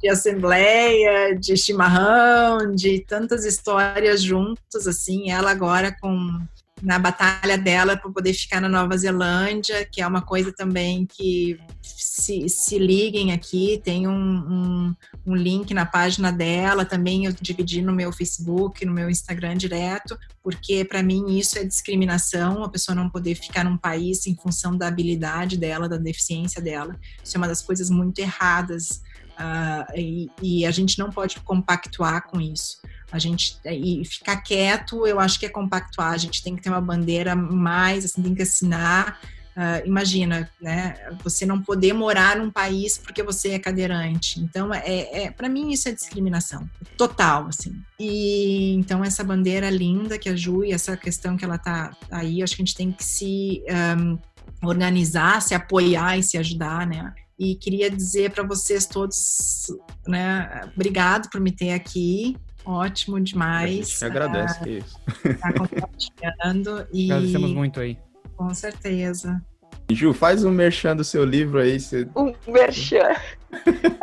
de 0.00 0.08
assembleia, 0.08 1.36
de 1.36 1.56
chimarrão, 1.56 2.72
de 2.72 3.00
tantas 3.00 3.44
histórias 3.44 4.22
juntos, 4.22 4.86
assim, 4.86 5.32
ela 5.32 5.50
agora 5.50 5.92
com 6.00 6.38
na 6.82 6.98
batalha 6.98 7.58
dela 7.58 7.96
para 7.96 8.10
poder 8.10 8.32
ficar 8.32 8.60
na 8.60 8.68
Nova 8.68 8.96
Zelândia, 8.96 9.84
que 9.84 10.00
é 10.00 10.06
uma 10.06 10.22
coisa 10.22 10.52
também 10.52 11.06
que 11.06 11.58
se, 11.82 12.48
se 12.48 12.78
liguem 12.78 13.32
aqui, 13.32 13.80
tem 13.82 14.06
um, 14.06 14.12
um, 14.12 14.94
um, 15.26 15.34
link 15.34 15.72
na 15.74 15.86
página 15.86 16.30
dela, 16.30 16.84
também 16.84 17.24
eu 17.24 17.32
dividi 17.40 17.82
no 17.82 17.92
meu 17.92 18.12
Facebook, 18.12 18.84
no 18.84 18.92
meu 18.92 19.08
Instagram 19.10 19.56
direto, 19.56 20.18
porque 20.42 20.84
para 20.84 21.02
mim 21.02 21.38
isso 21.38 21.58
é 21.58 21.64
discriminação, 21.64 22.62
a 22.62 22.68
pessoa 22.68 22.94
não 22.94 23.08
poder 23.08 23.34
ficar 23.34 23.64
num 23.64 23.76
país 23.76 24.26
em 24.26 24.36
função 24.36 24.76
da 24.76 24.88
habilidade 24.88 25.56
dela, 25.56 25.88
da 25.88 25.96
deficiência 25.96 26.60
dela. 26.60 26.96
Isso 27.22 27.36
é 27.36 27.38
uma 27.38 27.48
das 27.48 27.62
coisas 27.62 27.90
muito 27.90 28.18
erradas 28.18 29.02
uh, 29.38 29.96
e, 29.96 30.30
e 30.42 30.66
a 30.66 30.70
gente 30.70 30.98
não 30.98 31.10
pode 31.10 31.40
compactuar 31.40 32.28
com 32.28 32.40
isso. 32.40 32.78
A 33.10 33.18
gente 33.18 33.58
e 33.64 34.04
ficar 34.04 34.36
quieto, 34.38 35.06
eu 35.06 35.18
acho 35.18 35.38
que 35.40 35.46
é 35.46 35.48
compactuar. 35.48 36.12
A 36.12 36.18
gente 36.18 36.42
tem 36.42 36.54
que 36.54 36.62
ter 36.62 36.68
uma 36.68 36.80
bandeira 36.80 37.34
mais, 37.34 38.04
assim, 38.04 38.22
tem 38.22 38.34
que 38.34 38.42
assinar. 38.42 39.20
Uh, 39.58 39.84
imagina, 39.84 40.48
né? 40.60 40.94
Você 41.24 41.44
não 41.44 41.60
poder 41.60 41.92
morar 41.92 42.36
num 42.36 42.48
país 42.48 42.96
porque 42.96 43.24
você 43.24 43.50
é 43.50 43.58
cadeirante. 43.58 44.38
Então, 44.38 44.72
é, 44.72 45.24
é 45.24 45.30
para 45.32 45.48
mim 45.48 45.72
isso 45.72 45.88
é 45.88 45.92
discriminação 45.92 46.70
total, 46.96 47.48
assim. 47.48 47.74
E 47.98 48.74
então 48.74 49.02
essa 49.02 49.24
bandeira 49.24 49.68
linda 49.68 50.16
que 50.16 50.28
a 50.28 50.36
Ju 50.36 50.64
e 50.64 50.70
essa 50.70 50.96
questão 50.96 51.36
que 51.36 51.44
ela 51.44 51.58
tá 51.58 51.96
aí, 52.08 52.40
acho 52.40 52.54
que 52.54 52.62
a 52.62 52.64
gente 52.64 52.76
tem 52.76 52.92
que 52.92 53.04
se 53.04 53.64
um, 53.98 54.16
organizar, 54.62 55.42
se 55.42 55.54
apoiar 55.54 56.16
e 56.16 56.22
se 56.22 56.38
ajudar, 56.38 56.86
né? 56.86 57.12
E 57.38 57.54
queria 57.54 57.90
dizer 57.90 58.30
para 58.30 58.44
vocês 58.44 58.86
todos, 58.86 59.72
né? 60.06 60.70
Obrigado 60.74 61.28
por 61.30 61.40
me 61.40 61.50
ter 61.50 61.72
aqui. 61.72 62.36
Ótimo 62.68 63.18
demais. 63.18 63.70
A 63.70 63.72
gente 63.72 64.04
agradece, 64.04 64.62
que 64.62 64.70
isso. 64.70 65.00
Tá 65.40 65.52
compartilhando 65.56 66.86
e... 66.92 67.10
Agradecemos 67.10 67.52
muito 67.52 67.80
aí. 67.80 67.96
Com 68.36 68.52
certeza. 68.52 69.42
Ju, 69.90 70.12
faz 70.12 70.44
um 70.44 70.50
merchan 70.50 70.94
do 70.94 71.02
seu 71.02 71.24
livro 71.24 71.60
aí. 71.60 71.80
Você... 71.80 72.06
Um 72.14 72.34
merchan. 72.46 73.16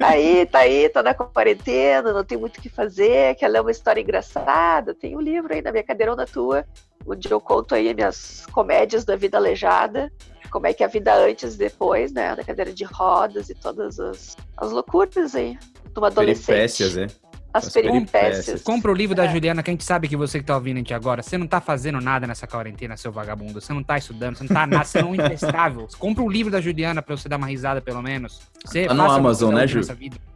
Aí, 0.01 0.47
tá 0.47 0.59
aí, 0.59 0.89
tá 0.89 1.03
na 1.03 1.13
quarentena, 1.13 2.11
não 2.11 2.23
tem 2.23 2.39
muito 2.39 2.57
o 2.57 2.61
que 2.61 2.67
fazer, 2.67 3.35
quer 3.35 3.49
ler 3.49 3.61
uma 3.61 3.69
história 3.69 4.01
engraçada. 4.01 4.95
Tem 4.95 5.15
um 5.15 5.21
livro 5.21 5.53
aí 5.53 5.61
na 5.61 5.71
minha 5.71 5.83
cadeirona 5.83 6.25
tua, 6.25 6.65
onde 7.05 7.29
eu 7.31 7.39
conto 7.39 7.75
aí 7.75 7.93
minhas 7.93 8.47
comédias 8.51 9.05
da 9.05 9.15
vida 9.15 9.37
aleijada, 9.37 10.11
como 10.49 10.65
é 10.65 10.73
que 10.73 10.81
é 10.81 10.87
a 10.87 10.89
vida 10.89 11.13
antes 11.15 11.53
e 11.53 11.57
depois, 11.59 12.11
né, 12.11 12.35
da 12.35 12.43
cadeira 12.43 12.73
de 12.73 12.83
rodas 12.83 13.47
e 13.51 13.53
todas 13.53 13.99
as, 13.99 14.35
as 14.57 14.71
loucuras 14.71 15.35
aí 15.35 15.55
de 15.95 15.99
uma 15.99 16.07
adolescente. 16.07 16.47
Peripécias, 16.47 16.95
né? 16.95 17.07
As 17.55 17.67
As 17.67 17.73
peripécias. 17.73 18.11
peripécias. 18.11 18.61
Compra 18.63 18.91
o 18.91 18.93
livro 18.93 19.15
da 19.15 19.25
É. 19.25 19.29
Juliana, 19.31 19.63
que 19.63 19.69
a 19.69 19.73
gente 19.73 19.85
sabe 19.85 20.09
que 20.09 20.17
você 20.17 20.39
que 20.39 20.45
tá 20.45 20.55
ouvindo 20.55 20.75
a 20.75 20.79
gente 20.79 20.93
agora, 20.93 21.23
você 21.23 21.37
não 21.37 21.47
tá 21.47 21.61
fazendo 21.61 22.01
nada 22.01 22.27
nessa 22.27 22.45
quarentena, 22.45 22.97
seu 22.97 23.13
vagabundo. 23.13 23.61
Você 23.61 23.71
não 23.71 23.81
tá 23.81 23.97
estudando, 23.97 24.35
você 24.37 24.43
não 24.43 24.53
tá 24.53 24.67
nada, 24.67 24.83
você 24.83 25.01
não 25.01 25.13
é 25.13 25.17
intestável. 25.25 25.87
Compra 25.97 26.21
o 26.21 26.29
livro 26.29 26.51
da 26.51 26.59
Juliana 26.59 27.01
pra 27.01 27.15
você 27.15 27.29
dar 27.29 27.37
uma 27.37 27.47
risada, 27.47 27.79
pelo 27.81 28.01
menos. 28.01 28.41
Você 28.65 28.87
Tá 28.87 28.93
no 28.93 29.01
alguma 29.03 29.19
Amazon, 29.19 29.53
né, 29.55 29.65
Ju? 29.67 29.79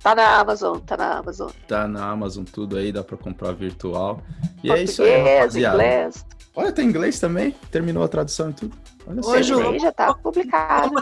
Tá 0.02 0.16
na 0.16 0.38
Amazon, 0.40 0.78
tá 0.80 0.96
na 0.96 1.18
Amazon. 1.18 1.50
Tá 1.68 1.88
na 1.90 2.10
Amazon 2.10 2.46
tudo 2.46 2.78
aí, 2.78 2.92
dá 2.94 3.04
pra 3.04 3.18
comprar 3.18 3.52
virtual. 3.52 4.22
E 4.64 4.72
é 4.72 4.82
isso 4.84 5.04
aí, 5.04 5.18
rapaziada. 5.36 5.76
inglês. 5.76 6.26
Olha, 6.56 6.72
tem 6.72 6.88
inglês 6.88 7.20
também? 7.20 7.54
Terminou 7.70 8.04
a 8.04 8.08
tradução 8.08 8.50
e 8.50 8.54
tudo. 8.54 8.78
Olha 9.06 9.22
só. 9.24 9.32
Ô, 9.32 9.42
Ju, 9.44 9.80
já 9.80 9.92
tá 9.92 10.14
publicado. 10.14 10.94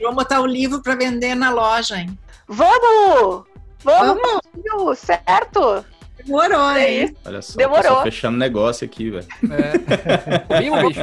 Vamos 0.00 0.14
botar 0.14 0.40
o 0.40 0.46
livro 0.46 0.80
para 0.82 0.94
vender 0.94 1.34
na 1.34 1.50
loja, 1.50 1.96
hein? 1.98 2.16
Vamos! 2.46 3.44
Vamos, 3.84 4.40
Vamos. 4.66 4.98
Certo? 4.98 5.84
Demorou, 6.24 6.70
hein? 6.76 6.86
Aí, 6.86 7.16
Olha 7.26 7.42
só, 7.42 7.56
Demorou. 7.56 8.02
fechando 8.02 8.38
negócio 8.38 8.84
aqui, 8.84 9.10
velho. 9.10 9.26
É. 9.50 10.60
Viu, 10.60 10.74
bicho? 10.88 11.00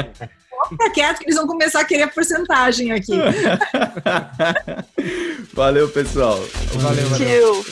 Fica 0.69 0.89
quieto 0.91 1.17
que 1.19 1.25
eles 1.25 1.35
vão 1.35 1.47
começar 1.47 1.81
a 1.81 1.85
querer 1.85 2.07
porcentagem 2.13 2.91
aqui. 2.91 3.13
Valeu, 5.53 5.89
pessoal. 5.89 6.39
Valeu, 6.75 7.07
valeu. 7.09 7.65